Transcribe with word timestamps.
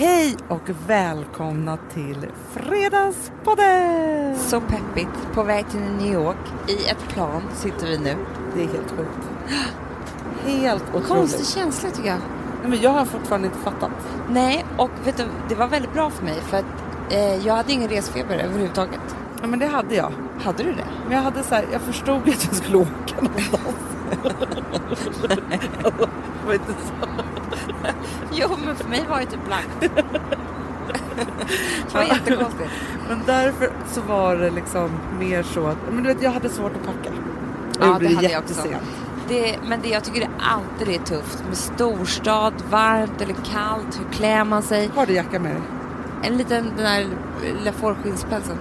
Hej 0.00 0.36
och 0.48 0.70
välkomna 0.86 1.78
till 1.94 2.26
Fredagspodden! 2.52 4.38
Så 4.38 4.60
peppigt. 4.60 5.32
På 5.34 5.42
väg 5.42 5.68
till 5.70 5.80
New 5.80 6.12
York. 6.12 6.36
I 6.68 6.88
ett 6.88 7.08
plan 7.08 7.42
sitter 7.54 7.86
vi 7.86 7.98
nu. 7.98 8.16
Det 8.54 8.62
är 8.62 8.66
helt 8.66 8.90
sjukt. 8.90 9.28
Helt 10.46 10.82
otroligt. 10.88 11.08
Konstig 11.08 11.46
känsla 11.46 11.90
tycker 11.90 12.08
jag. 12.08 12.18
Nej, 12.60 12.70
men 12.70 12.80
jag 12.80 12.90
har 12.90 13.04
fortfarande 13.04 13.46
inte 13.46 13.58
fattat. 13.58 13.90
Nej, 14.30 14.64
och 14.76 14.90
vet 15.04 15.16
du, 15.16 15.24
det 15.48 15.54
var 15.54 15.68
väldigt 15.68 15.92
bra 15.92 16.10
för 16.10 16.24
mig 16.24 16.40
för 16.40 16.56
att 16.56 16.64
eh, 17.10 17.46
jag 17.46 17.54
hade 17.54 17.72
ingen 17.72 17.88
resfeber 17.88 18.38
överhuvudtaget. 18.38 19.16
Ja, 19.40 19.46
men 19.46 19.58
det 19.58 19.66
hade 19.66 19.94
jag. 19.94 20.12
Hade 20.40 20.62
du 20.62 20.72
det? 20.72 20.86
Men 21.04 21.16
jag 21.16 21.22
hade 21.22 21.42
så 21.42 21.54
här, 21.54 21.64
jag 21.72 21.80
förstod 21.80 22.28
att 22.28 22.44
jag 22.44 22.54
skulle 22.54 22.78
åka 22.78 23.20
någonstans. 23.22 23.97
Det 25.28 26.46
var 26.46 26.52
inte 26.54 26.72
så. 26.72 27.08
Jo, 28.32 28.48
men 28.66 28.76
för 28.76 28.88
mig 28.88 29.06
var 29.08 29.18
det 29.20 29.26
typ 29.26 29.44
blankt. 29.46 29.70
det 29.80 29.90
var 31.94 32.02
jättekonstigt. 32.02 32.70
Men 33.08 33.22
därför 33.26 33.70
så 33.86 34.00
var 34.00 34.36
det 34.36 34.50
liksom 34.50 34.90
mer 35.18 35.42
så 35.42 35.66
att, 35.66 35.76
men 35.92 36.02
du 36.02 36.08
vet 36.14 36.22
jag 36.22 36.30
hade 36.30 36.48
svårt 36.48 36.72
att 36.76 36.86
packa. 36.86 37.14
Jag 37.78 37.88
Ja, 37.88 37.92
gjorde 37.92 38.08
det 38.08 38.14
hade 38.14 38.30
jag 38.30 38.42
också. 38.42 38.62
Det, 39.28 39.56
men 39.68 39.80
det, 39.80 39.88
jag 39.88 40.04
tycker 40.04 40.20
det 40.20 40.28
alltid 40.38 40.88
är 41.00 41.04
tufft 41.04 41.44
med 41.48 41.56
storstad, 41.56 42.52
varmt 42.70 43.20
eller 43.20 43.34
kallt. 43.34 44.00
Hur 44.00 44.12
klär 44.12 44.44
man 44.44 44.62
sig? 44.62 44.90
Har 44.94 45.06
du 45.06 45.12
jacka 45.12 45.40
med 45.40 45.52
dig? 45.52 45.62
En 46.22 46.36
liten 46.36 46.64
den 46.76 46.84
där 46.84 47.06
lilla 47.58 47.72
fårskinnspälsen. 47.72 48.56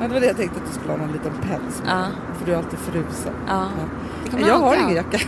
Ja, 0.00 0.08
det 0.08 0.14
var 0.14 0.20
det 0.20 0.26
jag 0.26 0.36
tänkte 0.36 0.60
att 0.60 0.66
du 0.66 0.72
skulle 0.72 0.90
ha 0.92 0.98
någon 0.98 1.12
liten 1.12 1.32
päls 1.42 1.82
med. 1.84 1.92
Ja. 1.94 2.04
För 2.38 2.46
du 2.46 2.52
är 2.52 2.56
alltid 2.56 2.78
frusen. 2.78 3.32
Ja. 3.46 3.60
Det 3.76 3.82
man 4.32 4.48
Jag 4.48 4.58
har 4.58 4.76
ingen 4.76 4.96
jacka. 4.96 5.18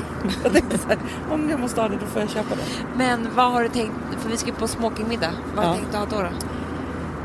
Om 1.31 1.51
jag 1.51 1.61
måste 1.61 1.81
ha 1.81 1.89
det 1.89 1.97
då 1.97 2.07
får 2.07 2.21
jag 2.23 2.31
köpa 2.31 2.55
det. 2.55 2.63
Men 2.97 3.29
vad 3.37 3.53
har 3.53 3.63
du 3.63 3.69
tänkt, 3.69 3.93
för 4.19 4.29
vi 4.31 4.37
ska 4.37 4.53
på 4.53 4.69
smokingmiddag. 4.69 5.31
Vad 5.57 5.65
har 5.65 5.73
Ja. 5.73 5.79
du 5.79 5.83
tänkt 5.85 5.95
att 5.95 6.13
ha 6.13 6.19
då? 6.23 6.29
då? 6.29 6.47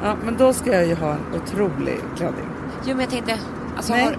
Ja, 0.03 0.15
men 0.25 0.37
då 0.37 0.53
ska 0.53 0.71
jag 0.71 0.85
ju 0.87 0.95
ha 0.95 1.11
en 1.11 1.41
otrolig 1.43 1.99
klänning. 2.15 2.45
Jo 2.85 2.91
men 2.91 2.99
jag 2.99 3.09
tänkte, 3.09 3.39
alltså 3.77 3.93
Nej, 3.93 4.03
har, 4.05 4.15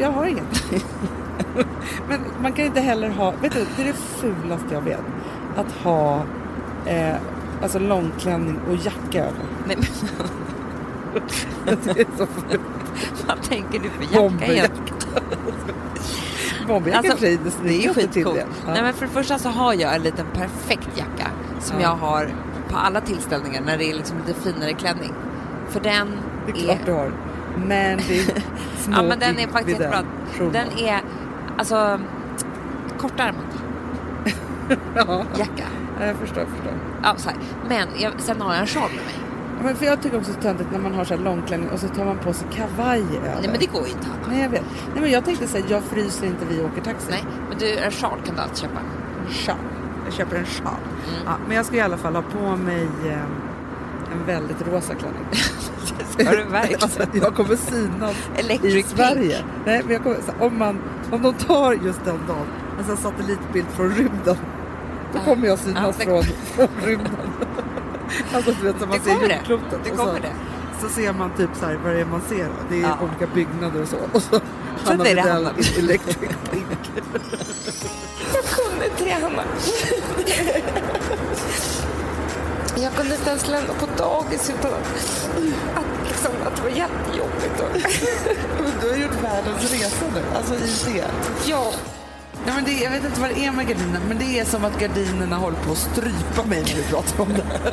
jag 0.00 0.12
har 0.12 0.24
ingen. 0.26 0.44
men 2.08 2.20
man 2.42 2.52
kan 2.52 2.64
inte 2.64 2.80
heller 2.80 3.08
ha, 3.08 3.30
vet 3.42 3.52
du, 3.52 3.66
det 3.76 3.82
är 3.82 3.86
det 3.86 3.92
fulaste 3.92 4.66
jag 4.74 4.80
vet. 4.80 5.00
Att 5.56 5.72
ha 5.84 6.22
eh, 6.86 7.16
alltså 7.62 7.78
långklänning 7.78 8.58
och 8.70 8.76
jacka 8.76 9.18
över. 9.20 9.44
nej, 9.66 9.76
men, 9.78 9.86
Det 11.84 12.00
är 12.00 12.06
så 12.16 12.26
fult. 12.26 12.60
vad 13.26 13.42
tänker 13.42 13.78
du 13.80 13.88
för 13.90 14.02
jacka 14.14 14.46
egentligen? 14.46 14.70
Bomberjacka 16.72 17.10
Alltså, 17.10 17.26
alltså, 17.26 17.60
det, 17.62 17.68
Det 17.68 17.74
är 17.74 17.82
ju 17.82 17.94
skitcoolt. 17.94 18.36
det. 18.36 18.46
Ja. 18.66 18.72
Nej 18.72 18.82
men 18.82 18.92
för 18.94 19.06
det 19.06 19.12
första 19.12 19.38
så 19.38 19.48
har 19.48 19.74
jag 19.74 19.94
en 19.96 20.02
liten 20.02 20.26
perfekt 20.34 20.88
jacka 20.98 21.30
som 21.60 21.76
Ja. 21.80 21.82
jag 21.82 21.96
har 21.96 22.34
på 22.68 22.76
alla 22.76 23.00
tillställningar 23.00 23.60
när 23.60 23.78
det 23.78 23.84
är 23.90 23.94
liksom 23.94 24.16
lite 24.26 24.40
finare 24.40 24.72
klänning. 24.72 25.12
För 25.68 25.80
den 25.80 26.08
det 26.46 26.52
är 26.52 26.64
klart 26.64 26.78
du 26.86 26.92
har. 26.92 27.12
Men 27.66 27.98
det 28.08 28.18
är 28.20 28.42
Ja 28.92 29.02
men 29.02 29.18
den 29.18 29.38
är 29.38 29.48
faktiskt 29.48 29.80
jättebra. 29.80 30.02
den 30.38 30.52
Den 30.52 30.78
är 30.88 31.00
alltså 31.58 32.00
kortärmad 32.98 33.44
Ja, 34.94 35.22
jacka. 35.38 35.64
jag 36.00 36.16
förstår, 36.16 36.38
jag 36.38 36.48
förstår. 36.48 36.72
Ja, 37.02 37.14
så 37.16 37.28
här. 37.28 37.38
Men 37.68 37.88
jag, 37.98 38.12
sen 38.18 38.40
har 38.40 38.52
jag 38.52 38.60
en 38.60 38.66
sjal 38.66 38.88
med 38.90 39.04
mig. 39.04 39.14
Men 39.64 39.76
för 39.76 39.86
jag 39.86 40.02
tycker 40.02 40.18
också 40.18 40.32
det 40.32 40.38
är 40.38 40.42
töntigt 40.42 40.70
när 40.72 40.78
man 40.78 40.94
har 40.94 41.04
så 41.04 41.14
här 41.16 41.22
långklänning 41.24 41.68
och 41.70 41.78
så 41.80 41.88
tar 41.88 42.04
man 42.04 42.18
på 42.18 42.32
sig 42.32 42.46
kavaj 42.54 43.00
över. 43.00 43.34
Nej 43.40 43.48
men 43.50 43.60
det 43.60 43.66
går 43.66 43.86
ju 43.86 43.92
inte 43.92 44.06
Hanna. 44.06 44.26
Nej 44.28 44.42
jag 44.42 44.48
vet. 44.48 44.62
Nej 44.92 45.00
men 45.02 45.10
jag 45.10 45.24
tänkte 45.24 45.46
säga, 45.46 45.64
jag 45.68 45.82
fryser 45.82 46.26
inte 46.26 46.44
vi 46.50 46.62
åker 46.62 46.80
taxi. 46.82 47.06
Nej, 47.10 47.24
men 47.48 47.58
du, 47.58 47.78
en 47.78 47.90
sjal 47.90 48.18
kan 48.26 48.34
du 48.34 48.40
alltid 48.40 48.58
köpa. 48.58 48.80
En 49.26 49.32
sjal. 49.34 49.56
Jag 50.04 50.12
köper 50.14 50.36
en 50.36 50.44
sjal. 50.44 50.74
Mm. 51.08 51.22
Ja, 51.26 51.32
men 51.46 51.56
jag 51.56 51.66
ska 51.66 51.76
i 51.76 51.80
alla 51.80 51.96
fall 51.96 52.14
ha 52.14 52.22
på 52.22 52.56
mig 52.56 52.88
eh, 53.06 53.12
en 54.12 54.26
väldigt 54.26 54.68
rosa 54.68 54.94
klänning. 54.94 55.24
Det 55.98 56.24
ska 56.24 56.30
du 56.36 56.44
verkligen. 56.44 56.80
alltså, 56.82 57.02
jag 57.12 57.34
kommer 57.34 57.56
synas 57.56 58.16
i 58.64 58.82
Sverige. 58.82 59.36
pink. 59.36 59.44
Nej, 59.66 59.82
men 59.84 59.92
jag 59.92 60.02
kommer, 60.02 60.16
så, 60.16 60.44
om, 60.46 60.58
man, 60.58 60.78
om 61.10 61.22
de 61.22 61.34
tar 61.34 61.72
just 61.72 62.04
den 62.04 62.18
dagen, 62.28 62.46
en 62.78 62.84
sån 62.84 62.96
satellitbild 62.96 63.66
från 63.68 63.90
rymden, 63.90 64.36
då 65.12 65.18
kommer 65.18 65.46
jag 65.46 65.58
synas 65.58 65.96
det- 65.96 66.04
från, 66.04 66.22
från 66.22 66.68
rymden. 66.86 67.10
alltså 68.34 68.52
du 68.60 68.66
vet, 68.66 68.80
man 68.80 68.90
Det 68.90 69.00
ser 69.04 69.14
kommer 69.14 69.28
det. 69.28 69.34
jordklotet. 69.48 69.78
Det 69.84 69.90
och 69.90 69.96
kommer 69.98 70.12
så, 70.14 70.18
det. 70.22 70.32
så 70.88 70.88
ser 70.94 71.12
man 71.12 71.30
typ 71.36 71.50
så 71.60 71.66
här, 71.66 71.74
vad 71.84 71.94
det 71.94 72.00
är 72.00 72.04
man 72.04 72.20
ser. 72.28 72.48
Det 72.70 72.76
är 72.76 72.80
Ja. 72.82 72.98
olika 73.02 73.26
byggnader 73.34 73.82
och 73.82 73.88
så. 73.88 73.96
Och 74.12 74.22
så 74.22 74.40
Hanna 74.84 75.04
det 75.04 75.10
är 75.10 75.14
det 75.16 75.22
Widell 75.22 75.48
Electric 75.78 76.16
Pink. 76.50 76.66
Jag 78.34 78.44
kunde 78.44 78.84
inte 78.86 79.04
det, 79.04 79.10
Hanna. 79.22 79.42
Jag 82.76 82.92
kunde 82.94 83.14
inte 83.14 83.30
ens 83.30 83.48
lämna 83.48 83.72
på 83.74 83.86
dagis 83.96 84.50
utan 84.58 84.70
att, 85.74 86.08
liksom, 86.08 86.32
att 86.46 86.56
det 86.56 86.62
var 86.62 86.68
jättejobbigt. 86.68 87.60
Och, 87.60 88.64
du 88.82 88.88
har 88.90 88.96
gjort 88.96 89.22
världens 89.24 89.72
resa 89.72 90.04
nu, 90.14 90.22
alltså 90.36 90.54
i 90.54 90.92
det. 90.92 91.04
ja, 91.46 91.72
Nej, 92.46 92.54
men 92.54 92.64
det, 92.64 92.72
jag 92.72 92.90
vet 92.90 93.04
inte 93.04 93.20
vad 93.20 93.30
det 93.30 93.44
är 93.44 93.52
med 93.52 93.68
gardinerna, 93.68 94.04
men 94.08 94.18
det 94.18 94.38
är 94.38 94.44
som 94.44 94.64
att 94.64 94.80
gardinerna 94.80 95.36
håller 95.36 95.56
på 95.56 95.72
att 95.72 95.78
strypa 95.78 96.48
mig 96.48 96.60
när 96.60 96.74
vi 96.76 96.82
pratar 96.82 97.22
om 97.22 97.28
det. 97.28 97.44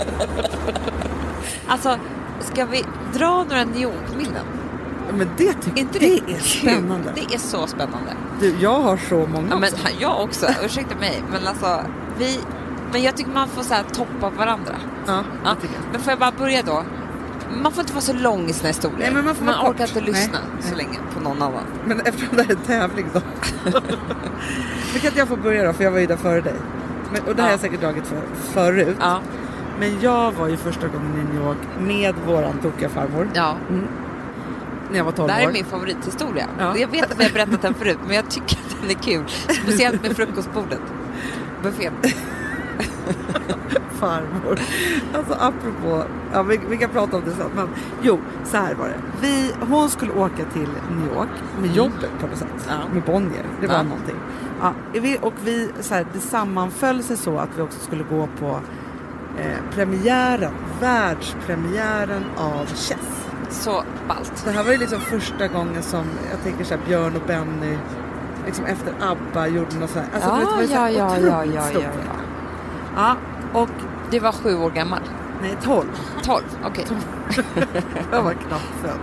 alltså, 1.67 1.99
ska 2.39 2.65
vi 2.65 2.85
dra 3.13 3.43
några 3.43 3.63
New 3.63 3.81
York-minnen? 3.81 4.45
Men 5.13 5.29
det 5.37 5.53
tycker 5.53 5.79
inte 5.79 5.99
det, 5.99 6.19
det, 6.27 6.33
är 6.33 6.39
spännande. 6.39 7.13
Det 7.15 7.35
är 7.35 7.39
så 7.39 7.67
spännande. 7.67 8.13
Du, 8.39 8.55
jag 8.59 8.79
har 8.79 8.97
så 8.97 9.15
många 9.15 9.47
Ja, 9.49 9.59
men, 9.59 9.73
också. 9.73 9.87
jag 9.99 10.23
också, 10.23 10.47
ursäkta 10.65 10.95
mig. 10.95 11.23
Men 11.31 11.47
alltså, 11.47 11.81
vi... 12.17 12.39
Men 12.91 13.03
jag 13.03 13.17
tycker 13.17 13.31
man 13.31 13.47
får 13.47 13.63
så 13.63 13.73
här, 13.73 13.83
toppa 13.83 14.29
varandra. 14.29 14.75
Ja, 15.07 15.23
Ja, 15.43 15.55
men 15.91 16.01
får 16.01 16.11
jag 16.11 16.19
bara 16.19 16.31
börja 16.31 16.61
då? 16.61 16.83
Man 17.63 17.71
får 17.71 17.81
inte 17.81 17.93
vara 17.93 18.01
så 18.01 18.13
lång 18.13 18.49
i 18.49 18.53
sina 18.53 18.67
historier. 18.67 18.99
Nej, 18.99 19.11
men 19.13 19.25
man 19.25 19.35
får 19.35 19.45
vara 19.45 19.61
orkar 19.61 19.71
kort. 19.87 19.95
inte 19.95 20.01
lyssna 20.01 20.39
Nej, 20.53 20.63
så 20.69 20.75
länge 20.75 20.97
på 21.13 21.19
någon 21.19 21.41
annan. 21.41 21.63
Men 21.85 21.99
eftersom 21.99 22.35
det 22.37 22.43
här 22.43 22.49
är 22.51 22.55
en 22.55 22.61
tävling 22.61 23.05
då. 23.13 23.21
Nu 24.93 24.99
kan 24.99 25.07
inte 25.07 25.19
jag 25.19 25.27
få 25.27 25.35
börja 25.35 25.63
då, 25.67 25.73
för 25.73 25.83
jag 25.83 25.91
var 25.91 25.99
ju 25.99 26.05
där 26.07 26.17
före 26.17 26.41
dig. 26.41 26.53
Men, 27.13 27.21
och 27.23 27.35
det 27.35 27.41
här 27.41 27.43
har 27.43 27.47
Ja. 27.49 27.51
jag 27.51 27.59
säkert 27.59 27.81
dragit 27.81 28.07
för, 28.07 28.21
förut. 28.53 28.97
Ja, 28.99 29.19
Men 29.79 30.01
jag 30.01 30.31
var 30.31 30.47
ju 30.47 30.57
första 30.57 30.87
gången 30.87 31.11
i 31.29 31.33
New 31.33 31.43
York 31.45 31.57
med 31.79 32.15
våran 32.25 32.57
tokiga 32.61 32.89
farmor. 32.89 33.29
ja. 33.33 33.55
När 34.91 34.97
jag 34.97 35.03
var 35.05 35.11
12 35.11 35.27
Det 35.27 35.33
här 35.33 35.41
är 35.43 35.47
år. 35.47 35.51
min 35.51 35.65
favorithistoria. 35.65 36.45
Ja. 36.59 36.77
Jag 36.77 36.87
vet 36.87 37.11
att 37.11 37.19
vi 37.19 37.23
har 37.23 37.31
berättat 37.31 37.61
den 37.61 37.73
förut, 37.73 37.97
men 38.07 38.15
jag 38.15 38.29
tycker 38.29 38.57
att 38.57 38.75
den 38.81 38.89
är 38.89 38.93
kul. 39.01 39.23
Speciellt 39.63 40.01
med 40.03 40.15
frukostbordet. 40.15 40.79
Buffén. 41.63 41.93
farmor. 43.99 44.59
Alltså 45.17 45.33
apropå, 45.33 46.03
ja, 46.33 46.43
vi, 46.43 46.59
vi 46.69 46.77
kan 46.77 46.89
prata 46.89 47.17
om 47.17 47.23
det 47.25 47.31
sen. 47.31 47.49
Men 47.55 47.67
jo, 48.01 48.19
så 48.45 48.57
här 48.57 48.73
var 48.75 48.87
det. 48.87 48.95
Vi, 49.21 49.51
hon 49.69 49.89
skulle 49.89 50.11
åka 50.13 50.45
till 50.53 50.69
New 50.91 51.15
York 51.15 51.29
med 51.61 51.75
jobbet 51.75 52.09
på 52.19 52.27
något 52.27 52.37
sätt. 52.37 52.47
Mm. 52.67 52.79
Ja. 52.79 52.93
Med 52.93 53.03
Bonnier. 53.03 53.45
Det 53.61 53.67
var 53.67 53.75
Ja. 53.75 53.83
någonting. 53.83 54.15
Ja, 54.61 54.73
vi, 54.93 55.17
och 55.21 55.33
vi, 55.43 55.69
så 55.79 55.93
här, 55.93 56.05
det 56.13 56.19
sammanföll 56.19 57.03
sig 57.03 57.17
så 57.17 57.37
att 57.37 57.49
vi 57.55 57.61
också 57.61 57.79
skulle 57.79 58.03
gå 58.03 58.27
på 58.39 58.59
eh, 59.39 59.57
premiären, 59.75 60.51
världspremiären 60.81 62.23
av 62.37 62.65
Chess. 62.65 63.27
Så 63.49 63.83
ballt. 64.07 64.41
Det 64.45 64.51
här 64.51 64.63
var 64.63 64.71
ju 64.71 64.77
liksom 64.77 64.99
första 64.99 65.47
gången 65.47 65.83
som 65.83 66.03
jag 66.31 66.43
tänker 66.43 66.63
så 66.63 66.73
här, 66.75 66.81
Björn 66.87 67.15
och 67.15 67.21
Benny 67.27 67.77
liksom 68.45 68.65
efter 68.65 68.93
ABBA 69.01 69.47
gjorde 69.47 69.75
något 69.79 69.89
så 69.89 69.99
här. 69.99 70.07
Alltså, 70.13 70.29
vet, 70.35 70.39
det 70.39 70.55
var 70.55 70.61
ju 70.61 70.67
så 70.67 70.73
ja, 70.73 70.79
här 70.79 70.89
ja, 70.89 71.17
ja, 71.19 71.27
otroligt 71.41 71.55
ja, 71.55 71.61
stort. 71.61 71.83
ja, 71.83 71.89
ja. 72.05 72.11
ja. 72.95 73.15
Och 73.53 73.69
Du 74.11 74.19
var 74.19 74.31
sju 74.31 74.55
år 74.57 74.69
gammal. 74.69 74.99
nej, 75.41 75.57
12. 75.63 75.85
Tolv, 76.23 76.43
okej. 76.65 76.85
Jag 78.11 78.23
var 78.23 78.33
knappt 78.33 78.71
född. 78.81 78.99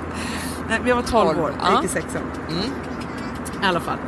Nej, 0.69 0.81
jag 0.87 0.97
var 0.97 1.03
12 1.03 1.27
Tolv, 1.27 1.41
år, 1.45 1.53
ja. 1.61 1.65
jag 1.71 1.83
gick 1.83 1.91
i 1.91 1.95
sexan. 1.95 2.23
Mm. 2.49 2.65
I 3.63 3.67
alla 3.67 3.81
fall. 3.81 3.99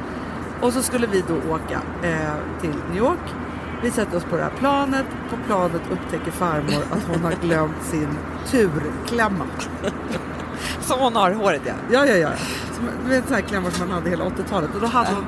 Och 0.60 0.72
så 0.72 0.82
skulle 0.82 1.06
vi 1.06 1.24
då 1.28 1.34
åka 1.54 1.80
eh, 2.02 2.60
till 2.60 2.74
New 2.88 2.96
York. 2.98 3.34
Vi 3.82 3.90
sätter 3.90 4.16
oss 4.16 4.24
på 4.24 4.36
det 4.36 4.42
här 4.42 4.52
planet. 4.58 5.06
På 5.30 5.36
planet 5.46 5.82
upptäcker 5.90 6.30
farmor 6.30 6.82
att 6.92 7.04
hon 7.08 7.24
har 7.24 7.32
glömt 7.42 7.82
sin 7.82 8.08
turklämma. 8.50 9.44
Som 10.80 10.98
hon 11.00 11.16
har 11.16 11.30
i 11.30 11.34
håret, 11.34 11.62
ja. 11.64 11.72
Ja, 11.90 12.06
ja, 12.06 12.16
ja. 12.16 12.28
Som, 12.72 12.84
du 13.04 13.10
vet 13.10 13.24
sådana 13.24 13.42
här 13.42 13.48
klämmor 13.48 13.70
som 13.70 13.88
man 13.88 13.94
hade 13.98 14.10
hela 14.10 14.24
80-talet. 14.24 14.74
Och 14.74 14.80
då 14.80 14.86
hade 14.86 15.14
hon, 15.14 15.24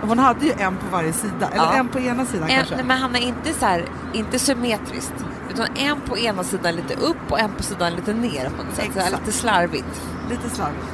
hon 0.00 0.18
hade 0.18 0.46
ju 0.46 0.52
en 0.52 0.76
på 0.76 0.86
varje 0.92 1.12
sida. 1.12 1.48
Eller 1.52 1.64
Ja. 1.64 1.72
en 1.74 1.88
på 1.88 2.00
ena 2.00 2.24
sidan 2.26 2.48
En, 2.48 2.56
kanske. 2.56 2.82
men 2.84 2.98
han 2.98 3.16
är 3.16 3.20
inte 3.20 3.52
så 3.52 3.66
här, 3.66 3.84
inte 4.12 4.38
symmetriskt. 4.38 5.14
Utan 5.50 5.66
en 5.76 6.00
på 6.00 6.18
ena 6.18 6.44
sidan 6.44 6.74
lite 6.76 6.94
upp 6.94 7.16
och 7.32 7.40
en 7.40 7.52
på 7.52 7.62
sidan 7.62 7.92
lite 7.92 8.12
ner 8.12 8.50
på 8.56 8.62
något 8.64 8.74
sätt. 8.74 8.90
Så 8.94 9.00
här, 9.00 9.10
lite 9.10 9.32
slarvigt. 9.32 10.02
Lite 10.30 10.50
slarvigt. 10.50 10.84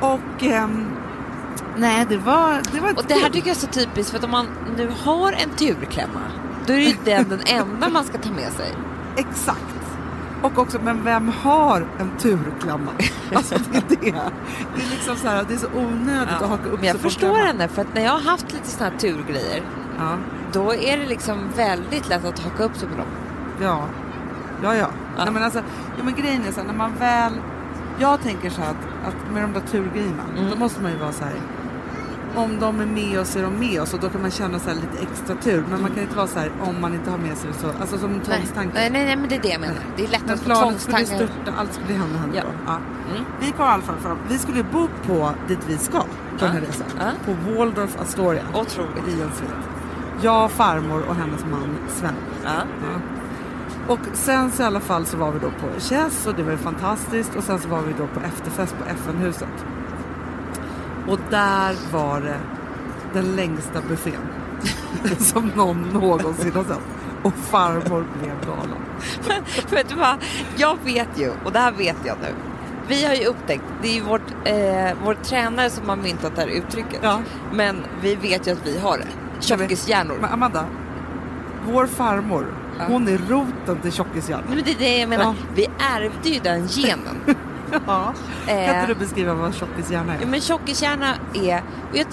Och 0.00 0.42
ehm, 0.42 0.86
nej, 1.76 2.06
det 2.08 2.16
var, 2.16 2.60
det 2.72 2.80
var 2.80 2.90
Och 2.96 3.04
det 3.08 3.14
här 3.14 3.30
tycker 3.30 3.48
jag 3.48 3.56
är 3.56 3.60
så 3.60 3.66
typiskt 3.66 4.10
för 4.10 4.18
att 4.18 4.24
om 4.24 4.30
man 4.30 4.46
nu 4.76 4.90
har 5.04 5.32
en 5.32 5.50
turklämma 5.50 6.20
då 6.66 6.72
är 6.72 6.76
det 6.76 6.82
ju 6.84 6.96
den 7.04 7.28
den 7.28 7.40
enda 7.46 7.88
man 7.88 8.04
ska 8.04 8.18
ta 8.18 8.30
med 8.30 8.52
sig. 8.52 8.74
Exakt. 9.16 9.60
Och 10.42 10.58
också, 10.58 10.78
men 10.84 11.04
vem 11.04 11.28
har 11.28 11.86
en 11.98 12.10
turklamma? 12.18 12.90
Alltså 13.34 13.54
det 13.72 13.78
är 13.78 13.82
det. 13.88 14.10
Det 14.74 14.82
är 14.82 14.90
liksom 14.90 15.16
så 15.16 15.28
här, 15.28 15.44
det 15.48 15.54
är 15.54 15.58
så 15.58 15.66
onödigt 15.74 16.34
att 16.42 16.48
haka 16.48 16.68
upp 16.68 16.80
Men 16.80 16.84
jag 16.86 16.96
sig 16.96 16.98
en 16.98 16.98
förstår 16.98 17.36
henne 17.36 17.68
för 17.68 17.82
att 17.82 17.94
när 17.94 18.02
jag 18.02 18.12
har 18.12 18.20
haft 18.20 18.52
lite 18.52 18.66
såna 18.68 18.90
här 18.90 18.98
turgrejer 18.98 19.62
Ja, 19.98 20.16
då 20.52 20.74
är 20.74 20.96
det 20.98 21.06
liksom 21.06 21.38
väldigt 21.56 22.08
lätt 22.08 22.24
att 22.24 22.38
haka 22.38 22.64
upp 22.64 22.76
sig 22.76 22.88
på 22.88 22.96
dem. 22.96 23.06
ja, 23.62 23.84
ja, 24.62 24.74
ja. 24.74 24.86
Nej, 25.16 25.30
men 25.32 25.42
alltså, 25.42 25.58
ja, 25.98 26.04
men 26.04 26.14
grejen 26.14 26.44
är 26.48 26.52
så 26.52 26.60
här, 26.60 26.66
när 26.66 26.74
man 26.74 26.92
väl... 26.98 27.32
Jag 27.98 28.20
tänker 28.22 28.50
så 28.50 28.60
här 28.62 28.70
att, 28.70 29.08
att 29.08 29.32
med 29.34 29.42
de 29.42 29.52
där 29.52 29.60
turgrejerna, 29.60 30.22
Mm. 30.36 30.50
då 30.50 30.56
måste 30.56 30.82
man 30.82 30.90
ju 30.92 30.98
vara 30.98 31.12
så 31.12 31.24
här... 31.24 31.32
Om 32.36 32.60
de 32.60 32.80
är 32.80 32.86
med 32.86 33.20
oss 33.20 33.36
är 33.36 33.42
de 33.42 33.54
med 33.58 33.80
oss 33.82 33.94
och 33.94 34.00
då 34.00 34.08
kan 34.08 34.20
man 34.22 34.30
känna 34.30 34.58
så 34.58 34.70
lite 34.70 35.02
extra 35.02 35.36
tur. 35.36 35.64
Men 35.70 35.82
man 35.82 35.90
kan 35.90 36.02
inte 36.02 36.16
vara 36.16 36.26
så 36.26 36.38
här 36.38 36.50
om 36.62 36.80
man 36.80 36.94
inte 36.94 37.10
har 37.10 37.18
med 37.18 37.36
sig 37.38 37.50
det 37.52 37.58
så. 37.58 37.66
Alltså 37.80 37.98
som 37.98 38.14
en 38.14 38.20
tvångstanke. 38.20 38.70
nej, 38.74 38.90
nej, 38.90 39.04
nej, 39.04 39.16
men 39.16 39.28
det 39.28 39.34
är 39.36 39.40
det 39.42 39.48
jag 39.48 39.60
menar. 39.60 39.76
Det 39.96 40.04
är 40.04 40.08
lätt 40.08 40.26
När 40.26 40.34
att 40.34 40.40
få 40.40 40.44
planet 40.44 40.80
skulle 40.80 40.96
tvångstankar. 40.96 41.26
störta, 41.26 41.58
allt 41.58 41.72
skulle 41.74 41.94
hända 41.98 42.18
hända 42.18 42.36
Ja. 42.36 42.42
då. 42.44 42.50
Ja. 42.66 42.76
Mm. 43.12 43.24
Vi 43.40 43.50
kom 43.52 43.64
i 43.66 43.68
alla 43.68 43.82
fall 43.82 43.96
fram. 43.96 44.18
Vi 44.28 44.38
skulle 44.38 44.62
bo 44.62 44.88
på 45.06 45.30
dit 45.48 45.58
vi 45.66 45.78
ska 45.78 45.98
på 46.00 46.06
den 46.38 46.48
här 46.50 46.60
Ja. 46.62 46.68
resan. 46.68 46.86
Ja. 46.98 47.06
På 47.24 47.52
Waldorf 47.54 48.00
Astoria. 48.00 48.42
Otroligt. 48.54 49.08
I 49.08 49.10
Örnsköldsvik. 49.22 49.50
Jag, 50.22 50.50
farmor 50.50 51.02
och 51.08 51.14
hennes 51.14 51.44
man 51.44 51.76
Sven. 51.88 52.14
Ja. 52.44 52.50
Ja. 52.82 53.00
Och 53.92 53.98
sen 54.12 54.50
så 54.52 54.62
i 54.62 54.66
alla 54.66 54.80
fall 54.80 55.06
så 55.06 55.16
var 55.16 55.32
vi 55.32 55.38
då 55.38 55.46
på 55.50 55.80
Chess 55.80 56.26
och 56.26 56.34
det 56.34 56.42
var 56.42 56.50
ju 56.52 56.58
fantastiskt 56.58 57.36
och 57.36 57.44
sen 57.44 57.58
så 57.58 57.68
var 57.68 57.80
vi 57.82 57.92
då 57.98 58.06
på 58.06 58.20
efterfest 58.20 58.76
på 58.78 58.84
FN-huset. 58.90 59.48
Och 61.10 61.18
där 61.30 61.92
var 61.92 62.20
det 62.20 62.40
den 63.12 63.36
längsta 63.36 63.80
buffén 63.88 64.20
som 65.18 65.48
någon 65.56 65.82
någonsin 65.82 66.52
har 66.54 66.64
sett. 66.64 66.78
Och 67.22 67.34
farmor 67.34 68.06
blev 68.22 68.34
galen. 68.46 68.78
Men 69.28 69.42
vet 69.70 69.88
du 69.88 69.94
vad? 69.94 70.16
Jag 70.56 70.78
vet 70.84 71.08
ju, 71.16 71.30
och 71.44 71.52
det 71.52 71.58
här 71.58 71.72
vet 71.72 71.96
jag 72.04 72.16
nu. 72.22 72.28
Vi 72.88 73.06
har 73.06 73.14
ju 73.14 73.24
upptäckt, 73.26 73.64
det 73.82 73.88
är 73.88 73.94
ju 73.94 74.00
vårt, 74.02 74.30
eh, 74.44 74.96
vår 75.04 75.14
tränare 75.14 75.70
som 75.70 75.88
har 75.88 75.96
myntat 75.96 76.36
det 76.36 76.40
här 76.40 76.48
uttrycket. 76.48 76.98
Ja. 77.02 77.20
Men 77.52 77.76
vi 78.02 78.14
vet 78.14 78.46
ju 78.48 78.52
att 78.52 78.66
vi 78.66 78.78
har 78.78 78.98
det. 78.98 79.06
Tjockishjärnor. 79.40 80.16
Men 80.20 80.30
Amanda, 80.30 80.64
vår 81.66 81.86
farmor, 81.86 82.46
Ja. 82.78 82.84
hon 82.88 83.08
är 83.08 83.18
roten 83.28 83.80
till 83.82 83.92
tjockishjärnan. 83.92 84.44
Men 84.48 84.62
det 84.64 84.70
är 84.70 84.78
det 84.78 84.98
jag 84.98 85.08
menar. 85.08 85.24
Ja. 85.24 85.34
Vi 85.54 85.66
ärvde 85.94 86.28
ju 86.28 86.40
den 86.40 86.66
genen. 86.68 87.16
Ja. 87.86 88.14
Kan 88.46 88.56
Eh. 88.56 88.68
inte 88.80 88.86
du 88.86 88.94
beskriva 88.94 89.34
vad 89.34 89.54
tjockishjärna 89.54 90.14
Ja, 90.14 90.22
är? 90.22 90.26
men 90.26 90.40
tjockishjärna 90.40 91.14
är... 91.34 91.62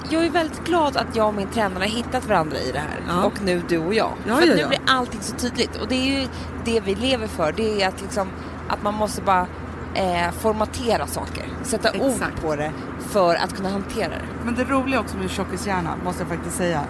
Jag, 0.10 0.26
är 0.26 0.30
väldigt 0.30 0.64
glad 0.66 0.98
att 0.98 1.16
jag 1.16 1.28
och 1.28 1.34
min 1.34 1.48
tränare 1.48 1.80
har 1.84 1.90
hittat 1.90 2.26
varandra 2.28 2.58
i 2.58 2.72
det 2.72 2.80
här. 2.80 3.02
Ja. 3.08 3.24
Och 3.24 3.42
nu 3.46 3.62
du 3.70 3.78
och 3.78 3.94
jag. 3.94 4.12
Ja, 4.28 4.36
för 4.36 4.48
ja, 4.48 4.54
nu 4.56 4.62
ja. 4.62 4.68
blir 4.68 4.80
allting 4.88 5.22
så 5.22 5.36
tydligt. 5.36 5.76
Och 5.76 5.88
det 5.88 5.96
är 5.96 6.20
ju 6.22 6.28
det 6.66 6.80
vi 6.80 6.96
lever 6.96 7.28
för. 7.28 7.52
Det 7.52 7.82
är 7.84 7.88
att, 7.88 8.02
liksom, 8.02 8.28
att 8.68 8.84
man 8.84 8.94
måste 8.94 9.22
bara 9.22 9.48
eh, 9.96 10.32
formatera 10.40 11.08
saker. 11.08 11.44
Sätta 11.64 11.90
ord 12.00 12.12
Exakt. 12.12 12.42
på 12.42 12.56
det 12.56 12.72
för 13.10 13.36
att 13.36 13.56
kunna 13.56 13.70
hantera 13.70 14.10
det. 14.10 14.22
Men 14.46 14.56
det 14.56 14.64
roliga 14.64 15.00
också 15.00 15.18
med 15.18 15.30
tjockishjärna 15.30 15.96
måste 16.04 16.22
jag 16.24 16.30
faktiskt 16.30 16.58
säga. 16.58 16.82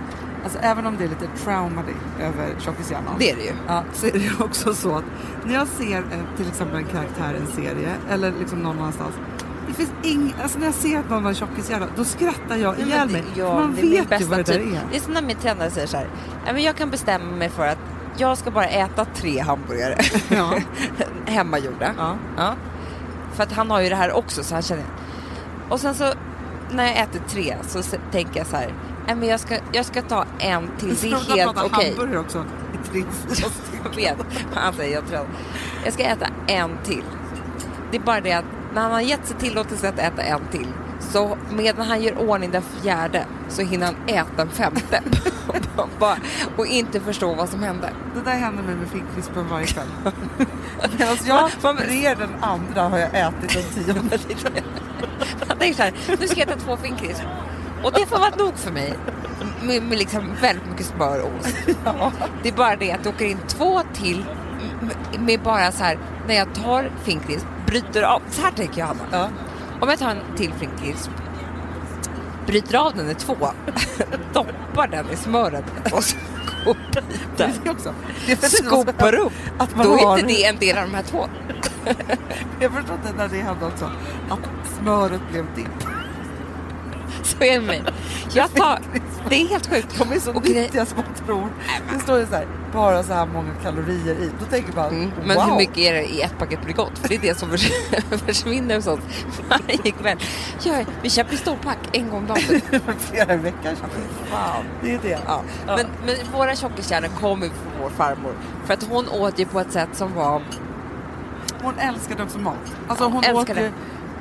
Alltså 0.43 0.59
även 0.59 0.85
om 0.85 0.97
det 0.97 1.03
är 1.03 1.07
lite 1.09 1.27
traumady 1.43 1.93
över 2.21 2.55
tjockishjärnan. 2.59 3.15
Det 3.19 3.31
är 3.31 3.35
det 3.35 3.43
ju. 3.43 3.51
Ja, 3.67 3.83
så 3.93 4.07
är 4.07 4.11
det 4.11 4.17
ju 4.19 4.31
också 4.39 4.73
så 4.73 4.95
att 4.95 5.03
när 5.45 5.53
jag 5.53 5.67
ser 5.67 5.97
eh, 5.97 6.37
till 6.37 6.47
exempel 6.47 6.77
en 6.77 6.85
karaktär 6.85 7.33
i 7.33 7.37
en 7.41 7.47
serie 7.47 7.89
eller 8.09 8.33
liksom 8.39 8.59
någon 8.59 8.79
annanstans. 8.79 9.15
Det 9.67 9.73
finns 9.73 9.91
ing, 10.03 10.35
alltså 10.41 10.59
när 10.59 10.65
jag 10.65 10.73
ser 10.75 10.99
att 10.99 11.09
någon 11.09 11.25
har 11.25 11.33
tjockishjärna 11.33 11.85
då 11.95 12.03
skrattar 12.03 12.55
jag 12.55 12.75
Nej, 12.77 12.87
ihjäl 12.87 13.09
mig. 13.09 13.23
ja, 13.35 13.53
man 13.53 13.73
vet 13.75 14.21
ju 14.21 14.25
vad 14.25 14.39
det 14.39 14.43
där 14.43 14.53
typ. 14.53 14.73
är. 14.73 14.81
Det 14.91 14.97
är 14.97 15.01
som 15.01 15.13
när 15.13 15.21
min 15.21 15.37
tränare 15.37 15.71
säger 15.71 15.87
så 15.87 15.97
här. 15.97 16.07
"Ja, 16.45 16.53
men 16.53 16.63
Jag 16.63 16.75
kan 16.75 16.89
bestämma 16.89 17.31
mig 17.35 17.49
för 17.49 17.67
att 17.67 17.77
jag 18.17 18.37
ska 18.37 18.51
bara 18.51 18.65
äta 18.67 19.05
tre 19.05 19.39
hamburgare 19.39 19.97
Ja. 20.29 20.53
hemmagjorda. 21.25 21.91
Ja. 21.97 22.15
Ja. 22.37 22.53
För 23.33 23.43
att 23.43 23.51
han 23.51 23.69
har 23.71 23.81
ju 23.81 23.89
det 23.89 23.95
här 23.95 24.11
också 24.11 24.43
så 24.43 24.55
han 24.55 24.61
känner. 24.61 24.85
Och 25.69 25.79
sen 25.79 25.95
så 25.95 26.13
när 26.71 26.83
jag 26.85 26.97
äter 26.97 27.21
tre 27.27 27.55
så 27.67 27.81
tänker 28.11 28.37
jag 28.39 28.47
så 28.47 28.55
här. 28.55 28.73
"Nej, 29.07 29.15
men 29.15 29.30
jag, 29.30 29.39
ska, 29.39 29.57
jag 29.71 29.86
ska 29.86 30.01
ta 30.01 30.25
en 30.39 30.69
till. 30.80 30.95
Det 31.01 31.07
är 31.07 31.36
helt 31.36 31.57
okej. 31.63 31.94
hamburgare 31.95 32.19
också. 32.19 32.45
Jag 33.83 33.95
vet. 33.95 34.18
Han 34.54 34.74
säger 34.74 34.95
jag 34.95 35.07
tror. 35.07 35.27
Jag 35.86 35.94
ska 35.94 36.04
äta 36.04 36.27
en 36.48 36.77
till. 36.83 37.04
Det 37.92 37.98
är 37.98 38.01
bara 38.01 38.21
det 38.21 38.33
att 38.33 38.45
när 38.74 38.81
han 38.81 38.92
har 38.92 39.01
gett 39.01 39.27
sig 39.27 39.38
tillåtelse 39.38 39.89
att 39.89 40.00
äta 40.00 40.21
en 40.21 40.42
till 40.51 40.68
så 41.00 41.38
medan 41.50 41.88
han 41.88 42.01
gör 42.01 42.18
ordning 42.18 42.51
den 42.51 42.62
fjärde 42.62 43.25
så 43.50 43.62
hinner 43.62 43.86
han 43.86 43.95
äta 44.07 44.27
den 44.38 44.50
femte. 44.50 45.04
Och 46.57 46.65
inte 46.65 47.00
förstå 47.00 47.33
vad 47.33 47.50
som 47.50 47.63
hände. 47.63 47.89
Det 48.15 48.21
där 48.21 48.38
händer 48.38 48.63
mig 48.63 48.75
med 48.75 48.89
finkvispen 48.89 49.48
varje 49.50 49.65
kväll. 49.65 49.88
Medan 50.98 51.18
jag 51.25 51.75
brer 51.75 52.15
den 52.15 52.30
andra 52.42 52.81
har 52.81 52.98
jag 52.98 53.09
ätit 53.19 53.54
den 53.54 53.83
tionde. 53.83 54.19
Han 55.48 55.57
tänker 55.57 55.75
så 55.75 55.83
här, 55.83 55.94
nu 56.19 56.27
ska 56.27 56.39
jag 56.39 56.50
äta 56.50 56.59
två 56.59 56.77
finkrisp. 56.77 57.24
Och 57.83 57.91
det 57.94 58.06
får 58.06 58.19
vara 58.19 58.35
nog 58.35 58.57
för 58.57 58.71
mig. 58.71 58.94
Med, 59.63 59.83
med 59.83 59.97
liksom 59.97 60.31
väldigt 60.41 60.65
mycket 60.69 60.85
smör 60.85 61.21
och 61.21 61.31
ost. 61.39 61.56
Det 62.44 62.50
är 62.50 62.53
bara 62.53 62.75
det 62.75 62.91
att 62.91 63.03
det 63.03 63.09
åker 63.09 63.25
in 63.25 63.38
två 63.47 63.81
till 63.94 64.25
med 65.19 65.39
bara 65.41 65.71
så 65.71 65.83
här, 65.83 65.97
när 66.27 66.33
jag 66.35 66.53
tar 66.53 66.91
finkrisp, 67.03 67.45
bryter 67.65 68.01
av. 68.01 68.21
Så 68.29 68.41
här 68.41 68.51
tänker 68.51 68.79
jag 68.79 68.85
Hanna. 68.88 69.00
Ja. 69.12 69.29
Om 69.81 69.89
jag 69.89 70.00
tar 70.00 70.09
en 70.09 70.38
till 70.38 70.53
finkrisp, 70.53 71.12
bryter 72.45 72.77
av 72.77 72.95
den 72.95 73.09
i 73.09 73.15
två, 73.15 73.35
doppar 74.33 74.88
den 74.88 75.09
i 75.12 75.15
smöret 75.15 75.63
och 75.85 76.03
är 78.27 78.31
är 78.31 78.35
precis 78.35 78.57
som 78.68 78.83
skopar 78.83 79.15
upp. 79.15 79.33
att 79.57 79.75
man 79.75 79.85
Då 79.85 79.94
är 79.94 80.06
har- 80.06 80.18
inte 80.18 80.33
det 80.33 80.45
en 80.45 80.57
del 80.57 80.77
av 80.77 80.83
de 80.83 80.94
här 80.95 81.03
två. 81.03 81.27
Jag 82.59 82.71
förstår 82.71 82.95
inte 82.95 83.13
när 83.18 83.27
det 83.27 83.38
hände 83.38 83.65
också. 83.65 83.91
Att 84.30 84.39
smöret 84.81 85.21
blev 85.31 85.45
dipp. 85.56 85.88
Så 87.24 87.44
är 87.44 87.59
det 87.59 87.65
mig. 87.65 87.83
Jag 88.33 88.54
tar, 88.54 88.80
det 89.30 89.36
är 89.42 89.48
helt 89.48 89.68
sjukt. 89.69 89.95
De 90.00 90.12
är 90.15 90.19
så 90.19 90.31
Och 90.33 90.44
nyttiga 90.50 90.86
som 90.86 90.98
man 90.98 91.25
tror. 91.25 91.50
Det 91.94 92.00
står 92.00 92.19
ju 92.19 92.25
så 92.25 92.36
här, 92.36 92.48
bara 92.74 93.04
så 93.04 93.13
här 93.13 93.25
många 93.25 93.54
kalorier 93.63 94.13
i. 94.15 94.31
Då 94.39 94.45
tänker 94.45 94.74
man, 94.75 94.88
Mm. 94.89 95.12
Men 95.25 95.36
wow. 95.36 95.45
hur 95.45 95.56
mycket 95.57 95.77
är 95.77 95.94
det 95.94 96.04
i 96.06 96.21
ett 96.21 96.38
paket 96.39 96.62
Bregott? 96.63 97.00
För 97.00 97.07
det 97.09 97.15
är 97.15 97.19
det 97.19 97.38
som 97.39 97.50
förs- 97.50 97.71
försvinner 98.25 98.75
hos 98.75 98.88
oss 98.88 99.00
varje 99.50 99.92
kväll. 99.92 100.18
Ja, 100.63 100.74
vi 101.01 101.09
köper 101.09 101.33
i 101.33 101.38
storpack 101.38 101.77
en 101.92 102.09
gång 102.09 102.18
om 102.19 102.27
dagen. 102.27 102.62
Flera 103.00 103.33
i 103.33 103.38
veckan. 103.38 103.75
Wow. 104.31 104.63
Det 104.83 104.94
är 104.94 105.00
det. 105.04 105.19
Ja. 105.27 105.42
Men, 105.68 105.86
men 106.06 106.15
våra 106.33 106.56
tjockiskärnor 106.56 107.07
kom 107.21 107.42
ju 107.42 107.50
från 107.50 107.81
vår 107.81 107.89
farmor. 107.89 108.33
För 108.65 108.74
att 108.74 108.83
hon 108.83 109.09
åt 109.09 109.39
ju 109.39 109.45
på 109.45 109.59
ett 109.59 109.71
sätt 109.71 109.89
som 109.94 110.13
var... 110.13 110.42
Hon 111.62 111.74
älskade 111.80 112.24
också 112.24 112.38
mat. 112.39 112.56
Alltså 112.88 113.04
Ja, 113.04 113.09
hon 113.09 113.24
älskade. 113.24 113.59
åt 113.62 113.65
ju, 113.68 113.71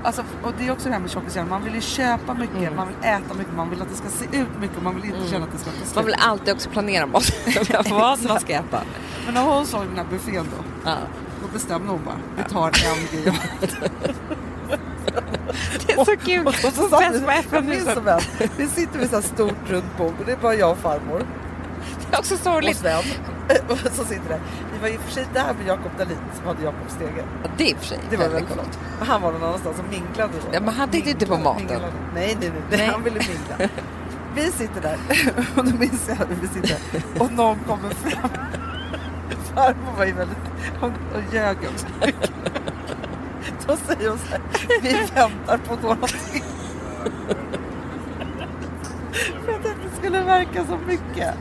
alltså, 0.02 0.25
och 0.43 0.52
det 0.58 0.66
är 0.66 0.72
också 0.72 0.88
det 0.88 0.94
här 0.94 1.00
med 1.00 1.10
tjockishjärnan. 1.10 1.48
Man 1.50 1.64
vill 1.64 1.75
ju 1.75 1.81
köpa 1.81 2.34
mycket, 2.34 2.56
Mm. 2.56 2.76
man 2.76 2.87
vill 2.88 2.96
äta 3.02 3.34
mycket, 3.38 3.54
man 3.56 3.70
vill 3.70 3.82
att 3.82 3.88
det 3.90 3.94
ska 3.96 4.08
se 4.08 4.25
ut 4.25 4.48
mycket 4.60 4.76
och 4.76 4.82
man 4.82 4.94
vill 4.94 5.04
inte 5.04 5.28
känna 5.31 5.44
att 5.44 5.52
det 5.52 5.58
ska 5.58 5.70
ta 5.70 5.76
Man 5.78 5.87
slut. 5.87 6.06
vill 6.06 6.14
alltid 6.19 6.54
också 6.54 6.70
planera 6.70 7.06
mat. 7.06 7.32
Vad 7.90 8.22
man 8.25 8.40
ska 8.40 8.52
äta. 8.52 8.81
Men 9.25 9.34
när 9.34 9.43
hon 9.43 9.66
såg 9.66 9.87
den 9.87 9.96
här 9.96 10.04
buffén 10.10 10.46
då, 10.56 10.64
Ja. 10.90 10.96
då 11.43 11.48
bestämde 11.52 11.88
hon 11.88 12.04
bara, 12.04 12.16
vi 12.37 12.52
tar 12.52 12.66
en 12.66 13.22
grej. 13.22 13.32
Det 15.87 15.92
är 15.92 16.04
så 16.04 16.16
kul. 16.16 16.47
Och 16.47 16.54
så 16.54 16.71
satt 16.71 17.12
på 17.12 17.18
så 17.94 18.00
väl, 18.00 18.21
vi 18.56 18.68
sitter 18.68 18.99
vid 18.99 19.11
så 19.11 19.14
här 19.16 19.23
stort 19.23 19.54
runt 19.71 19.97
bord 19.99 20.14
och 20.21 20.26
det 20.26 20.32
är 20.32 20.37
bara 20.37 20.54
jag 20.54 20.71
och 20.71 20.78
farmor. 20.78 21.26
Det 22.11 22.16
är 22.16 22.18
också 22.21 22.35
och 22.35 22.40
sorgligt. 22.40 22.76
Sven. 22.78 23.02
Så 23.93 24.05
sitter 24.05 24.29
det. 24.29 24.41
Vi 24.73 24.79
var 24.79 24.97
och 24.97 25.03
för 25.03 25.12
sig 25.12 25.26
där 25.35 25.55
med 25.59 25.67
Jakob 25.67 25.93
Dahlin 25.99 26.19
som 26.37 26.47
hade 26.47 26.62
Jakob 26.62 26.91
Stege. 26.91 27.25
Ja, 27.43 27.50
Det 27.57 27.71
är 27.71 27.76
för 27.76 27.85
sig 27.85 27.99
Det 28.11 28.17
var 28.17 28.29
väldigt 28.29 28.49
coolt. 28.49 28.79
Men 28.99 29.09
han 29.09 29.23
var 29.23 29.33
någon 29.33 29.43
annanstans 29.45 29.79
och 29.79 29.85
minglade 29.91 30.33
då. 30.33 30.49
Ja, 30.53 30.61
men 30.61 30.75
han 30.75 30.88
tänkte 30.91 31.11
inte 31.11 31.26
på 31.26 31.37
maten. 31.37 31.57
Minglade. 31.57 31.93
Nej, 32.15 32.37
nej, 32.41 32.50
nej, 32.50 32.62
nej. 32.79 32.87
Han 32.87 33.03
ville 33.03 33.19
mingla. 33.19 33.69
Vi 34.35 34.53
sitter 34.53 34.81
där 34.81 34.99
och 35.57 35.65
då 35.65 35.79
minns 35.79 36.09
jag 36.09 36.17
hur 36.17 36.37
vi 36.41 36.49
sitter 36.49 36.76
och 37.19 37.33
någon 37.33 37.59
kommer 37.59 37.91
fram. 37.91 38.31
Farmor 39.55 39.97
var 39.99 40.05
ju 40.05 40.12
väldigt... 40.12 40.38
Hon 40.81 40.93
ljög 41.33 41.57
också 41.57 41.87
mycket. 42.07 42.33
Då 43.67 43.76
säger 43.76 44.09
hon 44.09 44.19
så 44.19 44.26
här, 44.26 44.41
vi 44.83 44.93
väntar 45.15 45.59
på 45.59 45.75
någonting. 45.75 46.43
För 49.45 49.53
att 49.53 49.62
det 49.62 49.69
inte 49.69 49.97
skulle 49.99 50.23
verka 50.23 50.65
så 50.67 50.79
mycket. 50.87 51.35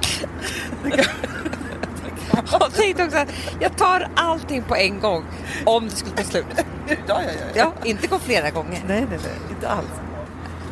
Jag 2.51 2.73
tänkte 2.73 3.03
också 3.05 3.17
att 3.17 3.29
jag 3.59 3.77
tar 3.77 4.07
allting 4.15 4.63
på 4.63 4.75
en 4.75 4.99
gång 4.99 5.23
om 5.65 5.83
det 5.89 5.95
skulle 5.95 6.15
ta 6.15 6.23
slut. 6.23 6.45
ja, 6.87 6.95
ja, 7.07 7.17
ja, 7.23 7.45
ja. 7.55 7.73
Inte 7.83 8.07
gå 8.07 8.19
flera 8.19 8.49
gånger. 8.49 8.83
Nej, 8.87 9.05
nej, 9.09 9.19
nej, 9.23 9.31
inte 9.49 9.69
alls. 9.69 9.87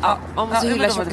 Ja, 0.02 0.18
man 0.36 0.48
måste 0.48 0.66
Ja, 0.66 0.72
hylla 0.72 0.88
var 0.88 1.04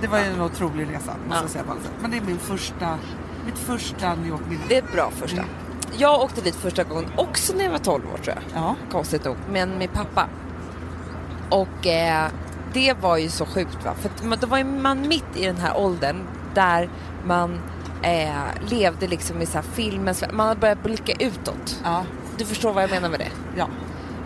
det 0.00 0.06
var 0.08 0.18
ju 0.18 0.24
en 0.24 0.40
otrolig 0.40 0.84
resa, 0.84 0.96
måste 0.96 1.16
Ja. 1.30 1.36
jag 1.40 1.50
säga 1.50 1.64
på 1.64 1.72
sätt. 1.72 1.92
Men 2.00 2.10
det 2.10 2.16
är 2.16 2.20
min 2.20 2.38
första, 2.38 2.98
mitt 3.46 3.58
första 3.58 4.14
New 4.14 4.26
York-minne. 4.28 4.62
Det 4.68 4.74
är 4.74 4.82
ett 4.82 4.92
bra 4.92 5.10
första. 5.10 5.36
Mm. 5.36 5.50
Jag 5.96 6.20
åkte 6.20 6.40
dit 6.40 6.54
första 6.54 6.84
gången 6.84 7.06
också 7.16 7.52
när 7.56 7.64
jag 7.64 7.70
var 7.70 7.78
12 7.78 8.04
år 8.14 8.18
tror 8.18 8.36
jag. 8.36 8.62
Ja. 8.62 8.74
Konstigt 8.92 9.24
nog. 9.24 9.36
Men 9.50 9.70
med 9.78 9.92
pappa. 9.92 10.26
Och 11.50 11.86
eh, 11.86 12.26
det 12.72 12.94
var 13.00 13.16
ju 13.16 13.28
så 13.28 13.46
sjukt 13.46 13.84
va. 13.84 13.94
För 14.00 14.36
då 14.36 14.46
var 14.46 14.64
man 14.64 15.08
mitt 15.08 15.36
i 15.36 15.46
den 15.46 15.56
här 15.56 15.76
åldern 15.76 16.16
där 16.54 16.88
man 17.26 17.60
eh, 18.02 18.68
levde 18.70 19.06
liksom 19.08 19.42
i 19.42 19.46
så 19.46 19.52
här 19.52 19.62
filmens 19.62 20.24
Man 20.32 20.48
hade 20.48 20.60
börjat 20.60 20.82
blicka 20.82 21.12
utåt. 21.24 21.80
Ja, 21.84 22.04
Du 22.38 22.44
förstår 22.44 22.72
vad 22.72 22.82
jag 22.82 22.90
menar 22.90 23.08
med 23.08 23.20
det? 23.20 23.28
ja. 23.56 23.68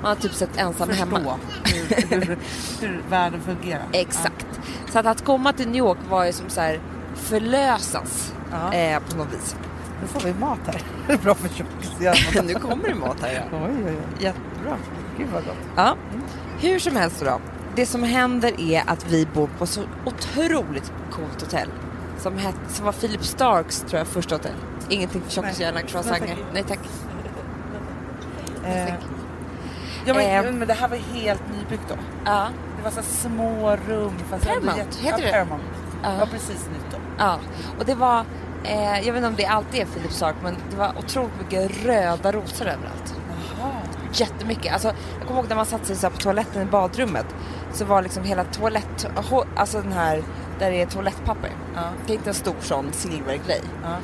Man 0.03 0.09
har 0.09 0.17
typ 0.23 0.33
sett 0.35 0.57
ensam 0.57 0.89
Förstå 0.89 1.05
hemma. 1.05 1.39
hur, 1.65 2.17
hur, 2.21 2.39
hur 2.81 3.03
världen 3.11 3.41
fungerar. 3.41 3.83
Exakt. 3.93 4.47
Så 4.93 4.99
att, 4.99 5.07
att 5.07 5.25
komma 5.25 5.53
till 5.53 5.67
New 5.67 5.77
York 5.77 5.99
var 6.11 6.25
ju 6.25 6.33
som 6.33 6.49
så 6.51 6.61
här 6.61 6.81
förlösas 7.15 8.33
Ja. 8.51 8.73
eh, 8.73 9.01
på 9.11 9.17
något 9.17 9.35
vis. 9.35 9.57
Nu 10.03 10.07
får 10.09 10.21
vi 10.21 10.35
mat 10.35 10.59
här. 10.67 10.83
Det 11.07 11.13
är 11.13 11.19
bra 11.19 11.35
för 11.35 12.43
nu 12.43 12.55
kommer 12.55 12.89
det 12.89 12.95
mat 12.95 13.17
här. 13.21 13.33
Ja. 13.51 13.59
Oj, 13.59 13.75
oj, 13.87 13.93
oj. 13.93 14.25
Jättebra. 14.25 14.77
Gud 15.19 15.27
vad 15.33 15.45
gott. 15.45 15.57
Ja. 15.77 15.97
Hur 16.61 16.79
som 16.79 16.97
helst 16.97 17.21
då. 17.25 17.41
Det 17.77 17.87
som 17.87 18.03
händer 18.03 18.61
är 18.61 18.83
att 18.87 19.07
vi 19.13 19.27
bor 19.35 19.49
på 19.59 19.67
så 19.67 19.83
otroligt 20.05 20.93
coolt 21.11 21.41
hotell. 21.43 21.69
Som, 22.19 22.39
het, 22.39 22.55
som 22.69 22.85
var 22.85 22.93
Philip 22.93 23.25
Starks 23.25 23.81
tror 23.81 23.99
jag 23.99 24.07
första 24.07 24.35
hotell. 24.35 24.53
Ingenting 24.89 25.23
för 25.23 25.31
tjockishjärna, 25.31 25.75
Nej. 25.81 25.85
croissanter. 25.89 26.37
Nej, 26.53 26.65
tack. 26.69 26.79
Eh, 28.65 28.89
ja, 30.07 30.15
men, 30.15 30.47
Eh. 30.47 30.53
men 30.53 30.69
det 30.69 30.75
här 30.75 30.89
var 30.89 30.97
helt 30.97 31.43
nybyggt 31.53 31.89
då. 31.89 31.95
Ja. 32.25 32.47
Det 32.77 32.83
var 32.85 32.91
så 32.91 33.03
små 33.03 33.77
rum. 33.89 34.13
Fast 34.31 34.47
Paramount, 34.47 34.77
jätte- 34.79 35.03
heter 35.03 35.19
ja, 35.19 35.27
det? 35.27 35.33
Paramount. 35.33 35.65
Ja. 36.03 36.11
Ja, 36.21 36.27
precis 36.27 36.67
nytt 36.73 36.87
då. 36.91 36.97
Ja, 37.19 37.39
och 37.79 37.85
det 37.87 37.95
var, 37.95 38.25
eh, 38.65 38.95
jag 38.95 39.13
vet 39.13 39.17
inte 39.17 39.27
om 39.29 39.35
det 39.37 39.47
alltid 39.47 39.81
är 39.81 39.85
Philip 39.87 40.13
Stark, 40.13 40.35
men 40.43 40.57
det 40.71 40.77
var 40.77 40.93
otroligt 40.99 41.33
mycket 41.41 41.85
röda 41.85 42.33
rosor 42.33 42.67
överallt. 42.67 43.15
Jaha. 43.59 43.71
Jättemycket. 44.13 44.73
Alltså, 44.73 44.89
jag 45.19 45.27
kommer 45.29 45.41
ihåg 45.41 45.49
när 45.49 45.57
man 45.57 45.67
satte 45.67 45.85
sig 45.87 45.97
så 45.97 46.11
på 46.11 46.17
toaletten 46.17 46.63
i 46.63 46.65
badrummet 46.65 47.27
så 47.73 47.85
var 47.85 48.03
liksom 48.03 48.25
hela 48.25 48.45
toalett, 48.45 49.07
alltså 49.57 49.81
den 49.81 49.93
här 49.93 50.23
där 50.59 50.71
det 50.71 50.83
är 50.83 50.87
toalettpapper. 50.87 51.51
Ja. 51.75 51.83
Tänk 52.07 52.27
en 52.27 52.35
stor 52.35 52.57
sån 52.61 52.93
silvergrej. 52.93 53.61
Ja. 53.83 53.97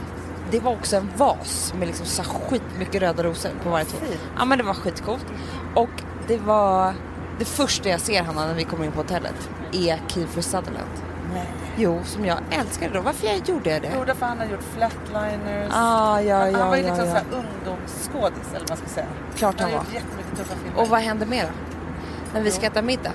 Det 0.51 0.61
var 0.61 0.73
också 0.73 0.97
en 0.97 1.11
vas 1.17 1.75
med 1.79 1.89
liksom 1.89 2.07
så 2.07 2.23
skitmycket 2.23 3.03
röda 3.03 3.23
rosor 3.23 3.51
på 3.63 3.71
varje. 3.71 3.85
Fint. 3.85 4.21
Ja 4.39 4.45
men 4.45 4.59
det 4.59 4.65
var 4.65 4.75
skitcoolt. 4.75 5.27
Och 5.75 6.03
det 6.27 6.37
var 6.39 6.95
det 7.39 7.45
första 7.45 7.89
jag 7.89 8.01
ser 8.01 8.23
Hanna 8.23 8.47
när 8.47 8.55
vi 8.55 8.65
kommer 8.65 8.85
in 8.85 8.93
på 8.93 9.01
hotellet 9.01 9.49
är 9.73 10.01
Kiefer 10.09 10.43
Sutherland. 10.43 10.91
Nej. 11.35 11.47
Jo, 11.77 12.01
som 12.05 12.25
jag 12.25 12.39
älskade 12.51 12.95
då. 12.95 13.01
Varför 13.01 13.27
jag 13.27 13.49
gjorde 13.49 13.71
jag 13.71 13.83
det? 13.83 13.91
Jo, 13.95 14.05
därför 14.05 14.27
han 14.27 14.39
har 14.39 14.47
gjort 14.47 14.63
Flatliners. 14.77 15.73
Ah, 15.73 16.21
ja, 16.21 16.37
han, 16.39 16.53
ja, 16.53 16.59
han 16.59 16.69
var 16.69 16.77
ju 16.77 16.83
ja, 16.83 16.95
liksom 16.95 17.09
ja. 17.09 17.37
ungdomsskådis 17.37 18.49
eller 18.51 18.61
vad 18.61 18.69
man 18.69 18.77
ska 18.79 18.89
säga. 18.89 19.07
Klart 19.37 19.61
han 19.61 19.71
har 19.71 19.79
var. 19.79 19.85
jättemycket 19.95 20.37
tuffa 20.37 20.55
filmer. 20.55 20.81
Och 20.81 20.89
vad 20.89 21.01
händer 21.01 21.27
mer 21.27 21.43
då? 21.43 21.51
När 22.35 22.43
vi 22.43 22.51
ska 22.51 22.67
Jo. 22.67 22.71
äta 22.73 22.83
middag? 22.83 23.13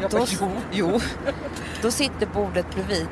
Jag 0.00 0.10
Då, 0.10 0.18
bara, 0.18 0.26
jo. 0.30 0.50
jo. 0.72 0.86
Då 1.82 1.90
sitter 1.90 2.26
bordet 2.26 2.74
bredvid 2.74 3.08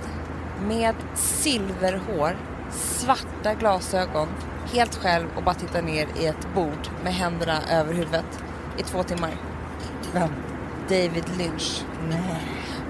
med 0.68 0.94
silverhår, 1.14 2.36
svarta 2.70 3.54
glasögon, 3.54 4.28
helt 4.72 4.94
själv 4.94 5.26
och 5.36 5.42
bara 5.42 5.54
tittar 5.54 5.82
ner 5.82 6.06
i 6.20 6.26
ett 6.26 6.54
bord 6.54 6.88
med 7.04 7.14
händerna 7.14 7.62
över 7.70 7.94
huvudet 7.94 8.42
i 8.78 8.82
två 8.82 9.02
timmar. 9.02 9.30
Vem? 10.12 10.30
David 10.88 11.24
Lynch. 11.38 11.84
Nej. 12.08 12.42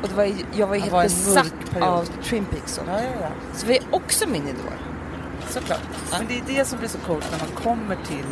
Och 0.02 0.08
det 0.08 0.14
var, 0.14 0.32
jag 0.54 0.66
var 0.66 0.74
ju 0.74 0.80
helt 0.80 0.92
var 0.92 1.02
besatt 1.02 1.54
av 1.80 2.04
Twin 2.22 2.44
Peaks. 2.44 2.80
Ja, 2.86 3.02
ja, 3.02 3.10
ja. 3.20 3.28
Så 3.54 3.66
vi 3.66 3.76
är 3.76 3.84
också 3.90 4.28
min 4.28 4.42
idol. 4.42 4.72
Såklart. 5.48 5.80
Ja. 6.10 6.18
Men 6.18 6.26
det 6.26 6.38
är 6.38 6.58
det 6.58 6.64
som 6.64 6.78
blir 6.78 6.88
så 6.88 6.98
coolt 6.98 7.26
när 7.30 7.38
man 7.38 7.62
kommer 7.62 7.96
till 8.04 8.26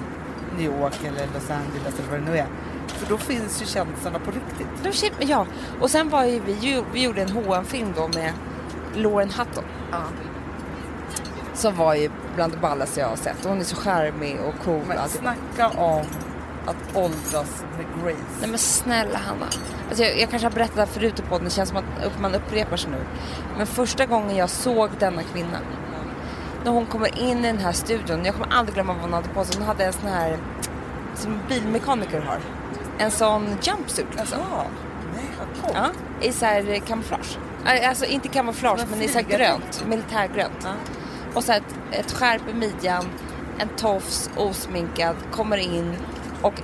New 0.57 0.81
York 0.81 1.05
eller 1.05 1.27
Los 1.35 1.51
Angeles 1.51 1.99
eller 1.99 2.11
vad 2.11 2.21
det 2.21 2.31
nu 2.33 2.39
är. 2.39 2.47
För 2.87 3.07
då 3.11 3.19
finns 3.19 3.63
ju 3.63 3.67
kändisarna 3.67 4.19
på 4.19 4.31
riktigt. 4.31 4.67
Ja, 5.19 5.47
och 5.81 5.91
sen 5.91 6.09
var 6.09 6.25
ju 6.25 6.41
vi, 6.41 6.53
ju- 6.53 6.85
vi 6.93 7.03
gjorde 7.03 7.23
en 7.23 7.29
hm 7.29 7.65
film 7.65 7.93
då 7.97 8.09
med 8.09 8.33
Lauren 8.95 9.31
Hutton. 9.31 9.65
Som 11.55 11.77
var 11.77 11.95
ju 11.95 12.11
bland 12.35 12.53
det 12.53 12.59
ballaste 12.59 13.01
jag 13.01 13.09
har 13.09 13.17
sett. 13.17 13.45
Hon 13.45 13.61
är 13.61 13.65
så 13.65 13.77
charmig 13.77 14.41
och 14.41 14.65
cool. 14.65 14.83
Men 14.89 15.09
snacka 15.09 15.69
om 15.69 16.05
att 16.67 16.97
åldras 16.97 17.65
med 17.77 17.87
grace. 18.05 18.23
Nej 18.41 18.51
men 18.51 18.59
snälla 18.59 19.19
Hanna. 19.19 19.47
Alltså 19.89 20.05
jag, 20.05 20.21
jag 20.21 20.31
kanske 20.31 20.47
har 20.47 20.53
berättat 20.53 20.75
det 20.75 20.81
här 20.81 20.87
förut 20.89 21.19
i 21.19 21.23
podden, 21.23 21.45
det 21.45 21.51
känns 21.51 21.69
som 21.69 21.79
att 21.79 22.21
man 22.21 22.35
upprepar 22.35 22.77
sig 22.77 22.91
nu. 22.91 22.99
Men 23.57 23.67
första 23.67 24.07
gången 24.07 24.37
jag 24.37 24.51
såg 24.51 24.91
denna 24.99 25.23
kvinna, 25.23 25.59
när 26.65 26.71
hon 26.71 26.87
kommer 26.87 27.19
in 27.19 27.39
i 27.39 27.47
den 27.47 27.59
här 27.59 27.73
studion, 27.73 28.25
jag 28.25 28.35
kommer 28.35 28.53
aldrig 28.55 28.75
glömma 28.75 28.93
vad 28.93 29.03
hon 29.03 29.13
hade 29.13 29.29
på 29.29 29.45
sig. 29.45 29.57
Hon 29.59 29.67
hade 29.67 29.85
en 29.85 29.93
sån 29.93 30.09
här, 30.09 30.39
som 31.15 31.39
bilmekaniker 31.49 32.21
har. 32.21 32.39
En 32.99 33.11
sån 33.11 33.47
jumpsuit 33.63 34.07
liksom. 34.17 34.39
Jaha. 34.39 34.65
Nej, 35.15 35.25
vad 35.39 35.63
coolt. 35.63 35.77
Ja, 36.21 36.27
i 36.29 36.33
så 36.33 36.45
här 36.47 36.81
kamouflage. 36.87 37.39
Äh, 37.67 37.89
Alltså 37.89 38.05
inte 38.05 38.29
kamouflage, 38.29 38.79
Men 38.79 38.91
men 38.91 39.03
i 39.03 39.09
så 39.09 39.19
här 39.19 39.27
grönt, 39.39 39.85
militärgrönt. 39.89 40.59
Ja. 40.63 40.71
Och 41.35 41.45
så 41.45 41.53
här 41.53 41.61
ett, 41.61 42.01
ett 42.07 42.13
skärp 42.13 42.49
i 42.51 42.55
midjan, 42.55 43.05
en 43.59 43.69
tofs, 43.69 44.31
osminkad, 44.37 45.17
kommer 45.33 45.57
in 45.57 45.97
och 46.43 46.55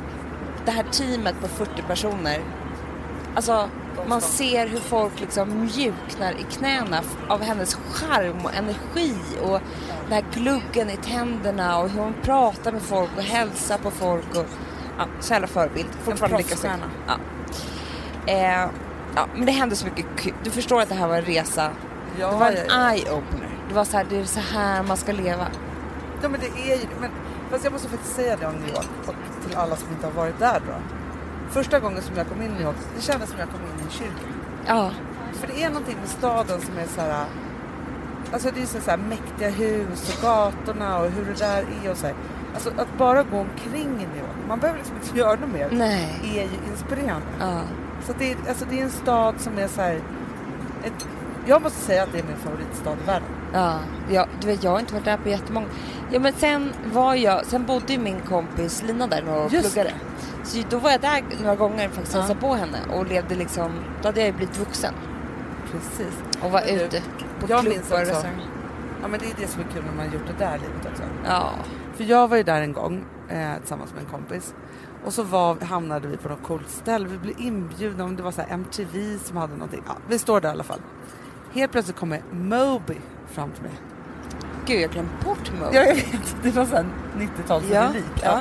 det 0.64 0.70
här 0.70 0.84
teamet 0.92 1.34
på 1.40 1.48
40 1.48 1.82
personer. 1.82 2.40
Alltså 3.34 3.68
man 4.06 4.20
ser 4.20 4.66
hur 4.66 4.78
folk 4.80 5.20
liksom 5.20 5.60
mjuknar 5.60 6.32
i 6.32 6.42
knäna 6.52 7.00
av 7.28 7.42
hennes 7.42 7.74
charm 7.74 8.44
och 8.44 8.54
energi 8.54 9.14
och 9.42 9.60
den 10.04 10.12
här 10.12 10.24
gluggen 10.32 10.90
i 10.90 10.96
tänderna 10.96 11.78
och 11.78 11.90
hur 11.90 12.00
hon 12.00 12.14
pratar 12.22 12.72
med 12.72 12.82
folk 12.82 13.10
och 13.16 13.22
hälsar 13.22 13.78
på 13.78 13.90
folk. 13.90 14.36
Och, 14.36 14.46
ja, 15.00 15.06
så 15.20 15.32
jävla 15.32 15.48
förebild. 15.48 15.88
Fortfarande 16.04 16.38
lika 16.38 16.56
snygg. 16.56 16.72
Ja. 17.06 17.16
Eh, 18.32 18.68
ja, 19.14 19.26
men 19.34 19.46
det 19.46 19.52
hände 19.52 19.76
så 19.76 19.84
mycket 19.84 20.06
kul. 20.16 20.34
Du 20.44 20.50
förstår 20.50 20.82
att 20.82 20.88
det 20.88 20.94
här 20.94 21.08
var 21.08 21.16
en 21.16 21.24
resa. 21.24 21.70
Ja, 22.18 22.30
det 22.30 22.36
var 22.36 22.46
en 22.46 22.56
ja, 22.56 22.62
ja. 22.68 22.94
eye-opener. 22.94 23.50
Det 23.68 23.74
var 23.74 23.84
så 23.84 23.96
här, 23.96 24.06
det 24.10 24.16
är 24.16 24.24
så 24.24 24.40
här 24.40 24.82
man 24.82 24.96
ska 24.96 25.12
leva. 25.12 25.46
Ja 26.22 26.28
men 26.28 26.40
det 26.40 26.72
är 26.72 26.76
ju 26.76 26.86
men, 27.00 27.10
Fast 27.50 27.64
jag 27.64 27.72
måste 27.72 27.88
faktiskt 27.88 28.14
säga 28.14 28.36
det 28.36 28.46
om 28.46 28.54
New 28.54 28.68
York 28.68 28.88
och 29.06 29.14
till 29.46 29.56
alla 29.56 29.76
som 29.76 29.88
inte 29.90 30.06
har 30.06 30.12
varit 30.12 30.38
där 30.38 30.62
då. 30.66 30.74
Första 31.50 31.78
gången 31.80 32.02
som 32.02 32.16
jag 32.16 32.28
kom 32.28 32.42
in 32.42 32.50
i 32.50 32.52
New 32.52 32.62
York, 32.62 32.76
det 32.96 33.02
kändes 33.02 33.30
som 33.30 33.38
jag 33.38 33.48
kom 33.48 33.60
in 33.60 33.80
i 33.80 33.82
en 33.82 33.90
kyrka. 33.90 34.26
Ja, 34.66 34.90
För 35.32 35.46
det 35.46 35.62
är 35.62 35.68
någonting 35.68 35.96
med 36.00 36.08
staden 36.08 36.60
som 36.60 36.78
är 36.78 36.86
så 36.86 37.00
här. 37.00 37.24
Alltså 38.32 38.50
det 38.54 38.62
är 38.62 38.66
så 38.66 38.90
här 38.90 38.96
mäktiga 38.96 39.50
hus 39.50 40.14
och 40.16 40.22
gatorna 40.22 40.98
och 40.98 41.10
hur 41.10 41.24
det 41.24 41.38
där 41.38 41.64
är 41.84 41.90
och 41.90 41.96
så 41.96 42.06
här. 42.06 42.16
Alltså 42.54 42.70
att 42.76 42.98
bara 42.98 43.22
gå 43.22 43.38
omkring 43.38 43.82
i 43.88 44.06
New 44.06 44.16
York, 44.16 44.36
man 44.48 44.58
behöver 44.58 44.78
liksom 44.78 44.96
inte 45.02 45.18
göra 45.18 45.40
något 45.40 45.50
mer. 45.52 45.68
nej. 45.72 46.20
är 46.24 46.42
ju 46.42 46.70
inspirerande. 46.72 47.26
Ja. 47.40 47.60
Så 48.06 48.12
det, 48.18 48.32
är, 48.32 48.36
alltså 48.48 48.64
det 48.70 48.80
är 48.80 48.84
en 48.84 48.90
stad 48.90 49.34
som 49.38 49.58
är 49.58 49.68
så 49.68 49.80
här. 49.80 50.00
Ett, 50.84 51.06
jag 51.46 51.62
måste 51.62 51.78
säga 51.80 52.02
att 52.02 52.12
det 52.12 52.18
är 52.18 52.22
min 52.24 52.36
favoritstad 52.36 52.92
i 53.02 53.06
världen. 53.06 53.28
Ja, 53.52 53.78
ja, 54.10 54.26
du 54.40 54.46
vet 54.46 54.64
jag 54.64 54.70
har 54.70 54.80
inte 54.80 54.94
varit 54.94 55.04
där 55.04 55.16
på 55.16 55.28
jättemånga. 55.28 55.66
Ja 56.10 56.20
men 56.20 56.32
sen 56.32 56.72
var 56.92 57.14
jag, 57.14 57.46
sen 57.46 57.66
bodde 57.66 57.92
ju 57.92 57.98
min 57.98 58.20
kompis 58.20 58.82
Lina 58.82 59.06
där 59.06 59.28
år 59.28 59.44
och 59.44 59.52
Just 59.52 59.74
pluggade. 59.74 59.94
Så 60.44 60.58
då 60.70 60.78
var 60.78 60.90
jag 60.90 61.00
där 61.00 61.22
några 61.42 61.56
gånger 61.56 61.88
faktiskt 61.88 62.14
och 62.14 62.18
Ja. 62.18 62.22
hälsade 62.22 62.40
på 62.40 62.54
henne 62.54 62.78
och 62.92 63.06
levde 63.06 63.34
liksom, 63.34 63.72
då 64.02 64.08
hade 64.08 64.20
jag 64.20 64.26
ju 64.26 64.32
blivit 64.32 64.58
vuxen 64.58 64.94
Precis. 65.72 66.14
och 66.42 66.50
var 66.50 66.60
Men 66.66 66.78
du, 66.78 66.84
ute 66.84 67.00
på 67.40 67.46
jag 67.48 67.60
klubbar 67.60 67.62
minns 67.76 67.90
och 67.92 67.98
restauranger. 67.98 68.46
Ja 69.02 69.08
men 69.08 69.20
det 69.20 69.26
är 69.26 69.34
det 69.40 69.46
som 69.46 69.60
är 69.60 69.66
kul 69.74 69.82
när 69.86 69.92
man 69.96 70.06
har 70.06 70.14
gjort 70.14 70.26
det 70.26 70.44
där 70.44 70.52
livet 70.58 70.86
också. 70.92 71.02
Ja. 71.24 71.50
För 72.00 72.06
jag 72.10 72.28
var 72.28 72.36
ju 72.36 72.42
där 72.42 72.62
en 72.62 72.72
gång 72.72 73.04
eh, 73.28 73.58
tillsammans 73.58 73.92
med 73.94 74.02
en 74.02 74.10
kompis. 74.10 74.54
Och 75.04 75.12
så 75.12 75.22
var, 75.22 75.60
hamnade 75.60 76.08
vi 76.08 76.16
på 76.16 76.28
något 76.28 76.42
coolt 76.42 76.68
ställe. 76.70 77.08
Vi 77.08 77.18
blev 77.18 77.40
inbjudna, 77.40 78.04
om 78.04 78.16
det 78.16 78.22
var 78.22 78.30
så 78.32 78.42
MTV 78.48 79.18
som 79.24 79.36
hade 79.36 79.52
någonting. 79.52 79.82
Ja, 79.86 79.94
vi 80.08 80.18
står 80.18 80.40
där 80.40 80.48
i 80.48 80.52
alla 80.52 80.64
fall. 80.64 80.80
Helt 81.52 81.72
plötsligt 81.72 81.96
kommer 81.96 82.22
Moby 82.32 82.96
fram 83.26 83.50
till 83.50 83.62
mig. 83.62 83.72
Gud 84.66 84.80
jag 84.80 84.90
glömde 84.90 85.10
bort 85.24 85.52
Mo. 85.60 85.66
Ja, 85.72 85.82
jag 85.82 85.94
vet. 85.94 86.36
Det 86.42 86.50
var 86.50 86.64
så 86.64 86.76
här 86.76 86.86
90-talsrelik. 87.18 87.70
Ja, 87.72 87.92
Ja. 88.22 88.22
ja. 88.22 88.40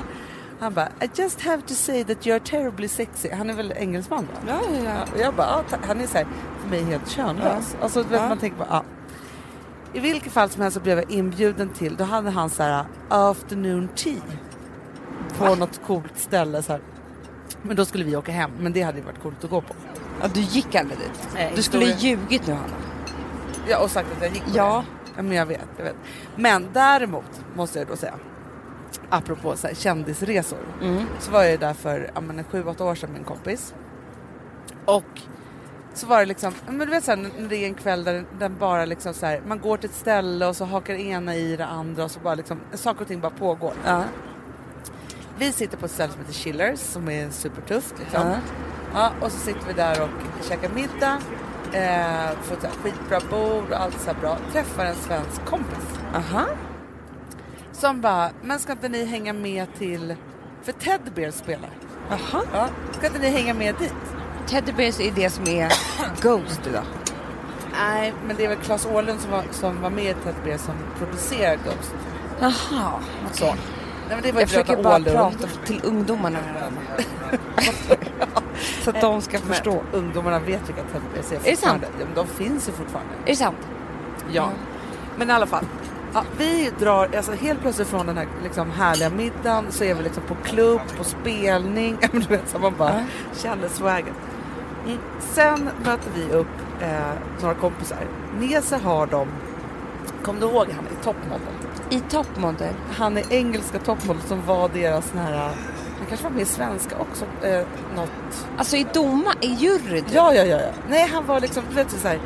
Han 0.60 0.74
bara, 0.74 0.88
I 1.02 1.10
just 1.14 1.42
have 1.42 1.62
to 1.62 1.74
say 1.74 2.04
that 2.04 2.26
you're 2.26 2.40
terribly 2.40 2.88
sexy. 2.88 3.30
Han 3.32 3.50
är 3.50 3.54
väl 3.54 3.72
engelsman 3.76 4.26
va? 4.26 4.40
Ja, 4.48 4.60
ja, 4.76 4.84
ja. 4.84 5.14
Och 5.14 5.20
jag 5.20 5.34
bara, 5.34 5.48
ah, 5.48 5.64
han 5.88 6.02
är 6.02 6.08
så 6.08 6.18
här, 6.18 6.28
för 6.62 6.70
mig 6.70 6.84
helt 6.84 7.10
könlös. 7.10 7.76
Alltså 7.82 8.04
du 8.04 8.10
vet, 8.10 8.22
Ja. 8.22 8.30
man 8.30 8.38
tänker 8.38 8.58
bara, 8.58 8.70
ah. 8.70 8.84
I 9.94 10.00
vilket 10.00 10.32
fall 10.32 10.50
som 10.50 10.62
helst 10.62 10.76
så 10.78 10.84
blev 10.84 10.98
jag 10.98 11.12
inbjuden 11.12 11.70
till, 11.70 11.96
då 11.96 12.04
hade 12.04 12.30
han 12.30 12.50
så 12.50 12.64
här 12.64 12.86
afternoon 13.10 13.88
tea. 13.96 14.22
På 15.38 15.44
Va? 15.44 15.56
något 15.56 15.82
coolt 15.88 16.18
ställe 16.18 16.64
så 16.64 16.72
här. 16.72 16.82
Men 17.62 17.76
då 17.76 17.86
skulle 17.86 18.04
vi 18.04 18.16
åka 18.16 18.32
hem, 18.32 18.52
men 18.60 18.74
det 18.74 18.82
hade 18.82 18.98
ju 18.98 19.04
varit 19.04 19.22
coolt 19.22 19.44
att 19.44 19.50
gå 19.50 19.62
på. 19.62 19.74
ja 20.22 20.28
du 20.34 20.40
gick 20.42 20.76
aldrig 20.76 21.00
dit. 21.00 21.30
Nej, 21.34 21.54
du 21.56 21.62
skulle 21.62 21.86
ljugit 21.86 22.48
nu 22.48 22.54
Hanna. 22.54 22.74
Ja, 23.68 23.80
och 23.84 23.92
sagt 23.92 24.08
att 24.18 24.24
jag 24.24 24.34
gick 24.34 24.44
på 24.44 24.50
Ja. 24.54 24.84
det. 25.06 25.12
Ja, 25.16 25.22
men 25.24 25.38
jag 25.38 25.46
vet, 25.46 25.68
jag 25.78 25.84
vet. 25.84 25.96
Men 26.36 26.68
däremot 26.74 27.42
måste 27.56 27.80
jag 27.80 27.88
då 27.88 27.96
säga, 27.96 28.14
apropå 29.10 29.56
så 29.56 29.68
här, 29.68 29.74
kändisresor. 29.76 30.60
Mm. 30.82 31.04
Så 31.20 31.32
var 31.32 31.44
jag 31.44 31.60
där 31.60 31.74
för 31.74 32.12
ja, 32.16 32.22
men, 32.22 32.44
sju, 32.44 32.64
åtta 32.64 32.84
år 32.86 32.96
sedan 32.96 33.10
med 33.12 33.20
en 33.20 33.26
kompis. 33.26 33.74
Och 34.86 35.22
så 36.00 36.08
var 36.08 36.20
det 36.20 36.26
liksom, 36.26 36.54
men 36.68 36.80
du 36.80 36.86
vet 36.86 37.04
så 37.04 37.12
här, 37.12 37.18
när 37.18 37.50
det 37.50 37.56
är 37.56 37.66
en 37.66 37.74
kväll 37.74 38.04
där 38.04 38.26
den 38.40 38.58
bara 38.58 38.86
liksom 38.86 39.14
så 39.14 39.26
här, 39.26 39.42
man 39.48 39.60
går 39.60 39.78
till 39.78 39.90
ett 39.90 39.96
ställe 39.96 40.46
och 40.46 40.56
så 40.56 40.66
hakar 40.66 40.94
ena 40.94 41.36
i 41.36 41.56
det 41.56 41.66
andra 41.66 42.04
och 42.04 42.12
så 42.12 42.20
bara 42.20 42.36
liksom, 42.36 42.60
saker 42.74 43.02
och 43.02 43.08
ting 43.08 43.20
bara 43.20 43.32
pågår. 43.32 43.74
Ja. 43.86 44.04
Vi 45.38 45.52
sitter 45.52 45.78
på 45.78 45.86
ett 45.86 45.92
ställe 45.92 46.12
som 46.12 46.22
heter 46.22 46.34
Chillers 46.34 46.80
som 46.80 47.10
är 47.10 47.30
supertufft 47.30 47.96
liksom. 48.00 48.28
Ja. 48.28 48.36
Ja, 48.94 49.12
och 49.22 49.32
så 49.32 49.38
sitter 49.38 49.68
vi 49.68 49.74
där 49.74 50.02
och 50.02 50.10
käkar 50.50 50.70
middag, 50.70 51.22
eh, 51.74 52.40
får 52.42 52.56
ett 52.56 52.76
skitbra 52.84 53.20
bord 53.30 53.72
och 53.72 53.82
allt 53.82 54.02
så 54.02 54.14
bra. 54.22 54.38
Träffar 54.52 54.86
en 54.86 54.96
svensk 54.96 55.46
kompis 55.46 56.00
Aha. 56.16 56.46
som 57.72 58.02
bara, 58.02 58.30
men 58.42 58.60
ska 58.60 58.72
inte 58.72 58.90
ni 58.90 59.06
hänga 59.06 59.34
med 59.34 59.68
till, 59.78 60.16
för 60.62 60.72
Ted 60.72 61.02
Bear 61.16 61.32
spelar. 61.32 61.70
Aha. 62.12 62.44
Ja, 62.54 62.68
ska 62.92 63.08
inte 63.08 63.20
ni 63.20 63.30
hänga 63.30 63.54
med 63.54 63.76
dit? 63.80 63.94
Teddy 64.50 64.72
Bears 64.72 65.00
är 65.00 65.12
det 65.12 65.30
som 65.30 65.48
är 65.48 65.74
Ghost 66.22 66.62
idag. 66.70 66.84
Nej, 67.72 68.14
men 68.28 68.36
det 68.38 68.46
är 68.46 68.50
väl 68.50 68.58
Claes 68.58 68.86
Åhlund 68.86 69.20
som 69.22 69.32
var, 69.32 69.44
som 69.52 69.82
var 69.82 69.90
med 69.90 70.04
i 70.06 70.14
Ted 70.24 70.36
Bear 70.46 70.58
som 70.58 70.74
producerar 71.00 71.56
Ghost. 71.56 71.94
Jaha. 72.40 72.92
Nej, 73.42 73.56
men 74.10 74.22
det 74.22 74.32
var 74.32 74.42
Jag 74.42 74.50
försöker 74.50 74.84
bara 74.84 74.96
Ålund. 74.96 75.16
prata 75.18 75.48
till 75.66 75.82
ungdomarna. 75.84 76.38
Så 78.84 78.90
att 78.90 79.02
de 79.02 79.22
ska 79.22 79.40
förstå. 79.40 79.82
ungdomarna 79.94 80.40
vet 80.40 80.70
vilka 80.70 80.82
Teletubbies 80.84 81.32
är 81.32 81.52
det 81.52 81.58
sant? 81.58 81.84
de 82.16 82.28
finns 82.28 82.70
ju 82.70 82.72
fortfarande. 82.72 83.14
Är 83.26 83.30
det 83.30 83.36
sant? 83.36 83.58
Ja. 84.32 84.50
Men 85.18 85.30
i 85.30 85.34
alla 85.34 85.46
fall. 85.48 85.66
Ja, 86.14 86.24
vi 86.38 86.72
drar 86.80 87.10
alltså 87.18 87.32
helt 87.32 87.62
plötsligt 87.62 87.88
från 87.88 88.06
den 88.06 88.18
här 88.18 88.28
liksom, 88.44 88.72
härliga 88.72 89.10
middagen 89.10 89.66
så 89.70 89.84
är 89.84 89.94
vi 89.96 90.04
liksom 90.04 90.24
på 90.24 90.36
klubb, 90.36 90.82
på 90.98 91.04
spelning. 91.04 91.98
Du 92.12 92.20
vet, 92.20 92.50
så 92.50 92.60
man 92.60 92.74
bara 92.78 92.94
Ja. 92.94 93.04
känner 93.36 93.68
swagen. 93.70 94.14
Mm. 94.86 94.98
Sen 95.20 95.70
möter 95.86 96.12
vi 96.16 96.34
upp 96.34 96.48
eh, 96.82 96.90
några 97.42 97.56
kompisar. 97.56 97.98
Sig 98.62 98.80
har 98.80 99.08
de, 99.08 99.28
kommer 100.24 100.42
du 100.42 100.48
ihåg 100.48 100.68
han 100.76 100.86
i 100.86 101.04
toppmodell? 101.04 101.40
I 101.90 102.00
toppmodell. 102.00 102.74
Han 102.98 103.18
är 103.18 103.34
engelska 103.34 103.80
toppmodell 103.80 104.22
som 104.28 104.46
var 104.46 104.70
deras 104.70 105.10
sån 105.10 105.20
här, 105.20 105.34
han 105.98 106.08
kanske 106.08 106.24
var 106.24 106.32
med 106.32 106.42
i 106.42 106.46
svenska 106.46 106.96
också, 106.98 107.26
eh, 107.48 107.66
något. 107.96 108.48
Alltså 108.58 108.76
i 108.78 108.88
doma, 108.94 109.34
i 109.42 109.48
juryn. 109.48 110.04
typ. 110.04 110.14
Ja, 110.14 110.34
ja, 110.34 110.44
ja, 110.44 110.62
ja. 110.62 110.70
Nej, 110.90 111.10
han 111.14 111.26
var 111.26 111.40
liksom, 111.40 111.64
du 111.70 111.76
vet 111.76 111.92
så 111.92 112.08
här, 112.08 112.20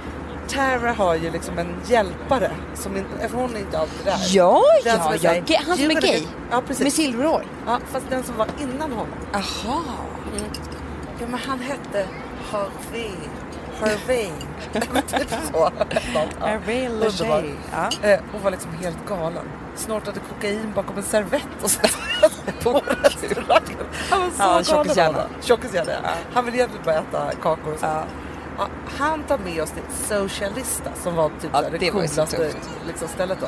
Tara 0.47 0.93
har 0.93 1.15
ju 1.15 1.31
liksom 1.31 1.57
en 1.59 1.75
hjälpare 1.85 2.51
som 2.73 2.97
inte, 2.97 3.29
för 3.29 3.37
hon 3.37 3.55
är 3.55 3.59
inte 3.59 3.79
alltid 3.79 4.05
där. 4.05 4.17
Ja, 4.29 4.61
Den 4.83 4.97
ja, 4.97 5.15
ja. 5.21 5.33
Ge- 5.45 5.59
Han 5.67 5.77
som 5.77 5.85
är 5.85 5.89
"You 5.89 5.95
gotta 5.95 6.07
gay. 6.07 6.19
get-" 6.19 6.27
Ja, 6.51 6.61
precis. 6.67 6.83
Med 6.83 6.93
silverhår. 6.93 7.43
Ja, 7.65 7.79
fast 7.91 8.09
den 8.09 8.23
som 8.23 8.37
var 8.37 8.47
innan 8.61 8.91
honom. 8.91 9.07
Jaha. 9.31 9.81
Ja, 11.19 11.27
men 11.29 11.39
han 11.47 11.59
hette 11.59 12.05
Harvey. 12.53 13.11
Harvey. 13.79 14.29
typ 15.19 15.29
så. 15.51 15.69
Lachey. 16.99 17.53
Ja. 17.71 18.09
Eh, 18.09 18.19
och 18.35 18.41
var 18.41 18.51
liksom 18.51 18.71
helt 18.81 19.05
galen. 19.07 19.45
Snortade 19.75 20.19
kokain 20.19 20.71
bakom 20.75 20.97
en 20.97 21.03
servett 21.03 21.47
och 21.63 21.71
så 21.71 21.79
på 22.63 22.81
restaurangen. 23.03 23.77
Han 24.09 24.21
var 24.37 24.63
så 24.63 24.83
Ja, 24.87 24.93
galen. 24.93 25.29
tjockishjärna. 25.41 25.91
ja. 26.03 26.09
Han 26.33 26.45
ville 26.45 26.57
egentligen 26.57 26.85
bara 26.85 26.95
äta 26.95 27.31
kakor 27.41 27.73
och 27.73 27.79
så. 27.79 27.85
Ja. 27.85 28.03
Ja, 28.57 28.67
han 28.97 29.23
tar 29.23 29.37
med 29.37 29.61
oss 29.63 29.71
till 29.71 29.83
Socialista 30.07 30.89
som 31.03 31.15
var 31.15 31.29
typ 31.41 31.49
Ja, 31.53 31.61
det, 31.61 31.77
det 31.77 31.89
coolaste 31.91 32.53
liksom, 32.87 33.07
stället 33.07 33.37
då. 33.41 33.47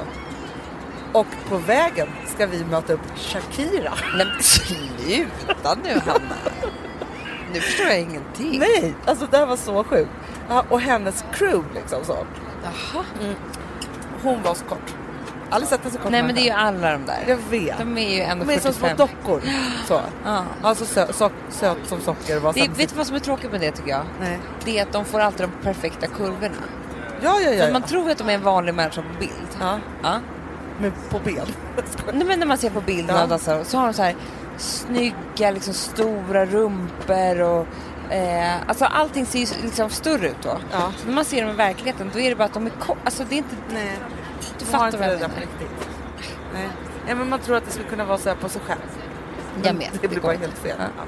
Och 1.19 1.27
på 1.49 1.57
vägen 1.57 2.07
ska 2.35 2.45
vi 2.47 2.65
möta 2.65 2.93
upp 2.93 3.01
Shakira. 3.17 3.93
Nej 4.17 4.25
men 4.33 4.43
sluta 4.43 5.75
nu 5.83 5.99
Hanna. 6.05 6.35
Nu 7.55 7.61
förstår 7.61 7.87
jag 7.87 7.99
ingenting. 7.99 8.59
Nej, 8.59 8.93
alltså 9.05 9.27
det 9.31 9.37
här 9.37 9.45
var 9.45 9.55
så 9.57 9.83
sjukt. 9.83 10.09
Och 10.69 10.81
hennes 10.81 11.25
crew 11.33 11.65
liksom 11.75 12.05
så. 12.05 12.17
Jaha. 12.63 13.03
Hon 14.23 14.43
var 14.43 14.53
så 14.53 14.65
kort. 14.65 14.93
Aldrig 15.49 15.69
sett 15.69 15.85
en 15.85 15.91
så 15.91 15.97
kort 15.97 16.11
Nej 16.11 16.23
men 16.23 16.35
det 16.35 16.41
är 16.41 16.45
ju 16.45 16.51
alla 16.51 16.91
de 16.91 17.05
där. 17.05 17.23
Jag 17.27 17.37
vet. 17.49 17.77
De 17.77 17.97
är 17.97 18.15
ju 18.15 18.21
ändå 18.21 18.45
De 18.45 18.53
är 18.53 18.59
som 18.59 18.73
små 18.73 18.87
45. 18.87 18.97
dockor. 18.97 19.41
Så. 19.87 20.01
Ja. 20.25 20.43
Alltså 20.61 20.85
sö, 20.85 21.13
so, 21.13 21.29
söt 21.49 21.77
som 21.85 22.01
socker. 22.01 22.39
Var 22.39 22.53
Det, 22.53 22.67
vet 22.67 22.89
du 22.89 22.95
vad 22.95 23.07
som 23.07 23.15
är 23.15 23.19
tråkigt 23.19 23.51
med 23.51 23.61
det 23.61 23.71
tycker 23.71 23.89
jag? 23.89 24.03
Nej. 24.19 24.39
Det 24.65 24.79
är 24.79 24.83
att 24.83 24.91
de 24.91 25.05
får 25.05 25.19
alltid 25.19 25.47
de 25.47 25.51
perfekta 25.63 26.07
kurvorna. 26.07 26.55
Ja, 27.21 27.39
ja, 27.39 27.51
ja. 27.51 27.57
För 27.57 27.67
ja. 27.67 27.73
man 27.73 27.81
tror 27.81 28.09
att 28.11 28.17
de 28.17 28.29
är 28.29 28.33
en 28.33 28.43
vanlig 28.43 28.73
människa 28.73 29.01
på 29.01 29.19
bild. 29.19 29.31
ja. 29.59 29.79
Ja. 30.03 30.19
Men 30.79 30.93
på 31.09 31.19
ben. 31.19 31.45
Nej, 32.13 32.27
men 32.27 32.39
när 32.39 32.47
man 32.47 32.57
ser 32.57 32.69
på 32.69 32.81
bilderna 32.81 33.19
Ja. 33.19 33.23
och 33.23 33.29
dansar 33.29 33.63
så 33.63 33.77
har 33.77 33.85
de 33.85 33.93
så 33.93 34.03
här 34.03 34.15
snygga, 34.57 35.51
liksom 35.51 35.73
stora 35.73 36.45
rumpor 36.45 37.41
och 37.41 37.67
eh, 38.13 38.53
alltså 38.67 38.85
allting 38.85 39.25
ser 39.25 39.39
ju 39.39 39.45
liksom 39.63 39.89
större 39.89 40.27
ut 40.29 40.37
då. 40.43 40.57
Ja. 40.71 40.91
Så 40.97 41.07
när 41.07 41.13
man 41.15 41.25
ser 41.25 41.41
dem 41.41 41.51
i 41.51 41.53
verkligheten 41.55 42.09
då 42.13 42.19
är 42.19 42.29
det 42.29 42.35
bara 42.35 42.43
att 42.43 42.53
de 42.53 42.65
är 42.65 42.69
ko- 42.79 42.95
Alltså 43.03 43.23
det 43.29 43.35
är 43.35 43.37
inte... 43.37 43.55
Nej. 43.73 43.97
Du 44.59 44.65
fattar 44.65 44.85
inte 44.85 44.97
vad 44.97 45.07
jag 45.07 45.13
menar. 45.19 45.35
riktigt. 45.35 45.89
Nej. 46.53 46.67
Ja, 47.07 47.15
men 47.15 47.29
man 47.29 47.39
tror 47.39 47.55
att 47.57 47.65
det 47.65 47.71
skulle 47.71 47.87
kunna 47.89 48.05
vara 48.05 48.17
så 48.17 48.29
här 48.29 48.35
på 48.35 48.49
sig 48.49 48.61
själv. 48.65 48.79
Jag 49.55 49.63
Men 49.65 49.79
vet, 49.79 50.01
Det 50.01 50.07
blir 50.07 50.19
bara 50.19 50.33
inte. 50.33 50.45
helt 50.45 50.57
fel. 50.57 50.75
Ja. 50.79 50.85
Ja. 50.97 51.03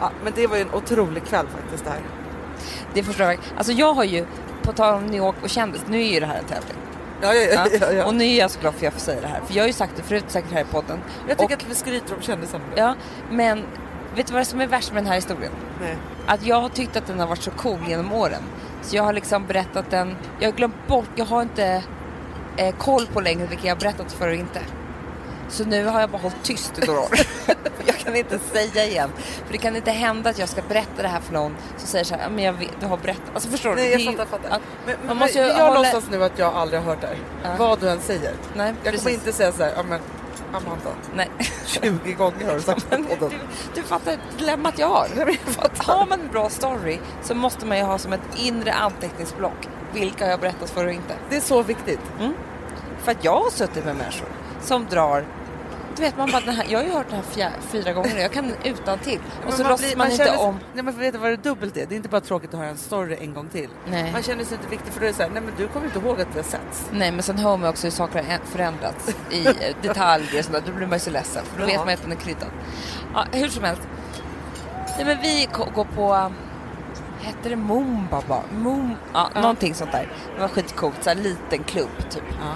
Ja, 0.00 0.10
men 0.24 0.32
det 0.36 0.46
var 0.46 0.56
ju 0.56 0.62
en 0.62 0.74
otrolig 0.74 1.24
kväll 1.24 1.46
faktiskt 1.46 1.84
det 1.84 1.90
här. 1.90 2.00
Det 2.94 3.02
förstår 3.02 3.26
jag. 3.26 3.38
Alltså 3.56 3.72
jag 3.72 3.94
har 3.94 4.04
ju, 4.04 4.26
på 4.62 4.72
tal 4.72 4.94
om 4.94 5.06
New 5.06 5.14
York 5.16 5.36
och 5.42 5.48
kändis, 5.50 5.82
nu 5.88 6.00
är 6.02 6.12
ju 6.14 6.20
det 6.20 6.26
här 6.26 6.38
en 6.38 6.44
tävling. 6.44 6.76
Ja, 7.24 7.34
ja, 7.34 7.66
ja. 7.80 7.92
Ja. 7.92 8.04
Och 8.04 8.14
nu 8.14 8.24
är 8.24 8.38
jag 8.38 8.50
så 8.50 8.60
glad 8.60 8.72
för 8.72 8.78
att 8.78 8.82
jag 8.82 8.92
får 8.92 9.00
säga 9.00 9.20
det 9.20 9.26
här. 9.26 9.40
För 9.46 9.54
jag 9.54 9.62
har 9.62 9.66
ju 9.66 9.72
sagt 9.72 9.92
det 9.96 10.02
förut 10.02 10.24
säkert 10.28 10.52
här 10.52 10.60
i 10.60 10.64
podden. 10.64 10.98
jag 11.28 11.38
tycker 11.38 11.56
och, 11.56 11.62
att 11.62 11.70
vi 11.70 11.74
skryter 11.74 12.14
om 12.14 12.22
kändisarna 12.22 12.64
nu. 12.70 12.80
Ja, 12.80 12.94
men 13.30 13.64
vet 14.16 14.26
du 14.26 14.32
vad 14.32 14.46
som 14.46 14.60
är 14.60 14.66
värst 14.66 14.92
med 14.92 15.02
den 15.02 15.08
här 15.08 15.14
historien? 15.14 15.52
Nej. 15.80 15.96
Att 16.26 16.46
jag 16.46 16.60
har 16.60 16.68
tyckt 16.68 16.96
att 16.96 17.06
den 17.06 17.20
har 17.20 17.26
varit 17.26 17.42
så 17.42 17.50
cool 17.50 17.78
genom 17.88 18.12
åren. 18.12 18.42
Så 18.82 18.96
jag 18.96 19.02
har 19.02 19.12
liksom 19.12 19.46
berättat 19.46 19.90
den, 19.90 20.16
jag 20.40 20.48
har 20.50 20.56
glömt 20.56 20.88
bort, 20.88 21.10
jag 21.14 21.24
har 21.24 21.42
inte 21.42 21.82
eh, 22.56 22.74
koll 22.76 23.06
på 23.06 23.20
längre 23.20 23.46
vilka 23.46 23.66
jag 23.66 23.74
har 23.74 23.80
berättat 23.80 24.12
för 24.12 24.28
och 24.28 24.34
inte. 24.34 24.60
Så 25.48 25.64
nu 25.64 25.84
har 25.84 26.00
jag 26.00 26.10
bara 26.10 26.22
hållit 26.22 26.42
tyst 26.42 26.78
i 26.82 26.86
några 26.86 27.00
år. 27.00 27.08
jag 27.86 27.96
kan 27.98 28.16
inte 28.16 28.38
säga 28.52 28.84
igen. 28.86 29.10
För 29.46 29.52
det 29.52 29.58
kan 29.58 29.76
inte 29.76 29.90
hända 29.90 30.30
att 30.30 30.38
jag 30.38 30.48
ska 30.48 30.62
berätta 30.68 31.02
det 31.02 31.08
här 31.08 31.20
för 31.20 31.32
någon 31.32 31.56
som 31.76 31.88
säger 31.88 32.04
så 32.04 32.14
här, 32.14 32.22
"Ja, 32.22 32.28
men 32.28 32.44
jag 32.44 32.52
vet, 32.52 32.80
du 32.80 32.86
har 32.86 32.96
berättat. 32.96 33.22
Alltså 33.34 33.48
förstår 33.48 33.70
du? 33.70 33.76
Nej, 33.76 33.90
jag 33.92 34.16
fattar, 34.16 34.26
fattar. 34.38 34.56
att 34.56 34.62
Men, 34.86 34.96
man 34.98 35.06
men, 35.06 35.16
måste 35.16 35.38
ju 35.38 35.44
jag 35.44 35.54
hålla... 35.68 35.78
låtsas 35.82 36.04
nu 36.10 36.24
att 36.24 36.38
jag 36.38 36.54
aldrig 36.54 36.80
har 36.80 36.86
hört 36.86 37.00
det 37.00 37.06
här. 37.06 37.16
Ja. 37.44 37.50
Vad 37.58 37.80
du 37.80 37.88
än 37.90 38.00
säger. 38.00 38.32
Nej, 38.54 38.66
Jag 38.82 38.84
precis. 38.92 39.02
kommer 39.02 39.14
inte 39.14 39.32
säga 39.32 39.52
så 39.52 39.62
här, 39.62 39.72
ja 39.76 39.82
men 39.82 40.00
Amanda, 40.52 40.90
Nej. 41.16 41.30
20 41.66 42.12
gånger 42.12 42.46
har 42.46 42.54
du 42.54 42.60
sagt 42.60 42.86
det 42.90 42.96
på 43.18 43.26
Du, 43.28 43.36
du 43.74 43.82
fattar 43.82 44.16
dilemmat 44.38 44.78
jag 44.78 44.88
har. 44.88 45.08
Men 45.16 45.36
jag. 45.76 45.84
Har 45.84 46.06
man 46.06 46.20
en 46.20 46.28
bra 46.32 46.48
story 46.50 46.98
så 47.22 47.34
måste 47.34 47.66
man 47.66 47.78
ju 47.78 47.84
ha 47.84 47.98
som 47.98 48.12
ett 48.12 48.20
inre 48.36 48.72
anteckningsblock. 48.72 49.68
Vilka 49.92 50.24
har 50.24 50.30
jag 50.30 50.40
berättat 50.40 50.70
för 50.70 50.86
och 50.86 50.92
inte? 50.92 51.14
Det 51.30 51.36
är 51.36 51.40
så 51.40 51.62
viktigt. 51.62 52.00
För 53.02 53.12
att 53.12 53.24
jag 53.24 53.40
har 53.40 53.50
suttit 53.50 53.84
med 53.84 53.96
människor 53.96 54.28
som 54.64 54.86
drar 54.86 55.24
du 55.96 56.02
vet 56.02 56.16
man 56.16 56.30
bara, 56.30 56.40
den 56.40 56.54
här, 56.54 56.66
jag 56.68 56.78
har 56.78 56.84
ju 56.86 56.92
hört 56.92 57.06
den 57.08 57.16
här 57.16 57.22
fjär, 57.22 57.50
fyra 57.68 57.92
gånger 57.92 58.18
jag 58.18 58.32
kan 58.32 58.52
utan 58.64 58.98
till. 58.98 59.20
Och 59.46 59.52
så 59.52 59.62
låtsas 59.62 59.80
blir- 59.80 59.96
man, 59.96 60.10
inte 60.10 60.24
känner 60.24 60.40
om. 60.42 60.58
Nej 60.74 60.84
men 60.84 60.98
vet 60.98 61.12
du 61.12 61.18
vad 61.18 61.30
det 61.30 61.36
dubbelt 61.36 61.76
är? 61.76 61.86
Det 61.86 61.94
är 61.94 61.96
inte 61.96 62.08
bara 62.08 62.20
tråkigt 62.20 62.54
att 62.54 62.60
höra 62.60 62.68
en 62.70 62.76
story 62.76 63.16
en 63.20 63.34
gång 63.34 63.48
till. 63.48 63.68
Nej. 63.90 64.12
Man 64.12 64.22
känner 64.22 64.44
sig 64.44 64.56
inte 64.56 64.68
viktig 64.68 64.92
för 64.92 65.00
då 65.00 65.06
är 65.06 65.10
det 65.10 65.16
så 65.16 65.22
här, 65.22 65.30
nej 65.30 65.42
men 65.42 65.52
du 65.56 65.68
kommer 65.68 65.86
inte 65.86 65.98
ihåg 65.98 66.20
att 66.20 66.28
vi 66.32 66.36
har 66.36 66.42
setts. 66.44 66.86
Nej 66.92 67.12
men 67.12 67.22
sen 67.22 67.38
hör 67.38 67.56
man 67.56 67.68
också 67.70 67.86
hur 67.86 67.90
saker 67.90 68.22
har 68.22 68.38
förändrats 68.44 69.14
i 69.30 69.46
eh, 69.46 69.52
detaljer 69.82 70.38
och 70.38 70.44
sånt 70.44 70.56
där. 70.56 70.62
Då 70.72 70.76
blir 70.76 70.86
man 70.86 70.96
ju 70.98 71.00
så 71.04 71.10
ledsen 71.10 71.44
för 71.44 71.58
då 71.58 71.62
Ja. 71.64 71.66
vet 71.66 71.78
man 71.84 71.94
att 71.94 72.02
den 72.02 72.12
är 72.12 72.16
kryddad. 72.16 72.48
Ja, 73.14 73.24
hur 73.32 73.48
som 73.48 73.64
helst. 73.64 73.82
Nej 74.96 75.04
men 75.06 75.18
vi 75.22 75.48
går 75.74 75.84
på, 75.84 76.32
hette 77.22 77.48
det 77.48 77.56
Mumba 77.56 78.22
bar? 78.28 78.42
Mum, 78.52 78.90
ja, 79.12 79.30
Ja. 79.34 79.40
någonting 79.40 79.74
sånt 79.74 79.92
där. 79.92 80.08
Det 80.34 80.40
var 80.40 80.48
skitcoolt, 80.48 80.96
så 81.04 81.10
här 81.10 81.16
liten 81.16 81.64
klubb 81.64 82.10
typ. 82.10 82.22
Ja. 82.40 82.52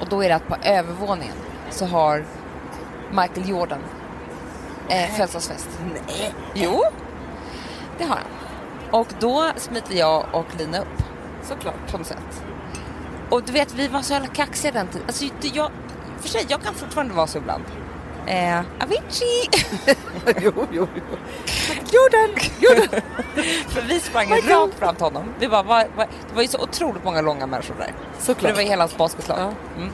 Och 0.00 0.08
då 0.08 0.24
är 0.24 0.28
det 0.28 0.34
att 0.34 0.48
på 0.48 0.56
övervåningen 0.62 1.36
så 1.70 1.86
har 1.86 2.24
Michael 3.10 3.48
Jordan 3.48 3.78
eh, 4.88 5.10
födelsedagsfest. 5.10 5.68
Nej. 5.94 6.34
Jo, 6.54 6.82
det 7.98 8.04
har 8.04 8.16
han. 8.16 8.26
Och 9.00 9.08
då 9.20 9.50
smiter 9.56 9.94
jag 9.94 10.24
och 10.32 10.46
Lina 10.58 10.78
upp 10.78 11.02
Såklart. 11.42 11.90
på 11.90 11.98
något 11.98 12.06
sätt. 12.06 12.42
Och 13.30 13.42
du 13.42 13.52
vet, 13.52 13.74
vi 13.74 13.88
var 13.88 14.02
så 14.02 14.12
jävla 14.12 14.28
kaxiga 14.28 14.72
den 14.72 14.86
tiden. 14.86 15.06
Alltså, 15.06 15.24
jag, 15.40 15.70
för 16.20 16.28
sig, 16.28 16.46
jag 16.48 16.62
kan 16.62 16.74
fortfarande 16.74 17.14
vara 17.14 17.26
så 17.26 17.38
ibland. 17.38 17.64
Eh, 18.26 18.58
Avicii! 18.80 19.48
jo, 20.40 20.52
jo, 20.72 20.88
jo. 20.94 21.02
Jordan! 21.92 22.30
Jordan! 22.60 23.00
för 23.68 23.82
vi 23.82 24.00
sprang 24.00 24.30
rakt 24.30 24.74
fram 24.78 24.94
till 24.94 25.04
honom. 25.04 25.24
Vi 25.38 25.48
bara, 25.48 25.62
var, 25.62 25.86
var, 25.96 26.06
det 26.28 26.34
var 26.34 26.42
ju 26.42 26.48
så 26.48 26.58
otroligt 26.58 27.04
många 27.04 27.20
långa 27.20 27.46
människor 27.46 27.74
där. 27.78 27.94
Såklart. 28.18 28.50
det 28.50 28.54
var 28.56 28.62
ju 28.62 28.68
hela 28.68 28.82
hans 28.82 28.96
basketlag. 28.96 29.38
Ja. 29.38 29.52
Mm. 29.76 29.92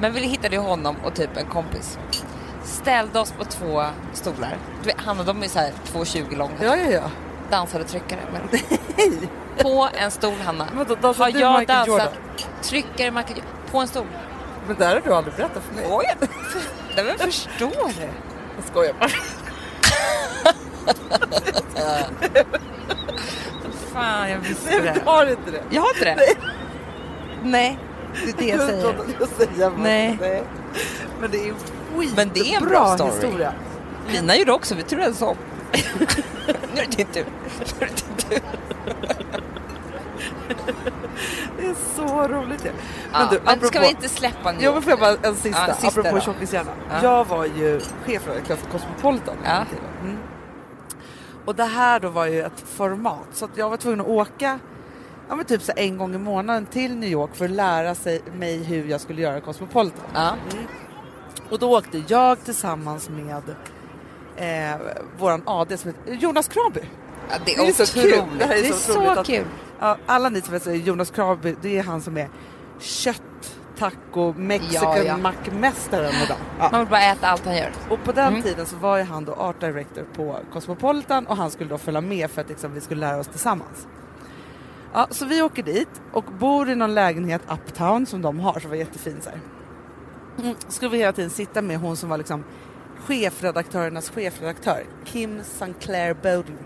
Men 0.00 0.12
vi 0.12 0.20
hittade 0.20 0.56
ju 0.56 0.60
honom 0.60 0.96
och 1.04 1.14
typ 1.14 1.36
en 1.36 1.46
kompis. 1.46 1.98
Ställde 2.64 3.20
oss 3.20 3.32
på 3.32 3.44
två 3.44 3.84
stolar. 4.12 4.58
Du 4.82 4.86
vet, 4.86 5.00
han 5.00 5.18
och 5.18 5.24
de 5.24 5.42
är 5.42 5.48
så 5.48 5.58
här 5.58 5.72
2,20 5.92 6.36
långa. 6.36 6.54
Ja, 6.60 6.76
ja, 6.76 6.90
ja. 6.90 7.10
Dansade 7.50 7.84
tryckare. 7.84 8.20
Men 8.32 8.60
Hej! 8.96 9.28
på 9.62 9.88
en 9.94 10.10
stol, 10.10 10.34
Hanna. 10.44 10.68
Men 10.74 10.86
då 10.86 10.94
dansar 10.94 11.24
har 11.24 11.32
du 11.32 11.38
jag 11.38 11.60
Michael 11.60 11.86
dansat 11.86 11.88
Jordan? 11.88 12.08
tryckare 12.62 13.10
Michael 13.10 13.36
Jordan 13.38 13.52
på 13.70 13.78
en 13.78 13.88
stol. 13.88 14.06
Men 14.66 14.76
det 14.76 14.84
här 14.84 14.94
har 14.94 15.00
du 15.00 15.14
aldrig 15.14 15.34
berättat 15.36 15.62
för 15.62 15.74
mig. 15.74 15.84
Oj! 15.90 16.28
Nej 16.96 17.04
men 17.04 17.18
förstår 17.18 17.68
du? 18.00 18.02
Jag 18.56 18.64
skojar 18.70 18.92
bara. 19.00 19.10
Fan, 23.92 24.30
jag 24.30 24.38
visste 24.38 24.70
Nej, 24.70 24.80
det. 24.80 25.00
jag 25.04 25.12
har 25.12 25.26
inte 25.26 25.50
det. 25.50 25.62
Jag 25.70 25.82
har 25.82 25.88
inte 25.94 26.04
det? 26.04 26.16
Nej. 27.42 27.78
Det 28.24 28.30
är 28.30 28.36
det 28.38 28.46
jag 28.46 28.60
säger. 28.60 28.94
jag 29.20 29.28
säger, 29.28 29.70
men 29.70 29.82
Nej. 29.82 30.18
nej. 30.20 30.42
Men 31.20 31.30
det 31.30 31.38
är 31.38 31.48
en 31.48 31.54
Men 32.16 32.30
det 32.34 32.40
är 32.40 32.56
en 32.62 32.68
bra 32.68 32.94
story. 32.96 33.10
historia. 33.12 33.52
Lina 34.12 34.36
gjorde 34.36 34.52
också, 34.52 34.74
vi 34.74 34.82
turades 34.82 35.22
om. 35.22 35.36
nu 36.74 36.80
är 36.80 36.86
det 36.86 36.96
din 36.96 37.06
tur. 37.06 37.26
Nu 37.80 37.86
är 37.86 37.90
det 37.90 38.04
din 38.06 38.16
tur. 38.30 38.40
Det 41.58 41.66
är 41.66 41.74
så 41.96 42.28
roligt 42.28 42.64
ju. 42.64 42.70
Ja, 43.12 43.28
men 43.30 43.38
apropå- 43.44 43.66
ska 43.66 43.80
vi 43.80 43.88
inte 43.88 44.08
släppa 44.08 44.52
nu? 44.52 44.58
Jo 44.60 44.72
men 44.72 44.82
får 44.82 44.90
jag 44.90 44.98
bara 44.98 45.16
en 45.22 45.34
sista, 45.34 45.68
Ja, 45.68 45.74
sista 45.74 46.00
apropå 46.00 46.20
tjockishjärna. 46.20 46.70
Ja. 46.90 47.02
Jag 47.02 47.24
var 47.24 47.44
ju 47.44 47.80
chefredaktör 48.06 48.56
för 48.56 48.70
Cosmopolitan. 48.70 49.36
Ja. 49.44 49.64
Mm. 50.02 50.16
Och 51.44 51.54
det 51.54 51.64
här 51.64 52.00
då 52.00 52.08
var 52.08 52.26
ju 52.26 52.42
ett 52.42 52.64
format 52.76 53.26
så 53.32 53.48
jag 53.54 53.70
var 53.70 53.76
tvungen 53.76 54.00
att 54.00 54.06
åka 54.06 54.58
ja, 55.28 55.36
men 55.36 55.44
typ 55.44 55.62
så 55.62 55.72
en 55.76 55.98
gång 55.98 56.14
i 56.14 56.18
månaden 56.18 56.66
till 56.66 56.96
New 56.96 57.10
York 57.10 57.30
för 57.34 57.44
att 57.44 57.50
lära 57.50 57.94
sig 57.94 58.22
mig 58.38 58.62
hur 58.62 58.84
jag 58.84 59.00
skulle 59.00 59.22
göra 59.22 59.40
Cosmopolitan. 59.40 60.04
Ja. 60.14 60.34
Och 61.50 61.58
då 61.58 61.78
åkte 61.78 62.02
jag 62.08 62.44
tillsammans 62.44 63.08
med 63.08 63.42
eh, 64.36 64.80
våran 65.18 65.42
AD 65.46 65.76
som 65.78 65.90
heter 65.90 66.12
Jonas 66.12 66.48
Kraby. 66.48 66.80
Ja, 67.30 67.34
det 67.44 67.54
är, 67.54 67.62
Det 67.62 67.68
är 67.68 67.86
så 67.86 68.00
kul. 68.00 68.12
Det 68.38 68.44
är 68.44 68.48
Det 68.48 68.68
är 68.68 68.72
så 68.72 68.92
så, 68.92 69.22
kul. 69.24 69.44
Alla 70.06 70.28
ni 70.28 70.40
som 70.40 70.60
så 70.60 70.70
är 70.70 70.74
Jonas 70.74 71.10
Kraby, 71.10 71.54
det 71.62 71.78
är 71.78 71.82
han 71.82 72.00
som 72.00 72.16
är 72.16 72.28
kött, 72.78 73.22
taco, 73.78 74.34
mexican 74.36 74.96
Ja, 74.96 75.02
ja. 75.02 75.16
mackmästaren 75.16 76.12
idag. 76.24 76.36
Ja. 76.58 76.68
Man 76.72 76.80
vill 76.80 76.88
bara 76.90 77.02
äta 77.02 77.26
allt 77.26 77.44
han 77.46 77.56
gör. 77.56 77.70
Och 77.90 78.04
på 78.04 78.12
den 78.12 78.28
Mm. 78.28 78.42
tiden 78.42 78.66
så 78.66 78.76
var 78.76 78.96
ju 78.98 79.04
han 79.04 79.24
då 79.24 79.32
art 79.32 79.60
director 79.60 80.04
på 80.16 80.38
Cosmopolitan 80.52 81.26
och 81.26 81.36
han 81.36 81.50
skulle 81.50 81.70
då 81.70 81.78
följa 81.78 82.00
med 82.00 82.30
för 82.30 82.40
att 82.40 82.48
liksom, 82.48 82.74
vi 82.74 82.80
skulle 82.80 83.00
lära 83.00 83.16
oss 83.20 83.26
tillsammans. 83.28 83.86
Ja, 84.92 85.06
så 85.10 85.24
vi 85.24 85.42
åker 85.42 85.62
dit 85.62 86.02
och 86.12 86.24
bor 86.24 86.70
i 86.70 86.74
någon 86.74 86.94
lägenhet 86.94 87.42
uptown 87.50 88.06
som 88.06 88.22
de 88.22 88.40
har 88.40 88.60
som 88.60 88.70
var 88.70 88.76
jättefin 88.76 89.16
så 89.20 89.30
här. 89.30 89.40
Mm, 90.42 90.54
skulle 90.68 90.90
vi 90.90 90.98
hela 90.98 91.12
tiden 91.12 91.30
sitta 91.30 91.62
med 91.62 91.78
hon 91.78 91.96
som 91.96 92.08
var 92.08 92.18
liksom 92.18 92.44
chefredaktörernas 93.06 94.10
chefredaktör, 94.10 94.84
Kim 95.04 95.40
Sinclair 95.44 96.14
Bowden. 96.22 96.58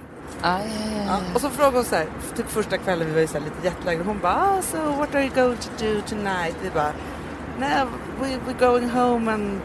Ja, 0.42 0.58
ja, 0.58 0.96
ja, 0.96 1.02
Ja, 1.06 1.18
och 1.34 1.40
så 1.40 1.50
frågade 1.50 1.76
hon 1.76 1.84
så 1.84 1.96
här, 1.96 2.06
typ 2.36 2.48
första 2.48 2.78
kvällen 2.78 3.06
vi 3.08 3.12
var 3.14 3.20
ju 3.20 3.26
så 3.26 3.38
här 3.38 3.44
lite 3.44 3.66
jetlaggade, 3.66 4.04
hon 4.04 4.18
bara 4.18 4.34
ah, 4.34 4.62
so 4.62 4.76
what 4.98 5.14
are 5.14 5.22
you 5.24 5.34
going 5.34 5.56
to 5.56 5.68
do 5.84 6.00
tonight? 6.08 6.56
Vi 6.62 6.70
bara 6.70 6.92
nej, 7.58 7.84
we, 8.20 8.26
we're 8.52 8.58
going 8.70 8.90
home 8.90 9.32
and 9.32 9.60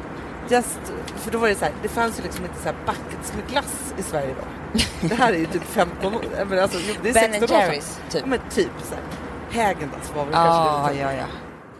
just, 0.49 0.80
för 1.15 1.32
då 1.32 1.38
var 1.38 1.47
det 1.47 1.56
så 1.56 1.65
här, 1.65 1.73
det 1.82 1.88
fanns 1.88 2.19
ju 2.19 2.23
liksom 2.23 2.45
inte 2.45 2.58
så 2.60 2.65
här 2.65 2.75
buckets 2.86 3.34
med 3.34 3.47
glass 3.47 3.93
i 3.97 4.04
Sverige 4.04 4.36
då. 4.39 4.80
Det 5.08 5.15
här 5.15 5.34
är 5.34 5.38
ju 5.38 5.45
typ 5.45 5.63
15 5.63 6.15
år, 6.15 6.21
men 6.49 6.60
alltså, 6.60 6.80
jo, 6.88 6.93
det 7.04 7.10
är 7.10 7.13
Ben 7.13 7.32
16 7.34 7.58
år 7.58 7.62
sedan. 7.62 7.82
Typ. 8.10 8.21
Ja 8.21 8.25
men 8.28 8.39
typ 8.49 8.71
så 8.84 8.95
här. 8.95 9.04
Häagen-Dazs 9.51 10.15
var 10.15 10.25
väl 10.25 10.34
Ja, 10.34 10.80
kanske 10.86 10.93
det. 10.93 10.99
ja, 10.99 11.13
ja. 11.13 11.25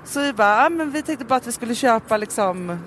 Så 0.06 0.20
vi 0.20 0.34
bara, 0.34 0.64
ja, 0.64 0.70
men 0.70 0.92
vi 0.92 1.02
tänkte 1.02 1.26
bara 1.26 1.36
att 1.36 1.48
vi 1.48 1.52
skulle 1.52 1.76
köpa 1.76 2.18
liksom, 2.18 2.80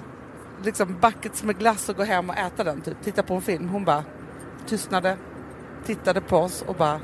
liksom 0.63 0.97
buckets 1.01 1.43
med 1.43 1.59
glass 1.59 1.89
och 1.89 1.97
gå 1.97 2.05
hem 2.05 2.31
och 2.31 2.37
äta 2.37 2.65
den 2.65 2.81
typ, 2.81 2.97
titta 3.05 3.23
på 3.23 3.35
en 3.35 3.43
film. 3.43 3.69
Hon 3.69 3.85
bara 3.85 4.05
tystnade, 4.69 5.17
tittade 5.87 6.21
på 6.21 6.37
oss 6.39 6.65
och 6.67 6.75
bara 6.75 7.01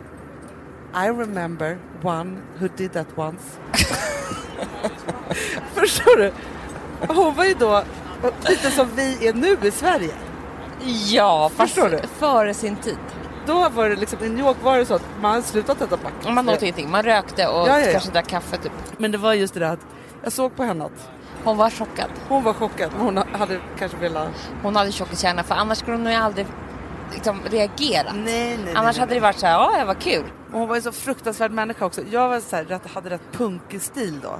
I 0.95 1.09
remember 1.09 1.79
one 2.03 2.37
who 2.59 2.69
did 2.77 2.93
that 2.93 3.07
once. 3.17 3.59
Förstår 5.75 6.17
du? 6.17 6.33
Hon 7.15 7.35
var 7.35 7.45
ju 7.45 7.55
då 7.55 7.83
lite 8.49 8.71
som 8.71 8.89
vi 8.97 9.29
är 9.29 9.33
nu 9.35 9.57
i 9.63 9.71
Sverige. 9.71 10.11
Ja, 11.07 11.51
Förstår 11.57 11.89
du? 11.89 12.01
före 12.19 12.55
sin 12.55 12.77
tid. 12.77 12.99
Då 13.47 13.69
var 13.69 13.89
det 13.89 13.97
liksom, 13.97 14.19
i 14.25 14.29
New 14.29 14.47
York 14.47 14.57
var 14.63 14.79
det 14.79 14.87
så 14.87 14.95
att 14.95 15.05
man 15.21 15.43
slutat 15.43 15.81
äta 15.83 15.97
buckets. 15.97 16.29
Man 16.29 16.49
åt 16.49 16.63
ingenting. 16.63 16.91
Man 16.91 17.03
rökte 17.03 17.47
och 17.49 17.69
Ja, 17.69 17.79
ja, 17.81 17.87
ja. 17.87 17.93
kanske 17.93 18.11
drack 18.11 18.27
kaffe 18.27 18.57
typ. 18.57 18.73
Men 18.99 19.13
det 19.13 19.19
var 19.19 19.33
just 19.35 19.55
det 19.55 19.61
där 19.61 19.73
att 19.73 19.87
jag 20.23 20.33
såg 20.33 20.57
på 20.57 20.63
henne 20.65 20.85
att 20.85 21.11
Hon 21.45 21.57
var 21.57 21.71
chockad. 21.71 22.09
hon 22.29 22.43
var 22.43 22.53
chockad 22.53 22.91
men 22.97 23.01
hon 23.01 23.17
hade 23.33 23.59
kanske 23.79 23.99
velat... 23.99 24.29
Hon 24.63 24.77
hade 24.77 24.93
tjockiskärna 24.93 25.43
för 25.43 25.55
annars 25.55 25.79
skulle 25.79 25.97
hon 25.97 26.07
ju 26.07 26.13
aldrig 26.15 26.47
liksom, 27.13 27.41
reagera. 27.51 28.13
Nej, 28.13 28.59
nej, 28.65 28.75
Annars 28.75 28.99
hade 28.99 29.15
det 29.15 29.21
varit 29.21 29.39
så 29.39 29.47
här, 29.47 29.79
ja, 29.79 29.85
vad 29.87 29.99
kul. 29.99 30.25
Och 30.53 30.59
hon 30.59 30.69
var 30.69 30.77
ju 30.77 30.83
så 30.83 30.93
fruktansvärd 30.93 31.51
människa 31.51 31.87
också. 31.87 32.03
Jag 32.11 32.29
var 32.29 32.41
så 32.41 32.57
här, 32.57 32.65
rätt, 32.65 32.87
hade 32.87 33.11
rätt 33.11 33.33
punkig 33.33 33.83
stil 33.83 34.21
då. 34.23 34.39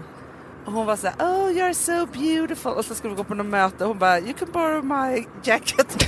Och 0.65 0.73
hon 0.73 0.87
var 0.87 0.97
så 0.97 1.07
här, 1.07 1.15
oh 1.19 1.51
you're 1.51 1.73
so 1.73 2.07
beautiful. 2.07 2.73
Och 2.73 2.85
så 2.85 2.95
skulle 2.95 3.11
vi 3.11 3.17
gå 3.17 3.25
på 3.25 3.35
något 3.35 3.47
möte 3.47 3.85
och 3.85 3.89
hon 3.89 3.99
bara, 3.99 4.21
you 4.21 4.33
can 4.33 4.49
borrow 4.53 4.85
my 4.85 5.27
jacket. 5.43 6.07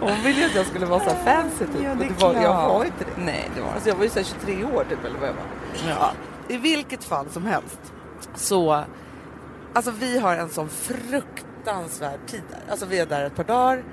och 0.00 0.10
hon 0.10 0.22
ville 0.22 0.40
ju 0.40 0.46
att 0.46 0.54
jag 0.54 0.66
skulle 0.66 0.86
vara 0.86 1.00
så 1.00 1.10
här 1.10 1.24
fancy 1.24 1.66
typ. 1.66 1.82
Ja, 1.82 1.88
det 1.88 1.94
Men 1.94 2.08
det 2.08 2.24
var, 2.24 2.34
jag 2.34 2.68
var 2.68 2.84
inte 2.84 3.04
det. 3.04 3.22
Nej, 3.24 3.50
det 3.54 3.60
var 3.60 3.70
Alltså 3.70 3.88
jag 3.88 3.96
var 3.96 4.04
ju 4.04 4.10
så 4.10 4.18
här 4.18 4.26
23 4.26 4.64
år 4.64 4.84
typ 4.88 5.04
eller 5.04 5.18
vad 5.18 5.28
jag 5.28 5.34
var. 5.34 5.44
Ja. 5.88 6.12
I 6.48 6.56
vilket 6.56 7.04
fall 7.04 7.26
som 7.30 7.46
helst 7.46 7.78
så, 8.34 8.84
alltså 9.72 9.90
vi 9.90 10.18
har 10.18 10.36
en 10.36 10.48
sån 10.48 10.68
fruktansvärd 10.68 12.26
tid 12.26 12.42
där. 12.50 12.70
Alltså 12.70 12.86
vi 12.86 12.98
är 12.98 13.06
där 13.06 13.24
ett 13.24 13.36
par 13.36 13.44
dagar. 13.44 13.84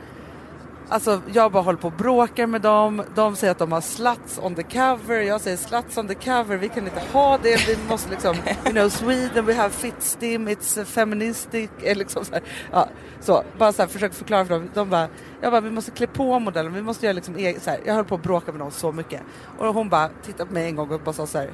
Alltså 0.89 1.21
jag 1.34 1.52
bara 1.52 1.63
håller 1.63 1.80
på 1.80 1.88
och 1.88 1.93
bråkar 1.93 2.47
med 2.47 2.62
dem. 2.62 3.04
De 3.15 3.36
säger 3.36 3.52
att 3.52 3.58
de 3.58 3.71
har 3.71 3.82
sluts 3.82 4.39
on 4.43 4.56
the 4.56 4.63
cover. 4.63 5.21
Jag 5.21 5.41
säger 5.41 5.58
sluts 5.58 5.97
on 5.97 6.08
the 6.08 6.15
cover. 6.15 6.58
Vi 6.58 6.69
kan 6.69 6.84
inte 6.84 7.02
ha 7.13 7.38
det. 7.38 7.67
Vi 7.67 7.78
måste 7.89 8.10
liksom, 8.10 8.36
you 8.36 8.71
know, 8.73 8.89
Sweden, 8.89 9.45
we 9.45 9.54
have 9.54 9.69
fit 9.69 9.95
stim, 10.04 10.47
it's 10.50 10.84
feministic. 10.86 11.69
Liksom 11.95 12.26
så, 12.26 12.34
här. 12.34 12.41
Ja, 12.71 12.88
så 13.21 13.43
bara 13.58 13.73
så 13.73 13.82
här, 13.82 13.89
försök 13.89 14.13
förklara 14.13 14.45
för 14.45 14.54
dem. 14.54 14.69
De 14.73 14.89
bara, 14.89 15.08
jag 15.41 15.52
bara, 15.52 15.62
vi 15.62 15.71
måste 15.71 15.91
klä 15.91 16.08
på 16.08 16.39
modellen. 16.39 16.73
Vi 16.73 16.82
måste 16.82 17.06
göra 17.06 17.13
liksom 17.13 17.36
egen, 17.36 17.62
så 17.62 17.69
här. 17.69 17.80
Jag 17.86 17.93
höll 17.93 18.06
på 18.06 18.15
att 18.15 18.23
bråka 18.23 18.52
med 18.52 18.60
dem 18.62 18.71
så 18.71 18.91
mycket. 18.91 19.21
Och 19.58 19.65
hon 19.73 19.89
bara 19.89 20.10
tittade 20.26 20.47
på 20.47 20.54
mig 20.54 20.65
en 20.67 20.76
gång 20.76 20.89
och 20.91 21.00
bara 21.02 21.13
sa 21.13 21.28
så 21.28 21.38
här. 21.38 21.50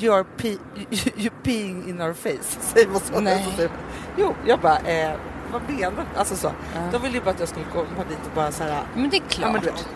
You 0.00 0.14
are 0.14 0.24
pe- 0.36 0.58
you, 0.90 1.12
you 1.16 1.30
peeing 1.42 1.88
in 1.88 2.00
our 2.02 2.12
face. 2.12 2.60
Säger 2.60 2.88
hon 2.88 3.00
så. 3.00 3.20
Nej. 3.20 3.68
Jo, 4.16 4.34
jag 4.46 4.60
bara, 4.60 4.78
eh, 4.78 5.10
vad 5.52 5.62
menar? 5.70 6.04
Alltså 6.16 6.36
så. 6.36 6.52
Ja. 6.74 6.80
De 6.92 7.02
ville 7.02 7.14
ju 7.14 7.20
bara 7.24 7.30
att 7.30 7.40
jag 7.40 7.48
skulle 7.48 7.64
komma 7.72 8.04
dit 8.08 8.18
och 8.26 8.32
bara 8.34 8.52
så 8.52 8.62
här. 8.64 8.82
Men 8.94 9.10
det 9.10 9.16
är 9.16 9.20
Ja, 9.20 9.28
klart. 9.28 9.52
men 9.52 9.60
du 9.60 9.66
vet. 9.66 9.88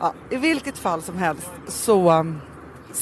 Ja, 0.00 0.14
I 0.30 0.36
vilket 0.36 0.78
fall 0.78 1.02
som 1.02 1.18
helst 1.18 1.50
så 1.68 2.12
um, 2.12 2.40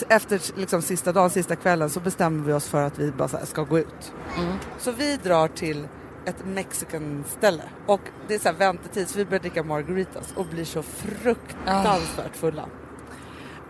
efter 0.08 0.58
liksom 0.58 0.82
sista 0.82 1.12
dagen, 1.12 1.30
sista 1.30 1.56
kvällen 1.56 1.90
så 1.90 2.00
bestämmer 2.00 2.44
vi 2.44 2.52
oss 2.52 2.68
för 2.68 2.82
att 2.82 2.98
vi 2.98 3.12
bara 3.12 3.28
här, 3.28 3.44
ska 3.44 3.62
gå 3.62 3.78
ut. 3.78 4.12
Mm. 4.38 4.52
Så 4.78 4.92
vi 4.92 5.16
drar 5.16 5.48
till 5.48 5.88
ett 6.24 6.44
mexican 6.46 7.24
ställe 7.38 7.62
och 7.86 8.00
det 8.28 8.34
är 8.34 8.38
så 8.38 8.48
här 8.48 8.54
väntetid 8.56 9.08
så 9.08 9.18
vi 9.18 9.24
börjar 9.24 9.40
dricka 9.40 9.62
margaritas 9.62 10.32
och 10.36 10.46
blir 10.46 10.64
så 10.64 10.82
fruktansvärt 10.82 12.36
fulla. 12.36 12.64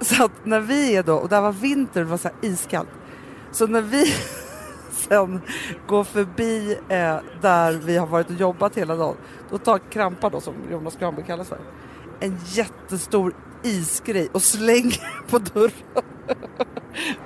Så 0.00 0.24
att 0.24 0.32
när 0.44 0.60
vi 0.60 0.96
är 0.96 1.02
då, 1.02 1.14
och 1.16 1.28
det 1.28 1.34
här 1.34 1.42
var 1.42 1.52
vinter 1.52 2.00
och 2.00 2.06
det 2.06 2.10
var 2.10 2.18
så 2.18 2.28
här 2.28 2.36
iskallt. 2.42 2.88
Så 3.52 3.66
när 3.66 3.82
vi 3.82 4.04
sen 5.08 5.40
går 5.86 6.04
förbi 6.04 6.78
eh, 6.88 7.16
där 7.40 7.72
vi 7.72 7.96
har 7.96 8.06
varit 8.06 8.26
och 8.30 8.36
jobbat 8.36 8.76
hela 8.76 8.96
dagen, 8.96 9.16
då 9.50 9.58
tar 9.58 9.78
Krampa 9.78 10.30
då 10.30 10.40
som 10.40 10.54
Jonas 10.70 10.96
Granberg 10.96 11.24
kallas 11.26 11.48
för, 11.48 11.58
en 12.20 12.38
jättestor 12.46 13.34
isgrej 13.62 14.28
och 14.32 14.42
slänger 14.42 15.22
på 15.30 15.38
dörren. 15.38 15.70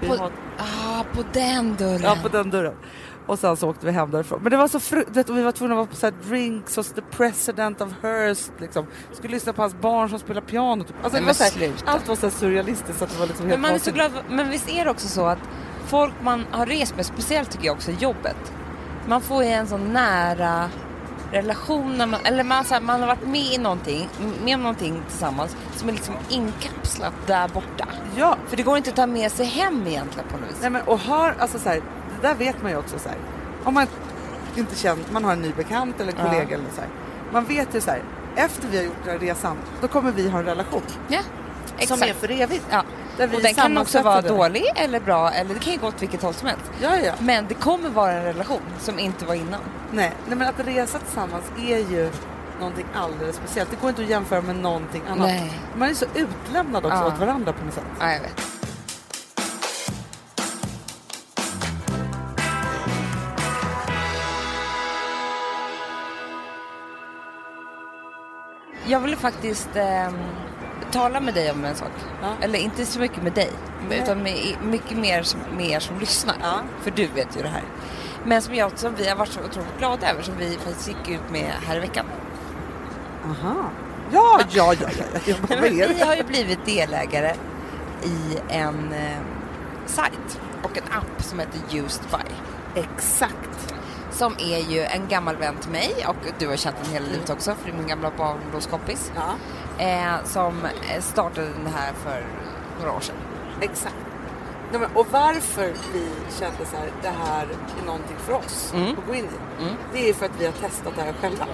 På, 0.01 0.15
har- 0.17 0.33
ah, 0.59 1.05
på 1.15 1.25
den 1.33 1.77
dörren. 1.77 2.01
Ja, 2.03 2.17
på 2.23 2.29
den 2.29 2.51
dörren. 2.51 2.75
Och 3.27 3.39
sen 3.39 3.57
så 3.57 3.69
åkte 3.71 3.87
vi 3.87 3.93
hem 3.93 4.11
därifrån. 4.11 4.39
Men 4.43 4.51
det 4.51 4.57
var 4.57 4.69
så 4.69 4.79
fru- 4.79 5.05
du 5.07 5.13
vet, 5.13 5.31
och 5.31 5.37
vi 5.37 5.43
var 5.43 5.53
tvungna 5.53 5.75
att 5.75 5.79
vara 5.79 5.87
på 5.87 5.97
så 5.97 6.07
här 6.07 6.15
drinks 6.29 6.77
hos 6.77 6.93
the 6.93 7.01
president 7.03 7.81
of 7.81 7.89
Hearst. 8.03 8.53
Liksom. 8.59 8.87
Skulle 9.13 9.33
lyssna 9.35 9.53
på 9.53 9.63
hans 9.63 9.75
barn 9.81 10.09
som 10.11 10.19
spelar 10.19 10.41
piano. 10.41 10.85
Typ. 10.85 10.97
Alltså, 11.03 11.19
Nej, 11.21 11.27
var 11.27 11.61
här, 11.61 11.73
allt 11.85 12.09
var 12.09 12.17
så 12.17 12.31
surrealistiskt 12.31 12.99
så 12.99 13.05
att 13.05 13.11
det 13.11 13.19
var 13.19 13.27
liksom 13.27 13.47
helt 13.47 13.61
Men 13.61 13.69
man 13.71 13.75
är 13.75 13.79
så 13.79 13.91
glad, 13.93 14.13
men 14.31 14.51
visst 14.51 14.69
är 14.69 14.85
det 14.85 14.91
också 14.91 15.09
så 15.09 15.27
att 15.27 15.39
folk 15.91 16.15
man 16.23 16.47
har 16.51 16.67
rest 16.67 16.97
med, 16.97 17.07
speciellt 17.07 17.51
tycker 17.51 17.67
jag 17.67 17.77
också 17.77 17.91
jobbet, 17.91 18.53
man 19.07 19.21
får 19.21 19.45
ju 19.45 19.51
en 19.51 19.67
sån 19.67 19.93
nära 19.93 20.71
relation, 21.33 21.99
när 21.99 22.07
man, 22.07 22.21
eller 22.25 22.45
man, 22.45 22.65
så 22.65 22.75
här, 22.75 22.81
man 22.81 23.01
har 23.01 23.07
varit 23.07 23.27
med 23.27 23.41
i 23.55 23.59
någonting, 23.59 24.09
med 24.45 24.55
om 24.55 24.63
någonting 24.63 25.03
tillsammans 25.09 25.57
som 25.77 25.89
är 25.89 25.93
liksom 25.93 26.15
inkapslat 26.29 27.13
där 27.27 27.49
borta. 27.49 27.87
Ja, 28.17 28.37
För 28.49 28.57
det 28.57 28.63
går 28.63 28.77
inte 28.77 28.91
att 28.91 28.97
ta 28.97 29.07
med 29.07 29.33
sig 29.33 29.47
hem 29.47 29.87
egentligen 29.87 30.29
på 30.29 30.37
något 30.37 30.51
vis. 30.51 30.57
nej, 30.61 30.71
men, 30.71 30.83
och 30.83 30.99
har, 30.99 31.35
alltså 31.39 31.59
så 31.59 31.69
här, 31.69 31.77
det 32.21 32.29
där 32.29 32.35
vet 32.35 32.63
man 32.63 32.71
ju 32.71 32.77
också 32.77 32.99
så 32.99 33.09
här. 33.09 33.19
Om 33.65 33.75
man 33.75 33.87
inte 34.57 34.77
känner, 34.77 35.05
man 35.13 35.25
har 35.25 35.33
en 35.33 35.43
ny 35.43 35.53
bekant 35.53 36.01
eller 36.01 36.13
Ja. 36.19 36.25
kollega 36.25 36.55
eller 36.55 36.71
så 36.75 36.81
här. 36.81 36.91
Man 37.33 37.45
vet 37.45 37.75
ju 37.75 37.81
så 37.81 37.91
här, 37.91 38.03
efter 38.37 38.69
vi 38.69 38.77
har 38.77 38.85
gjort 38.85 38.97
den 39.05 39.13
här 39.13 39.19
resan, 39.19 39.57
då 39.81 39.89
kommer 39.89 40.13
vi 40.13 40.29
ha 40.29 40.39
en 40.39 40.45
relation. 40.45 40.83
Ja, 41.09 41.21
Som 41.87 42.03
är 42.03 42.13
för 42.15 42.31
evigt. 42.31 42.65
Ja. 42.71 42.83
Och 43.21 43.43
den 43.43 43.55
kan 43.55 43.79
också 43.79 44.03
vara 44.03 44.21
det. 44.23 44.29
dålig 44.29 44.65
eller 44.77 45.01
bra, 45.01 45.31
eller 45.31 45.55
det 45.55 45.61
kan 45.61 45.73
ju 45.73 45.79
gå 45.79 45.87
åt 45.87 46.03
vilket 46.03 46.23
håll 46.23 46.35
som 46.35 46.49
helst. 46.49 46.65
Ja, 46.83 46.97
ja. 46.97 47.13
Men 47.19 47.47
det 47.49 47.55
kommer 47.55 47.89
vara 47.89 48.13
en 48.13 48.25
relation 48.25 48.61
som 48.81 48.99
inte 48.99 49.25
var 49.25 49.35
innan. 49.35 49.61
Nej, 49.93 50.13
nej, 50.29 50.37
men 50.39 50.49
att 50.49 50.61
resa 50.67 50.99
tillsammans 50.99 51.45
är 51.59 51.79
ju 51.79 52.11
någonting 52.59 52.87
alldeles 52.95 53.37
speciellt. 53.37 53.71
Det 53.71 53.77
går 53.81 53.91
inte 53.91 54.03
att 54.03 54.09
jämföra 54.09 54.41
med 54.41 54.57
någonting 54.57 55.03
annat. 55.09 55.27
Nej. 55.27 55.53
Man 55.77 55.89
är 55.89 55.95
så 55.95 56.07
utlämnad 56.15 56.85
också 56.87 56.99
Ja. 56.99 57.07
åt 57.07 57.19
varandra 57.19 57.53
på 57.53 57.65
något 57.65 57.75
sätt. 57.75 57.85
Ja, 58.01 58.13
jag 58.13 58.21
vet. 58.21 58.43
Jag 68.87 69.01
ville 69.01 69.17
faktiskt 69.17 69.69
ehm, 69.75 70.15
tala 70.93 71.21
med 71.21 71.35
dig 71.35 71.51
om 71.51 71.65
en 71.65 71.75
sak. 71.77 71.91
Ja. 72.23 72.29
Eller 72.41 72.59
inte 72.59 72.87
så 72.87 73.01
mycket 73.01 73.23
med 73.23 73.33
dig, 73.33 73.51
Nej. 73.89 73.99
utan 74.03 74.23
med, 74.23 74.55
mycket 74.63 74.99
mer 74.99 75.23
som- 75.23 75.41
med 75.57 75.67
er 75.71 75.81
som 75.81 75.99
lyssnar. 75.99 76.35
Ja. 76.43 76.61
För 76.83 76.91
du 76.91 77.07
vet 77.07 77.37
ju 77.39 77.43
det 77.43 77.49
här. 77.49 77.63
Men 78.25 78.43
som, 78.43 78.55
jag, 78.55 78.79
som 78.79 78.95
vi 78.95 79.09
har 79.09 79.17
varit 79.17 79.33
så 79.33 79.41
otroligt 79.41 79.79
glada 79.79 80.11
över, 80.11 80.23
som 80.23 80.35
vi 80.39 80.59
faktiskt 80.65 80.89
gick 80.89 81.09
ut 81.09 81.31
med 81.31 81.53
här 81.67 81.77
i 81.77 81.81
veckan. 81.81 82.07
Aha. 83.25 83.55
Ja, 84.13 84.41
ja, 84.51 84.75
ja. 84.81 84.89
ja, 84.99 85.05
ja. 85.25 85.35
Men 85.49 85.63
vi 85.63 86.01
har 86.03 86.15
ju 86.17 86.23
blivit 86.23 86.65
delägare 86.67 87.35
i 88.05 88.39
en 88.49 88.93
eh, 88.93 89.19
sajt 89.87 90.41
och 90.63 90.79
en 90.79 90.85
app 90.93 91.23
som 91.23 91.39
heter 91.39 91.61
Used 91.79 92.03
By. 92.11 92.35
Exakt. 92.81 93.75
Som 94.21 94.35
är 94.39 94.59
ju 94.71 94.81
en 94.81 95.09
gammal 95.09 95.37
vän 95.37 95.57
till 95.61 95.71
mig 95.71 96.07
och 96.09 96.17
du 96.39 96.49
har 96.49 96.57
känt 96.57 96.77
den 96.83 96.93
hela 96.93 97.07
livet 97.07 97.31
också 97.31 97.55
för 97.55 97.65
det 97.65 97.73
är 97.73 97.77
min 97.77 97.87
gamla 97.87 98.11
barndomskompis. 98.19 99.13
Ja. 99.17 99.35
Eh, 99.85 100.25
som 100.25 100.67
startade 101.01 101.47
den 101.47 101.75
här 101.75 101.93
för 101.93 102.25
några 102.81 102.93
år 102.97 103.01
sedan. 103.01 103.17
Exakt. 103.61 103.95
Nej, 104.73 104.81
och 104.95 105.07
varför 105.11 105.73
vi 105.93 106.09
kände 106.39 106.67
så 106.71 106.77
här, 106.77 106.91
det 107.03 107.09
här 107.09 107.47
är 107.83 107.87
någonting 107.87 108.17
för 108.19 108.33
oss 108.33 108.73
Mm. 108.75 108.99
att 108.99 109.07
gå 109.07 109.15
in 109.15 109.25
i. 109.25 109.65
Det 109.93 110.09
är 110.09 110.15
för 110.15 110.27
att 110.27 110.41
vi 110.41 110.45
har 110.45 110.53
testat 110.53 110.93
det 110.97 111.03
här 111.03 111.13
själva. 111.21 111.47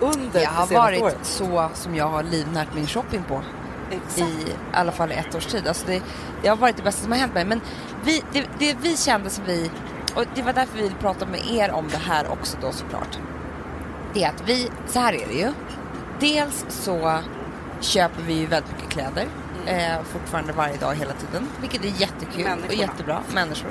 Under 0.00 0.40
det 0.40 0.44
har 0.44 0.66
varit 0.66 1.02
året. 1.02 1.18
så 1.22 1.68
som 1.74 1.94
jag 1.94 2.06
har 2.08 2.22
livnärt 2.22 2.74
min 2.74 2.86
shopping 2.86 3.22
på. 3.28 3.42
Exakt. 3.90 4.18
i 4.20 4.52
alla 4.72 4.92
fall 4.92 5.10
ett 5.10 5.34
års 5.34 5.46
tid. 5.46 5.68
Alltså 5.68 5.86
det, 5.86 6.02
det 6.42 6.48
har 6.48 6.56
varit 6.56 6.76
det 6.76 6.82
bästa 6.82 7.02
som 7.02 7.12
har 7.12 7.18
hänt 7.18 7.34
mig. 7.34 7.44
Men 7.44 7.60
vi, 8.04 8.22
det, 8.32 8.46
det 8.58 8.76
vi 8.82 8.96
kände 8.96 9.30
som 9.30 9.44
vi, 9.44 9.70
och 10.18 10.24
det 10.34 10.42
var 10.42 10.52
därför 10.52 10.76
vi 10.76 10.82
ville 10.82 10.94
prata 10.94 11.26
med 11.26 11.40
er 11.50 11.70
om 11.70 11.88
det 11.88 11.96
här 11.96 12.32
också 12.32 12.56
då 12.60 12.72
såklart. 12.72 13.18
Det 14.14 14.24
är 14.24 14.28
att 14.28 14.42
vi, 14.48 14.70
så 14.86 14.98
här 14.98 15.12
är 15.12 15.26
det 15.26 15.34
ju. 15.34 15.52
Dels 16.20 16.64
så 16.68 17.18
köper 17.80 18.22
vi 18.22 18.32
ju 18.32 18.46
väldigt 18.46 18.72
mycket 18.72 18.88
kläder. 18.90 19.26
Eh, 19.66 20.02
fortfarande 20.02 20.52
varje 20.52 20.76
dag 20.76 20.94
hela 20.94 21.12
tiden. 21.12 21.48
Vilket 21.60 21.84
är 21.84 21.88
jättekul 22.00 22.42
och 22.42 22.48
Människorna. 22.48 22.72
jättebra. 22.82 23.22
Människor. 23.34 23.70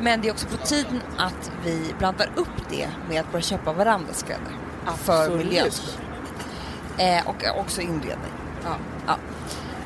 Men 0.00 0.20
det 0.20 0.28
är 0.28 0.32
också 0.32 0.46
på 0.46 0.56
tiden 0.56 1.00
att 1.18 1.50
vi 1.64 1.94
blandar 1.98 2.30
upp 2.34 2.68
det 2.70 2.88
med 3.08 3.20
att 3.20 3.32
börja 3.32 3.42
köpa 3.42 3.72
varandras 3.72 4.22
kläder. 4.22 4.52
För 4.96 5.22
Absolut. 5.22 5.46
miljöns 5.46 5.74
skull. 5.74 6.04
Eh, 6.98 7.28
och 7.28 7.60
också 7.60 7.80
inredning. 7.80 8.32
Ja. 8.64 8.76
Ja. 9.06 9.16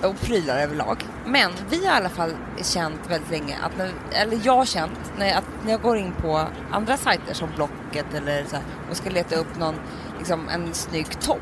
Och 0.02 0.20
prylar 0.20 0.58
överlag. 0.58 1.04
Men 1.26 1.52
vi 1.70 1.86
har 1.86 1.94
i 1.94 1.96
alla 1.96 2.08
fall 2.08 2.30
känt 2.62 3.00
väldigt 3.10 3.30
länge 3.30 3.56
att, 3.62 3.78
när, 3.78 3.90
eller 4.12 4.40
jag 4.42 4.56
har 4.56 4.64
känt, 4.64 5.12
när, 5.18 5.38
att 5.38 5.44
när 5.64 5.72
jag 5.72 5.82
går 5.82 5.96
in 5.96 6.12
på 6.22 6.44
andra 6.70 6.96
sajter 6.96 7.34
som 7.34 7.48
Blocket 7.56 8.14
eller 8.14 8.44
så 8.44 8.56
här, 8.56 8.64
och 8.90 8.96
ska 8.96 9.10
leta 9.10 9.36
upp 9.36 9.58
någon, 9.58 9.74
liksom 10.18 10.48
en 10.48 10.74
snygg 10.74 11.20
topp. 11.20 11.40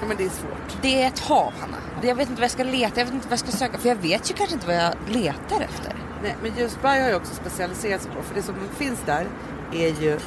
ja, 0.00 0.06
men 0.08 0.16
det 0.16 0.24
är 0.24 0.28
svårt. 0.28 0.76
Det 0.82 1.02
är 1.02 1.06
ett 1.06 1.18
hav, 1.18 1.52
Hanna. 1.60 1.76
Jag 2.02 2.14
vet 2.14 2.28
inte 2.28 2.40
vad 2.40 2.44
jag 2.44 2.50
ska 2.50 2.64
leta, 2.64 3.00
jag 3.00 3.04
vet 3.04 3.14
inte 3.14 3.26
vad 3.28 3.32
jag 3.32 3.38
ska 3.38 3.50
söka, 3.50 3.78
för 3.78 3.88
jag 3.88 3.96
vet 3.96 4.30
ju 4.30 4.34
kanske 4.34 4.54
inte 4.54 4.66
vad 4.66 4.76
jag 4.76 4.94
letar 5.08 5.60
efter. 5.60 5.94
Nej, 6.22 6.36
men 6.42 6.52
just 6.58 6.82
Buy 6.82 7.00
har 7.00 7.08
ju 7.08 7.14
också 7.14 7.34
specialiserat 7.34 8.02
sig 8.02 8.10
på, 8.12 8.22
för 8.22 8.34
det 8.34 8.42
som 8.42 8.54
finns 8.76 8.98
där 9.06 9.26
är 9.72 9.88
ju 10.02 10.18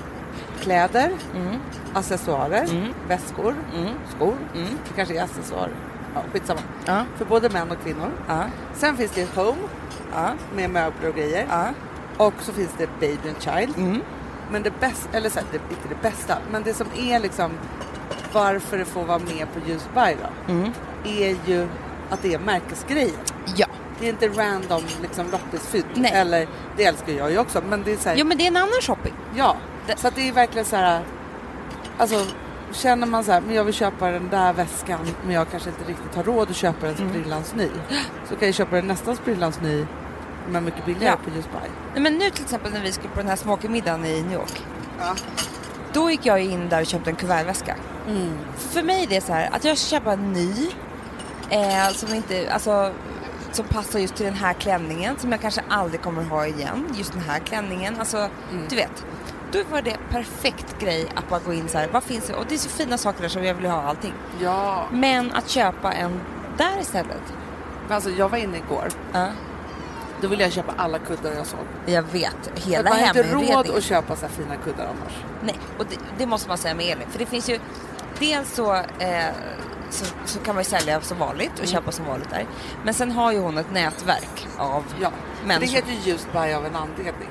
kläder, 0.62 1.12
Mm. 1.36 1.56
accessoarer, 1.94 2.64
Mm. 2.72 2.94
väskor, 3.08 3.56
Mm. 3.76 3.94
skor. 4.16 4.36
Mm. 4.56 4.68
Det 4.88 4.94
kanske 4.96 5.20
är 5.20 5.24
accessoarer. 5.24 5.76
Ja, 6.18 6.24
skitsamma. 6.34 6.60
Ja. 6.86 7.04
För 7.18 7.26
både 7.26 7.50
män 7.50 7.72
och 7.72 7.78
kvinnor. 7.84 8.12
Ja. 8.28 8.44
Sen 8.74 8.98
finns 8.98 9.12
det 9.12 9.36
Home 9.36 9.58
med 10.56 10.70
möbler 10.70 11.10
och 11.10 11.16
grejer. 11.16 11.48
Och 12.18 12.34
så 12.40 12.54
finns 12.54 12.72
det 12.78 12.88
Baby 13.00 13.30
and 13.30 13.42
Child. 13.42 13.78
Mm. 13.78 14.02
Men 14.52 14.64
det 14.64 14.80
bästa, 14.80 15.18
eller 15.18 15.30
så 15.30 15.40
här, 15.40 15.48
det, 15.52 15.58
inte 15.58 15.88
det 15.90 16.02
bästa, 16.10 16.38
men 16.52 16.64
det 16.64 16.74
som 16.74 16.88
är 16.98 17.20
liksom 17.20 17.52
varför 18.34 18.78
det 18.78 18.86
får 18.86 19.04
vara 19.04 19.20
med 19.20 19.48
på 19.54 19.60
Buy 19.94 20.16
då, 20.22 20.54
Mm. 20.54 20.72
är 21.06 21.36
ju 21.50 21.68
att 22.10 22.22
det 22.22 22.34
är 22.34 22.40
märkesgrejer. 22.40 23.16
Ja. 23.56 23.68
Det 24.00 24.06
är 24.06 24.10
inte 24.10 24.28
random 24.28 24.84
liksom 25.02 25.26
loppisfynd. 25.32 26.06
Eller, 26.12 26.48
det 26.78 26.86
älskar 26.86 27.14
jag 27.14 27.32
ju 27.32 27.38
också, 27.40 27.62
men 27.70 27.84
det 27.84 27.92
är 27.94 27.98
så 27.98 28.10
här, 28.10 28.16
Jo 28.16 28.26
men 28.26 28.38
det 28.38 28.44
är 28.44 28.48
en 28.48 28.58
annan 28.58 28.82
shopping. 28.82 29.14
ja. 29.36 29.56
Det- 29.88 30.00
Så 30.00 30.08
att 30.08 30.16
det 30.16 30.28
är 30.30 30.34
verkligen 30.34 30.66
så 30.66 30.76
här, 30.76 31.02
alltså 31.98 32.26
känner 32.78 33.08
man 33.08 33.24
så 33.24 33.32
här, 33.32 33.42
men 33.42 33.56
jag 33.56 33.64
vill 33.64 33.74
köpa 33.74 34.12
den 34.12 34.30
där 34.30 34.54
väskan, 34.54 35.00
men 35.26 35.36
jag 35.36 35.52
kanske 35.52 35.70
inte 35.70 35.84
riktigt 35.84 36.16
har 36.16 36.24
råd 36.24 36.50
att 36.50 36.56
köpa 36.56 36.86
den 36.86 36.96
Mm. 36.96 37.10
sprillans 37.10 37.56
ny. 37.56 37.70
Så 38.30 38.36
kan 38.36 38.48
jag 38.48 38.56
köpa 38.56 38.76
den 38.76 38.88
nästan 38.88 39.16
sprillans 39.16 39.62
ny, 39.62 39.86
men 40.50 40.66
mycket 40.66 40.86
billigare 40.86 41.16
Ja. 41.24 41.30
på 41.32 41.36
Just 41.38 41.52
Buy. 41.52 41.70
Nej, 41.94 42.02
men 42.04 42.14
nu 42.18 42.30
till 42.30 42.44
exempel 42.44 42.74
när 42.74 42.82
vi 42.82 42.92
skulle 42.92 43.10
på 43.10 43.20
den 43.20 43.30
här 43.30 43.36
smakmiddagen 43.36 44.06
i 44.06 44.22
New 44.22 44.34
York. 44.34 44.64
Ja. 45.00 45.16
Då 45.94 46.12
gick 46.12 46.26
jag 46.26 46.42
in 46.42 46.70
där 46.70 46.82
och 46.82 46.88
köpte 46.88 47.10
en 47.10 47.16
kuvertväska. 47.16 47.76
Mm. 48.08 48.38
För 48.58 48.84
mig 48.84 49.04
är 49.04 49.08
det 49.08 49.22
så 49.22 49.34
här 49.34 49.50
att 49.54 49.64
jag 49.64 49.78
köpa 49.78 50.14
en 50.14 50.34
ny 50.34 50.54
eh, 51.50 51.90
som 51.94 52.14
inte, 52.14 52.54
alltså 52.54 52.94
som 53.52 53.66
passar 53.66 54.00
just 54.00 54.16
till 54.16 54.26
den 54.26 54.36
här 54.36 54.54
klänningen 54.54 55.16
som 55.20 55.32
jag 55.32 55.42
kanske 55.42 55.62
aldrig 55.70 56.02
kommer 56.02 56.24
ha 56.24 56.46
igen. 56.48 56.86
Just 56.96 57.14
den 57.14 57.22
här 57.22 57.40
klänningen. 57.40 58.00
Alltså, 58.00 58.18
Mm. 58.18 58.66
du 58.70 58.76
vet. 58.76 59.06
Då 59.52 59.60
var 59.72 59.82
det 59.82 59.98
perfekt 60.10 60.80
grej 60.80 61.08
att 61.16 61.30
bara 61.30 61.40
gå 61.40 61.54
in 61.54 61.68
så 61.70 61.78
här, 61.78 61.88
vad 61.92 62.04
finns 62.04 62.28
det? 62.28 62.34
Och 62.34 62.46
det 62.50 62.56
är 62.56 62.60
så 62.60 62.70
fina 62.70 62.98
saker 62.98 63.22
där 63.22 63.30
som 63.30 63.44
jag 63.44 63.54
vill 63.54 63.66
ha 63.66 63.82
allting. 63.82 64.14
Ja, 64.42 64.86
Men 64.92 65.32
att 65.32 65.50
köpa 65.50 65.92
en 65.94 66.20
där 66.58 66.80
istället. 66.82 67.22
men 67.88 67.96
alltså 67.96 68.10
jag 68.10 68.30
var 68.30 68.38
inne 68.38 68.58
igår. 68.58 68.88
Ja, 69.14 69.28
Då 70.22 70.28
ville 70.28 70.44
jag 70.44 70.52
köpa 70.52 70.74
alla 70.78 71.00
kuddar 71.00 71.32
jag 71.34 71.46
såg. 71.46 71.60
jag 71.86 72.04
vet. 72.04 72.52
Hela 72.56 72.90
man 72.90 73.00
har 73.00 73.08
inte 73.08 73.24
råd 73.24 73.28
heminredningen. 73.30 73.78
att 73.78 73.84
köpa 73.84 74.16
så 74.16 74.22
här 74.22 74.30
fina 74.34 74.56
kuddar 74.56 74.84
annars. 74.86 75.14
Nej, 75.44 75.56
och 75.80 75.86
det, 75.90 75.96
det 76.18 76.26
måste 76.26 76.48
man 76.50 76.58
säga 76.58 76.74
med 76.76 76.86
Elin. 76.86 77.08
För 77.10 77.20
det 77.20 77.26
finns 77.26 77.50
ju, 77.50 77.60
dels 78.20 78.54
så, 78.56 78.74
eh, 78.76 79.26
så, 79.90 80.06
så 80.26 80.40
kan 80.40 80.56
man 80.56 80.64
ju 80.64 80.70
sälja 80.70 81.02
som 81.02 81.18
vanligt 81.20 81.52
och 81.54 81.60
Mm. 81.60 81.68
köpa 81.72 81.92
som 81.92 82.06
vanligt 82.06 82.30
där. 82.30 82.46
Men 82.84 82.94
sen 82.94 83.12
har 83.12 83.32
ju 83.32 83.40
hon 83.40 83.58
ett 83.58 83.72
nätverk 83.72 84.48
av 84.58 84.84
Ja, 85.02 85.10
för 85.10 85.42
det 85.42 85.48
människor. 85.48 85.74
heter 85.76 85.92
ju 85.92 86.12
Just 86.12 86.34
Buy 86.34 86.54
av 86.54 86.66
en 86.66 86.76
anledning. 86.76 87.30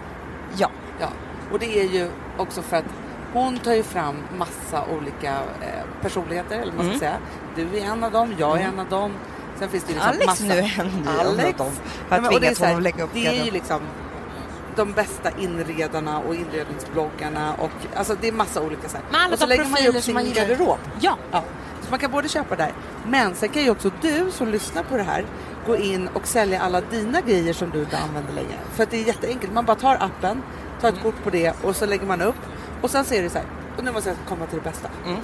Ja, 0.57 0.71
Ja, 1.01 1.09
och 1.53 1.59
det 1.59 1.81
är 1.81 1.85
ju 1.85 2.09
också 2.39 2.63
för 2.63 2.77
att 2.77 2.85
hon 3.33 3.59
tar 3.59 3.73
ju 3.73 3.83
fram 3.83 4.15
massa 4.39 4.85
olika 4.99 5.31
eh, 5.61 6.03
personligheter, 6.03 6.59
eller 6.59 6.73
vad 6.73 6.85
man 6.87 6.97
ska 6.97 7.07
Mm. 7.07 7.21
säga. 7.57 7.69
Du 7.73 7.79
är 7.79 7.85
en 7.85 8.05
av 8.05 8.13
dem, 8.13 8.35
jag 8.39 8.61
är 8.61 8.65
en 8.65 8.79
av 8.79 8.89
dem. 8.89 9.13
Sen 9.59 9.69
finns 9.69 9.85
det 9.85 9.93
ju 9.93 9.95
liksom 9.95 10.09
Alex 10.11 10.27
massa... 10.27 10.45
nu 10.45 10.59
är 10.59 10.81
en 10.81 10.87
ny 10.87 11.09
Alex. 11.21 11.61
av 11.61 11.67
dem. 11.67 11.73
Har 12.09 12.21
det 12.21 12.27
är 12.27 12.31
tvingat 12.41 12.59
här, 12.59 12.67
honom 12.67 12.77
att 12.77 12.83
lägga 12.83 13.05
upp 13.05 13.11
Det 13.13 13.27
är 13.27 13.45
ju 13.45 13.51
liksom 13.51 13.81
de 14.77 14.93
bästa 14.93 15.31
inredarna 15.39 16.19
och 16.19 16.35
inredningsbloggarna 16.35 17.55
och 17.55 17.71
alltså 17.97 18.17
det 18.21 18.29
är 18.29 18.33
massa 18.33 18.61
olika 18.63 18.89
så 18.89 18.97
här. 19.13 19.33
Och 19.33 19.39
så 19.39 19.47
lägger 19.47 19.65
man 19.65 19.83
ju 19.83 19.89
upp 19.89 20.03
sin 20.03 20.33
garderob. 20.35 20.79
Ja, 21.01 21.17
Ja, 21.33 21.43
så 21.83 21.91
man 21.91 21.99
kan 21.99 22.11
både 22.11 22.29
köpa 22.29 22.57
där. 22.57 22.73
Men 23.07 23.35
sen 23.35 23.49
kan 23.49 23.63
ju 23.63 23.71
också 23.71 23.91
du 24.03 24.31
som 24.31 24.49
lyssnar 24.49 24.83
på 24.83 24.97
det 24.97 25.03
här 25.03 25.25
gå 25.67 25.77
in 25.77 26.09
och 26.15 26.27
sälja 26.27 26.61
alla 26.61 26.81
dina 26.81 27.21
grejer 27.21 27.53
som 27.53 27.71
du 27.71 27.81
inte 27.81 27.99
använder 27.99 28.33
längre. 28.33 28.59
För 28.73 28.83
att 28.83 28.91
det 28.91 28.97
är 29.03 29.07
jätteenkelt. 29.07 29.53
Man 29.53 29.65
bara 29.65 29.77
tar 29.77 29.95
appen, 29.95 30.43
tar 30.81 30.89
ett 30.89 31.03
kort 31.03 31.25
på 31.25 31.31
det 31.31 31.53
och 31.63 31.77
så 31.77 31.87
lägger 31.87 32.07
man 32.07 32.23
upp. 32.23 32.37
Och 32.83 32.91
sen 32.91 33.05
ser 33.05 33.23
det 33.23 33.31
så 33.31 33.39
här. 33.39 33.47
Och 33.77 33.85
nu 33.85 33.93
måste 33.93 34.09
jag 34.09 34.19
komma 34.29 34.47
till 34.47 34.59
det 34.59 34.65
bästa. 34.65 34.89
Mm. 35.07 35.19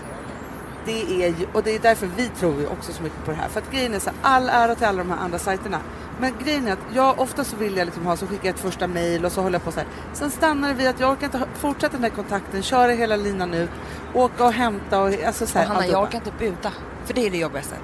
Det 0.85 1.25
är 1.25 1.29
ju, 1.29 1.47
och 1.53 1.62
det 1.62 1.75
är 1.75 1.79
därför 1.79 2.09
vi 2.17 2.29
tror 2.29 2.61
ju 2.61 2.67
också 2.67 2.93
så 2.93 3.03
mycket 3.03 3.25
på 3.25 3.31
det 3.31 3.37
här. 3.37 3.49
För 3.49 3.61
att 3.61 3.71
grejen 3.71 3.95
är 3.95 3.99
så 3.99 4.11
här, 4.11 4.19
all 4.23 4.49
ära 4.49 4.75
till 4.75 4.87
alla 4.87 4.99
de 4.99 5.11
här 5.11 5.19
andra 5.19 5.38
sajterna. 5.38 5.79
Men 6.21 6.35
grejen 6.45 6.69
är 6.69 6.73
att 6.73 6.79
jag 6.95 7.21
ofta 7.21 7.45
så 7.45 7.57
vill 7.57 7.77
jag 7.77 7.85
liksom 7.85 8.07
ha, 8.07 8.17
så 8.17 8.27
skickar 8.27 8.47
jag 8.47 8.55
ett 8.55 8.61
första 8.61 8.87
mail 8.87 9.25
och 9.25 9.33
så 9.33 9.43
håller 9.43 9.55
jag 9.55 9.65
på 9.65 9.73
så 9.73 9.79
här. 9.81 9.88
Sen 10.12 10.31
stannar 10.31 10.69
det 10.69 10.75
vid 10.75 10.88
att 10.88 11.01
jag 11.01 11.12
orkar 11.12 11.25
inte 11.27 11.47
fortsätta 11.55 11.93
den 11.93 12.03
här 12.03 12.11
kontakten, 12.11 12.62
köra 12.62 12.93
hela 12.93 13.17
linan 13.17 13.55
ut, 13.55 13.71
åka 14.15 14.45
och 14.45 14.53
hämta 14.53 15.03
och 15.03 15.25
alltså 15.27 15.47
så 15.47 15.59
här. 15.59 15.67
och 15.67 15.75
Hanna 15.75 15.87
jag 15.87 16.03
orkar 16.03 16.19
inte 16.19 16.33
buda. 16.38 16.73
För 17.05 17.15
det 17.15 17.27
är 17.27 17.31
det 17.31 17.38
jobbigaste. 17.38 17.77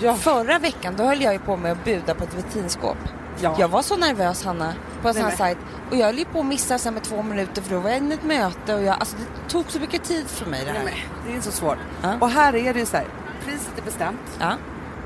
Ja. 0.00 0.14
Förra 0.14 0.58
veckan 0.58 0.94
då 0.96 1.04
höll 1.04 1.22
jag 1.22 1.32
ju 1.32 1.38
på 1.38 1.56
med 1.56 1.72
att 1.72 1.84
buda 1.84 2.14
på 2.14 2.24
ett 2.24 2.34
vitrinskåp. 2.34 2.98
Ja. 3.42 3.56
Jag 3.58 3.68
var 3.68 3.82
så 3.82 3.96
nervös 3.96 4.44
Hanna 4.44 4.74
på 5.02 5.08
en 5.08 5.14
sån 5.14 5.22
här 5.24 5.36
sajt. 5.36 5.58
Och 5.90 5.96
jag 5.96 6.06
höll 6.06 6.24
på 6.32 6.40
att 6.40 6.46
missa 6.46 6.78
sen 6.78 6.94
med 6.94 7.02
två 7.02 7.22
minuter 7.22 7.62
för 7.62 7.74
då 7.74 7.80
var 7.80 7.90
jag 7.90 7.98
inne 7.98 8.10
i 8.10 8.14
ett 8.14 8.24
möte 8.24 8.74
och 8.74 8.82
jag, 8.82 8.96
alltså 9.00 9.16
det 9.16 9.50
tog 9.52 9.64
så 9.70 9.80
mycket 9.80 10.04
tid 10.04 10.26
för 10.26 10.46
mig 10.46 10.64
det 10.64 10.70
här. 10.72 10.84
Nej, 10.84 11.06
det 11.26 11.36
är 11.36 11.40
så 11.40 11.50
svårt. 11.52 11.78
Ja. 12.02 12.14
Och 12.20 12.30
här 12.30 12.54
är 12.56 12.72
det 12.74 12.80
ju 12.80 12.86
så 12.86 12.96
här, 12.96 13.06
priset 13.44 13.78
är 13.78 13.82
bestämt 13.82 14.38
Ja. 14.40 14.52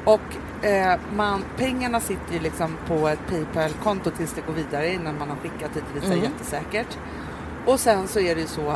och 0.05 0.65
eh, 0.67 0.99
man, 1.17 1.45
pengarna 1.57 2.01
sitter 2.01 2.33
ju 2.35 2.41
liksom 2.41 2.77
på 2.87 3.09
ett 3.09 3.19
Paypal-konto 3.29 4.11
tills 4.11 4.33
det 4.33 4.41
går 4.47 4.53
vidare 4.53 4.93
innan 4.93 5.19
man 5.19 5.29
har 5.31 5.37
skickat 5.37 5.75
dit 5.75 5.85
det 5.95 6.07
är 6.07 6.13
Mm. 6.13 6.23
jättesäkert. 6.25 6.99
Och 7.67 7.81
sen 7.81 8.09
så 8.09 8.21
är 8.21 8.35
det 8.35 8.41
ju 8.41 8.47
så 8.47 8.71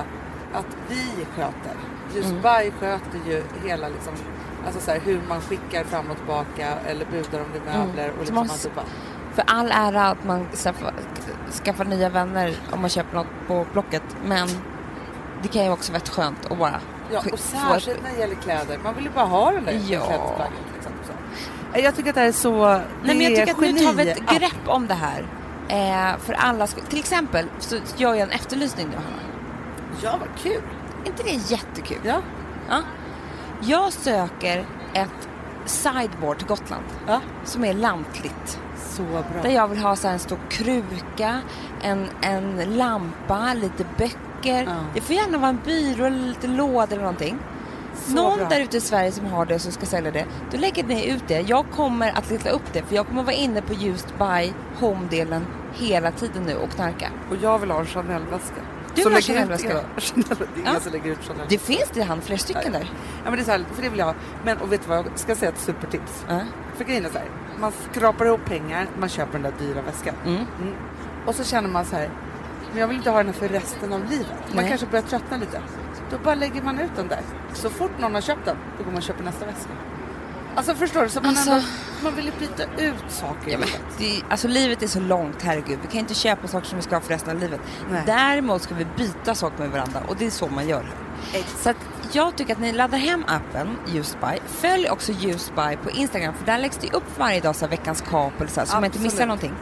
att 0.52 0.66
vi 0.88 1.26
sköter, 1.36 1.74
just 2.14 2.28
Mm. 2.30 2.42
Sköter 2.80 3.18
ju 3.26 3.42
hela 3.64 3.88
liksom, 3.88 4.12
alltså 4.66 4.80
så 4.80 4.90
här, 4.90 5.00
hur 5.00 5.20
man 5.28 5.40
skickar 5.40 5.84
fram 5.84 6.10
och 6.10 6.16
tillbaka 6.16 6.68
eller 6.86 7.04
budar 7.06 7.40
om 7.40 7.46
det 7.52 7.70
är 7.70 7.78
möbler 7.86 8.08
och 8.08 8.26
Så 8.26 8.32
liksom 8.32 8.34
man-. 8.74 8.84
För 9.38 9.44
all 9.46 9.70
ära 9.72 10.07
att 10.09 10.24
man 10.24 10.46
skaffar, 10.64 10.92
skaffar 11.64 11.85
nya 11.85 12.09
vänner 12.09 12.55
om 12.72 12.81
man 12.81 12.90
köper 12.90 13.16
något 13.16 13.27
på 13.46 13.66
Blocket. 13.72 14.03
Men 14.24 14.48
det 15.42 15.48
kan 15.48 15.64
ju 15.64 15.70
också 15.70 15.92
vara 15.92 16.03
skönt 16.03 16.46
att 16.51 16.59
bara 16.59 16.81
Ja, 17.12 17.22
och 17.33 17.38
särskilt 17.38 18.03
när 18.03 18.11
det 18.12 18.18
gäller 18.18 18.35
kläder. 18.35 18.79
Man 18.85 18.94
vill 18.94 19.05
ju 19.05 19.11
bara 19.11 19.24
ha 19.24 19.51
den 19.51 19.64
där 19.64 19.72
Ja. 19.72 20.01
klädesplagget. 20.07 20.53
Liksom, 20.74 20.92
så. 21.07 21.12
Eh, 21.79 21.85
Jag 21.85 21.96
tycker 21.96 22.09
att 22.09 22.14
det 22.14 22.20
här 22.20 22.29
är 22.29 22.33
så... 22.33 22.68
Nej, 22.68 22.83
men 23.03 23.20
jag 23.20 23.33
det 23.33 23.46
tycker 23.46 23.53
att 23.68 23.74
nu 23.74 23.81
tar 23.81 23.92
vi 23.92 24.11
ett 24.11 24.38
grepp 24.38 24.62
om 24.66 24.87
det 24.87 24.94
här. 24.94 25.27
Eh, 25.68 26.18
för 26.18 26.33
alla 26.33 26.66
skull. 26.66 26.85
Till 26.85 26.98
exempel 26.98 27.46
så 27.59 27.77
gör 27.96 28.14
jag 28.14 28.20
en 28.20 28.31
efterlysning 28.31 28.87
nu 28.88 28.94
Hanna. 28.96 29.22
Ja, 30.03 30.18
vad 30.20 30.42
kul. 30.42 30.62
Inte 31.07 31.22
det 31.22 31.31
jättekul? 31.31 32.01
Ja. 32.05 32.20
Ja. 32.68 32.81
Jag 33.61 33.92
söker 33.92 34.64
ett 34.92 35.29
sideboard 35.66 36.38
till 36.38 36.46
Gotland 36.46 36.85
ja. 37.07 37.20
som 37.44 37.64
är 37.64 37.74
lantligt. 37.74 38.61
Så 38.98 39.32
bra. 39.32 39.42
Där 39.42 39.50
jag 39.50 39.68
vill 39.68 39.78
ha 39.78 39.96
så 39.96 40.08
en 40.08 40.18
stor 40.18 40.38
kruka, 40.48 41.40
en, 41.82 42.06
en 42.20 42.76
lampa, 42.76 43.54
lite 43.54 43.84
böcker. 43.98 44.64
Ja. 44.64 44.74
Det 44.94 45.00
får 45.00 45.16
gärna 45.16 45.38
vara 45.38 45.48
en 45.50 45.61
byrå 45.64 46.04
eller 46.04 46.28
lite 46.28 46.46
låda 46.46 46.87
eller 46.87 47.02
någonting. 47.02 47.38
Så 47.94 48.14
Någon 48.14 48.38
bra. 48.38 48.48
där 48.48 48.61
ute 48.61 48.76
i 48.76 48.80
Sverige 48.80 49.12
som 49.12 49.26
har 49.26 49.46
det 49.46 49.58
som 49.58 49.72
ska 49.72 49.87
sälja 49.87 50.11
det, 50.11 50.24
då 50.50 50.58
lägger 50.58 50.84
ni 50.84 51.06
ut 51.06 51.22
det. 51.28 51.40
Jag 51.40 51.70
kommer 51.70 52.18
att 52.18 52.30
leta 52.30 52.50
upp 52.50 52.72
det 52.72 52.82
för 52.82 52.94
jag 52.96 53.06
kommer 53.06 53.22
vara 53.22 53.34
inne 53.34 53.62
på 53.62 53.72
just 53.72 54.18
buy 54.18 54.52
home-delen 54.80 55.46
hela 55.74 56.11
tiden 56.11 56.42
nu 56.42 56.54
och 56.56 56.70
knarka. 56.70 57.11
Och 57.30 57.37
jag 57.42 57.58
vill 57.58 57.70
ha 57.70 57.80
en 57.80 57.87
Chanel-väska. 57.87 58.61
Du 58.98 59.02
som 59.02 59.12
lägger 59.12 59.54
ut 59.54 59.64
era- 59.64 59.80
Ja. 60.64 60.80
som 60.80 60.92
lägger 60.92 61.11
ut 61.11 61.18
Chanel. 61.28 61.46
Det 61.48 61.58
finns 61.58 61.90
det 61.94 62.02
han 62.02 62.20
flera 62.20 62.38
stycken 62.38 62.72
där. 62.72 62.90
Ja 63.24 63.30
men 63.30 63.32
det 63.32 63.40
är 63.40 63.44
så 63.44 63.50
här, 63.50 63.64
för 63.74 63.82
det 63.82 63.88
vill 63.88 63.98
jag 63.98 64.06
ha. 64.06 64.14
Men 64.44 64.58
och 64.58 64.72
vet 64.72 64.82
du 64.82 64.88
vad, 64.88 64.98
jag 64.98 65.18
ska 65.18 65.34
säga 65.34 65.50
ett 65.52 65.58
supertips. 65.61 66.24
Ja. 66.28 66.40
För 66.76 66.84
grejen 66.84 67.04
är 67.04 67.11
så 67.11 67.18
här, 67.18 67.28
man 67.61 67.72
skrapar 67.92 68.26
ihop 68.26 68.44
pengar, 68.44 68.87
man 69.00 69.08
köper 69.08 69.32
den 69.32 69.42
där 69.42 69.52
dyra 69.66 69.82
väskan. 69.82 70.14
Mm. 70.26 70.37
Mm. 70.61 70.74
Och 71.26 71.34
så 71.34 71.44
känner 71.44 71.68
man 71.68 71.84
så 71.84 71.96
här, 71.96 72.11
men 72.70 72.80
jag 72.80 72.88
vill 72.88 72.96
inte 72.96 73.11
ha 73.11 73.16
den 73.18 73.26
här 73.26 73.32
för 73.32 73.48
resten 73.48 73.92
av 73.92 74.00
livet. 74.11 74.26
Man 74.46 74.56
Nej. 74.56 74.68
kanske 74.68 74.87
börjar 74.87 75.02
tröttna 75.04 75.37
lite. 75.37 75.61
Då 76.11 76.18
bara 76.24 76.34
lägger 76.34 76.62
man 76.62 76.78
ut 76.78 76.90
den 76.96 77.08
där. 77.08 77.20
Så 77.54 77.70
fort 77.70 77.98
någon 77.98 78.14
har 78.14 78.20
köpt 78.20 78.44
den, 78.44 78.56
då 78.78 78.84
går 78.84 78.90
man 78.90 78.96
och 78.96 79.02
köper 79.02 79.24
nästa 79.24 79.46
väska. 79.46 79.70
Alltså 80.58 80.74
förstår 80.74 81.02
du? 81.02 81.08
Så 81.08 81.20
man, 81.20 81.30
Alltså- 81.30 81.50
ändå, 81.50 81.64
man 82.02 82.14
vill 82.16 82.24
ju 82.24 82.32
byta 82.38 82.62
ut 82.82 83.04
saker 83.08 83.50
Ja, 83.50 83.58
men, 83.58 83.68
det, 83.98 84.22
alltså 84.30 84.48
livet 84.48 84.82
är 84.82 84.86
så 84.86 85.00
långt, 85.00 85.42
herregud. 85.42 85.78
Vi 85.82 85.88
kan 85.88 85.98
inte 85.98 86.14
köpa 86.14 86.48
saker 86.48 86.66
som 86.66 86.76
vi 86.78 86.82
ska 86.82 86.96
ha 86.96 87.00
för 87.00 87.08
resten 87.08 87.30
av 87.36 87.40
livet. 87.40 87.60
Nej. 87.90 88.02
Däremot 88.06 88.62
ska 88.62 88.74
vi 88.74 88.86
byta 88.96 89.34
saker 89.34 89.58
med 89.58 89.70
varandra 89.70 90.00
och 90.08 90.16
det 90.16 90.26
är 90.26 90.30
så 90.30 90.48
man 90.48 90.68
gör. 90.68 90.86
Så 91.62 91.70
att 91.70 91.76
jag 92.12 92.36
tycker 92.36 92.52
att 92.52 92.60
ni 92.60 92.72
laddar 92.72 92.98
hem 92.98 93.24
appen 93.28 93.76
Used 93.94 94.20
By. 94.20 94.38
Följ 94.46 94.90
också 94.90 95.12
Used 95.12 95.54
By 95.54 95.76
på 95.76 95.90
Instagram 95.90 96.34
för 96.34 96.46
där 96.46 96.58
läggs 96.58 96.76
det 96.76 96.90
upp 96.92 97.18
varje 97.18 97.40
dag 97.40 97.56
så 97.56 97.64
här, 97.64 97.70
veckans 97.70 98.00
kap 98.00 98.40
eller 98.40 98.50
så, 98.50 98.60
här, 98.60 98.66
så 98.66 98.74
man 98.74 98.84
inte 98.84 98.98
missar 98.98 99.26
någonting. 99.26 99.54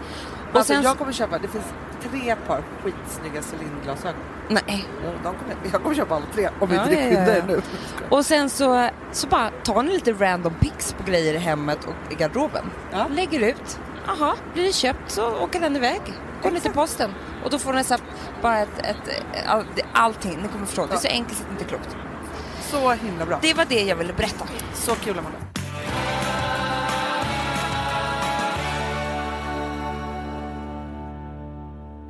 Och 0.50 0.56
Alltså, 0.56 0.72
sen, 0.74 0.82
jag 0.82 0.98
kommer 0.98 1.12
köpa, 1.12 1.38
det 1.38 1.48
finns 1.48 1.64
tre 2.11 2.37
par 2.46 2.62
skitsnygga 2.82 3.40
cylindglasögon. 3.52 4.20
nej. 4.48 4.88
Ja, 5.04 5.11
De 5.22 5.35
kommer, 5.38 5.56
jag 5.72 5.82
kommer 5.82 5.94
köpa 5.96 6.14
alla 6.14 6.24
tre 6.35 6.48
om 6.61 6.74
Ja, 6.74 6.82
inte 6.82 6.94
ja, 6.94 7.09
skyndar 7.09 7.26
ja, 7.32 7.37
ja. 7.38 7.44
nu. 7.46 7.62
Och 8.09 8.26
sen 8.26 8.50
så, 8.50 8.88
så 9.12 9.26
bara 9.26 9.50
tar 9.64 9.82
ni 9.82 9.92
lite 9.92 10.12
random 10.12 10.54
pics 10.54 10.92
på 10.92 11.02
grejer 11.11 11.35
i 11.35 11.38
hemmet 11.38 11.78
och 11.85 12.12
i 12.12 12.14
garderoben. 12.14 12.64
Ja. 12.92 13.06
Lägger 13.11 13.40
ut. 13.40 13.78
Jaha, 14.06 14.35
blir 14.54 14.64
det 14.64 14.72
köpt 14.72 15.11
så 15.11 15.37
åker 15.37 15.61
den 15.61 15.76
iväg. 15.76 16.00
Går 16.42 16.50
ni 16.50 16.61
till 16.61 16.72
posten. 16.72 17.11
Och 17.44 17.50
då 17.50 17.59
får 17.59 17.72
ni 17.72 17.85
så 17.85 17.94
här, 17.94 18.02
bara 18.42 18.59
ett, 18.59 18.78
ett, 18.78 19.11
all, 19.46 19.64
allting. 19.92 20.38
Ni 20.42 20.48
kommer 20.48 20.66
förstå. 20.66 20.87
Det 20.87 20.94
är 20.94 20.98
så 20.98 21.09
enkelt 21.09 21.38
så 21.38 21.44
det 21.44 21.50
är 21.50 21.52
inte 21.52 21.64
klokt. 21.64 21.96
Så 22.61 22.90
himla 22.92 23.26
bra. 23.26 23.38
Det 23.42 23.54
var 23.54 23.64
det 23.64 23.82
jag 23.82 23.96
ville 23.96 24.12
berätta. 24.12 24.44
Så 24.74 24.94
kul 24.94 25.18
Amanda. 25.18 25.38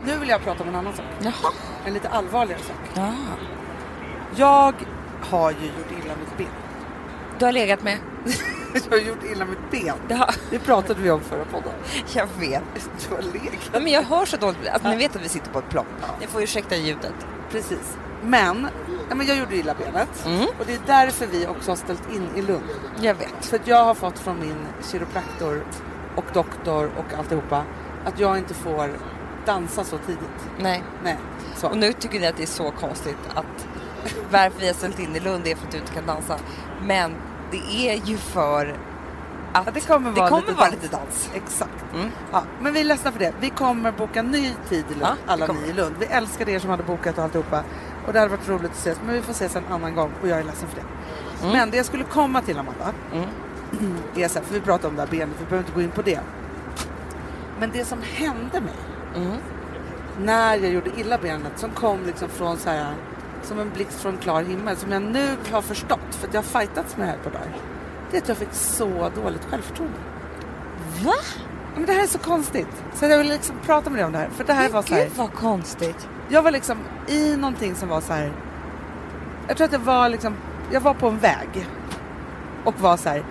Nu 0.06 0.18
vill 0.18 0.28
jag 0.28 0.40
prata 0.42 0.62
om 0.62 0.68
en 0.68 0.74
annan 0.74 0.92
sak. 0.94 1.04
Jaha. 1.20 1.52
En 1.84 1.94
lite 1.94 2.08
allvarligare 2.08 2.62
sak. 2.62 2.76
Ja. 2.94 3.12
Jag 4.36 4.74
har 5.20 5.50
ju 5.50 5.66
gjort 5.66 5.90
illa 6.04 6.14
mitt 6.20 6.36
ben. 6.38 6.46
Du 7.38 7.44
har 7.44 7.52
legat 7.52 7.82
med? 7.82 7.98
Jag 8.90 8.90
har 8.98 9.04
gjort 9.04 9.24
illa 9.24 9.44
mitt 9.44 9.70
ben. 9.70 9.94
Ja, 10.08 10.28
Det 10.50 10.58
pratade 10.58 11.00
vi 11.02 11.10
om 11.10 11.20
förra 11.20 11.44
podden. 11.44 11.72
jag 12.14 12.26
vet. 12.38 12.62
Du 13.08 13.14
har 13.14 13.22
legat. 13.22 13.70
Ja, 13.72 13.80
men 13.80 13.92
jag 13.92 14.02
hör 14.02 14.24
så 14.26 14.36
dåligt. 14.36 14.68
Alltså, 14.68 14.88
ni 14.88 14.96
vet 14.96 15.16
att 15.16 15.22
vi 15.22 15.28
sitter 15.28 15.50
på 15.50 15.58
ett 15.58 15.68
plan. 15.68 15.84
Ni 16.20 16.26
får 16.26 16.42
ursäkta 16.42 16.76
ljudet. 16.76 17.14
Precis. 17.50 17.96
Men, 18.22 18.68
ja, 19.08 19.14
men 19.14 19.26
jag 19.26 19.36
gjorde 19.36 19.56
illa 19.56 19.74
benet. 19.74 20.26
Mm. 20.26 20.46
Och 20.58 20.66
det 20.66 20.72
är 20.74 20.80
därför 20.86 21.26
vi 21.26 21.46
också 21.46 21.70
har 21.70 21.76
ställt 21.76 22.12
in 22.14 22.28
i 22.36 22.42
Lund. 22.42 22.64
Jag 23.00 23.14
vet. 23.14 23.44
För 23.46 23.56
att 23.56 23.66
jag 23.66 23.84
har 23.84 23.94
fått 23.94 24.18
från 24.18 24.40
min 24.40 24.56
kiropraktor 24.92 25.64
och 26.16 26.24
doktor 26.32 26.90
och 26.96 27.18
alltihopa 27.18 27.62
att 28.04 28.20
jag 28.20 28.38
inte 28.38 28.54
får 28.54 28.90
dansa 29.46 29.84
så 29.84 29.98
tidigt. 29.98 30.48
Nej. 30.58 30.82
Nej, 31.04 31.16
så. 31.56 31.68
Och 31.68 31.76
nu 31.78 31.92
tycker 31.92 32.20
ni 32.20 32.26
att 32.26 32.36
det 32.36 32.42
är 32.42 32.46
så 32.46 32.70
konstigt 32.70 33.18
att 33.34 33.66
varför 34.30 34.60
vi 34.60 34.66
har 34.66 34.74
ställt 34.74 34.98
in 34.98 35.16
i 35.16 35.20
Lund 35.20 35.46
är 35.46 35.54
för 35.54 35.66
att 35.66 35.72
du 35.72 35.78
inte 35.78 35.92
kan 35.92 36.06
dansa. 36.06 36.38
Men 36.82 37.14
det 37.50 37.88
är 37.90 37.94
ju 38.06 38.16
för 38.16 38.66
att 38.66 38.76
Ja, 39.66 39.70
det 39.74 39.80
kommer 39.80 40.10
vara, 40.10 40.28
kommer 40.28 40.42
lite, 40.42 40.54
vara 40.54 40.70
dans. 40.70 40.82
lite 40.82 40.96
dans. 40.96 41.30
Exakt. 41.34 41.84
Mm. 41.94 42.10
Ja, 42.32 42.42
men 42.60 42.72
vi 42.72 42.80
är 42.80 42.84
ledsna 42.84 43.12
för 43.12 43.18
det. 43.18 43.32
Vi 43.40 43.50
kommer 43.50 43.92
boka 43.92 44.22
ny 44.22 44.54
tid 44.68 44.84
i 44.90 44.94
Lund, 44.94 45.02
Ja, 45.02 45.36
det 45.36 45.44
alla 45.44 45.46
ni 45.52 45.68
i 45.68 45.72
Lund. 45.72 45.94
Vi 45.98 46.06
älskar 46.06 46.48
er 46.48 46.58
som 46.58 46.70
hade 46.70 46.82
bokat 46.82 47.18
och 47.18 47.24
alltihopa. 47.24 47.62
Och 48.06 48.12
det 48.12 48.18
hade 48.18 48.30
varit 48.30 48.48
roligt 48.48 48.70
att 48.70 48.76
ses, 48.76 48.98
men 49.06 49.14
vi 49.14 49.22
får 49.22 49.32
ses 49.32 49.56
en 49.56 49.64
annan 49.70 49.94
gång 49.94 50.10
och 50.22 50.28
jag 50.28 50.38
är 50.38 50.44
ledsen 50.44 50.68
för 50.68 50.76
det. 50.76 50.86
Mm. 51.42 51.52
Men 51.58 51.70
det 51.70 51.76
jag 51.76 51.86
skulle 51.86 52.04
komma 52.04 52.40
till 52.42 52.58
Amanda, 52.58 52.92
Mm. 53.12 53.28
är 54.16 54.28
så 54.28 54.38
här, 54.38 54.46
för 54.46 54.54
vi 54.54 54.60
pratade 54.60 54.88
om 54.88 54.96
det 54.96 55.02
här 55.02 55.08
benet, 55.10 55.28
vi 55.38 55.44
behöver 55.44 55.58
inte 55.58 55.72
gå 55.74 55.82
in 55.82 55.90
på 55.90 56.02
det. 56.02 56.20
Men 57.60 57.70
det 57.72 57.84
som 57.84 57.98
hände 58.02 58.60
mig 58.60 58.74
Mm. 59.16 59.36
när 60.20 60.56
jag 60.56 60.72
gjorde 60.72 60.90
illa 60.96 61.18
benet 61.18 61.58
som 61.58 61.70
kom 61.70 62.04
liksom 62.06 62.28
från 62.28 62.56
så 62.56 62.70
här 62.70 62.94
som 63.42 63.58
en 63.60 63.70
blixt 63.70 64.00
från 64.00 64.16
klar 64.16 64.42
himmel 64.42 64.76
som 64.76 64.92
jag 64.92 65.02
nu 65.02 65.36
har 65.50 65.62
förstått 65.62 66.00
för 66.10 66.28
att 66.28 66.34
jag 66.34 66.42
har 66.42 66.60
fightats 66.60 66.96
med 66.96 67.06
det 67.08 67.10
här 67.10 67.18
på 67.18 67.30
dagar. 67.30 67.56
Det 68.10 68.16
är 68.16 68.22
att 68.22 68.28
jag 68.28 68.36
fick 68.36 68.52
så 68.52 69.10
dåligt 69.14 69.44
självförtroende. 69.50 69.98
Va? 71.04 71.14
Men 71.74 71.86
det 71.86 71.92
här 71.92 72.02
är 72.02 72.06
så 72.06 72.18
konstigt. 72.18 72.84
Så 72.94 73.06
jag 73.06 73.18
vill 73.18 73.28
liksom 73.28 73.56
prata 73.66 73.90
med 73.90 73.98
dig 73.98 74.06
om 74.06 74.12
det 74.12 74.18
här. 74.18 74.28
För 74.28 74.44
det 74.44 74.52
här 74.52 74.68
var 74.68 74.82
så 74.82 74.94
här, 74.94 75.04
Gud 75.04 75.12
vad 75.16 75.32
konstigt. 75.32 76.08
jag 76.28 76.42
var 76.42 76.50
liksom 76.50 76.78
i 77.08 77.36
någonting 77.36 77.74
som 77.74 77.88
var 77.88 78.00
så 78.00 78.12
här. 78.12 78.32
Jag 79.48 79.56
tror 79.56 79.64
att 79.64 79.72
jag 79.72 79.78
var 79.78 80.08
liksom, 80.08 80.34
jag 80.70 80.80
var 80.80 80.94
på 80.94 81.08
en 81.08 81.18
väg. 81.18 81.66
Och 82.64 82.80
var 82.80 82.96
så 82.96 83.08
här, 83.08 83.24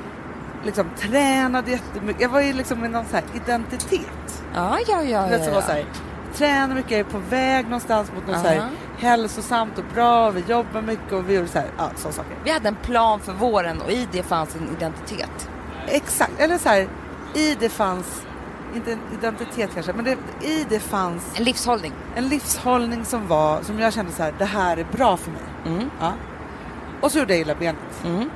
liksom 0.66 0.90
tränade 0.98 1.72
jättemycket. 1.72 2.22
Jag 2.22 2.30
var 2.30 2.42
ju 2.42 2.54
liksom 2.54 2.86
i 2.86 2.88
någon 2.88 3.06
så 3.06 3.16
här 3.16 3.26
identitet. 3.34 4.44
Ja, 4.54 4.78
ja, 4.88 5.04
ja. 5.04 5.30
Ja, 5.32 5.54
var 5.54 5.62
så 5.62 5.72
här, 5.72 5.86
tränar 6.34 6.76
mycket, 6.76 6.92
jag 6.92 7.00
är 7.00 7.04
på 7.04 7.18
väg 7.30 7.66
någonstans 7.66 8.12
mot 8.16 8.28
något 8.28 8.42
så 8.42 8.48
här 8.48 8.58
Aha. 8.58 8.68
hälsosamt 8.98 9.78
och 9.78 9.84
bra, 9.94 10.30
vi 10.32 10.44
jobbar 10.48 10.82
mycket 10.82 11.14
och 11.14 11.30
vi 11.30 11.34
gjorde 11.36 11.48
så 11.48 11.60
här, 11.60 11.68
ja 11.78 11.90
sådana 11.96 12.14
saker. 12.14 12.38
Vi 12.44 12.52
hade 12.52 12.68
en 12.68 12.76
plan 12.76 13.20
för 13.20 13.34
våren 13.34 13.82
och 13.82 13.92
i 13.92 14.08
det 14.12 14.24
fanns 14.24 14.56
en 14.56 14.70
identitet. 14.78 15.50
Exakt, 15.88 16.40
eller 16.40 16.58
så 16.58 16.70
här, 16.70 16.88
i 17.34 17.56
det 17.60 17.70
fanns, 17.70 18.26
inte 18.76 18.92
en 18.92 19.00
identitet 19.20 19.70
kanske, 19.74 19.94
men 19.94 20.06
det, 20.06 20.18
i 20.48 20.66
det 20.70 20.80
fanns 20.80 21.24
En 21.38 21.44
livshållning. 21.44 21.94
en 22.16 22.28
livshållning 22.28 23.06
som 23.06 23.28
var, 23.28 23.62
som 23.62 23.80
jag 23.80 23.94
kände 23.94 24.12
så 24.12 24.24
här, 24.24 24.34
det 24.38 24.46
här 24.46 24.78
är 24.78 24.86
bra 24.92 25.18
för 25.18 25.32
mig. 25.32 25.42
Mm. 25.66 25.90
Ja. 26.00 26.14
Och 27.02 27.12
så 27.12 27.20
gjorde 27.20 27.34
jag 27.34 27.42
illa 27.42 27.56
benet. 27.56 28.04
Mm. 28.06 28.30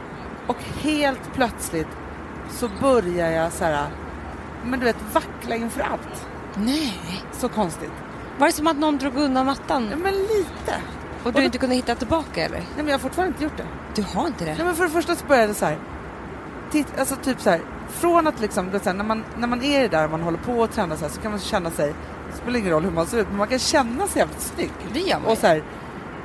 Och 0.48 0.58
helt 0.82 1.34
plötsligt 1.34 1.88
så 2.52 2.70
börjar 2.82 3.32
jag 3.32 3.52
så 3.52 3.64
här, 3.66 3.88
men 4.66 4.80
du 4.80 4.86
vet, 4.86 4.98
vackla 5.14 5.56
inför 5.56 5.82
allt. 5.82 6.28
Nej. 6.56 6.94
Så 7.32 7.50
konstigt. 7.50 7.92
Var 8.38 8.48
det 8.48 8.54
som 8.54 8.68
att 8.68 8.78
någon 8.78 8.98
drog 8.98 9.16
undan 9.16 9.48
Ja, 9.48 9.54
mattan 9.54 9.84
men 10.04 10.14
lite. 10.14 10.76
och 11.24 11.34
du 11.34 11.44
inte 11.44 11.58
kunde 11.58 11.76
hitta 11.76 11.96
tillbaka 11.96 12.46
eller? 12.46 12.58
Nej, 12.58 12.68
men 12.76 12.88
jag 12.88 12.94
har 12.94 13.00
fortfarande 13.00 13.32
inte 13.34 13.44
gjort 13.44 13.58
det. 13.58 13.66
Du 13.96 14.02
har 14.18 14.28
inte 14.28 14.46
det? 14.46 14.56
Nej, 14.56 14.66
men 14.66 14.76
för 14.76 14.84
det 14.84 14.90
första 14.90 15.16
så 15.16 15.26
började 15.26 15.48
det 15.48 15.54
så 15.54 15.66
här. 15.66 15.78
Titt, 16.72 17.00
alltså 17.00 17.16
typ 17.16 17.42
så 17.42 17.50
här. 17.50 17.62
Från 17.90 18.28
att 18.28 18.40
liksom, 18.40 18.66
du 18.66 18.72
vet, 18.72 18.86
när, 18.86 18.94
man, 19.04 19.24
när 19.38 19.48
man 19.48 19.64
är 19.64 19.90
där 19.90 20.06
och 20.06 20.12
man 20.12 20.22
håller 20.22 20.38
på 20.38 20.54
och 20.60 20.72
tränar 20.72 20.96
så 20.96 21.02
här 21.02 21.10
så 21.12 21.22
kan 21.22 21.32
man 21.32 21.40
känna 21.40 21.72
sig, 21.72 21.94
det 22.32 22.38
spelar 22.38 22.60
ingen 22.60 22.72
roll 22.72 22.84
hur 22.84 22.92
man 22.92 23.06
ser 23.08 23.18
ut, 23.18 23.28
men 23.28 23.38
man 23.38 23.48
kan 23.48 23.60
känna 23.60 24.08
sig 24.08 24.20
jävligt 24.20 24.42
snygg. 24.42 24.72
Det 24.94 25.00
gör 25.00 25.20
man 25.20 25.32
Och 25.32 25.38
så 25.38 25.48
här 25.48 25.64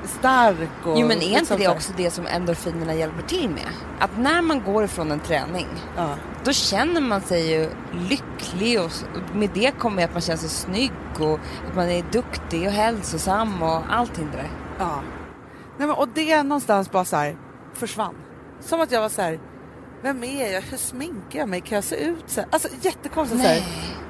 stark 0.07 0.87
och... 0.87 0.99
Jo 0.99 1.09
men 1.09 1.11
är 1.19 1.23
inte 1.23 1.29
liksom 1.39 1.57
det 1.59 1.65
så 1.65 1.69
här- 1.71 1.77
också 1.77 1.93
det 1.97 2.11
som 2.11 2.27
endorfinerna 2.27 2.95
hjälper 2.95 3.23
till 3.23 3.49
med? 3.51 3.67
Att 3.99 4.19
när 4.19 4.43
man 4.43 4.63
går 4.65 4.85
ifrån 4.85 5.13
en 5.13 5.21
träning 5.21 5.67
Ja. 5.97 6.09
då 6.45 6.53
känner 6.53 7.01
man 7.01 7.21
sig 7.21 7.53
ju 7.53 7.71
lycklig 8.09 8.81
och 8.81 8.91
med 9.35 9.51
det 9.55 9.71
kommer 9.79 10.05
att 10.05 10.13
man 10.13 10.21
känner 10.23 10.39
sig 10.39 10.49
snygg 10.49 10.93
och 11.21 11.39
att 11.69 11.77
man 11.77 11.89
är 11.89 12.05
duktig 12.13 12.67
och 12.67 12.73
hälsosam 12.73 13.63
och 13.63 13.83
allting 13.91 14.29
det 14.33 14.37
där. 14.37 14.51
ja. 14.79 15.01
Nej, 15.79 15.87
men, 15.89 15.97
och 15.97 16.09
det 16.15 16.43
någonstans 16.43 16.91
bara 16.91 17.05
så 17.05 17.17
här 17.17 17.37
försvann. 17.73 18.15
Som 18.61 18.81
att 18.81 18.93
jag 18.93 19.01
var 19.01 19.09
så 19.09 19.23
här, 19.23 19.41
vem 20.03 20.25
är 20.25 20.53
jag? 20.53 20.61
Hur 20.63 20.77
sminkar 20.77 21.39
jag 21.39 21.49
mig? 21.49 21.61
Kan 21.61 21.75
jag 21.77 21.85
se 21.85 21.97
ut 21.97 22.25
så 22.27 22.41
här? 22.41 22.49
Alltså 22.53 22.69
jättekonstigt 22.83 23.43
så 23.43 23.49
här. 23.49 23.63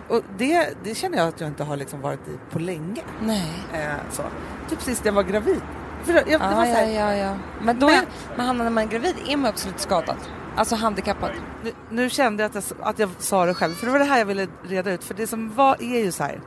Och 0.08 0.22
det, 0.38 0.74
det 0.84 0.94
känner 0.94 1.18
jag 1.18 1.28
att 1.28 1.40
jag 1.40 1.48
inte 1.50 1.64
har 1.64 1.76
liksom 1.76 2.00
varit 2.00 2.28
i 2.28 2.38
på 2.52 2.58
länge. 2.58 3.02
Nej. 3.22 3.52
Eh, 3.72 3.92
så. 4.12 4.22
Typ 4.70 4.82
sist 4.82 5.04
jag 5.04 5.12
var 5.12 5.22
gravid. 5.22 5.60
För 6.04 6.12
jag, 6.14 6.24
det 6.26 6.38
var 6.38 6.46
Ja, 6.46 6.50
så 6.74 6.80
här, 6.80 6.86
ja, 6.90 7.14
ja, 7.14 7.16
ja. 7.16 7.34
Men 7.62 7.78
då 7.78 7.86
Men- 7.86 7.94
är, 7.96 8.04
men 8.36 8.46
Hanna, 8.46 8.64
när 8.64 8.70
man 8.70 8.84
är 8.84 8.88
gravid 8.88 9.14
är 9.28 9.36
man 9.36 9.50
också 9.50 9.66
lite 9.68 9.80
skadad. 9.80 10.16
Alltså 10.56 10.74
handikappad. 10.76 11.30
Nu, 11.64 11.72
nu 11.90 12.10
kände 12.10 12.42
jag 12.42 12.56
att, 12.56 12.74
jag 12.78 12.88
att 12.88 12.98
jag 12.98 13.10
sa 13.18 13.46
det 13.46 13.54
själv, 13.54 13.74
för 13.74 13.86
det 13.86 13.92
var 13.92 13.98
det 13.98 14.04
här 14.04 14.18
jag 14.18 14.26
ville 14.26 14.46
reda 14.62 14.92
ut. 14.92 15.04
För 15.04 15.14
det 15.14 15.26
som 15.26 15.54
var 15.54 15.76
är 15.82 16.04
ju 16.04 16.12
så 16.12 16.24
här. 16.24 16.40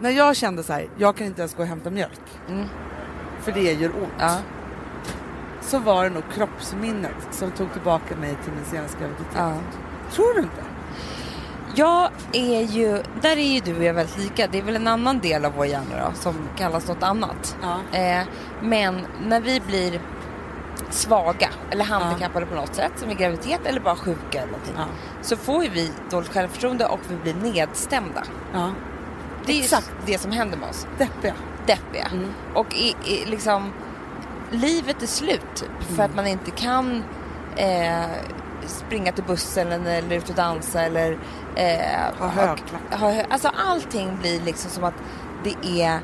När 0.00 0.10
jag 0.10 0.36
kände 0.36 0.62
så 0.62 0.72
här, 0.72 0.88
jag 0.96 1.16
kan 1.16 1.26
inte 1.26 1.40
ens 1.40 1.54
gå 1.54 1.62
och 1.62 1.68
hämta 1.68 1.90
mjölk. 1.90 2.20
Mm. 2.48 2.66
För 3.40 3.52
det 3.52 3.72
gör 3.72 3.88
ont. 3.88 4.08
Ja. 4.18 4.36
Så 5.60 5.78
var 5.78 6.04
det 6.04 6.10
nog 6.10 6.22
kroppsminnet 6.34 7.14
som 7.30 7.50
tog 7.50 7.72
tillbaka 7.72 8.16
mig 8.16 8.36
till 8.44 8.52
min 8.52 8.64
senaste 8.64 8.98
graviditet. 8.98 9.26
ja. 9.36 9.52
Tror 10.12 10.34
du 10.34 10.40
inte? 10.40 10.62
Jag 11.74 12.10
är 12.32 12.60
ju, 12.62 13.02
där 13.22 13.36
är 13.36 13.54
ju 13.54 13.60
du 13.60 13.76
och 13.76 13.84
jag 13.84 13.94
väldigt 13.94 14.18
lika. 14.18 14.46
Det 14.46 14.58
är 14.58 14.62
väl 14.62 14.76
en 14.76 14.86
annan 14.86 15.18
del 15.18 15.44
av 15.44 15.52
vår 15.56 15.66
hjärna 15.66 16.06
då, 16.06 16.12
som 16.20 16.34
kallas 16.56 16.88
något 16.88 17.02
annat. 17.02 17.56
Ja. 17.62 17.98
Eh, 17.98 18.22
men 18.62 19.06
när 19.26 19.40
vi 19.40 19.60
blir 19.60 20.00
svaga 20.90 21.48
eller 21.70 21.84
handikappade 21.84 22.46
på 22.46 22.54
något 22.54 22.74
sätt, 22.74 22.92
som 22.96 23.10
i 23.10 23.14
graviditet 23.14 23.60
eller 23.64 23.80
bara 23.80 23.96
sjuka 23.96 24.38
eller 24.38 24.52
någonting, 24.52 24.74
Ja. 24.76 24.84
så 25.22 25.36
får 25.36 25.64
ju 25.64 25.70
vi 25.70 25.92
dåligt 26.10 26.32
självförtroende 26.32 26.86
och 26.86 27.00
vi 27.08 27.16
blir 27.32 27.52
nedstämda. 27.52 28.22
ja. 28.52 28.70
Det 29.46 29.52
är 29.52 29.62
Exakt. 29.62 29.90
det 30.06 30.18
som 30.18 30.32
händer 30.32 30.58
med 30.58 30.68
oss. 30.70 30.86
Deppiga. 30.98 31.34
Deppiga. 31.66 32.06
Mm. 32.12 32.32
Och 32.54 32.74
i, 32.74 32.94
i, 33.04 33.24
liksom, 33.26 33.72
livet 34.50 35.02
är 35.02 35.06
slut 35.06 35.46
typ, 35.54 35.82
för 35.86 35.94
Mm. 35.94 36.04
att 36.10 36.16
man 36.16 36.26
inte 36.26 36.50
kan 36.50 37.02
eh, 37.56 38.04
springa 38.68 39.12
till 39.12 39.24
bussen 39.24 39.72
eller 39.72 40.16
ut 40.16 40.28
och 40.28 40.34
dansa 40.34 40.82
eller 40.82 41.18
eh, 41.54 42.18
Ha 42.18 42.28
högklackat. 42.28 43.00
ha 43.00 43.22
Alltså 43.30 43.50
allting 43.68 44.16
blir 44.20 44.40
liksom 44.40 44.70
som 44.70 44.84
att 44.84 44.94
det 45.44 45.82
är 45.82 46.00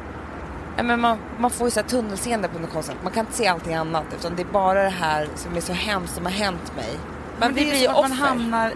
men 0.82 1.00
man, 1.00 1.18
man 1.38 1.50
får 1.50 1.66
ju 1.66 1.70
så 1.70 1.80
här 1.80 1.88
tunnelseende 1.88 2.48
på 2.48 2.58
något 2.58 2.72
konstigt 2.72 2.96
Man 3.02 3.12
kan 3.12 3.20
inte 3.26 3.36
se 3.36 3.46
allting 3.46 3.74
annat 3.74 4.04
utan 4.18 4.36
det 4.36 4.42
är 4.42 4.52
bara 4.52 4.82
det 4.82 4.88
här 4.88 5.28
som 5.34 5.56
är 5.56 5.60
så 5.60 5.72
hemskt 5.72 6.14
som 6.14 6.24
har 6.24 6.32
hänt 6.32 6.72
mig. 6.76 6.98
Men, 7.38 7.48
det 7.48 7.54
blir 7.54 7.72
är 7.74 7.78
som 7.86 7.94
att 7.94 8.02
man 8.02 8.12
offer. 8.12 8.26
hamnar 8.26 8.70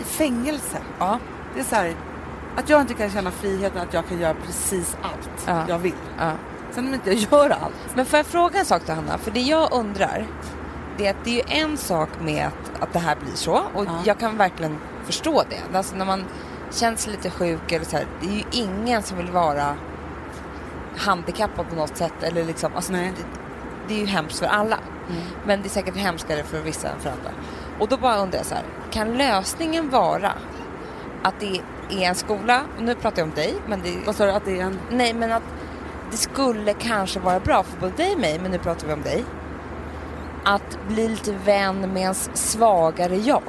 i 0.00 0.04
fängelse. 0.04 0.78
Ja, 0.98 1.18
Det 1.54 1.60
är 1.60 1.64
så 1.64 1.74
här, 1.74 1.94
att 2.56 2.68
jag 2.68 2.80
inte 2.80 2.94
kan 2.94 3.10
känna 3.10 3.30
friheten 3.30 3.80
att 3.82 3.94
jag 3.94 4.08
kan 4.08 4.18
göra 4.20 4.34
precis 4.46 4.96
allt 5.02 5.44
Ja. 5.46 5.64
jag 5.68 5.78
vill. 5.78 5.92
ja. 6.18 6.30
Sen 6.72 6.86
om 6.88 6.94
inte 6.94 7.10
jag 7.12 7.18
gör 7.32 7.50
allt. 7.50 7.74
Men 7.94 8.06
får 8.06 8.16
jag 8.16 8.26
fråga 8.26 8.58
en 8.58 8.64
sak 8.64 8.82
då 8.86 8.92
Hanna? 8.92 9.18
För 9.18 9.30
det 9.30 9.40
jag 9.40 9.72
undrar, 9.72 10.26
det 10.98 11.16
det 11.24 11.30
är 11.30 11.34
ju 11.34 11.60
en 11.62 11.76
sak 11.76 12.08
med 12.20 12.46
att, 12.46 12.82
att 12.82 12.92
det 12.92 12.98
här 12.98 13.16
blir 13.16 13.34
så 13.34 13.52
och 13.74 13.84
Ja. 13.84 13.90
jag 14.04 14.18
kan 14.18 14.36
verkligen 14.36 14.78
förstå 15.04 15.42
det. 15.50 15.76
Alltså 15.78 15.96
när 15.96 16.04
man 16.04 16.24
känner 16.70 16.96
sig 16.96 17.12
lite 17.12 17.30
sjuk 17.30 17.72
eller 17.72 17.84
så 17.84 17.96
här, 17.96 18.06
det 18.20 18.26
är 18.26 18.32
ju 18.32 18.42
ingen 18.52 19.02
som 19.02 19.16
vill 19.16 19.30
vara 19.30 19.76
handikappad 20.96 21.68
på 21.68 21.74
något 21.74 21.96
sätt 21.96 22.22
eller 22.22 22.44
liksom, 22.44 22.72
alltså 22.74 22.92
Nej. 22.92 23.12
det, 23.16 23.22
det 23.88 23.94
är 23.94 23.98
ju 23.98 24.06
hemskt 24.06 24.38
för 24.38 24.46
alla. 24.46 24.78
Men 25.46 25.62
det 25.62 25.68
är 25.68 25.70
säkert 25.70 25.96
hemskare 25.96 26.42
för 26.42 26.60
vissa 26.60 26.88
än 26.88 27.00
för 27.00 27.10
andra. 27.10 27.30
Och 27.78 27.88
då 27.88 27.96
bara 27.96 28.16
undrar 28.16 28.38
jag 28.38 28.46
så 28.46 28.54
här, 28.54 28.64
kan 28.90 29.14
lösningen 29.18 29.90
vara 29.90 30.32
att 31.22 31.40
det 31.40 31.60
är 31.90 32.08
en 32.08 32.14
skola, 32.14 32.60
och 32.76 32.82
nu 32.82 32.94
pratar 32.94 33.22
jag 33.22 33.28
om 33.28 33.34
dig, 33.34 33.54
men 33.66 33.82
det, 33.82 33.96
Vad 34.06 34.16
sa 34.16 34.26
du? 34.26 34.32
Att 34.32 34.44
det 34.44 34.60
är 34.60 34.64
en... 34.64 34.78
Nej, 34.90 35.14
men 35.14 35.32
att 35.32 35.42
det 36.10 36.16
skulle 36.16 36.72
kanske 36.74 37.20
vara 37.20 37.40
bra 37.40 37.62
för 37.62 37.80
både 37.80 37.92
dig 37.96 38.12
och 38.14 38.20
mig, 38.20 38.38
men 38.42 38.50
nu 38.50 38.58
pratar 38.58 38.86
vi 38.86 38.92
om 38.92 39.02
dig. 39.02 39.24
Att 40.48 40.78
bli 40.88 41.08
lite 41.08 41.32
vän 41.32 41.80
med 41.80 42.02
ens 42.02 42.30
svagare 42.34 43.16
jag. 43.16 43.42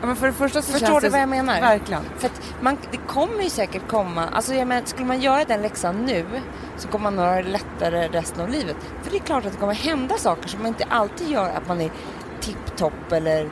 Ja, 0.00 0.06
men 0.06 0.16
för 0.16 0.26
det 0.26 0.32
första 0.32 0.62
så 0.62 0.72
Förstår 0.72 0.86
känns 0.86 1.02
du 1.02 1.08
vad 1.08 1.20
jag 1.20 1.28
menar? 1.28 1.60
Verkligen. 1.60 2.02
För 2.18 2.30
man, 2.60 2.78
det 2.90 2.96
kommer 2.96 3.42
ju 3.42 3.50
säkert 3.50 3.88
komma, 3.88 4.28
alltså 4.32 4.54
jag 4.54 4.68
menar, 4.68 4.82
skulle 4.86 5.06
man 5.06 5.20
göra 5.20 5.44
den 5.44 5.62
läxan 5.62 6.04
nu 6.04 6.24
så 6.76 6.88
kommer 6.88 7.10
man 7.10 7.18
ha 7.18 7.34
det 7.34 7.42
lättare 7.42 8.08
resten 8.08 8.40
av 8.40 8.48
livet. 8.48 8.76
För 9.02 9.10
det 9.10 9.16
är 9.16 9.20
klart 9.20 9.46
att 9.46 9.52
det 9.52 9.58
kommer 9.58 9.74
hända 9.74 10.14
saker 10.18 10.48
som 10.48 10.66
inte 10.66 10.84
alltid 10.88 11.28
gör 11.28 11.48
att 11.48 11.68
man 11.68 11.80
är 11.80 11.90
tipptopp 12.40 13.12
eller 13.12 13.50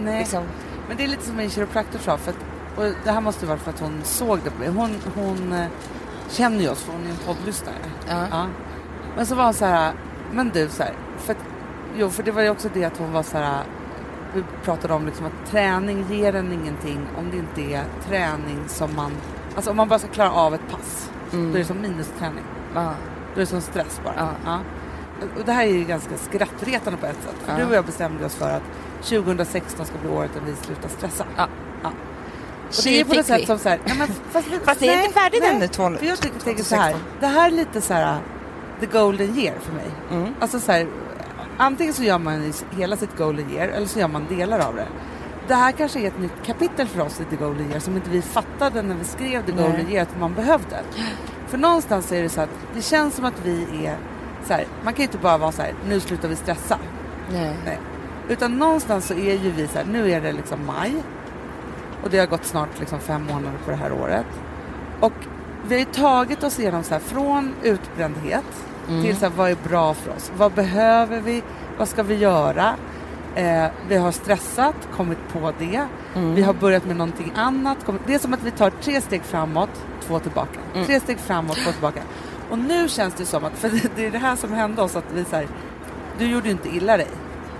Nej. 0.00 0.18
liksom... 0.18 0.44
Men 0.88 0.96
det 0.96 1.04
är 1.04 1.08
lite 1.08 1.24
som 1.24 1.36
min 1.36 1.50
kiropraktor 1.50 1.98
sa. 1.98 2.16
För 2.16 2.30
att, 2.30 2.38
och 2.76 2.84
det 3.04 3.10
här 3.10 3.20
måste 3.20 3.44
ju 3.44 3.48
vara 3.48 3.58
för 3.58 3.70
att 3.70 3.80
hon 3.80 4.00
såg 4.04 4.38
det 4.44 4.50
på 4.50 4.58
mig. 4.58 4.68
Hon, 4.68 4.96
hon 5.14 5.52
eh, 5.52 5.66
känner 6.28 6.60
ju 6.60 6.68
oss 6.68 6.82
för 6.82 6.92
hon 6.92 7.06
är 7.06 7.10
en 7.10 7.16
poddlyssnare. 7.26 7.74
Ja. 8.08 8.46
Men 9.16 9.26
så 9.26 9.34
var 9.34 9.44
hon 9.44 9.54
så 9.54 9.64
här, 9.64 9.92
men 10.32 10.50
du 10.54 10.68
så 10.68 10.82
här, 10.82 10.92
för 11.18 11.32
att, 11.32 11.38
jo 11.96 12.10
för 12.10 12.22
det 12.22 12.30
var 12.32 12.42
ju 12.42 12.50
också 12.50 12.68
det 12.74 12.84
att 12.84 12.96
hon 12.98 13.12
var 13.12 13.22
så 13.22 13.38
här, 13.38 13.62
vi 14.34 14.44
pratade 14.64 14.94
om 14.94 15.06
liksom 15.06 15.26
att 15.26 15.50
träning 15.50 16.04
ger 16.10 16.34
en 16.34 16.52
ingenting 16.52 17.00
om 17.18 17.30
det 17.30 17.36
inte 17.36 17.74
är 17.74 17.84
träning 18.08 18.58
som 18.66 18.96
man, 18.96 19.12
alltså 19.56 19.70
om 19.70 19.76
man 19.76 19.88
bara 19.88 19.98
ska 19.98 20.08
klara 20.08 20.32
av 20.32 20.54
ett 20.54 20.68
pass, 20.70 21.10
Mm. 21.32 21.50
då 21.50 21.54
är 21.54 21.58
det 21.58 21.64
som 21.64 21.80
minusträning. 21.80 22.44
Ja. 22.74 22.92
Då 23.34 23.40
är 23.40 23.40
det 23.40 23.46
som 23.46 23.60
stress 23.60 24.00
bara. 24.04 24.28
Ja. 24.44 24.58
Och 25.38 25.44
det 25.44 25.52
här 25.52 25.62
är 25.66 25.72
ju 25.72 25.84
ganska 25.84 26.16
skrattretande 26.16 26.98
på 26.98 27.06
ett 27.06 27.16
sätt. 27.22 27.34
För 27.44 27.52
Ja. 27.52 27.58
du 27.58 27.64
och 27.64 27.74
jag 27.74 27.84
bestämde 27.84 28.24
oss 28.24 28.34
för 28.34 28.50
att 28.50 28.62
2016 29.02 29.86
ska 29.86 29.98
bli 29.98 30.10
året 30.10 30.30
då 30.34 30.40
vi 30.46 30.56
slutar 30.56 30.88
stressa. 30.88 31.24
Ja. 31.36 31.46
Och 32.68 32.74
det 32.84 33.00
är 33.00 33.04
på 33.04 33.08
något 33.14 33.18
vi. 33.18 33.22
sätt 33.24 33.46
som 33.46 33.58
så 33.58 33.68
här, 33.68 33.78
ja, 33.84 33.94
men, 33.98 34.06
fast, 34.30 34.48
Fast 34.64 34.80
det 34.80 34.88
är 34.88 34.96
nej, 34.96 35.04
inte 35.06 35.20
färdigt 35.20 35.40
nej. 35.42 35.50
ännu, 35.84 35.98
jag 36.06 36.18
tycker, 36.18 36.40
tänker 36.40 36.64
så 36.64 36.74
här, 36.76 36.92
2016. 36.92 37.00
det 37.20 37.26
här 37.26 37.46
är 37.46 37.50
lite 37.50 37.80
så 37.80 37.94
här 37.94 38.18
the 38.80 38.86
golden 38.86 39.38
year 39.38 39.54
för 39.60 39.72
mig. 39.72 39.90
Mm. 40.10 40.34
Alltså 40.40 40.60
så 40.60 40.72
här, 40.72 40.86
antingen 41.60 41.94
så 41.94 42.02
gör 42.02 42.18
man 42.18 42.52
hela 42.70 42.96
sitt 42.96 43.16
golden 43.16 43.50
year 43.50 43.68
eller 43.68 43.86
så 43.86 43.98
gör 43.98 44.08
man 44.08 44.26
delar 44.28 44.58
av 44.58 44.74
det. 44.74 44.86
Det 45.48 45.54
här 45.54 45.72
kanske 45.72 46.00
är 46.00 46.06
ett 46.06 46.18
nytt 46.18 46.42
kapitel 46.46 46.86
för 46.86 47.00
oss 47.00 47.20
i 47.20 47.24
The 47.24 47.36
Golden 47.36 47.70
Year 47.70 47.80
som 47.80 47.96
inte 47.96 48.10
vi 48.10 48.22
fattade 48.22 48.82
när 48.82 48.94
vi 48.94 49.04
skrev 49.04 49.46
The 49.46 49.52
Nej. 49.52 49.64
Golden 49.64 49.90
Year 49.90 50.02
att 50.02 50.20
man 50.20 50.34
behövde. 50.34 50.80
För 51.46 51.58
någonstans 51.58 52.12
är 52.12 52.22
det 52.22 52.28
så 52.28 52.40
att 52.40 52.50
det 52.74 52.82
känns 52.82 53.14
som 53.14 53.24
att 53.24 53.44
vi 53.44 53.86
är 53.86 53.96
så 54.46 54.52
här, 54.52 54.66
man 54.84 54.94
kan 54.94 55.02
ju 55.02 55.06
inte 55.06 55.18
bara 55.18 55.38
vara 55.38 55.52
så 55.52 55.62
här, 55.62 55.74
nu 55.88 56.00
slutar 56.00 56.28
vi 56.28 56.36
stressa. 56.36 56.78
Nej. 57.32 57.56
Nej. 57.64 57.78
Utan 58.28 58.58
någonstans 58.58 59.06
så 59.06 59.14
är 59.14 59.34
ju 59.34 59.50
vi 59.50 59.68
så 59.68 59.78
här, 59.78 59.84
nu 59.84 60.10
är 60.10 60.20
det 60.20 60.32
liksom 60.32 60.66
maj 60.66 60.94
och 62.02 62.10
det 62.10 62.18
har 62.18 62.26
gått 62.26 62.44
snart 62.44 62.80
liksom 62.80 62.98
fem 63.00 63.24
månader 63.24 63.58
på 63.64 63.70
det 63.70 63.76
här 63.76 63.92
året. 63.92 64.26
Och 65.00 65.12
vi 65.66 65.74
har 65.74 65.80
ju 65.80 65.92
tagit 65.92 66.44
oss 66.44 66.58
igenom 66.58 66.82
så 66.82 66.94
här, 66.94 67.00
från 67.00 67.54
utbrändhet 67.62 68.66
Mm. 68.90 69.02
till 69.02 69.16
så 69.16 69.20
här, 69.26 69.32
vad 69.36 69.50
är 69.50 69.56
bra 69.68 69.94
för 69.94 70.10
oss? 70.16 70.32
Vad 70.36 70.52
behöver 70.52 71.20
vi? 71.20 71.42
Vad 71.78 71.88
ska 71.88 72.02
vi 72.02 72.14
göra? 72.14 72.74
Eh, 73.34 73.66
vi 73.88 73.96
har 73.96 74.12
stressat, 74.12 74.74
kommit 74.96 75.18
på 75.32 75.52
det. 75.58 75.86
Mm. 76.14 76.34
Vi 76.34 76.42
har 76.42 76.52
börjat 76.52 76.84
med 76.84 76.96
någonting 76.96 77.32
annat. 77.36 77.78
Det 78.06 78.14
är 78.14 78.18
som 78.18 78.34
att 78.34 78.42
vi 78.42 78.50
tar 78.50 78.70
tre 78.70 79.00
steg 79.00 79.22
framåt, 79.22 79.70
två 80.06 80.18
tillbaka. 80.18 80.60
Mm. 80.74 80.86
Tre 80.86 81.00
steg 81.00 81.18
framåt, 81.18 81.56
två 81.56 81.72
tillbaka. 81.72 82.00
Och 82.50 82.58
nu 82.58 82.88
känns 82.88 83.14
det 83.14 83.26
som 83.26 83.44
att, 83.44 83.52
för 83.52 83.70
det, 83.96 84.06
är 84.06 84.10
det 84.10 84.18
här 84.18 84.36
som 84.36 84.52
hände 84.52 84.82
oss, 84.82 84.96
att 84.96 85.04
vi 85.14 85.24
så 85.24 85.36
här, 85.36 85.46
du 86.18 86.26
gjorde 86.26 86.46
ju 86.46 86.52
inte 86.52 86.68
illa 86.68 86.96
dig. 86.96 87.08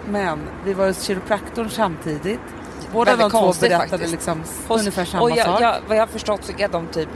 Men 0.08 0.38
vi 0.64 0.74
var 0.74 0.86
hos 0.86 1.02
kiropraktorn 1.02 1.68
samtidigt. 1.68 2.40
Båda 2.92 3.16
de 3.16 3.30
två 3.30 3.52
berättade 3.60 3.88
faktiskt. 3.88 4.12
liksom 4.12 4.42
Hos- 4.68 4.80
ungefär 4.80 5.04
samma 5.04 5.22
och 5.22 5.30
jag, 5.30 5.46
sak. 5.46 5.60
Jag, 5.60 5.76
vad 5.88 5.96
jag 5.96 6.02
har 6.02 6.06
förstått 6.06 6.44
så 6.44 6.52
är 6.58 6.68
de 6.68 6.86
typ 6.86 7.08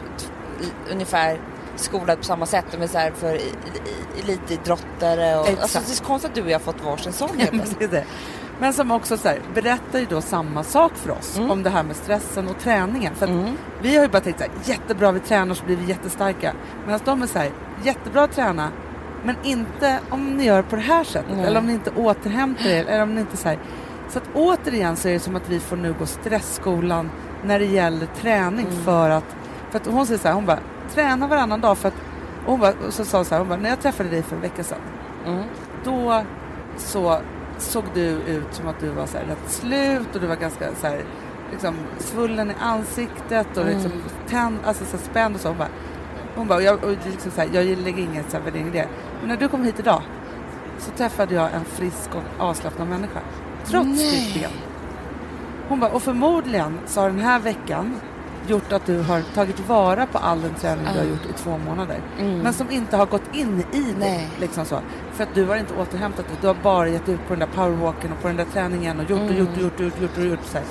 ungefär 0.90 1.38
skolade 1.76 2.16
på 2.16 2.24
samma 2.24 2.46
sätt. 2.46 2.64
De 2.70 2.82
är 2.82 2.86
så 2.86 2.98
här 2.98 3.10
för 3.10 3.38
elitidrottare 4.22 5.36
och... 5.38 5.48
Exakt. 5.48 5.62
Alltså, 5.62 5.78
det 5.78 5.92
är 5.92 5.96
så 5.96 6.04
konstigt 6.04 6.28
att 6.30 6.34
du 6.34 6.42
och 6.42 6.50
jag 6.50 6.54
har 6.54 6.60
fått 6.64 6.84
varsin 6.84 7.12
sån 7.12 7.38
helt 7.38 7.52
Men 8.58 8.72
som 8.72 8.90
också 8.90 9.16
så 9.16 9.28
här, 9.28 9.40
berättar 9.54 9.98
ju 9.98 10.06
då 10.06 10.20
samma 10.20 10.62
sak 10.62 10.92
för 10.96 11.10
oss 11.10 11.36
Mm. 11.38 11.50
om 11.50 11.62
det 11.62 11.70
här 11.70 11.82
med 11.82 11.96
stressen 11.96 12.48
och 12.48 12.58
träningen. 12.58 13.14
För 13.14 13.26
Mm. 13.26 13.56
vi 13.82 13.96
har 13.96 14.02
ju 14.02 14.08
bara 14.10 14.20
tänkt 14.20 14.38
så 14.38 14.44
här, 14.44 14.52
jättebra 14.64 15.12
vi 15.12 15.20
tränar 15.20 15.54
så 15.54 15.64
blir 15.64 15.76
vi 15.76 15.84
jättestarka. 15.84 16.52
Medan 16.86 17.00
de 17.04 17.22
är 17.22 17.26
så 17.26 17.38
här, 17.38 17.50
jättebra 17.84 18.22
att 18.22 18.32
träna 18.32 18.68
men 19.24 19.36
inte 19.42 19.98
om 20.10 20.24
ni 20.36 20.44
gör 20.44 20.62
på 20.62 20.76
det 20.76 20.82
här 20.82 21.04
sättet 21.04 21.36
Nej. 21.36 21.44
eller 21.46 21.58
om 21.60 21.66
ni 21.66 21.72
inte 21.72 21.90
återhämtar 21.90 22.66
er 22.66 22.84
eller 22.84 23.02
om 23.02 23.14
ni 23.14 23.20
inte 23.20 23.36
så 23.36 23.48
här. 23.48 23.58
Så 24.08 24.18
att 24.18 24.24
återigen 24.34 24.96
så 24.96 25.08
är 25.08 25.12
det 25.12 25.20
som 25.20 25.36
att 25.36 25.48
vi 25.48 25.60
får 25.60 25.76
nu 25.76 25.94
gå 25.98 26.06
stressskolan 26.06 27.10
när 27.44 27.58
det 27.58 27.64
gäller 27.66 28.06
träning 28.20 28.66
Mm. 28.66 28.84
för 28.84 29.10
att, 29.10 29.36
för 29.70 29.78
att 29.78 29.86
hon 29.86 30.06
säger 30.06 30.20
så 30.20 30.28
här, 30.28 30.34
hon 30.34 30.46
bara 30.46 30.58
träna 30.90 31.26
varannan 31.26 31.60
dag 31.60 31.78
för 31.78 31.88
att 31.88 31.94
och 32.44 32.50
hon 32.50 32.60
bara, 32.60 32.72
och 32.86 32.94
så 32.94 33.04
sa 33.04 33.18
hon 33.18 33.24
så 33.24 33.34
här, 33.34 33.38
hon 33.40 33.48
bara, 33.48 33.58
när 33.58 33.70
jag 33.70 33.80
träffade 33.80 34.08
dig 34.08 34.22
för 34.22 34.36
en 34.36 34.42
vecka 34.42 34.64
sedan 34.64 34.78
Mm. 35.26 35.44
då 35.84 36.22
så 36.76 37.18
såg 37.58 37.84
du 37.94 38.00
ut 38.06 38.46
som 38.54 38.68
att 38.68 38.80
du 38.80 38.88
var 38.88 39.06
så 39.06 39.18
här 39.18 39.24
rätt 39.24 39.50
slut 39.50 40.14
och 40.14 40.20
du 40.20 40.26
var 40.26 40.36
ganska 40.36 40.64
så 40.80 40.86
här, 40.86 41.00
liksom, 41.52 41.74
svullen 41.98 42.50
i 42.50 42.54
ansiktet 42.60 43.56
och 43.56 43.66
liksom 43.66 43.90
Mm. 43.92 44.02
tänd, 44.28 44.58
alltså 44.64 44.84
så 44.84 44.96
här, 44.96 45.04
spänd 45.04 45.34
och 45.34 45.40
så. 45.40 45.48
Hon 45.48 45.58
bara, 45.58 45.68
hon 46.36 46.46
bara 46.48 46.54
och 46.56 46.62
jag, 46.62 46.84
och 46.84 46.90
liksom 47.06 47.30
så 47.30 47.40
här, 47.40 47.48
jag 47.52 47.64
lägger 47.78 48.02
ingen 48.02 48.24
så 48.28 48.36
här 48.36 48.44
värdering 48.44 48.66
i 48.68 48.70
det. 48.70 48.88
Men 49.20 49.28
när 49.28 49.36
du 49.36 49.48
kom 49.48 49.64
hit 49.64 49.78
idag 49.78 50.02
så 50.78 50.90
träffade 50.90 51.34
jag 51.34 51.52
en 51.54 51.64
frisk 51.64 52.10
och 52.14 52.44
avslappnad 52.44 52.88
människa. 52.88 53.20
Trots 53.64 53.86
Nej. 53.86 54.10
ditt 54.32 54.42
ben. 54.42 54.50
Hon 55.68 55.80
bara, 55.80 55.90
och 55.90 56.02
förmodligen 56.02 56.78
så 56.86 57.00
har 57.00 57.10
den 57.10 57.18
här 57.20 57.38
veckan 57.38 57.94
gjort 58.46 58.72
att 58.72 58.86
du 58.86 58.98
har 59.00 59.22
tagit 59.34 59.60
vara 59.68 60.06
på 60.06 60.18
all 60.18 60.40
den 60.42 60.54
träning 60.54 60.86
du 60.94 60.98
har 60.98 61.06
gjort 61.06 61.26
i 61.30 61.32
två 61.42 61.58
månader. 61.58 62.00
Mm. 62.18 62.38
Men 62.38 62.52
som 62.52 62.70
inte 62.70 62.96
har 62.96 63.06
gått 63.06 63.34
in 63.34 63.64
i 63.72 63.92
dig. 64.00 64.28
Liksom 64.40 64.64
så. 64.64 64.80
För 65.12 65.22
att 65.22 65.34
du 65.34 65.44
har 65.46 65.56
inte 65.56 65.74
återhämtat 65.74 66.26
dig. 66.28 66.36
Du 66.40 66.46
har 66.46 66.56
bara 66.62 66.88
gett 66.88 67.08
ut 67.08 67.20
på 67.28 67.34
den 67.34 67.38
där 67.38 67.46
powerwalken 67.56 68.12
och 68.12 68.22
på 68.22 68.28
den 68.28 68.36
där 68.36 68.46
träningen 68.52 69.00
och 69.00 69.10
gjort 69.10 69.20
och 69.20 69.26
Mm. 69.30 69.36
gjort 69.38 69.48
och 69.56 69.62
gjort 69.62 69.74
och 69.80 69.84
gjort, 69.84 70.00
gjort, 70.00 70.18
och 70.18 70.24
gjort 70.24 70.44
så 70.44 70.58
här. 70.58 70.66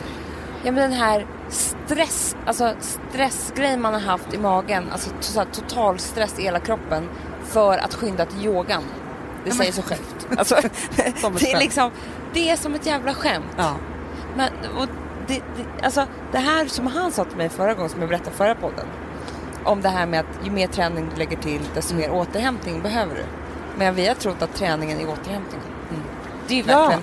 Ja 0.64 0.72
men 0.72 0.76
den 0.90 1.00
här 1.00 1.26
stress, 1.50 2.36
alltså 2.46 2.74
stressgrejen 2.80 3.82
man 3.82 3.94
har 3.94 4.02
haft 4.02 4.34
i 4.34 4.38
magen, 4.38 4.84
alltså 4.92 5.10
så 5.20 5.46
total 5.52 6.00
stress 6.00 6.40
i 6.40 6.44
hela 6.44 6.60
kroppen 6.60 7.10
för 7.44 7.78
att 7.78 7.94
skynda 7.94 8.26
till 8.26 8.46
yogan. 8.46 8.84
Det 9.44 9.50
Ja, 9.50 9.56
säger 9.56 9.74
men- 9.74 9.74
sig 9.74 9.84
självt. 9.84 10.28
Alltså, 10.38 10.56
det 11.40 11.52
är 11.52 11.60
liksom, 11.60 11.92
det 12.34 12.50
är 12.50 12.56
som 12.56 12.74
ett 12.76 12.86
jävla 12.86 13.14
skämt. 13.14 13.46
Ja. 13.58 13.72
Men, 14.38 14.50
och 14.78 14.88
det, 15.28 15.34
det, 15.58 15.86
alltså, 15.86 16.06
det 16.32 16.38
här 16.38 16.66
som 16.66 16.88
han 16.88 17.12
sa 17.12 17.24
till 17.26 17.38
mig 17.38 17.50
förra 17.50 17.74
gången, 17.74 17.90
som 17.90 18.00
jag 18.00 18.10
berättade 18.10 18.36
förra 18.36 18.56
podden, 18.56 18.86
om 19.64 19.82
det 19.82 19.90
här 19.90 20.06
med 20.06 20.20
att 20.20 20.46
ju 20.46 20.52
mer 20.52 20.68
träning 20.68 21.10
du 21.14 21.20
lägger 21.20 21.38
till, 21.38 21.62
desto 21.74 21.96
mer 21.96 22.12
återhämtning 22.12 22.82
behöver 22.82 23.16
du. 23.16 23.24
Men 23.78 23.96
vi 23.96 24.08
har 24.08 24.16
trott 24.16 24.42
att 24.42 24.56
träningen 24.56 25.00
är 25.00 25.04
återhämtningen. 25.10 25.68
Mm. 25.90 26.02
Det 26.48 26.54
är 26.54 26.58
ju 26.58 26.64
Ja. 26.72 26.80
verkligen... 26.80 27.02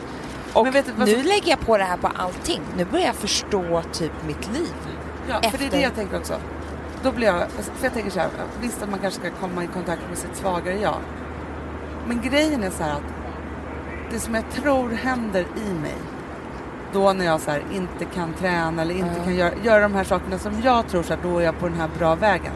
Och 0.53 0.65
Men 0.65 0.73
vet 0.73 0.87
du 0.87 1.05
nu 1.05 1.23
lägger 1.23 1.49
jag 1.51 1.61
på 1.61 1.79
det 1.79 1.85
här 1.85 1.97
på 1.97 2.07
allting. 2.17 2.61
Nu 2.77 2.85
börjar 2.85 3.07
jag 3.07 3.15
förstå 3.15 3.83
typ 3.93 4.13
mitt 4.27 4.53
liv. 4.53 4.69
ja, 5.29 5.35
för 5.35 5.41
det 5.43 5.47
är 5.57 5.59
det 5.59 5.65
Efter- 5.67 5.81
jag 5.81 5.95
tänker 5.95 6.17
också. 6.19 6.35
Då 7.03 7.13
blir 7.13 7.27
jag, 7.27 7.43
för 7.51 7.85
jag 7.85 7.93
tänker 7.93 8.11
så 8.11 8.19
här, 8.21 8.29
visst 8.61 8.83
att 8.83 8.91
man 8.91 8.99
kanske 8.99 9.21
ska 9.21 9.31
komma 9.31 9.65
i 9.65 9.67
kontakt 9.67 10.03
med 10.09 10.19
sitt 10.19 10.37
svagare 10.37 10.79
jag. 10.81 10.97
Men 12.07 12.21
grejen 12.21 12.63
är 12.63 12.71
så 12.71 12.83
här 12.83 12.91
att 12.93 13.03
det 14.11 14.21
som 14.21 14.35
jag 14.35 14.45
tror 14.51 14.91
händer 14.91 15.41
i 15.67 15.75
mig 15.75 15.95
då 16.93 17.13
när 17.13 17.25
jag 17.25 17.41
så 17.41 17.51
här, 17.51 17.63
inte 17.73 18.05
kan 18.05 18.33
träna 18.33 18.83
eller 18.83 18.95
inte 18.95 19.15
Ja. 19.19 19.25
kan 19.25 19.35
göra, 19.35 19.51
göra 19.63 19.81
de 19.81 19.95
här 19.95 20.05
sakerna 20.05 20.39
som 20.39 20.53
jag 20.65 20.89
tror 20.89 21.03
så 21.03 21.15
här, 21.15 21.21
då 21.23 21.39
är 21.39 21.43
jag 21.45 21.59
på 21.59 21.69
den 21.69 21.77
här 21.81 21.89
bra 21.99 22.15
vägen. 22.15 22.53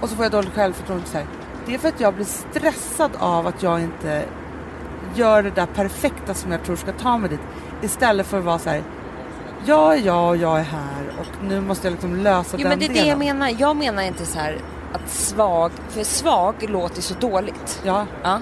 Och 0.00 0.08
så 0.08 0.16
får 0.16 0.24
jag 0.24 0.32
dåligt 0.32 0.54
självförtroende. 0.54 1.06
Så 1.06 1.16
här. 1.18 1.26
Det 1.66 1.74
är 1.74 1.78
för 1.78 1.88
att 1.88 2.00
jag 2.00 2.14
blir 2.14 2.24
stressad 2.24 3.10
av 3.18 3.46
att 3.46 3.62
jag 3.62 3.80
inte 3.80 4.24
gör 5.14 5.42
det 5.42 5.50
där 5.50 5.66
perfekta 5.66 6.34
som 6.34 6.52
jag 6.52 6.62
tror 6.64 6.76
ska 6.76 6.92
ta 6.92 7.18
mig 7.18 7.30
dit. 7.30 7.40
Istället 7.82 8.26
för 8.26 8.38
att 8.38 8.44
vara 8.44 8.58
så 8.58 8.70
här, 8.70 8.82
jag 9.64 9.94
är 9.94 9.98
jag 10.06 10.28
och 10.28 10.36
jag 10.36 10.58
är 10.58 10.64
här 10.64 11.12
och 11.20 11.44
nu 11.44 11.60
måste 11.60 11.86
jag 11.86 11.92
liksom 11.92 12.16
lösa 12.16 12.56
Jo 12.56 12.62
den 12.62 12.68
men 12.68 12.78
det 12.78 12.84
är 12.84 12.88
det 12.88 12.94
delen. 12.94 13.08
jag 13.08 13.18
menar. 13.18 13.54
Jag 13.58 13.76
menar 13.76 14.02
inte 14.02 14.26
så 14.26 14.38
här 14.38 14.58
att 14.92 15.08
svag, 15.10 15.70
för 15.88 16.04
svag 16.04 16.54
låter 16.68 17.02
så 17.02 17.14
dåligt. 17.14 17.80
Ja. 17.84 18.06
Ja. 18.22 18.40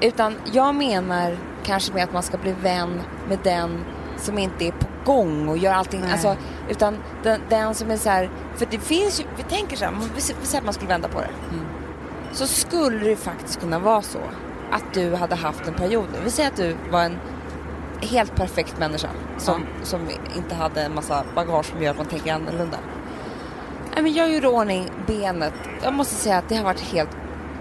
Utan 0.00 0.34
jag 0.52 0.74
menar 0.74 1.36
kanske 1.64 1.92
med 1.92 2.04
att 2.04 2.12
man 2.12 2.22
ska 2.22 2.38
bli 2.38 2.52
vän 2.52 3.00
med 3.28 3.38
den 3.42 3.84
som 4.16 4.38
inte 4.38 4.64
är 4.64 4.72
på 4.72 4.86
gång 5.04 5.48
och 5.48 5.58
gör 5.58 5.72
allting. 5.72 6.00
Nej. 6.00 6.12
Alltså, 6.12 6.36
utan 6.68 6.96
den, 7.22 7.40
den 7.48 7.74
som 7.74 7.90
är 7.90 7.96
så 7.96 8.08
här, 8.10 8.30
för 8.56 8.66
det 8.70 8.78
finns 8.78 9.20
ju, 9.20 9.24
vi 9.36 9.42
tänker 9.42 9.76
så 9.76 9.84
här, 9.84 9.92
vi 10.14 10.20
sä- 10.20 10.34
vi 10.40 10.46
säger 10.46 10.58
att 10.60 10.64
man 10.64 10.74
skulle 10.74 10.88
vända 10.88 11.08
på 11.08 11.20
det. 11.20 11.28
Mm. 11.52 11.64
Så 12.32 12.46
skulle 12.46 12.98
det 13.08 13.16
faktiskt 13.16 13.60
kunna 13.60 13.78
vara 13.78 14.02
så 14.02 14.18
att 14.70 14.84
du 14.94 15.14
hade 15.14 15.34
haft 15.34 15.66
en 15.68 15.74
period 15.74 16.04
nu. 16.12 16.18
Vi 16.24 16.30
säger 16.30 16.48
att 16.50 16.56
du 16.56 16.76
var 16.90 17.02
en 17.02 17.18
helt 18.00 18.34
perfekt 18.36 18.78
människa 18.78 19.08
som, 19.38 19.66
som 19.82 20.00
inte 20.36 20.54
hade 20.54 20.82
en 20.82 20.94
massa 20.94 21.24
bagage 21.34 21.66
som 21.66 21.82
gör 21.82 21.90
att 21.90 21.96
man 21.96 22.06
tänker 22.06 22.34
annorlunda. 22.34 22.76
Nej, 23.94 24.02
men 24.02 24.12
jag 24.12 24.32
gjorde 24.32 24.48
ordning 24.48 24.90
benet. 25.06 25.54
Jag 25.82 25.92
måste 25.94 26.14
säga 26.14 26.38
att 26.38 26.48
det 26.48 26.56
har 26.56 26.64
varit 26.64 26.80
helt 26.80 27.16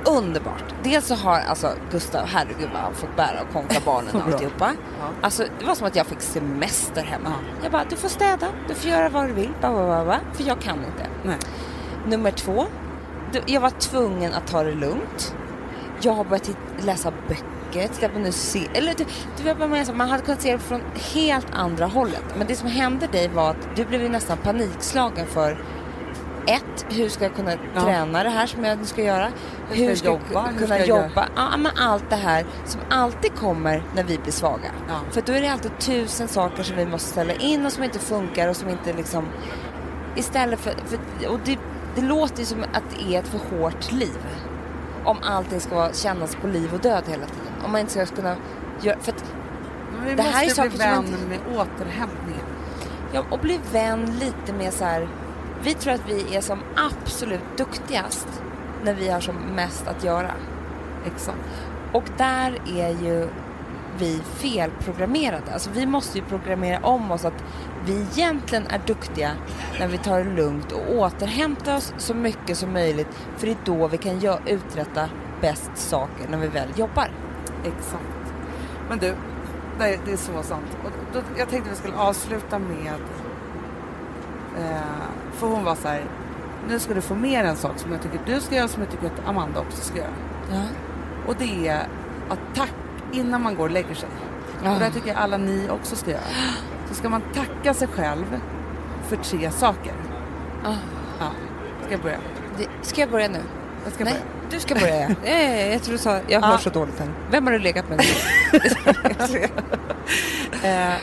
underbart. 0.06 0.64
Dels 0.84 1.08
så 1.08 1.16
har 1.16 1.40
alltså 1.40 1.74
Gustav, 1.92 2.26
herregud 2.26 2.70
vad 2.74 2.82
han 2.82 2.94
fått 2.94 3.16
bära 3.16 3.42
och 3.42 3.54
konka 3.54 3.80
barnen 3.86 4.16
och 4.16 4.22
alltihopa. 4.22 4.72
Ja. 5.00 5.06
Alltså 5.22 5.46
det 5.60 5.66
var 5.66 5.76
som 5.76 5.88
att 5.88 5.96
jag 5.96 6.08
fick 6.08 6.22
semester 6.22 7.04
hemma. 7.04 7.30
Ja. 7.30 7.64
Jag 7.64 7.72
bara, 7.72 7.84
du 7.90 7.96
får 7.96 8.10
städa, 8.10 8.48
du 8.68 8.74
får 8.76 8.90
göra 8.90 9.10
vad 9.10 9.28
du 9.28 9.34
vill, 9.34 9.52
ba, 9.62 9.72
ba, 9.72 10.06
ba, 10.06 10.20
för 10.34 10.44
jag 10.44 10.62
kan 10.62 10.78
inte. 10.78 11.08
Nej. 11.24 11.38
Nummer 12.08 12.32
två, 12.32 12.66
jag 13.46 13.62
var 13.62 13.70
tvungen 13.70 14.34
att 14.34 14.48
ta 14.48 14.64
det 14.64 14.76
lugnt. 14.76 15.36
Jag 16.02 16.14
har 16.14 16.24
börjat 16.24 16.50
läsa 16.80 17.14
böcker, 17.28 17.88
titta 17.88 18.10
på 18.10 18.20
musik. 18.20 18.70
Eller 18.74 18.94
du, 18.94 19.06
du 19.38 19.44
vet 19.44 19.58
menar, 19.58 19.94
man 19.94 20.10
hade 20.10 20.24
kunnat 20.24 20.42
se 20.42 20.52
det 20.52 20.60
från 20.60 20.82
helt 21.14 21.48
andra 21.54 21.86
hållet. 21.86 22.24
Men 22.38 22.48
det 22.48 22.56
som 22.56 22.68
hände 22.68 23.08
dig 23.08 23.28
var 23.28 23.50
att 23.50 23.76
du 23.76 23.86
blev 23.86 24.02
ju 24.02 24.10
nästan 24.10 24.38
panikslagen 24.38 25.28
för 25.28 25.58
ett, 26.48 26.86
hur 26.90 27.10
ska 27.10 27.24
jag 27.24 27.36
kunna 27.36 27.52
Ja. 27.76 27.82
träna 27.82 28.24
det 28.24 28.30
här 28.30 28.48
som 28.48 28.64
jag 28.64 28.78
nu 28.80 28.86
ska 28.86 29.02
göra? 29.04 29.28
Hur 29.70 29.76
ska 29.76 29.84
jag 29.86 29.98
ska 29.98 30.08
jag 30.08 30.14
jobba? 30.30 30.48
Hur 30.48 30.60
kunna 30.60 30.80
jag 30.80 30.88
jobba? 30.88 31.28
Ja, 31.36 31.58
men 31.58 31.72
allt 31.78 32.10
det 32.10 32.16
här 32.16 32.46
som 32.66 32.82
alltid 32.90 33.36
kommer 33.36 33.84
när 33.96 34.04
vi 34.04 34.18
blir 34.18 34.32
svaga. 34.32 34.72
Ja. 34.88 34.94
För 35.12 35.22
då 35.22 35.34
är 35.34 35.42
det 35.42 35.48
alltid 35.48 35.72
tusen 35.80 36.28
saker 36.28 36.64
som 36.64 36.78
vi 36.78 36.86
måste 36.86 37.10
ställa 37.10 37.34
in 37.34 37.66
och 37.66 37.72
som 37.72 37.84
inte 37.84 38.00
funkar 38.00 38.48
och 38.48 38.56
som 38.56 38.70
inte 38.70 38.94
liksom... 38.94 39.26
Istället 40.16 40.60
för... 40.60 40.72
för 40.86 41.28
och 41.30 41.40
det, 41.46 41.58
det 41.96 42.02
låter 42.02 42.40
ju 42.40 42.46
som 42.46 42.64
att 42.74 42.84
det 42.98 43.16
är 43.16 43.20
ett 43.20 43.28
för 43.28 43.58
hårt 43.58 43.92
liv. 43.92 44.18
Om 45.06 45.18
allting 45.24 45.60
ska 45.60 45.76
vara, 45.76 45.94
kännas 45.94 46.36
på 46.36 46.48
liv 46.48 46.74
och 46.74 46.80
död 46.80 47.04
hela 47.08 47.26
tiden. 47.26 47.54
Om 47.66 47.72
man 47.72 47.82
inte 47.82 47.92
ska 48.06 48.06
kunna 48.16 48.36
göra... 48.82 49.00
För 49.00 49.12
att, 49.12 49.24
vi 50.06 50.16
Det 50.16 50.22
här 50.22 50.42
är 50.42 50.46
måste 50.46 50.56
saker 50.56 50.70
bli 50.70 50.80
som 50.80 50.90
vän 50.90 51.06
inte- 51.06 51.28
med 51.28 51.40
återhämtningen. 51.58 52.46
ja, 53.14 53.24
och 53.32 53.40
bli 53.40 53.60
vän 53.72 54.06
lite 54.20 54.54
med 54.58 54.74
så 54.74 54.86
här... 54.86 55.08
Vi 55.64 55.74
tror 55.74 55.94
att 55.94 56.08
vi 56.08 56.36
är 56.36 56.42
som 56.42 56.60
absolut 56.76 57.58
duktigast 57.58 58.28
när 58.84 58.94
vi 58.94 59.10
har 59.10 59.20
som 59.20 59.36
mest 59.36 59.88
att 59.88 60.04
göra. 60.04 60.32
Exakt. 61.06 61.38
Och 61.92 62.04
där 62.18 62.62
är 62.78 62.90
ju 62.90 63.28
vi 63.98 64.22
felprogrammerade. 64.36 65.54
Alltså 65.54 65.70
vi 65.74 65.86
måste 65.86 66.18
ju 66.18 66.24
programmera 66.24 66.80
om 66.80 67.12
oss 67.12 67.26
att 67.26 67.44
vi 67.86 68.06
egentligen 68.14 68.68
är 68.68 68.82
duktiga 68.88 69.32
när 69.80 69.88
vi 69.88 69.98
tar 69.98 70.24
det 70.24 70.36
lugnt 70.36 70.72
och 70.72 70.96
återhämtar 70.96 71.78
oss 71.78 71.94
så 71.98 72.14
mycket 72.14 72.58
som 72.58 72.74
möjligt. 72.74 73.08
För 73.38 73.48
det 73.48 73.54
är 73.54 73.58
då 73.66 73.88
vi 73.88 73.98
kan 73.98 74.40
uträtta 74.46 75.10
bäst 75.42 75.72
saker 75.76 76.28
när 76.30 76.38
vi 76.38 76.48
väl 76.48 76.70
jobbar. 76.76 77.12
Exakt. 77.66 78.34
Men 78.90 79.00
du, 79.00 79.16
det 79.80 79.84
är, 79.84 80.00
det 80.06 80.12
är 80.12 80.18
så 80.18 80.44
sant. 80.44 80.78
Och 80.84 80.92
då, 81.14 81.22
jag 81.38 81.50
tänkte 81.50 81.70
vi 81.70 81.76
skulle 81.76 81.96
avsluta 81.96 82.60
med... 82.60 82.94
Eh, 84.60 84.78
för 85.34 85.48
hon 85.48 85.64
var 85.64 85.76
så 85.76 85.88
här, 85.88 86.04
nu 86.68 86.80
ska 86.80 86.94
du 86.94 87.02
få 87.02 87.16
mer 87.16 87.44
en 87.44 87.56
sak 87.56 87.72
som 87.76 87.92
jag 87.92 88.02
tycker 88.02 88.20
du 88.26 88.40
ska 88.42 88.56
göra 88.56 88.68
som 88.68 88.82
jag 88.82 88.92
tycker 88.92 89.06
att 89.08 89.28
Amanda 89.28 89.60
också 89.60 89.82
ska 89.82 89.98
göra. 89.98 90.08
Ja. 90.52 90.62
Och 91.28 91.36
det 91.40 91.68
är 91.68 91.88
att 92.30 92.40
tack 92.56 92.74
innan 93.12 93.42
man 93.44 93.56
går 93.56 93.64
och 93.64 93.72
lägger 93.72 93.96
sig. 93.96 94.10
Ja. 94.64 94.74
Och 94.74 94.80
det 94.80 94.92
tycker 94.92 95.08
jag 95.08 95.18
alla 95.18 95.38
ni 95.38 95.70
också 95.70 95.96
ska 95.96 96.12
göra. 96.12 96.22
Så 96.90 96.94
ska 96.96 97.10
man 97.10 97.22
tacka 97.34 97.74
sig 97.74 97.88
själv 97.88 98.40
för 99.08 99.16
tre 99.16 99.52
saker. 99.52 99.94
Ah. 100.66 100.74
Ja, 101.20 101.26
ska 101.86 101.92
jag 101.92 102.02
börja? 102.02 102.18
Det, 102.58 102.68
ska 102.82 103.02
jag 103.02 103.10
börja 103.12 103.28
nu? 103.28 103.40
Jag 103.84 103.94
ska 103.94 104.04
Nej, 104.04 104.14
börja. 104.14 104.26
du 104.52 104.60
ska 104.60 104.76
börja. 104.76 105.00
ja. 105.02 105.08
ja, 105.26 105.32
ja, 105.32 105.50
ja, 105.54 105.66
jag 105.66 105.82
tror 105.84 105.92
du 105.92 105.98
sa, 105.98 106.20
jag 106.28 106.42
hör 106.42 106.52
Ja. 106.52 106.58
så 106.58 106.70
dåligt 106.70 107.00
här. 107.00 107.10
Vem 107.32 107.46
har 107.46 107.54
du 107.54 107.60
legat 107.60 107.90
med? 107.90 108.02
Eh, 110.64 110.94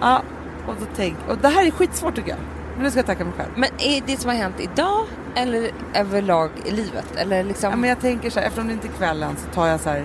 ja, 0.00 0.22
och 0.66 0.74
då 0.80 0.86
tänk, 0.96 1.16
och 1.28 1.38
det 1.38 1.48
här 1.48 1.66
är 1.66 1.70
skitsvårt 1.70 2.14
tycker 2.14 2.28
jag. 2.30 2.38
Men 2.74 2.82
nu 2.84 2.90
ska 2.90 2.98
jag 2.98 3.06
tacka 3.06 3.24
mig 3.24 3.32
själv. 3.36 3.50
Men 3.56 3.68
är 3.78 4.02
det 4.06 4.16
som 4.16 4.30
har 4.30 4.36
hänt 4.36 4.60
idag 4.60 5.06
eller 5.34 5.70
överlag 5.94 6.50
i 6.64 6.70
livet? 6.70 7.16
Eller 7.16 7.44
liksom, 7.44 7.70
Ja, 7.70 7.76
men 7.76 7.88
jag 7.88 8.00
tänker 8.00 8.30
så 8.30 8.40
här, 8.40 8.46
eftersom 8.46 8.66
det 8.66 8.72
inte 8.72 8.86
är 8.88 8.92
kvällen 8.92 9.36
så 9.36 9.54
tar 9.54 9.66
jag 9.66 9.80
så 9.80 9.90
här 9.90 10.04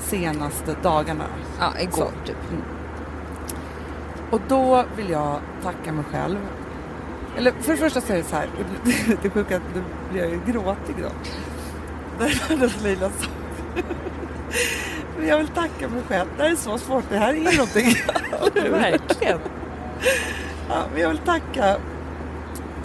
senaste 0.00 0.76
dagarna. 0.82 1.24
ja, 1.60 1.72
igår 1.80 1.96
Så. 1.96 2.26
typ. 2.26 2.36
Och 4.30 4.40
då 4.48 4.84
vill 4.96 5.10
jag 5.10 5.40
tacka 5.62 5.92
mig 5.92 6.04
själv. 6.12 6.38
Eller 7.36 7.52
för 7.60 7.72
det 7.72 7.78
första 7.78 8.00
så 8.00 8.12
är 8.12 8.16
det 8.16 8.22
så 8.24 8.36
här, 8.36 8.48
det 9.22 9.24
är 9.24 9.30
sjukt 9.30 9.52
att 9.52 9.62
nu 9.74 9.82
blir 10.12 10.22
jag 10.22 10.30
ju 10.30 10.40
gråtig 10.52 10.94
då. 11.02 11.08
Det 12.18 12.24
är 12.24 12.56
det 12.56 12.82
Leila 12.82 13.08
sa. 13.10 13.26
Men 15.18 15.28
jag 15.28 15.38
vill 15.38 15.48
tacka 15.48 15.88
mig 15.88 16.02
själv. 16.08 16.28
Det 16.36 16.42
här 16.42 16.50
är 16.50 16.56
så 16.56 16.78
svårt, 16.78 17.04
det 17.10 17.18
här 17.18 17.34
är 17.34 17.56
någonting. 17.56 17.94
Verkligen. 18.72 19.38
Ja, 20.68 20.82
men 20.92 21.02
jag 21.02 21.08
vill 21.08 21.18
tacka 21.18 21.76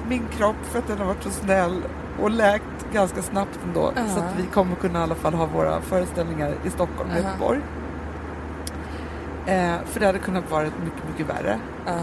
min 0.10 0.28
kropp 0.38 0.56
för 0.72 0.80
att 0.80 0.88
den 0.88 0.98
har 0.98 1.06
varit 1.06 1.24
så 1.24 1.30
snäll 1.30 1.84
och 2.22 2.32
läkt 2.32 2.94
ganska 2.94 3.22
snabbt 3.22 3.60
ändå. 3.68 3.94
Ja. 3.96 4.08
Så 4.08 4.20
att 4.20 4.36
vi 4.38 4.44
kommer 4.46 4.76
kunna 4.76 5.00
i 5.00 5.04
alla 5.04 5.16
fall 5.16 5.34
ha 5.34 5.46
våra 5.46 5.82
föreställningar 5.82 6.54
i 6.66 6.70
Stockholm 6.70 7.10
och 7.10 7.18
Aha. 7.18 7.28
Göteborg. 7.28 7.60
Eh, 9.46 9.76
för 9.86 10.00
det 10.00 10.06
hade 10.06 10.20
kunnat 10.20 10.52
vara 10.52 10.64
mycket, 10.64 11.10
mycket 11.10 11.30
värre. 11.30 11.60
Ja. 11.86 12.00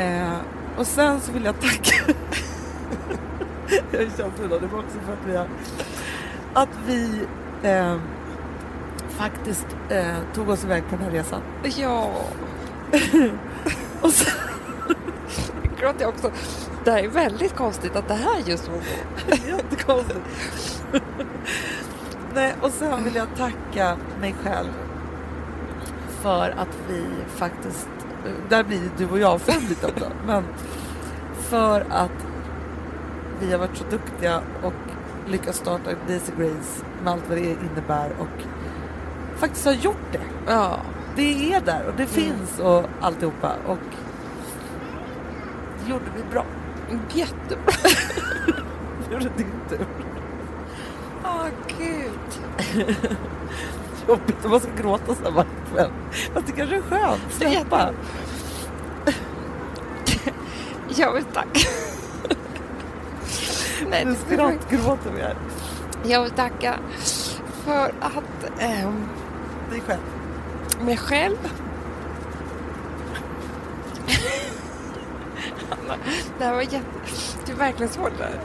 Eh, 0.00 0.36
och 0.76 0.86
sen 0.86 1.20
så 1.20 1.32
vill 1.32 1.44
jag 1.44 1.60
tacka... 1.60 2.12
jag 3.90 4.00
känt 4.00 4.36
det 4.36 4.44
idag, 4.44 4.60
det 4.60 4.66
var 4.66 4.78
också 4.78 4.98
för 5.06 5.12
att 5.12 5.26
vi 5.26 5.36
har... 5.36 5.46
Att 6.54 6.68
vi 6.86 7.26
eh, 7.62 7.96
faktiskt 9.08 9.66
eh, 9.88 10.16
tog 10.34 10.48
oss 10.48 10.64
iväg 10.64 10.82
på 10.90 10.96
den 10.96 11.04
här 11.04 11.10
resan. 11.10 11.40
Ja. 11.76 12.10
Och 14.00 14.12
sen, 14.12 14.32
Gråter 15.80 16.00
jag 16.00 16.08
också. 16.08 16.30
Det 16.84 16.90
här 16.90 17.02
är 17.02 17.08
väldigt 17.08 17.56
konstigt 17.56 17.96
att 17.96 18.08
det 18.08 18.14
här 18.14 18.38
just 18.46 18.68
var 18.68 18.76
Jättekonstigt. 19.48 20.20
Nej, 22.34 22.54
och 22.60 22.70
sen 22.70 23.04
vill 23.04 23.14
jag 23.14 23.26
tacka 23.36 23.96
mig 24.20 24.34
själv 24.42 24.72
för 26.22 26.50
att 26.50 26.78
vi 26.88 27.04
faktiskt, 27.26 27.88
där 28.48 28.64
blir 28.64 28.90
du 28.98 29.08
och 29.08 29.18
jag 29.18 29.40
lite 29.68 29.86
också, 29.86 30.10
men 30.26 30.44
för 31.38 31.80
att 31.90 32.26
vi 33.40 33.52
har 33.52 33.58
varit 33.58 33.76
så 33.76 33.84
duktiga 33.90 34.40
och 34.62 34.72
lyckats 35.26 35.58
starta 35.58 35.90
Daisy 36.08 36.32
Grace 36.38 36.84
med 37.02 37.12
allt 37.12 37.28
vad 37.28 37.38
det 37.38 37.44
innebär 37.50 38.10
och 38.18 38.42
faktiskt 39.36 39.66
har 39.66 39.72
gjort 39.72 40.12
det. 40.12 40.20
Ja. 40.46 40.80
Det 41.16 41.54
är 41.54 41.60
där 41.60 41.86
och 41.86 41.94
det 41.96 42.06
finns 42.06 42.58
och 42.58 42.84
alltihopa 43.00 43.52
och 43.66 43.78
det 45.78 45.90
gjorde 45.90 46.04
vi 46.16 46.22
bra. 46.30 46.44
Jättebra. 47.14 47.72
Det 49.08 49.14
gjorde 49.14 49.30
din 49.36 49.46
tur. 49.68 49.86
Åh, 51.24 51.46
gud. 51.78 52.86
jobbigt 54.08 54.44
om 54.44 54.50
man 54.50 54.60
ska 54.60 54.70
gråta 54.82 55.14
så 55.14 55.22
här 55.24 55.30
varje 55.30 55.48
kväll. 55.72 55.90
Fast 56.34 56.46
det 56.46 56.52
kanske 56.52 56.76
är 56.76 56.80
skönt. 56.82 57.20
Det 57.38 57.44
är 57.44 57.50
Släppa. 57.50 57.90
Jag 60.96 61.12
vill 61.12 61.24
tacka. 61.24 61.60
Nej, 63.90 64.04
Nu 64.04 64.16
det 64.28 64.36
var- 64.36 64.50
skrattgråter 64.52 65.10
vi 65.16 65.22
här. 65.22 65.36
jag 66.04 66.22
vill 66.22 66.30
tacka 66.30 66.74
för 67.64 67.92
att 68.00 68.50
ehm, 68.60 69.04
Dig 69.70 69.80
själv. 69.86 70.00
mig 70.84 70.96
själv. 70.96 71.36
Anna, 75.70 75.96
det 76.38 76.44
här 76.44 76.54
var 76.54 76.62
jätte... 76.62 76.84
Det 77.46 77.52
är 77.52 77.56
verkligen 77.56 77.92
svårt. 77.92 78.12
Det, 78.18 78.24
här. 78.24 78.40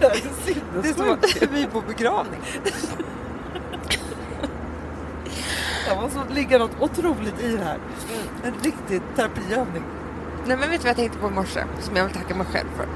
Det 0.00 0.06
är 0.06 0.82
det 0.82 0.88
är 0.88 0.94
som 0.94 1.10
att 1.10 1.52
vi 1.52 1.62
är 1.62 1.66
på 1.66 1.80
begravning. 1.80 2.40
Det 5.88 5.96
måste 5.96 6.34
ligga 6.34 6.58
något 6.58 6.80
otroligt 6.80 7.40
i 7.40 7.56
det 7.56 7.64
här. 7.64 7.78
En 8.44 8.54
riktig 8.62 9.02
terapiövning. 9.16 9.82
Nej 10.46 10.56
men 10.56 10.70
vet 10.70 10.80
du 10.80 10.84
vad 10.84 10.88
jag 10.88 10.96
tänkte 10.96 11.18
på 11.18 11.26
i 11.26 11.30
morse? 11.30 11.64
Som 11.80 11.96
jag 11.96 12.04
vill 12.04 12.14
tacka 12.14 12.34
mig 12.34 12.46
själv 12.46 12.68
för. 12.76 12.86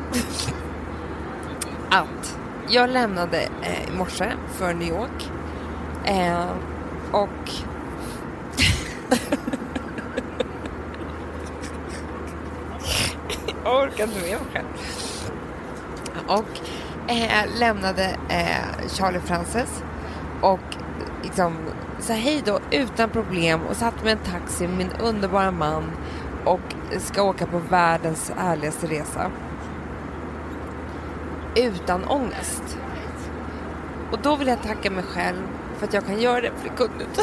Att 1.91 2.39
jag 2.69 2.91
lämnade 2.91 3.49
eh, 3.63 3.89
i 3.89 3.97
morse 3.97 4.33
för 4.49 4.75
New 4.75 4.89
York. 4.89 5.31
Eh, 6.05 6.51
och... 7.13 7.51
jag 13.73 13.83
orkar 13.83 14.05
inte 14.05 14.21
med 14.21 14.31
mig 14.31 14.39
själv. 14.53 14.67
Och 16.27 16.61
eh, 17.11 17.59
lämnade 17.59 18.17
eh, 18.29 18.89
Charlie 18.89 19.21
Frances 19.21 19.83
och 20.41 20.77
liksom 21.23 21.57
sa 21.99 22.13
hej 22.13 22.43
då 22.45 22.61
utan 22.71 23.11
problem 23.11 23.61
och 23.63 23.77
satt 23.77 24.05
med 24.05 24.13
en 24.13 24.33
taxi 24.33 24.69
med 24.69 24.77
min 24.77 24.91
underbara 25.01 25.51
man 25.51 25.91
och 26.45 26.75
ska 26.99 27.23
åka 27.23 27.47
på 27.47 27.59
världens 27.59 28.33
härligaste 28.37 28.87
resa. 28.87 29.31
Utan 31.55 32.05
ångest. 32.05 32.79
Och 34.13 34.19
då 34.23 34.37
vill 34.37 34.49
jag 34.49 34.63
tacka 34.63 34.91
mig 34.91 35.05
själv 35.05 35.43
för 35.79 35.87
att 35.87 35.95
jag 35.95 36.07
kan 36.07 36.21
göra 36.21 36.41
det, 36.41 36.51
för 36.57 36.69
det 36.69 36.77
kunde 36.77 37.05
inte. 37.05 37.23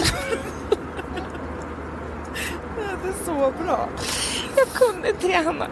Det 3.03 3.09
är 3.09 3.25
så 3.25 3.53
bra. 3.63 3.89
Jag 4.55 4.67
kunde 4.67 5.07
Hanna. 5.43 5.67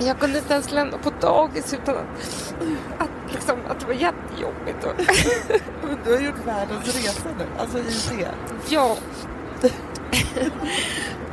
Jag 0.00 0.18
kunde 0.20 0.38
inte 0.38 0.52
ens 0.52 0.72
lämna 0.72 0.98
på 0.98 1.10
dagis 1.20 1.74
utan 1.74 1.94
att, 1.96 2.54
att, 2.98 3.32
liksom, 3.32 3.56
att 3.68 3.80
det 3.80 3.86
var 3.86 3.94
jättejobbigt. 3.94 4.84
Och, 4.84 4.92
du 6.04 6.12
har 6.14 6.20
gjort 6.20 6.46
världens 6.46 6.86
resa 6.86 7.28
nu, 7.38 7.44
alltså 7.58 7.78
i 7.78 8.16
det. 8.18 8.28
ja. 8.68 8.96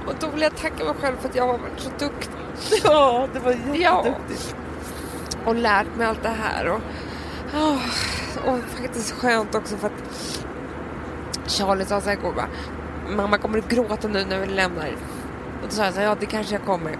Och 0.07 0.13
då 0.19 0.28
vill 0.28 0.41
jag 0.41 0.55
tacka 0.57 0.84
mig 0.84 0.93
själv 1.01 1.15
för 1.22 1.30
att 1.30 1.36
jag 1.36 1.47
har 1.47 1.57
varit 1.57 1.80
så 1.80 1.89
duktig 1.99 2.32
Ja, 2.84 3.28
det 3.34 3.39
var 3.39 3.51
Ja. 3.74 4.05
jätteduktigt. 4.05 4.55
och 5.45 5.55
lärt 5.55 5.95
mig 5.97 6.07
allt 6.07 6.24
det 6.24 6.30
här. 6.30 6.67
Och, 6.69 6.80
åh, 7.55 7.78
och 8.45 8.59
faktiskt 8.82 9.11
skönt 9.11 9.55
också 9.55 9.78
för 9.78 9.88
att 9.88 10.41
Charlie 11.51 11.86
sa 11.86 12.01
så 12.01 12.09
här 12.09 12.17
igår 12.17 12.34
bara, 12.34 12.47
mamma 13.16 13.38
kommer 13.38 13.62
du 13.62 13.76
gråta 13.76 14.07
nu 14.07 14.26
när 14.26 14.39
vi 14.39 14.47
lämnar? 14.47 14.88
Och 15.62 15.68
då 15.70 15.76
sa 15.76 15.84
jag 15.84 15.93
så 15.93 15.99
här, 15.99 16.07
ja 16.07 16.16
det 16.20 16.26
kanske 16.26 16.55
jag 16.55 16.66
kommer. 16.66 16.97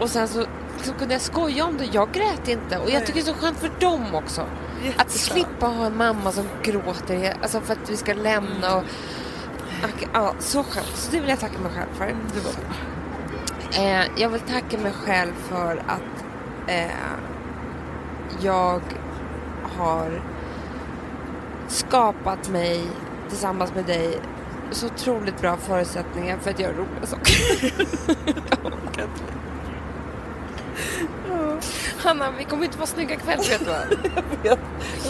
Och 0.00 0.10
sen 0.10 0.28
så, 0.28 0.44
så 0.82 0.92
kunde 0.92 1.14
jag 1.14 1.20
skoja 1.20 1.64
om 1.64 1.76
det, 1.76 1.84
jag 1.84 2.12
grät 2.12 2.48
inte. 2.48 2.78
Och 2.78 2.90
jag 2.90 3.06
tycker 3.06 3.22
det 3.22 3.30
är 3.30 3.34
så 3.34 3.40
skönt 3.40 3.58
för 3.58 3.70
dem 3.80 4.14
också. 4.14 4.40
Att 4.40 4.84
Jätteskönt. 4.84 5.10
slippa 5.10 5.66
ha 5.66 5.86
en 5.86 5.96
mamma 5.96 6.32
som 6.32 6.44
gråter 6.62 7.36
alltså 7.42 7.60
för 7.60 7.72
att 7.72 7.90
vi 7.90 7.96
ska 7.96 8.14
lämna. 8.14 8.76
Och, 8.76 8.82
och, 9.84 10.06
ja, 10.12 10.34
så 10.38 10.62
skönt. 10.62 10.96
Så 10.96 11.12
det 11.12 11.20
vill 11.20 11.28
jag 11.28 11.40
tacka 11.40 11.58
mig 11.58 11.72
själv 11.72 11.94
för. 11.94 12.06
Det 12.06 12.40
var 12.40 12.52
bra. 12.52 13.82
Eh, 13.84 14.06
jag 14.16 14.28
vill 14.28 14.40
tacka 14.40 14.78
mig 14.78 14.92
själv 14.92 15.32
för 15.34 15.82
att 15.86 16.24
eh, 16.66 16.90
jag 18.40 18.80
har 19.78 20.22
skapat 21.68 22.48
mig 22.48 22.86
tillsammans 23.28 23.74
med 23.74 23.84
dig 23.84 24.18
så 24.70 24.86
otroligt 24.86 25.40
bra 25.40 25.56
förutsättningar 25.56 26.38
för 26.38 26.50
att 26.50 26.60
göra 26.60 26.72
roliga 26.72 27.06
saker. 27.06 27.32
Jag. 28.98 29.08
Hanna, 31.98 32.30
vi 32.38 32.44
kommer 32.44 32.64
inte 32.64 32.78
vara 32.78 32.86
snygga 32.86 33.14
ikväll 33.14 33.38
vet 33.38 33.58
du 33.58 33.64
va? 33.70 33.82
Jag 34.42 34.58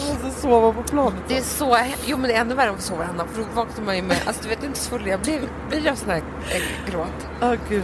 måste 0.09 0.41
sova 0.41 0.73
på 0.73 0.83
planet. 0.83 1.23
Det 1.27 1.37
är 1.37 1.41
så, 1.41 1.77
jo 2.05 2.17
men 2.17 2.29
det 2.29 2.35
är 2.35 2.41
ännu 2.41 2.55
värre 2.55 2.69
om 2.69 2.75
vi 2.75 2.81
sover 2.81 3.05
Hanna 3.05 3.25
för 3.27 3.41
då 3.41 3.47
vaknar 3.53 3.85
man 3.85 3.95
ju 3.95 4.01
med, 4.01 4.17
alltså 4.25 4.43
du 4.43 4.49
vet 4.49 4.63
inte 4.63 4.79
så 4.79 4.89
full 4.89 5.07
jag 5.07 5.19
blir, 5.19 5.41
blir 5.69 5.85
jag 5.85 5.97
sån 5.97 6.09
här 6.09 6.17
eh, 6.49 6.91
gråt. 6.91 7.27
Åh 7.41 7.53
gud. 7.69 7.83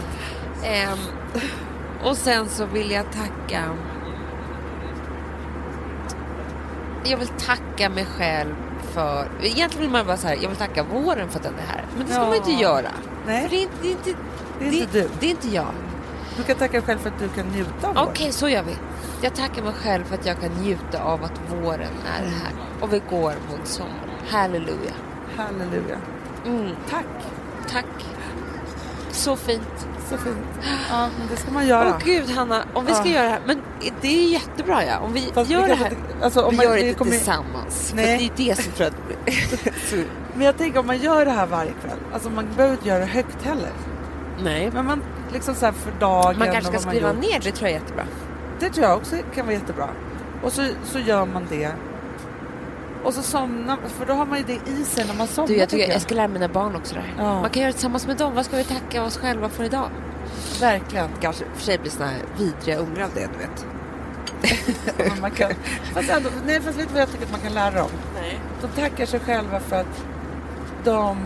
Ehm, 0.64 0.98
och 2.04 2.16
sen 2.16 2.48
så 2.48 2.66
vill 2.66 2.90
jag 2.90 3.04
tacka... 3.12 3.64
Jag 7.04 7.18
vill 7.18 7.28
tacka 7.28 7.88
mig 7.88 8.04
själv 8.04 8.54
för... 8.88 9.28
Egentligen 9.42 9.80
vill 9.82 9.90
man 9.90 10.06
bara 10.06 10.16
så 10.16 10.26
här, 10.28 10.38
jag 10.42 10.48
vill 10.48 10.58
tacka 10.58 10.82
våren 10.82 11.28
för 11.30 11.38
att 11.38 11.42
den 11.44 11.54
är 11.54 11.66
här. 11.72 11.84
Men 11.96 12.06
det 12.06 12.12
ska 12.12 12.22
Ja. 12.22 12.26
man 12.26 12.36
inte 12.36 12.52
göra. 12.52 12.88
Nej. 13.26 13.42
För 13.42 13.48
det 13.50 13.56
är 13.56 13.62
inte, 13.62 13.74
det 13.82 13.88
är 13.88 13.92
inte, 13.92 14.14
Det 14.58 14.64
är 14.66 14.72
inte 14.82 14.92
du. 15.00 15.08
Det 15.20 15.26
är 15.26 15.30
inte 15.30 15.48
jag. 15.48 15.66
Du 16.36 16.42
kan 16.42 16.56
tacka 16.56 16.72
dig 16.72 16.82
själv 16.82 16.98
för 16.98 17.08
att 17.08 17.18
du 17.18 17.28
kan 17.28 17.46
njuta 17.46 17.88
av 17.88 18.08
Okej, 18.08 18.32
så 18.32 18.48
gör 18.48 18.62
vi. 18.62 18.76
Jag 19.22 19.34
tackar 19.34 19.62
mig 19.62 19.72
själv 19.72 20.04
för 20.04 20.14
att 20.14 20.26
jag 20.26 20.40
kan 20.40 20.50
njuta 20.52 21.02
av 21.02 21.24
att 21.24 21.40
våren 21.52 21.90
är 22.18 22.24
här. 22.26 22.52
Och 22.80 22.92
vi 22.92 23.02
går 23.10 23.32
mot 23.50 23.66
sommar. 23.66 23.92
Halleluja. 24.30 24.74
våren. 25.36 25.36
Halleluja. 25.36 25.96
Mm, 26.46 26.70
Tack. 26.90 27.04
tack. 27.70 27.84
Så 29.18 29.36
fint. 29.36 29.88
Så 30.10 30.16
fint. 30.18 30.36
Ja, 30.90 31.08
det 31.30 31.36
ska 31.36 31.50
man 31.50 31.66
göra. 31.66 31.88
Åh 31.88 32.04
gud 32.04 32.30
Hanna, 32.30 32.64
om 32.74 32.86
vi 32.86 32.94
ska 32.94 33.04
Ja. 33.04 33.10
göra 33.14 33.24
det 33.24 33.30
här. 33.30 33.40
Men 33.46 33.60
det 34.00 34.08
är 34.08 34.28
jättebra 34.32 34.84
ja. 34.84 34.98
Om 34.98 35.12
vi 35.12 35.30
Fast 35.34 35.50
gör 35.50 35.62
vi 35.62 35.68
det 35.68 35.74
här. 35.74 35.90
inte- 35.90 36.24
Alltså, 36.24 36.42
om 36.42 36.50
vi 36.50 36.56
man, 36.56 36.64
gör 36.66 36.74
det 36.74 36.80
inte 36.82 36.98
kommer- 36.98 37.10
tillsammans. 37.12 37.92
Nej. 37.96 38.32
Det 38.36 38.42
är 38.44 38.48
det 38.48 38.62
som 38.62 38.72
tror 38.72 38.86
att 38.86 38.92
så, 39.90 39.96
Men 40.34 40.46
jag 40.46 40.56
tänker 40.58 40.78
om 40.80 40.86
man 40.86 40.98
gör 40.98 41.24
det 41.24 41.30
här 41.30 41.46
varje 41.46 41.70
kväll. 41.82 41.98
Alltså 42.12 42.30
man 42.30 42.46
behöver 42.56 42.74
inte 42.74 42.88
göra 42.88 42.98
det 42.98 43.06
högt 43.06 43.42
heller. 43.44 43.70
Nej. 44.42 44.70
Men 44.74 44.86
man 44.86 45.02
liksom 45.32 45.54
så 45.54 45.64
här 45.66 45.72
för 45.72 45.92
dagen. 46.00 46.38
Man 46.38 46.52
kanske 46.52 46.78
ska 46.78 46.90
skriva 46.90 47.12
ner 47.12 47.40
det 47.42 47.52
tror 47.52 47.68
jag 47.68 47.76
är 47.76 47.80
jättebra. 47.80 48.04
Det 48.60 48.70
tror 48.70 48.86
jag 48.86 48.96
också 48.96 49.16
kan 49.34 49.46
vara 49.46 49.54
jättebra. 49.54 49.88
Och 50.42 50.52
så, 50.52 50.66
så 50.84 50.98
gör 50.98 51.26
man 51.26 51.46
det. 51.50 51.70
Och 53.04 53.14
så 53.14 53.22
somnar 53.22 53.78
för 53.98 54.06
då 54.06 54.12
har 54.12 54.26
man 54.26 54.38
ju 54.38 54.44
det 54.44 54.70
i 54.70 54.84
sig 54.84 55.06
när 55.06 55.14
man 55.14 55.26
somnar. 55.26 55.48
Du, 55.48 55.56
jag, 55.56 55.68
tycker 55.68 55.82
tycker, 55.84 55.92
jag 55.92 56.02
ska 56.02 56.14
lära 56.14 56.28
mina 56.28 56.48
barn 56.48 56.76
också 56.76 56.94
det. 56.94 57.04
Ja. 57.18 57.40
Man 57.40 57.50
kan 57.50 57.60
göra 57.62 57.66
det 57.68 57.72
tillsammans 57.72 58.06
med 58.06 58.16
dem. 58.16 58.34
Vad 58.34 58.44
ska 58.44 58.56
vi 58.56 58.64
tacka 58.64 59.02
oss 59.04 59.16
själva 59.18 59.48
för 59.48 59.64
idag? 59.64 59.90
Verkligen. 60.60 61.08
Kanske 61.20 61.44
för 61.54 61.62
sig 61.64 61.78
blir 61.78 61.90
såna 61.90 62.06
här 62.06 62.22
vidriga 62.38 62.76
ungar 62.78 63.04
av 63.04 63.10
det, 63.14 63.28
du 63.32 63.38
vet. 63.38 63.66
Men 65.10 65.20
man 65.20 65.30
kan, 65.30 65.50
fast 65.94 66.10
ändå, 66.10 66.30
nej, 66.46 66.60
fast 66.60 66.78
vet 66.78 66.88
du 66.88 66.92
vad 66.92 67.02
jag 67.02 67.10
tycker 67.12 67.24
att 67.24 67.30
man 67.32 67.40
kan 67.40 67.54
lära 67.54 67.74
dem? 67.74 67.90
Nej. 68.14 68.40
De 68.62 68.80
tackar 68.80 69.06
sig 69.06 69.20
själva 69.20 69.60
för 69.60 69.76
att 69.80 70.04
de 70.84 71.16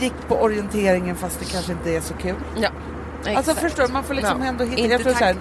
gick 0.00 0.14
på 0.28 0.34
orienteringen 0.36 1.16
fast 1.16 1.38
det 1.40 1.44
kanske 1.52 1.72
inte 1.72 1.90
är 1.96 2.00
så 2.00 2.14
kul. 2.14 2.34
Ja, 2.56 2.68
Alltså 3.18 3.38
exakt. 3.50 3.60
förstår 3.60 3.86
du, 3.86 3.92
man 3.92 4.04
får 4.04 4.14
liksom 4.14 4.40
Ja. 4.42 4.46
ändå 4.48 4.64
hitta... 4.64 4.76
Inte 4.82 4.92
jag 4.92 5.02
tack- 5.04 5.18
så 5.18 5.24
här, 5.24 5.36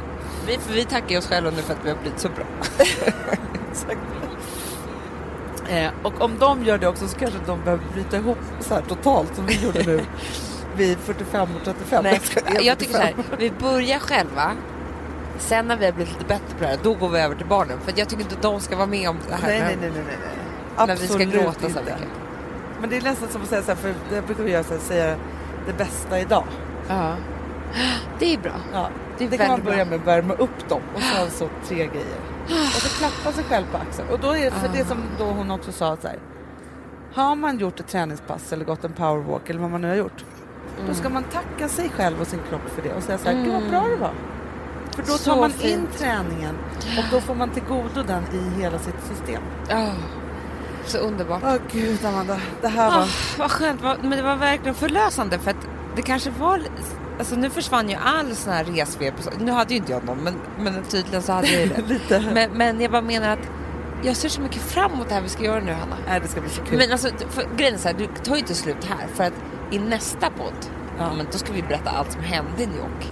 Vi, 0.47 0.57
för 0.57 0.73
vi 0.73 0.85
tackar 0.85 1.17
oss 1.17 1.27
själva 1.27 1.49
nu 1.51 1.61
för 1.61 1.73
att 1.73 1.79
vi 1.85 1.89
har 1.89 1.97
blivit 1.97 2.19
så 2.19 2.29
bra. 2.29 2.45
Exakt. 3.71 3.97
Eh, 5.69 5.89
och 6.03 6.21
om 6.21 6.31
de 6.39 6.63
gör 6.63 6.77
det 6.77 6.87
också 6.87 7.07
så 7.07 7.17
kanske 7.17 7.39
de 7.45 7.63
behöver 7.63 7.83
bryta 7.93 8.17
ihop 8.17 8.37
så 8.59 8.73
här 8.73 8.81
totalt 8.81 9.35
som 9.35 9.45
vi 9.45 9.63
gjorde 9.63 9.83
nu 9.83 10.01
vid 10.75 10.97
45 10.97 11.41
och 11.55 11.63
35. 11.65 12.03
Nej, 12.03 12.19
Jag 12.65 12.77
tycker 12.79 12.93
så 12.93 13.01
här, 13.01 13.13
vi 13.39 13.51
börjar 13.51 13.99
själva. 13.99 14.51
Sen 15.37 15.67
när 15.67 15.77
vi 15.77 15.85
har 15.85 15.91
blivit 15.91 16.13
lite 16.13 16.25
bättre 16.25 16.55
på 16.57 16.63
det 16.63 16.67
här, 16.67 16.77
då 16.83 16.93
går 16.93 17.09
vi 17.09 17.19
över 17.19 17.35
till 17.35 17.45
barnen. 17.45 17.79
För 17.85 17.93
jag 17.95 18.09
tycker 18.09 18.23
inte 18.23 18.35
de 18.41 18.59
ska 18.59 18.75
vara 18.75 18.87
med 18.87 19.09
om 19.09 19.17
det 19.29 19.35
här. 19.35 19.47
Nej, 19.47 19.59
när- 19.59 19.65
nej, 19.67 19.77
nej, 19.81 19.91
nej, 19.91 20.03
nej. 20.07 20.17
nej. 20.77 20.87
När 20.87 20.95
vi 20.95 21.07
ska 21.07 21.13
Absolut 21.15 21.33
gråta 21.33 21.59
så 21.59 21.79
mycket. 21.79 21.95
Men 22.81 22.89
det 22.89 22.97
är 22.97 23.01
nästan 23.01 23.29
som 23.29 23.41
att 23.41 23.47
säga 23.49 23.61
så 23.61 23.67
här, 23.67 23.75
för 23.75 23.93
det 24.09 24.21
brukar 24.21 24.43
vi 24.43 24.51
göra 24.51 24.63
så 24.63 24.73
här, 24.73 24.79
säga 24.79 25.15
det 25.67 25.73
bästa 25.77 26.19
idag. 26.19 26.43
Ja. 26.87 27.15
Det 28.19 28.33
är 28.33 28.37
bra. 28.37 28.51
Ja. 28.73 28.89
Det 29.17 29.27
Det 29.27 29.37
kan 29.37 29.47
man 29.47 29.63
börja 29.63 29.85
med, 29.85 29.99
värma 30.01 30.33
upp 30.33 30.69
dem 30.69 30.81
och 30.95 31.01
sen 31.01 31.31
så 31.31 31.49
tre 31.67 31.75
grejer. 31.77 32.19
Och 32.45 32.81
så 32.81 32.97
klappa 32.99 33.31
sig 33.35 33.43
själv 33.43 33.65
på 33.71 33.77
axeln. 33.77 34.09
Och 34.09 34.19
då 34.19 34.31
är 34.35 34.45
det 34.45 34.51
för 34.51 34.67
det 34.67 34.85
som 34.85 34.97
då 35.19 35.25
hon 35.25 35.51
också 35.51 35.71
sa 35.71 35.97
så 36.01 36.07
här. 36.07 36.19
Har 37.13 37.35
man 37.35 37.57
gjort 37.57 37.79
ett 37.79 37.87
träningspass 37.87 38.53
eller 38.53 38.65
gått 38.65 38.83
en 38.83 38.93
powerwalk 38.93 39.49
eller 39.49 39.59
vad 39.59 39.71
man 39.71 39.81
nu 39.81 39.87
har 39.87 39.95
gjort. 39.95 40.25
Då 40.87 40.93
ska 40.93 41.09
man 41.09 41.23
tacka 41.23 41.69
sig 41.69 41.89
själv 41.89 42.21
och 42.21 42.27
sin 42.27 42.39
kropp 42.49 42.69
för 42.75 42.81
det 42.81 42.93
och 42.93 43.03
säga 43.03 43.17
så 43.17 43.29
här, 43.29 43.43
gud 43.43 43.53
vad 43.53 43.69
bra 43.69 43.81
det 43.87 43.95
var. 43.95 44.13
För 44.91 45.01
då 45.01 45.07
tar 45.07 45.17
Så 45.17 45.35
man 45.35 45.51
in 45.51 45.57
fint. 45.57 45.97
träningen 45.97 46.55
och 46.97 47.03
då 47.11 47.21
får 47.21 47.35
man 47.35 47.49
till 47.49 47.63
godo 47.63 48.03
den 48.07 48.23
i 48.33 48.61
hela 48.61 48.79
sitt 48.79 48.95
system. 49.07 49.41
Ja. 49.69 49.87
Så 50.85 50.97
underbart. 50.97 51.41
Åh 51.45 51.55
gud 51.71 52.05
Amanda, 52.05 52.37
det 52.61 52.67
här 52.67 52.91
var... 52.91 52.97
Ah, 53.03 53.07
vad 53.37 53.51
skönt, 53.51 53.81
men 54.01 54.09
det 54.11 54.21
var 54.21 54.35
verkligen 54.35 54.75
förlösande 54.75 55.39
för 55.39 55.51
att 55.51 55.67
det 55.95 56.01
kanske 56.01 56.29
var... 56.29 56.61
Alltså 57.19 57.35
nu 57.35 57.49
försvann 57.49 57.89
ju 57.89 57.95
all 57.95 58.35
sån 58.35 58.53
här 58.53 58.63
resfeber. 58.63 59.23
Nu 59.39 59.51
hade 59.51 59.73
ju 59.73 59.79
inte 59.79 59.91
jag 59.91 60.05
någon 60.05 60.23
men, 60.23 60.33
men 60.59 60.83
tydligen 60.83 61.21
så 61.21 61.31
hade 61.31 61.47
jag 61.47 61.61
ju 61.61 61.67
det. 61.67 61.81
Lite. 61.93 62.31
Men, 62.33 62.51
men 62.51 62.81
jag 62.81 62.91
bara 62.91 63.01
menar 63.01 63.29
att 63.29 63.49
jag 64.03 64.15
ser 64.15 64.29
så 64.29 64.41
mycket 64.41 64.61
fram 64.61 64.91
emot 64.91 65.07
det 65.09 65.13
här 65.13 65.21
vi 65.21 65.29
ska 65.29 65.43
göra 65.43 65.59
nu 65.59 65.71
Hanna. 65.71 65.97
Nej, 66.07 66.19
det 66.19 66.27
ska 66.27 66.41
bli 66.41 66.49
så 66.49 66.61
kul. 66.61 66.77
Men 66.77 66.91
alltså, 66.91 67.09
för, 67.29 67.57
grejen 67.57 67.73
är 67.73 67.79
så 67.79 67.87
här, 67.87 67.95
du 67.95 68.07
tar 68.23 68.35
ju 68.35 68.39
inte 68.39 68.55
slut 68.55 68.83
här 68.83 69.07
för 69.07 69.23
att 69.23 69.33
i 69.71 69.79
nästa 69.79 70.29
podd, 70.29 70.53
ja. 70.97 71.13
men 71.13 71.27
då 71.31 71.37
ska 71.37 71.53
vi 71.53 71.61
berätta 71.61 71.89
allt 71.89 72.11
som 72.11 72.21
hände 72.21 72.63
i 72.63 72.65
New 72.65 72.77
York. 72.77 73.11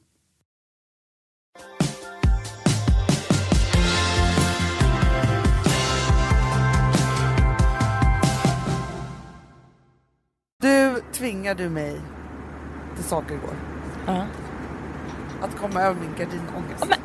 Du 10.61 11.01
tvingar 11.13 11.55
du 11.55 11.69
mig 11.69 12.01
till 12.95 13.03
saker 13.03 13.33
igår. 13.35 13.53
Att 15.41 15.57
komma 15.59 15.81
över 15.81 15.99
min 16.01 16.11
gardinångest. 16.17 16.85
Men, 16.89 16.97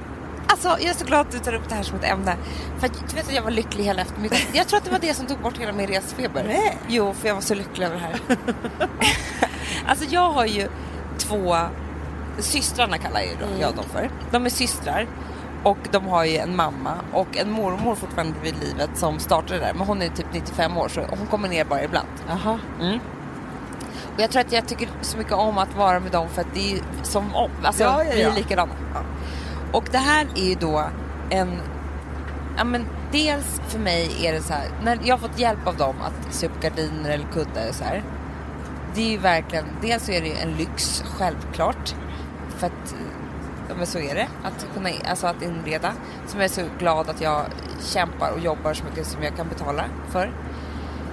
alltså, 0.47 0.69
jag 0.69 0.83
är 0.91 0.95
så 0.95 1.05
glad 1.05 1.21
att 1.21 1.31
du 1.33 1.39
tar 1.39 1.55
upp 1.55 1.69
det 1.69 1.75
här 1.75 1.83
som 1.83 1.99
ett 1.99 2.05
ämne. 2.05 2.37
För 2.79 2.87
att, 2.87 3.09
du 3.11 3.17
vet 3.17 3.27
att 3.29 3.35
jag 3.35 3.43
var 3.43 3.51
lycklig 3.51 3.85
hela 3.85 4.03
eftermiddagen. 4.03 4.47
Jag 4.53 4.67
tror 4.69 4.79
att 4.79 4.85
det 4.85 4.91
var 4.91 4.99
det 4.99 5.15
som 5.15 5.27
tog 5.27 5.39
bort 5.39 5.59
hela 5.59 5.73
min 5.73 5.87
resfeber. 5.87 6.45
Nej. 6.47 6.79
Jo, 6.89 7.15
för 7.15 7.29
jag 7.29 7.35
var 7.35 7.43
så 7.43 7.55
lycklig 7.55 7.87
över 7.87 7.97
det 7.97 8.03
här. 8.03 8.21
alltså 9.87 10.05
jag 10.11 10.31
har 10.31 10.47
ju 10.47 10.69
två, 11.19 11.57
systrarna 12.39 12.99
kallar 12.99 13.21
jag, 13.21 13.33
Mm. 13.49 13.61
jag 13.61 13.75
dem 13.75 13.85
för. 13.93 14.11
De 14.31 14.47
är 14.47 14.51
systrar. 14.51 15.07
Och 15.63 15.79
de 15.91 16.07
har 16.07 16.25
ju 16.25 16.37
en 16.37 16.57
mamma 16.57 16.93
och 17.13 17.37
en 17.37 17.51
mormor 17.51 17.95
fortfarande 17.95 18.35
vid 18.43 18.55
livet 18.61 18.91
som 18.95 19.19
startade 19.19 19.61
där. 19.61 19.75
Men 19.75 19.87
hon 19.87 20.03
är 20.03 20.09
typ 20.09 20.27
95 20.33 20.77
år 20.77 20.89
så 20.89 21.01
hon 21.01 21.27
kommer 21.27 21.49
ner 21.49 21.65
bara 21.65 21.83
ibland. 21.85 22.09
Jaha. 22.29 22.59
Mm. 22.81 22.99
Och 24.17 24.23
jag 24.23 24.31
tror 24.31 24.41
att 24.41 24.53
jag 24.53 24.69
tycker 24.69 24.89
så 25.01 25.19
mycket 25.19 25.33
om 25.33 25.59
att 25.59 25.75
vara 25.77 26.01
med 26.01 26.13
dem 26.13 26.29
för 26.29 26.41
att 26.41 26.55
det 26.55 26.73
är 26.73 26.81
som 27.03 27.35
om, 27.35 27.51
alltså 27.63 27.83
Ja, 27.83 28.05
ja, 28.05 28.11
vi 28.15 28.23
är 28.23 28.29
ja. 28.29 28.35
likadana. 28.37 28.73
Och 29.73 29.85
det 29.93 29.99
här 29.99 30.27
är 30.35 30.45
ju 30.49 30.55
då 30.55 30.85
en, 31.31 31.61
ja 32.57 32.65
men 32.65 32.87
dels 33.13 33.61
för 33.69 33.79
mig 33.79 34.27
är 34.27 34.33
det 34.33 34.43
så 34.43 34.53
här, 34.53 34.69
när 34.85 34.99
jag 35.05 35.17
har 35.17 35.29
fått 35.29 35.39
hjälp 35.39 35.67
av 35.67 35.77
dem 35.77 35.95
att 36.01 36.35
sy 36.35 36.47
upp 36.47 36.61
gardiner 36.61 37.11
eller 37.11 37.27
kuddar 37.33 37.69
och 37.69 37.75
så 37.75 37.85
här. 37.85 38.03
Det 38.95 39.01
är 39.01 39.11
ju 39.11 39.19
verkligen, 39.19 39.65
dels 39.83 40.07
så 40.07 40.13
är 40.13 40.21
det 40.21 40.29
ju 40.29 40.35
en 40.35 40.55
lyx, 40.55 41.05
självklart. 41.07 41.95
För 42.59 42.67
att 42.67 42.95
Ja, 43.69 43.75
men 43.77 43.87
så 43.87 43.99
är 43.99 44.15
det, 44.15 44.29
att, 44.43 44.67
kunna, 44.75 44.91
alltså 45.09 45.27
att 45.27 45.43
inreda. 45.43 45.93
Som 46.27 46.41
jag 46.41 46.45
är 46.45 46.55
så 46.55 46.63
glad 46.79 47.11
att 47.11 47.21
jag 47.21 47.43
kämpar 47.81 48.31
och 48.31 48.41
jobbar 48.41 48.75
så 48.75 48.85
mycket 48.85 49.07
som 49.07 49.23
jag 49.23 49.37
kan 49.37 49.49
betala 49.49 49.85
för. 50.11 50.31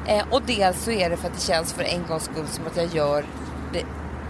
Eh, 0.08 0.24
och 0.32 0.42
dels 0.46 0.84
så 0.84 0.92
är 0.92 1.10
det 1.10 1.18
för 1.18 1.28
att 1.28 1.34
det 1.34 1.42
känns 1.42 1.74
för 1.74 1.84
en 1.84 2.04
gångs 2.08 2.24
skull 2.24 2.48
som 2.48 2.68
att 2.68 2.78
jag 2.78 2.86
gör 2.86 3.26
det 3.74 3.84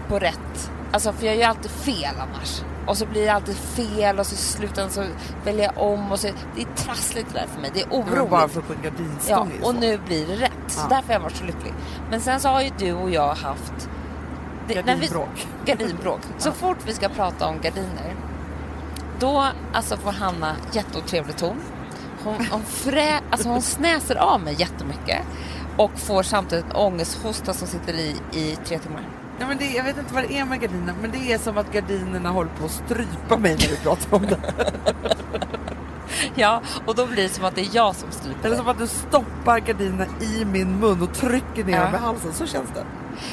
på 0.08 0.18
rätt... 0.18 0.70
Alltså 0.92 1.12
för 1.12 1.26
jag 1.26 1.36
gör 1.36 1.48
alltid 1.48 1.70
fel 1.70 2.14
annars. 2.18 2.62
Och 2.86 2.96
så 2.96 3.06
blir 3.06 3.22
det 3.26 3.32
alltid 3.32 3.56
fel 3.56 4.18
och 4.18 4.26
så 4.26 4.34
i 4.34 4.38
slutändan 4.38 4.90
så 4.90 5.04
väljer 5.44 5.64
jag 5.64 5.84
om 5.92 6.12
och 6.12 6.20
så... 6.20 6.28
Det 6.56 6.62
är 6.62 6.66
trassligt 6.76 7.28
det 7.32 7.38
där 7.40 7.46
för 7.54 7.60
mig. 7.60 7.70
Det 7.74 7.80
är 7.82 7.88
oroligt. 7.90 8.30
Bara 8.30 8.48
för 8.48 8.60
att 8.60 8.66
få 8.66 8.72
en 8.72 8.82
gardinstång 8.82 9.52
Ja, 9.60 9.66
och 9.68 9.74
nu 9.74 9.98
blir 10.06 10.26
det 10.26 10.34
rätt. 10.36 10.50
Så 10.66 10.80
Ja. 10.80 10.86
därför 10.96 11.06
har 11.06 11.14
jag 11.14 11.20
varit 11.20 11.36
så 11.36 11.44
lycklig. 11.44 11.74
Men 12.10 12.20
sen 12.20 12.40
så 12.40 12.48
har 12.48 12.62
ju 12.62 12.70
du 12.78 12.92
och 12.92 13.10
jag 13.10 13.34
haft... 13.34 13.88
det- 14.68 14.74
när 14.86 14.94
vi- 14.96 15.00
Gardinbråk. 15.00 15.46
Gardinbråk. 15.64 16.20
Så 16.38 16.52
fort 16.52 16.78
vi 16.86 16.92
ska 16.94 17.08
prata 17.08 17.46
om 17.46 17.60
gardiner, 17.60 18.14
då 19.18 19.46
alltså 19.72 19.96
får 19.96 20.12
Hanna 20.12 20.56
jätteotrevlig 20.72 21.36
ton. 21.36 21.56
Hon, 22.24 22.34
hon, 22.50 22.62
frä, 22.62 23.20
alltså 23.30 23.48
hon 23.48 23.62
snäser 23.62 24.16
av 24.16 24.40
mig 24.40 24.54
jättemycket 24.58 25.18
och 25.76 25.90
får 25.98 26.22
samtidigt 26.22 26.74
ångesthosta 26.74 27.52
som 27.54 27.68
sitter 27.68 27.94
i 27.94 28.16
i 28.32 28.58
tre 28.64 28.78
timmar. 28.78 29.08
Ja, 29.40 29.46
men 29.48 29.58
det, 29.58 29.64
jag 29.66 29.84
vet 29.84 29.98
inte 29.98 30.14
vad 30.14 30.22
det 30.28 30.38
är 30.38 30.44
med 30.44 30.60
gardinerna, 30.60 30.94
men 31.00 31.10
det 31.10 31.32
är 31.32 31.38
som 31.38 31.58
att 31.58 31.72
gardinerna 31.72 32.30
håller 32.30 32.50
på 32.50 32.64
att 32.64 32.70
strypa 32.70 33.36
mig 33.36 33.50
när 33.52 33.68
vi 33.68 33.76
pratar 33.76 34.16
om 34.16 34.26
det. 34.26 34.38
Ja, 36.34 36.60
och 36.86 36.94
då 36.94 37.06
blir 37.06 37.22
det 37.22 37.28
som 37.28 37.44
att 37.44 37.54
det 37.54 37.60
är 37.60 37.68
jag 37.72 37.96
som 37.96 38.08
på 38.08 38.46
Eller 38.46 38.56
som 38.56 38.68
att 38.68 38.78
du 38.78 38.86
stoppar 38.86 39.58
gardinerna 39.58 40.06
i 40.20 40.44
min 40.44 40.78
mun 40.80 41.02
och 41.02 41.14
trycker 41.14 41.64
ner 41.64 41.72
Ja. 41.76 41.84
dem 41.84 41.94
i 41.94 41.98
halsen. 41.98 42.32
Så 42.32 42.46
känns 42.46 42.70
det. 42.74 42.84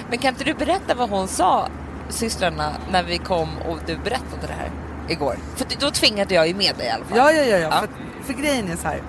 Men 0.09 0.19
kan 0.19 0.29
inte 0.29 0.43
du 0.43 0.53
berätta 0.53 0.95
vad 0.95 1.09
hon 1.09 1.27
sa, 1.27 1.67
systrarna, 2.09 2.71
när 2.91 3.03
vi 3.03 3.17
kom 3.17 3.49
och 3.69 3.77
du 3.87 3.97
berättade 3.97 4.47
det 4.47 4.53
här 4.53 4.71
igår? 5.09 5.35
För 5.55 5.65
då 5.79 5.91
tvingade 5.91 6.33
jag 6.33 6.47
ju 6.47 6.53
med 6.55 6.75
dig 6.77 6.87
i 6.87 6.89
alla 6.89 7.05
fall. 7.05 7.17
Ja, 7.17 7.31
ja, 7.31 7.43
ja. 7.43 7.57
ja. 7.57 7.69
Ja. 7.71 7.79
För, 7.81 7.89
för 8.33 8.41
grejen 8.41 8.71
är 8.71 8.75
så 8.75 8.87
här. 8.87 9.01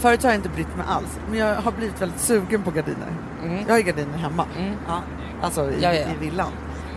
Förut 0.00 0.22
har 0.22 0.30
jag 0.30 0.38
inte 0.38 0.48
brytt 0.48 0.76
mig 0.76 0.86
alls, 0.88 1.18
men 1.30 1.38
jag 1.38 1.54
har 1.56 1.72
blivit 1.72 2.02
väldigt 2.02 2.20
sugen 2.20 2.62
på 2.62 2.70
gardiner. 2.70 3.12
Mm. 3.42 3.58
Jag 3.58 3.68
har 3.68 3.78
ju 3.78 3.82
gardiner 3.82 4.18
hemma. 4.18 4.46
Mm. 4.58 4.74
Ja, 4.88 5.02
alltså 5.42 5.70
i, 5.70 5.82
Ja, 5.82 5.94
ja, 5.94 6.08
i 6.10 6.16
villan. 6.20 6.52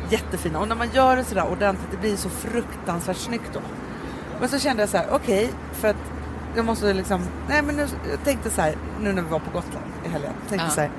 Jättefina. 0.10 0.60
Och 0.60 0.68
när 0.68 0.76
man 0.76 0.90
gör 0.94 1.16
det 1.16 1.24
sådär 1.24 1.48
ordentligt, 1.52 1.92
det 1.92 1.98
blir 1.98 2.16
så 2.16 2.30
fruktansvärt 2.30 3.18
snyggt 3.18 3.50
då. 3.54 3.60
Men 4.40 4.50
så 4.50 4.60
kände 4.60 4.82
jag 4.82 4.90
så 4.90 4.98
här, 4.98 5.08
okej, 5.12 5.50
för 5.74 5.88
att 5.88 6.12
jag 6.56 6.66
måste 6.66 6.94
liksom, 6.94 7.22
nej 7.50 7.62
men 7.62 7.76
nu, 7.76 7.88
jag 8.12 8.24
tänkte 8.24 8.50
så 8.50 8.62
här, 8.62 8.76
nu 9.02 9.14
när 9.14 9.22
vi 9.22 9.30
var 9.30 9.40
på 9.40 9.52
Gotland 9.52 9.86
i 10.06 10.10
helgen, 10.10 10.34
tänkte 10.50 10.70
så 10.70 10.82
här, 10.82 10.92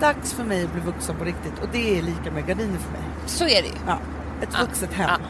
dags 0.00 0.32
för 0.32 0.44
mig 0.44 0.64
att 0.64 0.72
bli 0.72 0.80
vuxen 0.80 1.16
på 1.16 1.24
riktigt 1.24 1.58
och 1.62 1.68
det 1.72 1.98
är 1.98 2.02
lika 2.02 2.30
med 2.30 2.46
gardiner 2.46 2.78
för 2.78 2.92
mig. 2.92 3.02
Så 3.26 3.44
är 3.44 3.62
det 3.62 3.68
ju. 3.68 3.74
Ja, 3.86 3.98
ett 4.42 4.60
vuxet 4.60 4.92
hem. 4.92 5.20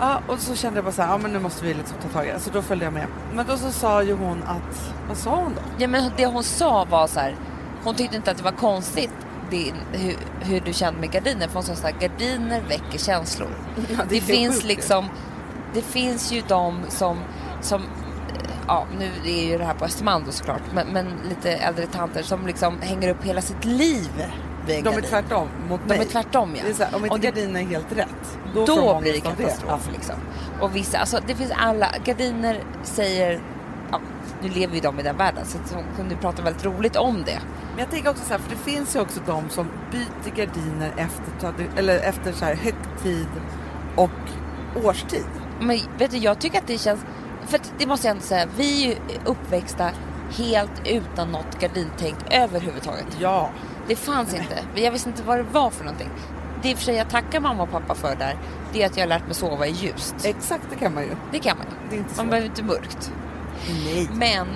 Ja, 0.00 0.20
och 0.28 0.38
så 0.38 0.54
kände 0.54 0.76
jag 0.78 0.84
bara 0.84 0.92
så 0.92 1.02
här, 1.02 1.08
ja 1.12 1.18
men 1.18 1.32
nu 1.32 1.38
måste 1.38 1.64
vi 1.64 1.74
liksom 1.74 1.96
ta 2.02 2.08
tag 2.08 2.26
i 2.26 2.30
det. 2.30 2.40
Så 2.40 2.50
då 2.50 2.62
följde 2.62 2.84
jag 2.84 2.92
med. 2.92 3.06
Men 3.34 3.46
då 3.46 3.56
så 3.56 3.70
sa 3.70 4.02
ju 4.02 4.12
hon 4.14 4.42
att, 4.42 4.94
vad 5.08 5.16
sa 5.16 5.36
hon 5.36 5.54
då? 5.54 5.60
Ja, 5.78 5.88
men 5.88 6.10
det 6.16 6.26
hon 6.26 6.44
sa 6.44 6.84
var 6.84 7.06
så 7.06 7.20
här, 7.20 7.36
hon 7.84 7.94
tyckte 7.94 8.16
inte 8.16 8.30
att 8.30 8.36
det 8.36 8.44
var 8.44 8.52
konstigt 8.52 9.12
din, 9.50 9.74
hur, 9.92 10.16
hur 10.40 10.60
du 10.60 10.72
kände 10.72 11.00
med 11.00 11.10
gardiner. 11.10 11.46
För 11.46 11.54
hon 11.54 11.62
sa 11.62 11.74
så 11.74 11.86
här, 11.86 11.94
gardiner 12.00 12.60
väcker 12.68 12.98
känslor. 12.98 13.48
Ja, 13.88 13.98
det, 14.08 14.16
är 14.16 14.20
finns 14.20 14.54
sjukt 14.54 14.64
ju. 14.64 14.68
liksom, 14.68 15.04
det 15.74 15.82
finns 15.82 16.32
ju 16.32 16.42
de 16.48 16.80
som, 16.88 17.18
som 17.60 17.82
ja 18.66 18.86
nu 18.98 19.10
är 19.24 19.50
ju 19.50 19.58
det 19.58 19.64
här 19.64 19.74
på 19.74 19.84
Östermalm 19.84 20.24
då 20.26 20.32
såklart, 20.32 20.62
men, 20.74 20.86
men 20.86 21.06
lite 21.28 21.52
äldre 21.52 21.86
tanter 21.86 22.22
som 22.22 22.46
liksom 22.46 22.80
hänger 22.80 23.08
upp 23.08 23.24
hela 23.24 23.40
sitt 23.40 23.64
liv 23.64 24.24
en 24.68 24.84
De 24.84 24.96
är 24.96 25.00
tvärtom 25.00 25.48
mot 25.68 25.80
De 25.80 25.88
mig. 25.88 25.98
är 25.98 26.04
tvärtom 26.10 26.56
ja. 26.56 26.62
Det 26.66 26.80
är 26.82 26.84
här, 26.86 26.96
om 26.96 27.04
inte 27.04 27.14
Och 27.14 27.20
det- 27.20 27.26
gardinen 27.26 27.56
är 27.56 27.60
helt 27.68 27.92
rätt, 27.92 28.38
då, 28.54 28.64
då, 28.66 29.00
blir 29.00 29.12
det 29.12 29.18
nästan 29.18 29.36
katastrof. 29.36 29.88
Liksom. 29.92 30.14
Och 30.60 30.76
vissa, 30.76 30.98
alltså, 30.98 31.20
det 31.26 31.34
finns 31.34 31.52
alla, 31.56 31.88
gardiner 32.04 32.62
säger, 32.82 33.40
ja, 33.90 34.00
nu 34.42 34.48
lever 34.48 34.74
ju 34.74 34.80
de 34.80 35.00
i 35.00 35.02
den 35.02 35.16
världen 35.16 35.44
så 35.46 35.58
de 35.74 35.96
kunde 35.96 36.16
prata 36.16 36.42
väldigt 36.42 36.64
roligt 36.64 36.96
om 36.96 37.22
det. 37.26 37.38
Men 37.70 37.78
jag 37.78 37.90
tänker 37.90 38.10
också 38.10 38.22
så 38.24 38.30
här, 38.32 38.38
för 38.38 38.50
det 38.50 38.70
finns 38.72 38.96
ju 38.96 39.00
också 39.00 39.20
de 39.26 39.48
som 39.48 39.68
byter 39.92 40.36
gardiner 40.36 40.92
efter, 40.96 41.66
eller 41.76 41.98
efter 41.98 42.32
så 42.32 42.44
här 42.44 42.54
högtid 42.54 43.26
och 43.96 44.10
årstid. 44.84 45.24
Men 45.60 45.78
vet 45.98 46.10
du, 46.10 46.16
jag 46.16 46.38
tycker 46.38 46.58
att 46.58 46.66
det 46.66 46.78
känns, 46.78 47.00
för 47.46 47.60
det 47.78 47.86
måste 47.86 48.06
jag 48.06 48.10
ändå 48.14 48.22
säga, 48.26 48.46
vi 48.56 48.84
är 48.84 48.88
ju 48.88 48.96
uppväxta 49.24 49.90
helt 50.30 50.82
utan 50.84 51.32
något 51.32 51.60
gardintänk 51.60 52.16
överhuvudtaget. 52.30 53.06
Ja. 53.20 53.50
Det 53.88 53.96
fanns 53.96 54.34
inte. 54.34 54.64
Jag 54.74 54.92
visste 54.92 55.08
inte 55.08 55.22
vad 55.22 55.38
det 55.38 55.46
var 55.52 55.70
för 55.70 55.84
någonting. 55.84 56.08
Det 56.62 56.70
i 56.70 56.74
och 56.74 56.78
för 56.78 56.84
sig 56.84 56.94
jag 56.96 57.08
tackar 57.10 57.40
mamma 57.40 57.62
och 57.62 57.70
pappa 57.70 57.94
för 57.94 58.16
där, 58.16 58.36
det 58.72 58.82
är 58.82 58.86
att 58.86 58.96
jag 58.96 59.02
har 59.02 59.08
lärt 59.08 59.26
mig 59.26 59.34
sova 59.34 59.66
i 59.66 59.70
ljust. 59.70 60.14
Exakt, 60.24 60.64
det 60.70 60.76
kan 60.76 60.94
man 60.94 61.02
ju. 61.02 61.10
Det 61.32 61.38
kan 61.38 61.56
man 61.56 61.66
ju. 61.66 61.88
Det 61.90 61.96
är 61.96 61.98
inte 61.98 62.16
Man 62.16 62.28
behöver 62.28 62.48
inte 62.48 62.62
mörkt. 62.62 63.12
Nej. 63.84 64.08
Men, 64.14 64.46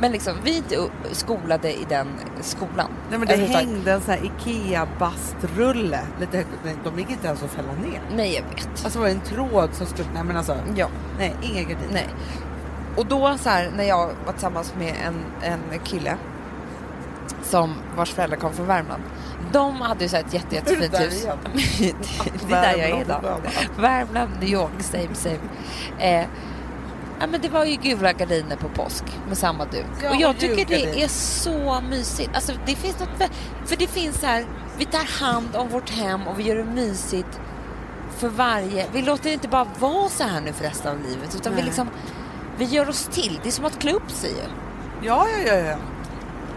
men 0.00 0.12
liksom, 0.12 0.34
vi 0.44 0.52
är 0.52 0.56
inte 0.56 0.88
skolade 1.12 1.72
i 1.72 1.86
den 1.88 2.08
skolan. 2.40 2.90
Nej 3.10 3.18
men 3.18 3.28
det 3.28 3.36
hängde 3.36 3.92
en 3.92 4.00
sån 4.00 4.14
här 4.14 4.20
Ikea 4.24 4.88
bastrulle 4.98 6.00
lite 6.20 6.36
högt 6.36 6.48
upp. 6.54 6.60
Nej, 6.64 6.76
De 6.84 6.98
gick 6.98 7.10
inte 7.10 7.26
ens 7.26 7.42
att 7.42 7.50
fälla 7.50 7.72
ner. 7.72 8.00
Nej, 8.16 8.34
jag 8.34 8.42
vet. 8.42 8.68
Alltså 8.84 8.98
det 8.98 8.98
var 8.98 9.08
en 9.08 9.20
tråd 9.20 9.70
som 9.72 9.86
skulle... 9.86 10.08
Nej 10.14 10.24
men 10.24 10.36
alltså. 10.36 10.56
Ja. 10.76 10.88
Nej, 11.18 11.34
inga 11.42 11.62
gardiner. 11.62 11.92
Nej. 11.92 12.08
Och 12.98 13.06
då 13.06 13.38
så 13.38 13.48
här, 13.48 13.70
när 13.76 13.84
jag 13.84 14.06
var 14.26 14.32
tillsammans 14.32 14.74
med 14.78 14.94
en, 15.06 15.24
en 15.42 15.78
kille 15.84 16.16
som 17.42 17.74
vars 17.96 18.12
föräldrar 18.12 18.38
kom 18.38 18.52
från 18.52 18.66
Värmland. 18.66 19.02
De 19.52 19.80
hade 19.80 20.04
ju 20.04 20.08
så 20.08 20.16
ett 20.16 20.34
jätte, 20.34 20.54
jättefint 20.54 21.00
hus. 21.00 21.22
igen? 21.22 21.36
det 22.48 22.54
är 22.54 22.62
där 22.62 22.76
jag 22.78 22.90
är 22.90 23.00
idag. 23.00 23.40
Värmland. 23.78 24.30
New 24.40 24.48
York, 24.48 24.70
same 24.80 25.14
same. 25.14 25.38
Eh, 25.98 26.26
ja, 27.20 27.26
men 27.26 27.40
det 27.40 27.48
var 27.48 27.64
ju 27.64 27.76
gula 27.76 28.12
gardiner 28.12 28.56
på 28.56 28.68
påsk 28.68 29.04
med 29.28 29.38
samma 29.38 29.64
duk. 29.64 29.84
Ja, 30.02 30.10
och 30.10 30.16
jag 30.16 30.38
tycker 30.38 30.66
det 30.66 31.02
är 31.02 31.08
så 31.08 31.80
mysigt. 31.90 32.30
Alltså, 32.34 32.52
det 32.66 32.74
finns 32.74 32.98
något, 32.98 33.18
vä- 33.18 33.30
för 33.66 33.76
det 33.76 33.86
finns 33.86 34.20
så 34.20 34.26
här, 34.26 34.44
vi 34.78 34.84
tar 34.84 35.24
hand 35.24 35.56
om 35.56 35.68
vårt 35.68 35.90
hem 35.90 36.28
och 36.28 36.38
vi 36.38 36.42
gör 36.42 36.56
det 36.56 36.64
mysigt 36.64 37.40
för 38.18 38.28
varje. 38.28 38.86
Vi 38.92 39.02
låter 39.02 39.24
det 39.24 39.32
inte 39.32 39.48
bara 39.48 39.66
vara 39.78 40.08
så 40.08 40.24
här 40.24 40.40
nu 40.40 40.52
för 40.52 40.64
resten 40.64 40.92
av 40.92 41.02
livet 41.02 41.34
utan 41.34 41.52
vi 41.52 41.56
Nej. 41.56 41.64
liksom, 41.66 41.88
vi 42.58 42.64
gör 42.64 42.88
oss 42.88 43.08
till. 43.12 43.40
Det 43.42 43.48
är 43.48 43.52
som 43.52 43.64
att 43.64 43.78
klä 43.78 43.92
upp 43.92 44.10
sig. 44.10 44.34
Ja, 45.02 45.26
ja, 45.28 45.52
ja, 45.52 45.54
ja. 45.54 45.76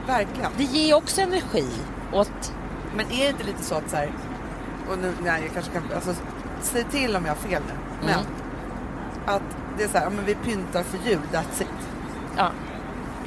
Verkligen. 0.08 0.52
Det 0.58 0.64
ger 0.64 0.95
också 0.95 1.22
energi 1.22 1.68
åt... 2.14 2.54
Men 2.95 3.06
är 3.12 3.24
det 3.24 3.30
inte 3.30 3.43
lite 3.43 3.64
så 3.64 3.76
att 3.76 3.89
så 3.89 3.95
här, 3.95 4.12
och 4.91 4.97
nu, 4.97 5.14
nej 5.24 5.41
jag 5.45 5.54
kanske 5.54 5.72
kan, 5.72 5.84
alltså 5.95 6.14
säg 6.62 6.84
till 6.84 7.16
om 7.16 7.26
jag 7.26 7.32
har 7.32 7.41
fel 7.49 7.62
nu. 7.68 7.74
Men 8.02 8.10
Mm. 8.14 8.26
att 9.26 9.41
det 9.78 9.84
är 9.84 9.88
så 9.88 9.97
här, 9.97 10.04
ja, 10.04 10.10
men 10.10 10.26
vi 10.26 10.36
pyntar 10.36 10.84
för 10.84 10.97
jul, 11.10 11.20
that's 11.34 11.62
it. 11.62 11.68
Ja. 12.38 12.52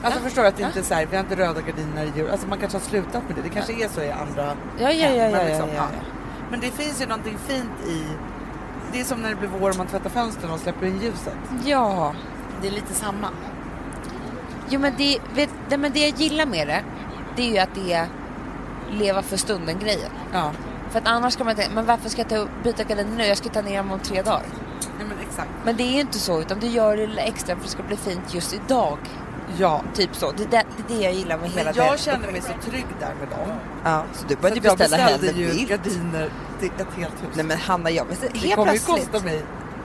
Alltså 0.02 0.20
Ja. 0.20 0.24
förstår 0.24 0.42
du 0.42 0.48
att 0.48 0.56
det 0.56 0.62
Ja. 0.62 0.66
inte 0.68 0.78
är 0.80 0.82
så 0.82 0.94
här, 0.94 1.06
vi 1.06 1.16
har 1.16 1.22
inte 1.24 1.36
röda 1.36 1.60
gardiner 1.60 2.04
i 2.04 2.12
jul. 2.16 2.30
Alltså 2.30 2.46
man 2.48 2.58
kanske 2.58 2.78
har 2.78 2.82
slutat 2.84 3.22
med 3.28 3.36
det. 3.36 3.42
Det 3.42 3.48
kanske 3.48 3.72
är 3.84 3.88
så 3.88 4.00
i 4.02 4.10
andra 4.10 4.44
Ja, 4.46 4.54
ja, 4.78 4.90
ja, 4.90 5.08
hem, 5.08 5.16
ja, 5.16 5.30
men 5.30 5.40
ja, 5.40 5.48
liksom, 5.48 5.68
ja, 5.68 5.74
ja. 5.74 6.04
Men 6.50 6.60
det 6.60 6.70
finns 6.70 7.02
ju 7.02 7.06
någonting 7.06 7.38
fint 7.46 7.88
i, 7.88 8.04
det 8.92 9.00
är 9.00 9.04
som 9.04 9.20
när 9.20 9.28
det 9.30 9.36
blir 9.36 9.48
vår 9.48 9.70
och 9.70 9.76
man 9.76 9.86
tvättar 9.86 10.10
fönstren 10.10 10.50
och 10.50 10.60
släpper 10.60 10.86
in 10.86 11.00
ljuset. 11.00 11.36
ja. 11.64 12.14
Det 12.62 12.66
är 12.68 12.72
lite 12.72 12.94
samma. 12.94 13.28
Jo, 14.68 14.80
men 14.80 14.92
det, 14.98 15.18
vet, 15.34 15.50
det, 15.68 15.76
men 15.76 15.92
det 15.92 16.00
jag 16.00 16.20
gillar 16.20 16.46
med 16.46 16.66
det, 16.68 16.82
det 17.36 17.42
är 17.42 17.52
ju 17.52 17.58
att 17.58 17.74
det 17.74 17.92
är 17.92 18.06
leva 18.90 19.22
för 19.22 19.36
stunden-grejen. 19.36 20.10
Ja, 20.32 20.50
För 20.90 20.98
att 20.98 21.06
annars 21.08 21.36
kan 21.36 21.46
man 21.46 21.56
tänka, 21.56 21.74
men 21.74 21.86
varför 21.86 22.08
ska 22.08 22.20
jag 22.22 22.28
ta, 22.28 22.46
byta 22.64 22.84
gardiner 22.84 23.16
nu? 23.16 23.24
Jag 23.26 23.36
ska 23.36 23.48
ta 23.48 23.60
ner 23.62 23.76
dem 23.76 23.90
om 23.92 23.98
tre 24.00 24.22
dagar. 24.22 24.42
nej 24.98 25.06
men 25.08 25.18
exakt. 25.28 25.48
Men 25.64 25.76
det 25.76 25.82
är 25.82 25.92
ju 25.92 26.00
inte 26.00 26.18
så, 26.18 26.40
utan 26.40 26.58
du 26.60 26.66
gör 26.66 26.96
det 26.96 27.20
extra 27.22 27.46
för 27.46 27.54
att 27.56 27.62
det 27.62 27.70
ska 27.70 27.82
bli 27.82 27.96
fint 27.96 28.34
just 28.34 28.54
idag. 28.54 28.98
Ja. 29.58 29.82
Typ 29.94 30.10
så. 30.16 30.32
Det 30.32 30.42
är 30.42 30.48
det, 30.48 30.64
det, 30.88 30.94
är 30.94 30.98
det 30.98 31.04
jag 31.04 31.12
gillar 31.12 31.38
med 31.38 31.50
hela 31.50 31.70
Men 31.76 31.84
jag 31.86 31.94
det. 31.94 31.98
känner 31.98 32.32
mig 32.32 32.40
så 32.40 32.70
trygg 32.70 32.86
där 33.00 33.14
med 33.20 33.28
dem. 33.28 33.56
Ja, 33.84 34.04
så 34.12 34.26
du 34.28 34.34
Så 34.34 34.40
började 34.40 34.58
att 34.60 34.64
jag 34.64 34.78
beställa 34.78 35.06
beställde 35.18 35.40
ju 35.40 35.66
gardiner 35.66 36.30
till 36.60 36.70
ett 36.78 36.86
helt 36.96 37.12
hus. 37.22 37.30
Nej 37.34 37.44
men 37.44 37.58
Hanna, 37.58 37.90
jag 37.90 38.06
det 38.32 38.38
helt 38.38 38.54
kommer 38.54 38.72
ju 38.72 38.78
plötsligt. 38.78 39.12
kosta 39.12 39.24
mig 39.24 39.44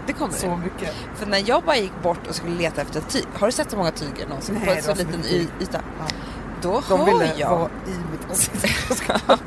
Det 0.09 0.13
kommer 0.13 0.33
så 0.33 0.55
mycket. 0.57 0.93
För 1.15 1.25
när 1.25 1.43
jag 1.49 1.63
bara 1.63 1.77
gick 1.77 2.01
bort 2.03 2.27
och 2.29 2.35
skulle 2.35 2.55
leta 2.55 2.81
efter 2.81 3.01
tyg. 3.01 3.25
Har 3.33 3.47
du 3.47 3.51
sett 3.51 3.71
så 3.71 3.77
många 3.77 3.91
tyger 3.91 4.27
någonsin 4.27 4.55
Nej, 4.55 4.65
på 4.65 4.71
en 4.71 4.83
så 4.83 4.95
liten 4.95 5.25
y- 5.25 5.47
yta? 5.61 5.81
Ja. 5.99 6.05
Då 6.61 6.81
De 6.89 6.99
hör 6.99 7.33
jag. 7.37 7.49
vara 7.49 7.69
i 7.87 7.91
mitt 8.11 8.29
ansikte. 8.29 8.67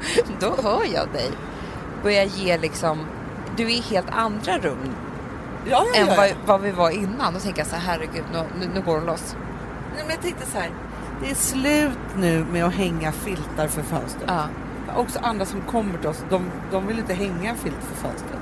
Då 0.40 0.56
hör 0.62 0.80
jag 0.94 1.08
dig 1.12 1.30
börja 2.02 2.24
ge 2.24 2.58
liksom, 2.58 2.98
du 3.56 3.62
är 3.64 3.68
i 3.70 3.80
helt 3.80 4.10
andra 4.10 4.58
rum 4.58 4.78
Ja, 5.70 5.84
ja, 5.94 6.00
än 6.00 6.16
vad, 6.16 6.30
vad 6.46 6.60
vi 6.60 6.70
var 6.70 6.90
innan. 6.90 7.34
Då 7.34 7.40
tänker 7.40 7.58
jag 7.60 7.66
så 7.66 7.76
här, 7.76 7.82
herregud, 7.92 8.24
nu, 8.32 8.42
nu, 8.60 8.70
nu 8.74 8.80
går 8.82 8.94
hon 8.98 9.06
loss. 9.06 9.36
Nej, 9.94 10.02
men 10.06 10.10
jag 10.10 10.22
tänkte 10.22 10.46
så 10.46 10.58
här. 10.58 10.70
Det 11.22 11.30
är 11.30 11.34
slut 11.34 11.98
nu 12.16 12.44
med 12.52 12.64
att 12.64 12.74
hänga 12.74 13.12
filtar 13.12 13.68
för 13.68 13.82
fönstret. 13.82 14.24
Ja. 14.26 14.44
Också 14.96 15.18
andra 15.22 15.46
som 15.46 15.60
kommer 15.60 15.98
till 15.98 16.08
oss, 16.08 16.24
de, 16.30 16.42
de 16.70 16.86
vill 16.86 16.98
inte 16.98 17.14
hänga 17.14 17.50
en 17.50 17.56
filt 17.56 17.76
för 17.92 18.08
fönstret. 18.08 18.38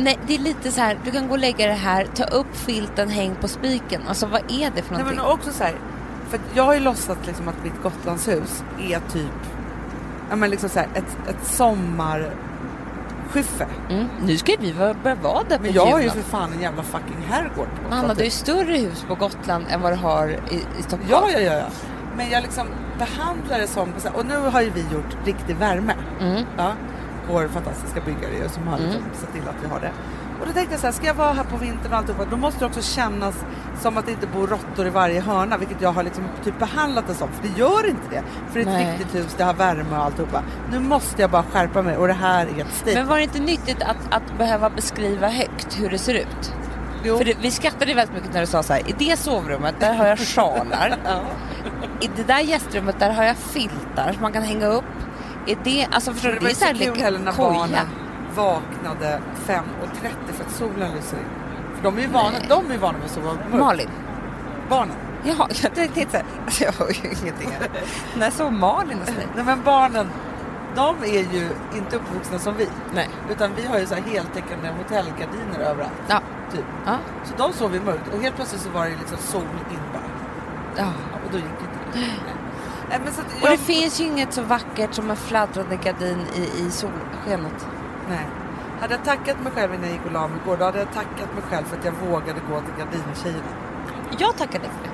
Nej, 0.00 0.18
det 0.26 0.34
är 0.34 0.38
lite 0.38 0.72
så 0.72 0.80
här, 0.80 0.98
du 1.04 1.10
kan 1.10 1.26
gå 1.28 1.32
och 1.32 1.38
lägga 1.38 1.66
det 1.66 1.72
här, 1.72 2.06
ta 2.14 2.24
upp 2.24 2.56
filten, 2.56 3.08
häng 3.08 3.34
på 3.40 3.48
spiken. 3.48 4.02
Alltså 4.08 4.26
vad 4.26 4.40
är 4.40 4.70
det 4.74 4.82
för 4.82 4.94
Nej, 4.94 5.02
någonting? 5.02 5.16
men 5.16 5.20
också 5.32 5.52
så 5.52 5.64
här, 5.64 5.74
för 6.28 6.36
att 6.36 6.42
jag 6.54 6.62
har 6.64 6.74
ju 6.74 6.80
låtsat 6.80 7.26
liksom 7.26 7.48
att 7.48 7.64
mitt 7.64 7.82
Gotlandshus 7.82 8.64
är 8.78 9.00
typ 9.12 9.32
ja, 10.30 10.36
men 10.36 10.50
liksom 10.50 10.68
så 10.68 10.78
här, 10.78 10.88
ett, 10.94 11.28
ett 11.28 11.46
sommarhus 11.46 12.28
Schyffe. 13.30 13.66
Mm. 13.90 14.06
Nu 14.24 14.36
ska 14.38 14.52
vi 14.60 14.72
vara- 14.72 14.94
börja 14.94 15.16
vara 15.16 15.42
där 15.48 15.56
på 15.56 15.62
Men 15.62 15.72
jag 15.72 15.86
har 15.86 16.00
ju 16.00 16.10
för 16.10 16.20
fan 16.22 16.52
en 16.52 16.60
jävla 16.60 16.82
fucking 16.82 17.26
herrgård 17.28 17.54
på 17.56 17.86
Anna, 17.86 17.96
Gotland. 17.96 18.18
du 18.18 18.20
har 18.20 18.24
ju 18.24 18.30
större 18.30 18.76
hus 18.76 19.04
på 19.08 19.14
Gotland 19.14 19.64
än 19.70 19.80
vad 19.80 19.92
du 19.92 19.96
har 19.96 20.28
i, 20.28 20.54
i 20.78 20.82
Stockholm. 20.82 21.10
Ja, 21.10 21.28
ja, 21.32 21.38
ja, 21.40 21.52
ja. 21.52 21.64
Men 22.16 22.30
jag 22.30 22.42
liksom 22.42 22.66
behandlar 22.98 23.58
det 23.58 23.66
som... 23.66 23.88
Och 24.14 24.26
nu 24.26 24.36
har 24.36 24.60
ju 24.60 24.70
vi 24.70 24.80
gjort 24.92 25.16
riktig 25.26 25.56
värme. 25.56 25.92
Mm. 26.20 26.44
Ja, 26.56 26.72
vår 27.28 27.48
fantastiska 27.48 28.00
byggare 28.00 28.48
som 28.48 28.66
har 28.68 28.78
liksom 28.78 29.02
sett 29.12 29.32
till 29.32 29.48
att 29.48 29.64
vi 29.64 29.68
har 29.68 29.80
det. 29.80 29.92
Och 30.40 30.46
då 30.46 30.52
tänkte 30.52 30.74
jag 30.74 30.80
så 30.80 30.86
här, 30.86 30.92
ska 30.92 31.06
jag 31.06 31.14
vara 31.14 31.32
här 31.32 31.44
på 31.44 31.56
vintern 31.56 31.92
och 31.92 31.98
alltihopa, 31.98 32.24
då 32.30 32.36
måste 32.36 32.60
det 32.60 32.66
också 32.66 32.82
kännas 32.82 33.44
som 33.80 33.98
att 33.98 34.06
det 34.06 34.12
inte 34.12 34.26
bor 34.26 34.46
råttor 34.46 34.86
i 34.86 34.90
varje 34.90 35.20
hörna, 35.20 35.56
vilket 35.56 35.82
jag 35.82 35.92
har 35.92 36.02
liksom 36.02 36.24
typ 36.44 36.58
behandlat 36.58 37.06
det 37.06 37.14
som, 37.14 37.28
för 37.32 37.42
det 37.48 37.58
gör 37.58 37.88
inte 37.88 38.02
det. 38.10 38.22
För 38.52 38.54
det 38.54 38.60
är 38.60 38.66
ett 38.66 38.66
Nej. 38.66 38.98
riktigt 38.98 39.14
hus, 39.14 39.34
det 39.36 39.44
har 39.44 39.54
värme 39.54 39.96
och 39.96 40.04
alltihopa. 40.04 40.42
Nu 40.72 40.78
måste 40.78 41.22
jag 41.22 41.30
bara 41.30 41.42
skärpa 41.42 41.82
mig 41.82 41.96
och 41.96 42.06
det 42.06 42.12
här 42.12 42.46
är 42.46 42.60
ett 42.60 42.72
steg. 42.72 42.94
Men 42.94 43.06
var 43.06 43.16
det 43.16 43.22
inte 43.22 43.40
nyttigt 43.40 43.82
att, 43.82 43.96
att 44.10 44.38
behöva 44.38 44.70
beskriva 44.70 45.28
högt 45.28 45.80
hur 45.80 45.90
det 45.90 45.98
ser 45.98 46.14
ut? 46.14 46.52
Jo. 47.04 47.18
För 47.18 47.24
det, 47.24 47.36
vi 47.40 47.50
skrattade 47.50 47.94
väldigt 47.94 48.14
mycket 48.14 48.32
när 48.34 48.40
du 48.40 48.46
sa 48.46 48.62
så 48.62 48.72
här, 48.72 48.88
i 48.88 48.94
det 48.98 49.18
sovrummet 49.18 49.74
där 49.80 49.94
har 49.94 50.06
jag 50.06 50.18
sjalar. 50.18 50.98
Ja. 51.04 51.20
I 52.00 52.10
det 52.16 52.22
där 52.22 52.40
gästrummet 52.40 52.98
där 52.98 53.10
har 53.10 53.24
jag 53.24 53.36
filtar 53.36 54.12
som 54.12 54.22
man 54.22 54.32
kan 54.32 54.42
hänga 54.42 54.66
upp. 54.66 54.84
I 55.46 55.56
det, 55.64 55.88
alltså 55.90 56.12
förstår 56.12 56.28
du, 56.30 56.34
det 56.38 56.44
det 56.44 56.50
är 56.50 56.54
så 56.54 56.78
så 56.78 56.84
kul 56.84 57.02
heller 57.02 57.18
när 57.18 57.32
koja. 57.32 57.48
barnen 57.50 57.86
vaknade 58.34 59.20
5.30 59.46 59.62
för 60.32 60.44
att 60.44 60.50
solen 60.50 60.92
lyser 60.96 61.16
in. 61.16 61.24
För 61.76 61.82
de 61.82 61.98
är 61.98 62.02
ju 62.02 62.08
vana, 62.08 62.30
Nej. 62.38 62.46
de 62.48 62.70
är 62.70 62.78
vana 62.78 62.98
med 62.98 63.24
mörkt. 63.50 63.54
Malin. 63.64 63.88
Barnen. 64.68 64.96
Jaha, 65.24 65.48
jag 65.62 65.74
tänkte 65.74 66.06
så 66.10 66.16
här, 66.16 66.24
alltså 66.44 66.64
jag 66.64 66.72
har 66.72 66.86
ju 66.88 67.08
ingenting 67.22 67.50
här. 67.60 67.68
När 68.18 68.30
sov 68.30 68.52
Malin 68.52 68.98
hos 68.98 69.06
dig? 69.06 69.26
Nej 69.34 69.44
men 69.44 69.62
barnen, 69.62 70.10
de 70.76 70.96
är 71.04 71.34
ju 71.34 71.48
inte 71.76 71.96
uppvuxna 71.96 72.38
som 72.38 72.56
vi. 72.56 72.68
Nej. 72.94 73.08
Utan 73.30 73.50
vi 73.56 73.66
har 73.66 73.78
ju 73.78 73.86
så 73.86 73.94
här 73.94 74.02
heltäckande 74.02 74.68
hotellgardiner 74.78 75.58
överallt. 75.60 75.92
Ja. 76.08 76.20
Typ. 76.52 76.64
Ja. 76.86 76.96
Så 77.24 77.32
de 77.36 77.52
sov 77.52 77.74
i 77.76 77.80
mörkt 77.80 78.14
och 78.14 78.20
helt 78.22 78.36
plötsligt 78.36 78.60
så 78.62 78.70
var 78.70 78.84
det 78.84 78.90
liksom 78.90 79.18
sol 79.18 79.42
in 79.70 79.78
bara. 79.92 80.02
ja. 80.76 80.92
Ja, 81.12 81.18
och 81.26 81.30
då 81.32 81.36
gick 81.38 81.46
inte 81.46 81.98
det. 82.26 82.39
Nej, 82.90 83.00
men 83.04 83.12
så 83.12 83.20
att 83.20 83.26
Och 83.26 83.48
jag, 83.48 83.52
det 83.52 83.58
finns 83.58 84.00
ju 84.00 84.04
inget 84.04 84.32
så 84.34 84.42
vackert 84.42 84.94
som 84.94 85.10
en 85.10 85.16
fladdrande 85.16 85.76
gardin 85.76 86.18
i, 86.34 86.40
i 86.40 86.70
solskenet. 86.70 87.66
nej. 88.08 88.26
Hade 88.80 88.94
jag 88.94 89.04
tackat 89.04 89.42
mig 89.42 89.52
själv 89.52 89.74
innan 89.74 89.84
jag 89.84 89.92
gick 89.92 90.06
och 90.06 90.12
la 90.12 90.28
mig 90.28 90.38
igår, 90.44 90.56
då 90.56 90.64
hade 90.64 90.78
jag 90.78 90.92
tackat 90.92 91.34
mig 91.34 91.42
själv 91.50 91.64
för 91.64 91.76
att 91.76 91.84
jag 91.84 91.92
vågade 91.92 92.40
gå 92.50 92.60
till 92.60 92.74
gardintjejerna. 92.78 93.48
Jag 94.18 94.36
tackar 94.36 94.58
dig 94.58 94.70
för 94.70 94.84
det. 94.84 94.90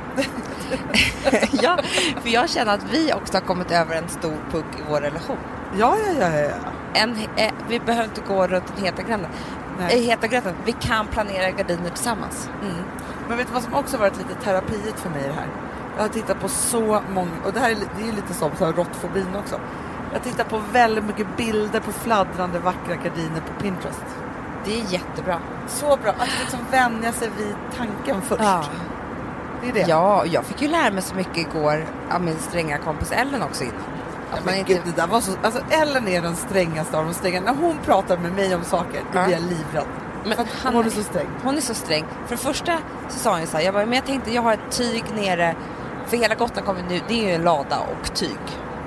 ja, 1.63 1.79
för 2.23 2.29
jag 2.29 2.51
känner 2.51 2.75
att 2.75 2.93
vi 2.93 3.13
också 3.13 3.33
har 3.33 3.41
kommit 3.41 3.71
över 3.71 3.97
en 3.97 4.09
stor 4.09 4.37
puck 4.51 4.65
i 4.79 4.83
vår 4.89 5.01
relation. 5.01 5.39
Ja, 5.79 5.97
ja, 6.21 6.29
ja, 6.29 6.39
ja. 6.39 6.55
En, 6.95 7.17
eh, 7.37 7.53
vi 7.69 7.81
behöver 7.81 8.05
inte 8.05 8.21
gå 8.21 8.47
runt 8.47 8.65
den 8.77 8.85
heta 8.85 9.03
gröten. 9.03 9.27
Nej. 9.79 9.99
Eh, 9.99 10.07
heta 10.07 10.27
gröten. 10.27 10.55
Vi 10.65 10.73
kan 10.73 11.07
planera 11.07 11.51
gardiner 11.51 11.91
tillsammans. 11.91 12.49
Mm. 12.63 12.85
Men 13.29 13.39
vet 13.39 13.47
du 13.47 13.53
vad 13.53 13.63
som 13.63 13.75
också 13.75 13.97
varit 13.97 14.19
lite 14.19 14.35
terapiet 14.35 15.01
för 15.01 15.11
mig 15.11 15.25
i 15.25 15.27
det 15.27 15.33
här? 15.33 15.49
Jag 15.97 16.03
har 16.03 16.09
tittat 16.09 16.41
på 16.41 16.49
så 16.49 17.03
många, 17.15 17.31
och 17.45 17.53
det 17.53 17.61
här 17.61 17.71
är, 17.71 17.77
det 17.99 18.09
är 18.09 18.13
lite 18.13 18.35
som 18.35 18.51
så 18.59 18.65
här 18.65 18.73
råttfobin 18.73 19.27
också. 19.45 19.61
Jag 20.13 20.23
tittar 20.23 20.45
på 20.45 20.61
väldigt 20.73 21.05
mycket 21.05 21.37
bilder 21.37 21.81
på 21.81 21.93
fladdrande 21.93 22.59
vackra 22.59 22.95
gardiner 22.95 23.41
på 23.41 23.63
Pinterest. 23.63 24.05
Det 24.65 24.81
är 24.81 24.85
jättebra. 24.93 25.39
Så 25.69 25.87
bra, 26.03 26.11
att 26.19 26.29
liksom 26.41 26.59
vänja 26.71 27.13
sig 27.13 27.31
vid 27.39 27.55
tanken 27.77 28.23
först. 28.23 28.71
Det 29.63 29.69
är 29.69 29.73
det. 29.73 29.85
Ja, 29.89 30.25
jag 30.27 30.45
fick 30.45 30.63
ju 30.63 30.69
lära 30.69 30.91
mig 30.91 31.03
så 31.03 31.15
mycket 31.15 31.37
igår 31.37 31.87
av 32.11 32.21
min 32.23 32.39
stränga 32.39 32.79
kompis 32.79 33.13
Ellen 33.13 33.43
också 33.43 33.65
innan. 33.65 33.77
Att 34.31 34.35
man 34.45 34.45
Men 34.45 34.55
inte... 34.55 34.73
gud, 34.73 34.83
det 34.85 34.97
där 35.01 35.07
var 35.07 35.21
så, 35.21 35.33
alltså 35.43 35.61
Ellen 35.71 36.09
är 36.09 36.23
den 36.23 36.37
strängaste 36.37 36.99
av 36.99 37.05
de 37.05 37.15
stränga. 37.15 37.41
När 37.41 37.55
hon 37.55 37.79
pratar 37.85 38.19
med 38.19 38.33
mig 38.33 38.55
om 38.55 38.65
saker, 38.65 39.01
då 39.13 39.19
Ja. 39.19 39.25
blir 39.25 39.35
jag 39.37 39.43
livrädd. 39.43 39.87
Men 40.25 40.33
att 40.41 40.47
han- 40.65 40.75
hon 40.75 40.87
är 40.87 40.91
så 40.91 41.03
sträng. 41.03 41.27
Hon 41.43 41.57
är 41.57 41.61
så 41.61 41.75
sträng. 41.75 42.05
För 42.27 42.37
det 42.37 42.43
första 42.43 42.73
så 43.09 43.19
sa 43.19 43.31
hon 43.31 43.41
ju 43.41 43.47
så 43.47 43.57
här, 43.57 43.65
jag, 43.65 43.75
bara, 43.75 43.85
men 43.87 43.95
jag 43.95 44.05
tänkte 44.07 44.35
jag 44.35 44.43
har 44.43 44.53
ett 44.53 44.71
tyg 44.71 45.05
nere, 45.15 45.55
för 46.07 46.17
hela 46.17 46.35
Gotland 46.35 46.67
kommer 46.67 46.83
nu, 46.89 47.01
det 47.09 47.15
är 47.15 47.29
ju 47.29 47.35
en 47.35 47.43
lada 47.43 47.79
och 47.79 48.15
tyg. 48.15 48.39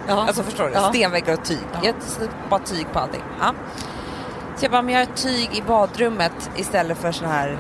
Ja. 0.08 0.26
Alltså 0.28 0.44
förstår 0.44 0.64
du? 0.66 0.72
Ja. 0.74 0.90
Stenväggar 0.90 1.34
och 1.34 1.46
tyg. 1.46 1.68
Ja. 1.74 1.80
Jag 1.84 1.96
bara 2.50 2.60
tyg 2.60 2.92
på 2.94 3.00
allting. 3.00 3.24
Ja. 3.40 3.54
Så 4.56 4.66
jag 4.66 4.72
bara, 4.72 4.82
men 4.82 4.94
jag 4.94 5.02
har 5.02 5.14
tyg 5.16 5.50
i 5.54 5.62
badrummet 5.62 6.50
istället 6.56 6.98
för 6.98 7.12
sån 7.12 7.28
här 7.28 7.52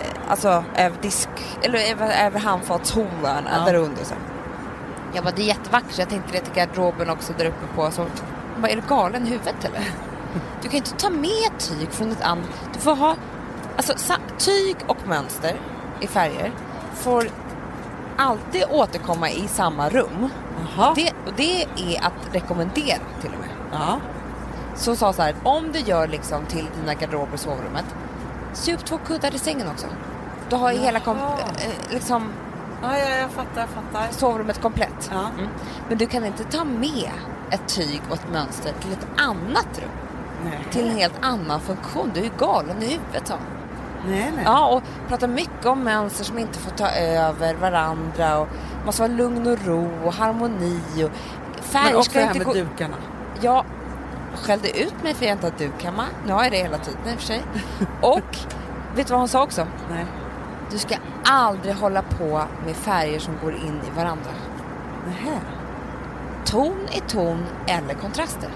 eh, 0.00 0.30
Alltså 0.30 0.64
över 0.76 0.96
disk, 1.02 1.28
eller 1.62 1.78
över, 1.90 2.26
över 2.26 2.40
handfatshålen 2.40 3.44
Ja. 3.52 3.64
där 3.66 3.74
under 3.74 4.04
så. 4.04 4.14
Jag 5.12 5.24
bara, 5.24 5.34
det 5.36 5.42
är 5.42 5.46
jättevackert 5.46 5.98
jag 5.98 6.08
tänkte 6.08 6.32
det 6.32 6.40
till 6.40 6.54
garderoben 6.54 7.10
också 7.10 7.32
där 7.38 7.44
uppe 7.46 7.66
på. 7.74 7.90
Så, 7.90 8.06
bara, 8.58 8.68
är 8.68 8.76
du 8.76 8.82
galen 8.88 9.26
i 9.26 9.30
huvudet 9.30 9.64
eller? 9.64 9.80
Du 10.62 10.68
kan 10.68 10.76
inte 10.76 10.90
ta 10.96 11.10
med 11.10 11.58
tyg 11.58 11.88
från 11.90 12.12
ett 12.12 12.22
annat. 12.22 12.68
Du 12.72 12.78
får 12.78 12.94
ha, 12.96 13.16
alltså 13.76 13.94
tyg 14.38 14.76
och 14.86 14.96
mönster 15.08 15.56
i 16.00 16.06
färger 16.06 16.52
får 16.94 17.28
alltid 18.16 18.64
återkomma 18.70 19.30
i 19.30 19.48
samma 19.48 19.88
rum. 19.88 20.28
Det, 20.96 21.12
det 21.36 21.62
är 21.62 22.06
att 22.06 22.34
rekommendera 22.34 22.98
till 23.20 23.30
och 23.34 23.40
med. 23.40 23.48
Ja. 23.72 24.00
Så 24.76 24.96
sa 24.96 25.12
så 25.12 25.22
här, 25.22 25.34
om 25.42 25.72
du 25.72 25.78
gör 25.78 26.08
liksom 26.08 26.46
till 26.46 26.66
dina 26.80 26.94
garderober 26.94 27.34
i 27.34 27.38
sovrummet, 27.38 27.84
sy 28.52 28.74
upp 28.74 28.84
två 28.84 28.98
kuddar 29.06 29.34
i 29.34 29.38
sängen 29.38 29.68
också. 29.68 29.86
Då 30.48 30.56
har 30.56 30.72
ju 30.72 30.78
hela 30.78 31.00
kom, 31.00 31.16
Jaha. 31.18 31.38
eh, 31.40 31.92
liksom, 31.94 32.32
Ja, 32.82 32.98
ja, 32.98 33.08
jag 33.08 33.30
fattar, 33.30 33.60
jag 33.60 33.68
fattar. 33.70 34.06
sovrummet 34.10 34.60
komplett. 34.62 35.10
Ja. 35.12 35.20
Mm. 35.38 35.50
Men 35.88 35.98
du 35.98 36.06
kan 36.06 36.24
inte 36.24 36.44
ta 36.44 36.64
med 36.64 37.10
ett 37.50 37.68
tyg 37.68 38.00
och 38.08 38.14
ett 38.14 38.32
mönster 38.32 38.72
till 38.80 38.92
ett 38.92 39.06
annat 39.16 39.68
rum. 39.78 39.90
Nej. 40.44 40.58
Till 40.70 40.88
en 40.88 40.96
helt 40.96 41.14
annan 41.20 41.60
funktion. 41.60 42.10
Du 42.14 42.20
är 42.20 42.24
ju 42.24 42.30
galen 42.38 42.82
i 42.82 42.86
huvudet 42.86 43.26
sa. 43.28 43.34
Nej, 44.08 44.32
nej. 44.36 44.44
Ja, 44.44 44.66
och 44.66 44.82
pratar 45.08 45.28
mycket 45.28 45.66
om 45.66 45.84
mönster 45.84 46.24
som 46.24 46.38
inte 46.38 46.58
får 46.58 46.70
ta 46.70 46.90
över 46.90 47.54
varandra 47.54 48.38
och 48.38 48.48
måste 48.86 49.02
vara 49.02 49.12
lugn 49.12 49.46
och 49.46 49.66
ro 49.66 49.90
och 50.04 50.12
harmoni 50.12 51.04
och 51.04 51.10
färger 51.64 51.90
Men 51.90 51.96
också 51.96 52.10
ska 52.10 52.20
det 52.20 52.26
här 52.26 52.34
med 52.34 52.46
gå... 52.46 52.52
dukarna. 52.52 52.96
Jag 53.40 53.64
skällde 54.34 54.78
ut 54.80 55.02
mig 55.02 55.14
för 55.14 55.24
jag 55.24 55.34
inte 55.34 55.46
har 55.46 55.58
duk 55.58 55.84
hemma. 55.84 56.04
Nu 56.26 56.32
har 56.32 56.42
jag 56.42 56.52
det 56.52 56.58
hela 56.58 56.78
tiden 56.78 57.00
i 57.06 57.14
och 57.14 57.18
för 57.18 57.26
sig. 57.26 57.42
Och 58.00 58.36
vet 58.96 59.06
du 59.06 59.10
vad 59.12 59.20
hon 59.20 59.28
sa 59.28 59.42
också? 59.42 59.66
Nej. 59.90 60.04
Du 60.70 60.78
ska 60.78 60.94
aldrig 61.24 61.74
hålla 61.74 62.02
på 62.02 62.42
med 62.66 62.76
färger 62.76 63.18
som 63.18 63.34
går 63.42 63.52
in 63.52 63.80
i 63.86 63.96
varandra. 63.96 64.30
Nähä. 65.06 65.40
Ton 66.44 66.76
är 66.92 67.00
ton 67.00 67.44
eller 67.66 67.94
kontraster. 67.94 68.48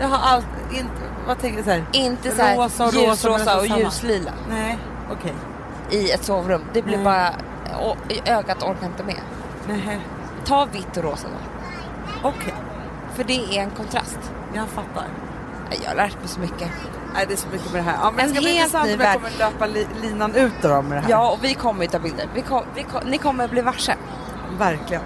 Jag 0.00 0.08
har 0.08 0.18
allt, 0.18 0.46
inte, 0.70 1.02
vad 1.26 1.38
tänker 1.40 1.58
du 1.62 1.64
så? 1.64 1.98
Inte 1.98 2.30
så 2.30 2.42
här 2.42 2.56
Rosa 2.56 2.84
och 2.86 2.94
rosa, 2.94 3.06
ljusrosa 3.06 3.60
och 3.60 3.66
samma. 3.66 3.78
ljuslila 3.80 4.32
Nej, 4.50 4.78
okej. 5.12 5.34
i 5.90 6.10
ett 6.10 6.24
sovrum. 6.24 6.62
Det 6.72 6.82
blir 6.82 6.96
Nej. 6.96 7.04
bara... 7.04 7.30
Och, 7.80 7.96
ögat 8.24 8.62
orkar 8.62 8.86
inte 8.86 9.04
med. 9.04 9.20
Nähä. 9.68 10.00
Ta 10.44 10.64
vitt 10.72 10.96
och 10.96 11.02
rosa 11.04 11.28
då. 11.28 12.28
Okej, 12.28 12.54
För 13.14 13.24
det 13.24 13.32
är 13.58 13.62
en 13.62 13.70
kontrast. 13.70 14.18
jag 14.54 14.68
fattar. 14.68 15.04
Jag 15.82 15.88
har 15.90 15.96
lärt 15.96 16.18
mig 16.18 16.28
så 16.28 16.40
mycket. 16.40 16.68
Nej, 17.14 17.24
det 17.28 17.32
är 17.34 17.36
så 17.36 17.48
mycket 17.52 17.72
med 17.72 17.80
det 17.84 17.90
här. 17.90 17.96
Ja, 18.02 18.10
men 18.10 18.20
En 18.20 18.26
det 18.28 18.34
ska 18.34 18.40
bli 18.42 18.54
intressant 18.56 18.84
om 18.94 19.00
jag 19.00 19.14
kommer 19.14 19.30
löpa 19.38 19.66
li, 19.66 19.86
linan 20.02 20.34
ut 20.34 20.52
då 20.62 20.82
med 20.82 20.98
det 20.98 21.00
här. 21.00 21.10
Ja, 21.10 21.30
och 21.30 21.44
vi 21.44 21.54
kommer 21.54 21.82
ju 21.82 21.88
ta 21.90 21.98
bilder. 21.98 22.28
Vi 22.34 22.42
kom, 22.42 22.62
vi 22.74 22.82
kom, 22.82 23.00
ni 23.06 23.18
kommer 23.18 23.48
bli 23.48 23.60
varse. 23.62 23.94
Verkligen. 24.58 25.02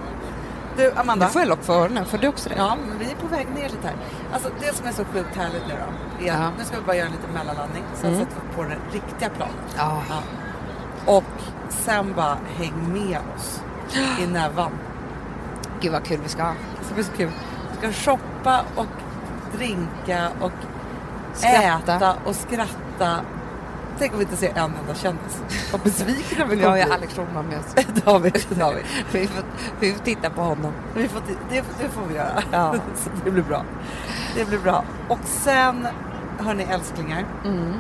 Du, 0.77 0.93
Amanda. 0.97 1.27
Nu 1.27 1.33
får 1.33 1.43
jag 1.43 1.49
lock 1.49 1.63
för 1.63 1.73
öronen. 1.83 2.05
Får 2.05 2.19
du 2.19 2.29
också 2.29 2.49
det? 2.49 2.55
Ja, 2.59 2.77
men 2.89 2.99
vi 2.99 3.05
är 3.11 3.15
på 3.17 3.27
väg 3.27 3.47
ner 3.55 3.69
lite 3.69 3.87
här. 3.87 3.97
Alltså 4.33 4.51
det 4.61 4.75
som 4.77 4.87
är 4.87 4.93
så 4.93 5.05
sjukt 5.05 5.37
härligt 5.37 5.63
nu 5.69 5.75
då, 5.75 6.25
är 6.27 6.33
att 6.33 6.41
Ja. 6.41 6.51
nu 6.59 6.65
ska 6.65 6.77
vi 6.77 6.83
bara 6.87 6.97
göra 6.97 7.07
en 7.07 7.13
liten 7.13 7.31
mellanlandning, 7.35 7.83
sen 7.95 8.13
Mm. 8.15 8.21
sätter 8.27 8.41
vi 8.51 8.57
på 8.57 8.63
den 8.63 8.79
riktiga 8.93 9.29
planen. 9.29 9.55
Ja. 9.77 10.03
Ja. 10.09 10.23
Och 11.15 11.25
sen 11.71 12.13
bara 12.17 12.39
häng 12.57 12.93
med 12.93 13.19
oss 13.37 13.63
i 14.23 14.27
nävan. 14.27 14.71
Gud 15.81 15.93
vad 15.93 16.05
kul 16.05 16.21
vi 16.23 16.29
ska 16.29 16.43
ha. 16.43 16.53
Det 16.79 16.85
ska 16.85 16.95
bli 16.95 17.05
så 17.05 17.13
kul. 17.13 17.31
Vi 17.71 17.93
ska 17.93 17.93
shoppa 18.11 18.61
och 18.77 18.87
drinka 19.59 20.29
och 20.41 20.53
Skratta. 21.35 21.95
äta 21.97 22.15
och 22.25 22.35
skratta. 22.37 23.21
Tänk 23.99 24.13
om 24.13 24.19
vi 24.19 24.25
inte 24.25 24.37
ser 24.37 24.51
en 24.51 24.57
enda 24.57 24.95
kändis. 24.95 25.43
Vad 25.73 25.81
besvikna 25.81 26.45
vi 26.45 26.57
Vi 26.57 26.63
har 26.63 26.69
kommer 26.71 26.79
ju 26.79 26.85
bli. 26.85 26.93
Alex 26.95 27.15
Schulman 27.15 27.47
med 27.47 27.59
oss. 27.59 27.75
Det 27.95 28.05
har 28.11 28.19
vi. 28.19 28.31
Det, 28.49 28.61
har 28.63 28.75
vi. 28.75 28.81
Vi 29.21 29.27
får, 29.27 29.45
vi 29.81 29.93
får 29.93 30.05
titta 30.05 30.31
på 30.31 30.43
honom. 30.43 30.73
Vi 30.95 31.09
får, 31.09 31.21
det, 31.51 31.65
det 31.79 31.89
får 31.89 32.03
vi 32.09 32.15
göra. 32.15 32.43
Ja. 32.53 32.75
Så 32.97 33.11
det 33.25 33.31
blir 33.31 33.43
bra. 33.43 33.63
Det 34.37 34.45
blir 34.45 34.59
bra. 34.59 34.85
Och 35.09 35.19
sen, 35.25 35.89
hörni 36.39 36.63
älsklingar, 36.71 37.25
Mm. 37.45 37.73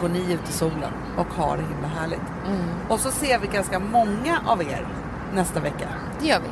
går 0.00 0.08
ni 0.08 0.32
ut 0.32 0.48
i 0.48 0.52
solen 0.52 0.92
och 1.16 1.26
har 1.26 1.56
det 1.56 1.62
himla 1.62 1.88
härligt. 2.00 2.20
Mm. 2.46 2.60
Och 2.88 3.00
så 3.00 3.10
ser 3.10 3.38
vi 3.38 3.46
ganska 3.46 3.78
många 3.78 4.40
av 4.46 4.62
er 4.62 4.86
nästa 5.34 5.60
vecka 5.60 5.88
Det 6.20 6.26
gör 6.26 6.40
vi. 6.40 6.48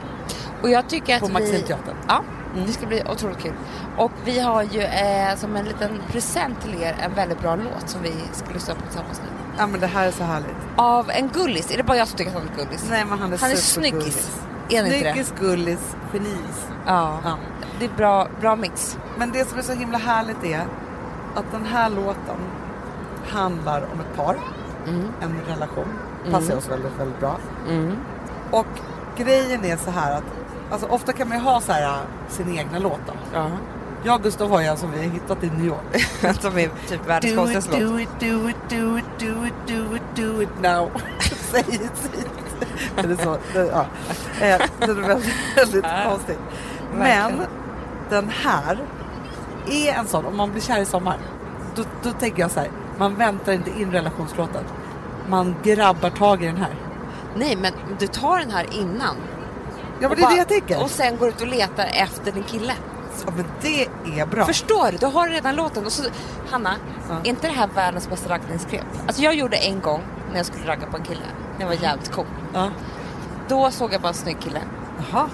Och 0.63 0.71
jag 0.71 0.89
tycker 0.89 1.15
att 1.15 1.21
på 1.21 1.27
vi... 1.27 1.33
Maximteatern. 1.33 1.95
Ja, 2.09 2.23
Mm. 2.55 2.67
det 2.67 2.73
ska 2.73 2.87
bli 2.87 3.03
otroligt 3.13 3.39
kul. 3.39 3.53
Och 3.97 4.13
vi 4.25 4.41
har 4.41 4.63
ju 4.63 4.81
eh, 4.83 5.37
som 5.37 5.57
en 5.57 5.65
liten 5.65 5.91
present 6.13 6.61
till 6.63 6.83
er 6.83 6.97
en 7.03 7.15
väldigt 7.15 7.41
bra 7.41 7.57
låt 7.57 7.89
som 7.89 8.03
vi 8.03 8.13
ska 8.33 8.51
lyssna 8.55 8.75
på 8.75 8.81
tillsammans 8.83 9.21
nu. 9.25 9.29
Ja 9.59 9.67
men 9.67 9.81
det 9.81 9.87
här 9.87 10.07
är 10.07 10.11
så 10.11 10.25
härligt. 10.25 10.57
Av 10.77 11.11
en 11.11 11.29
gullis. 11.29 11.71
Är 11.73 11.77
det 11.77 11.83
bara 11.83 11.97
jag 11.97 12.09
som 12.09 12.19
tycker 12.19 12.31
att 12.31 12.39
han 12.39 12.49
är 12.49 12.65
gullis? 12.65 12.87
Nej 12.91 13.05
men 13.05 13.19
han 13.19 13.33
är 13.33 13.39
Han 13.39 13.51
är 13.51 13.57
snyggis. 13.57 14.41
Är 14.69 14.77
han 14.77 14.87
inte? 14.87 14.99
Snyggis, 15.01 15.35
gullis, 15.41 15.97
genis. 16.13 16.67
Ja. 16.87 17.19
Ja. 17.25 17.37
Det 17.79 17.85
är 17.85 17.91
bra, 17.97 18.29
bra 18.41 18.57
mix. 18.57 18.99
Men 19.19 19.33
det 19.33 19.49
som 19.49 19.59
är 19.59 19.63
så 19.63 19.73
himla 19.73 19.99
härligt 19.99 20.45
är 20.45 20.61
att 21.35 21.53
den 21.53 21.67
här 21.67 21.91
låten 21.91 22.37
handlar 23.29 23.83
om 23.93 24.01
ett 24.01 24.17
par, 24.17 24.37
Mm. 24.87 25.09
en 25.21 25.41
relation. 25.47 25.89
Passar 26.31 26.57
oss 26.57 26.69
väldigt, 26.69 26.93
väldigt 26.99 27.21
bra. 27.21 27.37
Mm. 27.69 27.97
Och 28.51 28.67
grejen 29.17 29.65
är 29.65 29.77
så 29.77 29.91
här 29.91 30.13
att 30.17 30.25
alltså, 30.71 30.87
ofta 30.87 31.13
kan 31.13 31.29
man 31.29 31.39
ju 31.39 31.45
ha 31.45 31.61
så 31.61 31.73
här 31.73 31.83
äh, 31.83 31.99
sin 32.29 32.59
egna 32.59 32.79
låt 32.79 33.01
då. 33.07 33.13
Ja. 33.35 33.51
Jag 34.05 34.15
och 34.15 34.23
Gustav 34.23 34.51
har 34.51 34.61
ju 34.61 34.67
en 34.67 34.77
som 34.77 34.91
vi 34.91 34.99
har 34.99 35.05
hittat 35.05 35.45
i 35.45 35.51
New 35.51 35.67
York. 35.67 36.07
Som 36.41 36.59
är 36.59 36.71
typ 36.89 37.07
världens 37.09 37.37
konstigaste 37.37 37.81
låt. 37.81 37.91
do 37.91 38.01
it, 38.01 38.09
do 38.21 38.49
it, 38.49 38.57
do 38.71 38.99
it, 38.99 39.05
do 39.19 39.47
it, 39.47 39.55
do 39.67 39.97
it, 39.97 40.03
do 40.17 40.43
it 40.43 40.63
now. 40.63 40.91
Säg 41.21 41.61
it, 41.61 41.91
säg 41.95 42.21
it. 42.21 42.29
Är 42.97 43.25
så, 43.25 43.37
det, 43.53 43.67
ja. 43.67 43.87
Eh, 44.47 44.63
Den 44.79 44.91
är 44.91 45.09
väldigt, 45.09 45.35
väldigt 45.57 45.85
konstig. 46.07 46.37
Men 46.95 47.33
den 48.11 48.29
här 48.29 48.79
är 49.71 49.93
en 49.93 50.07
sån, 50.07 50.27
om 50.27 50.37
man 50.37 50.51
blir 50.53 50.63
kär 50.63 50.81
i 50.81 50.85
sommar, 50.85 51.17
då, 51.75 51.83
då 52.03 52.11
tänker 52.11 52.43
jag 52.43 52.51
så 52.51 52.61
här, 52.61 52.71
man 52.99 53.15
väntar 53.15 53.53
inte 53.53 53.71
in 53.71 53.93
relationslåten. 53.93 54.65
Man 55.29 55.55
grabbar 55.63 56.11
tag 56.11 56.43
i 56.43 56.47
den 56.47 56.57
här. 56.57 56.75
Nej, 57.37 57.57
men 57.57 57.73
du 57.99 58.07
tar 58.07 58.39
den 58.39 58.51
här 58.51 58.67
innan. 58.73 59.17
Ja 60.01 60.09
men 60.09 60.11
Och 60.11 60.17
det 60.17 60.23
är 60.23 60.23
det 60.23 60.23
bara- 60.23 60.37
jag 60.37 60.49
tänker. 60.49 60.83
Och 60.83 60.91
sen 60.91 61.17
går 61.19 61.29
ut 61.29 61.41
och 61.41 61.47
letar 61.47 61.85
efter 61.93 62.33
din 62.33 62.43
kille. 62.43 62.73
Ja, 63.27 63.33
men 63.37 63.45
det 63.61 63.89
är 64.21 64.27
bra. 64.27 64.45
Förstår 64.45 64.93
du? 64.93 64.99
Du 64.99 65.07
har 65.07 65.29
redan 65.29 65.57
låten. 65.57 65.87
Och 65.87 65.93
så, 65.93 66.03
Hanna, 66.51 66.75
Ja. 67.09 67.15
är 67.25 67.29
inte 67.29 67.47
det 67.47 67.53
här 67.55 67.69
världens 67.75 68.09
bästa 68.09 68.31
raggningsgrepp? 68.31 68.85
Alltså 69.07 69.23
jag 69.23 69.35
gjorde 69.35 69.57
en 69.57 69.81
gång 69.81 70.03
när 70.31 70.37
jag 70.37 70.47
skulle 70.47 70.67
ragga 70.67 70.87
på 70.87 70.97
en 70.97 71.03
kille. 71.03 71.21
När 71.59 71.61
jag 71.61 71.67
var 71.77 71.83
jävligt 71.83 72.13
cool. 72.13 72.27
Ja. 72.55 72.71
Då 73.49 73.71
såg 73.71 73.93
jag 73.93 74.01
bara 74.01 74.09
en 74.09 74.15
snygg 74.15 74.41
kille 74.41 74.61
Jaha. 75.13 75.29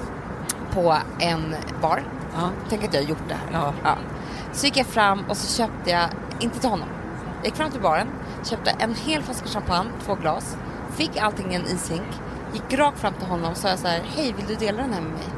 på 0.74 0.96
en 1.18 1.54
bar. 1.82 2.02
Ja. 2.34 2.48
Tänk 2.68 2.84
att 2.84 2.94
jag 2.94 3.02
har 3.02 3.08
gjort 3.08 3.28
det 3.28 3.34
här. 3.34 3.72
Ja. 3.84 3.96
Så 4.52 4.66
gick 4.66 4.76
jag 4.76 4.86
fram 4.86 5.24
och 5.28 5.36
så 5.36 5.56
köpte 5.62 5.90
jag, 5.90 6.08
inte 6.40 6.60
till 6.60 6.68
honom. 6.70 6.88
Jag 7.36 7.44
gick 7.46 7.56
fram 7.56 7.70
till 7.70 7.80
baren, 7.80 8.08
köpte 8.44 8.70
en 8.70 8.94
hel 8.94 9.22
flaska 9.22 9.48
champagne, 9.48 9.90
två 10.06 10.14
glas. 10.14 10.56
Fick 10.96 11.16
allting 11.16 11.52
i 11.52 11.54
en 11.54 11.62
ishink. 11.66 12.06
Gick 12.54 12.78
rakt 12.78 12.98
fram 13.00 13.14
till 13.14 13.26
honom 13.26 13.50
och 13.50 13.56
sa 13.56 13.68
jag 13.68 13.78
så 13.78 13.88
här, 13.88 14.00
hej 14.16 14.34
vill 14.36 14.46
du 14.46 14.54
dela 14.54 14.82
den 14.82 14.92
här 14.92 15.00
med 15.00 15.10
mig? 15.12 15.28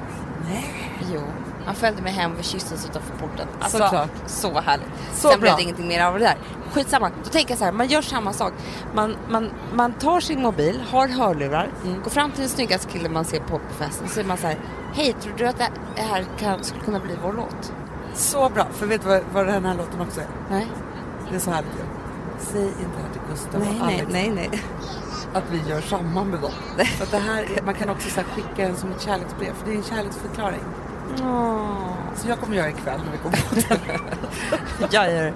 Nej. 0.48 0.92
Jo. 1.14 1.20
Han 1.66 1.74
följde 1.74 2.02
mig 2.02 2.12
hem, 2.12 2.32
vi 2.36 2.42
kysstes 2.42 2.86
utanför 2.90 3.14
porten. 3.16 3.48
Alltså, 3.60 3.78
Såklart. 3.78 4.10
så 4.26 4.60
härligt. 4.60 4.86
Så 5.14 5.28
Sen 5.28 5.40
blev 5.40 5.50
bra. 5.50 5.56
det 5.56 5.62
ingenting 5.62 5.88
mer 5.88 6.04
av 6.04 6.12
det 6.18 6.24
där. 6.24 6.36
Skitsamma. 6.72 7.10
Då 7.24 7.30
tänker 7.30 7.50
jag 7.50 7.58
så 7.58 7.64
här, 7.64 7.72
man 7.72 7.86
gör 7.86 8.02
samma 8.02 8.32
sak. 8.32 8.52
Man, 8.94 9.16
man, 9.28 9.50
man 9.74 9.92
tar 9.92 10.20
sin 10.20 10.42
mobil, 10.42 10.82
har 10.90 11.08
hörlurar, 11.08 11.70
Mm. 11.84 12.02
går 12.02 12.10
fram 12.10 12.30
till 12.30 12.40
den 12.40 12.48
snyggaste 12.48 12.88
killen 12.92 13.12
man 13.12 13.24
ser 13.24 13.40
på 13.40 13.58
på 13.58 13.74
festen. 13.78 14.08
Så 14.08 14.14
säger 14.14 14.28
man 14.28 14.36
så 14.36 14.46
här, 14.46 14.58
hej 14.94 15.12
tror 15.22 15.34
du 15.36 15.46
att 15.46 15.58
det 15.58 16.02
här 16.02 16.24
kan, 16.38 16.64
skulle 16.64 16.80
kunna 16.84 16.98
bli 17.00 17.16
vår 17.22 17.32
låt? 17.32 17.72
Så 18.14 18.48
bra. 18.48 18.66
För 18.72 18.86
vet 18.86 19.02
du 19.02 19.08
vad, 19.08 19.22
vad 19.32 19.46
den 19.46 19.64
här 19.64 19.74
låten 19.74 20.00
också 20.00 20.20
är? 20.20 20.26
Nej. 20.50 20.66
Det 21.30 21.36
är 21.36 21.40
så 21.40 21.50
härligt 21.50 21.72
ju. 21.72 21.82
Säg 22.38 22.62
inte 22.62 22.74
det 22.96 23.02
här 23.02 23.12
till 23.12 23.20
Gustav 23.30 23.60
Nej, 23.60 23.68
och 23.80 23.86
nej, 23.86 23.94
Alex. 23.96 24.12
nej, 24.12 24.30
nej. 24.50 24.62
Att 25.36 25.50
vi 25.50 25.70
gör 25.70 25.80
samma 25.80 26.24
med 26.24 26.40
dem. 26.40 26.52
Att 27.02 27.10
det 27.10 27.18
här 27.18 27.42
är, 27.42 27.62
man 27.62 27.74
kan 27.74 27.90
också 27.90 28.10
så 28.10 28.20
skicka 28.20 28.68
den 28.68 28.76
som 28.76 28.90
ett 28.90 29.02
kärleksbrev. 29.02 29.54
För 29.54 29.66
det 29.66 29.72
är 29.72 29.76
en 29.76 29.84
kärleksförklaring. 29.84 30.60
Åh. 31.22 31.96
Så 32.16 32.28
jag 32.28 32.40
kommer 32.40 32.56
göra 32.56 32.68
ikväll 32.68 33.00
när 33.04 33.12
vi 33.12 33.18
kommer 33.18 33.36
på 33.36 33.54
den. 33.54 34.00
Jag 34.90 35.12
gör 35.12 35.32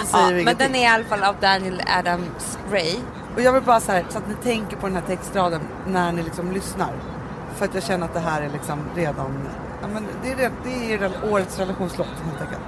så 0.00 0.06
säger 0.06 0.36
Ja, 0.38 0.44
men 0.44 0.56
den 0.56 0.74
är 0.74 0.82
i 0.82 0.86
alla 0.86 1.04
fall 1.04 1.22
av 1.22 1.36
Daniel 1.40 1.82
Adams 1.98 2.58
Ray. 2.72 2.96
Och 3.34 3.42
jag 3.42 3.52
vill 3.52 3.62
bara 3.62 3.80
så 3.80 3.92
här, 3.92 4.04
så 4.08 4.18
att 4.18 4.28
ni 4.28 4.34
tänker 4.34 4.76
på 4.76 4.86
den 4.86 4.96
här 4.96 5.02
textraden 5.06 5.60
när 5.86 6.12
ni 6.12 6.22
liksom 6.22 6.52
lyssnar. 6.52 6.92
För 7.54 7.64
att 7.64 7.74
jag 7.74 7.82
känner 7.82 8.06
att 8.06 8.14
det 8.14 8.20
här 8.20 8.42
är 8.42 8.48
liksom 8.48 8.78
redan, 8.94 9.48
ja 9.82 9.88
men 9.88 10.06
det 10.22 10.32
är, 10.32 10.50
det 10.64 10.94
är 10.94 11.32
årets 11.32 11.58
relationslåt 11.58 12.08
helt 12.24 12.40
enkelt. 12.40 12.62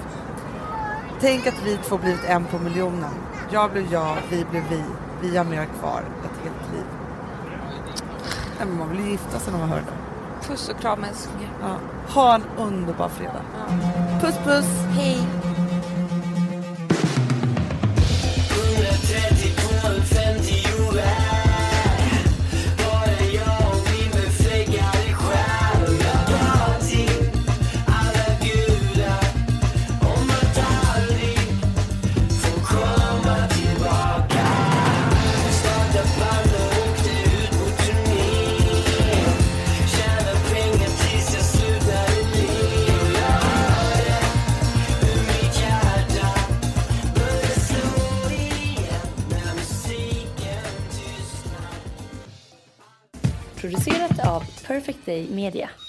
Tänk 1.21 1.47
att 1.47 1.63
vi 1.65 1.77
två 1.77 1.99
blivit 1.99 2.25
en 2.25 2.45
på 2.45 2.59
miljonen. 2.59 3.15
Jag 3.51 3.71
blev 3.71 3.93
jag, 3.93 4.17
vi 4.31 4.45
blev 4.51 4.63
vi. 4.71 4.83
Vi 5.23 5.37
har 5.37 5.45
mer 5.45 5.65
kvar 5.65 6.03
ett 6.25 6.45
helt 6.45 6.73
liv. 6.75 6.85
Nej, 8.59 8.67
men 8.69 8.79
man 8.79 8.89
vill 8.89 9.01
ju 9.01 9.11
gifta 9.11 9.39
sig 9.39 9.53
när 9.53 9.61
man 9.61 9.69
hör 9.69 9.77
det. 9.81 10.47
Puss 10.49 10.69
och 10.69 10.81
kram 10.81 11.05
älsklingar. 11.05 11.51
Ja. 11.63 11.77
Ha 12.15 12.35
en 12.35 12.43
underbar 12.59 13.09
fredag. 13.09 13.43
Puss 14.21 14.39
puss! 14.45 14.85
Hej. 14.91 15.27
Perfect 54.73 55.05
Day 55.05 55.27
Media. 55.29 55.82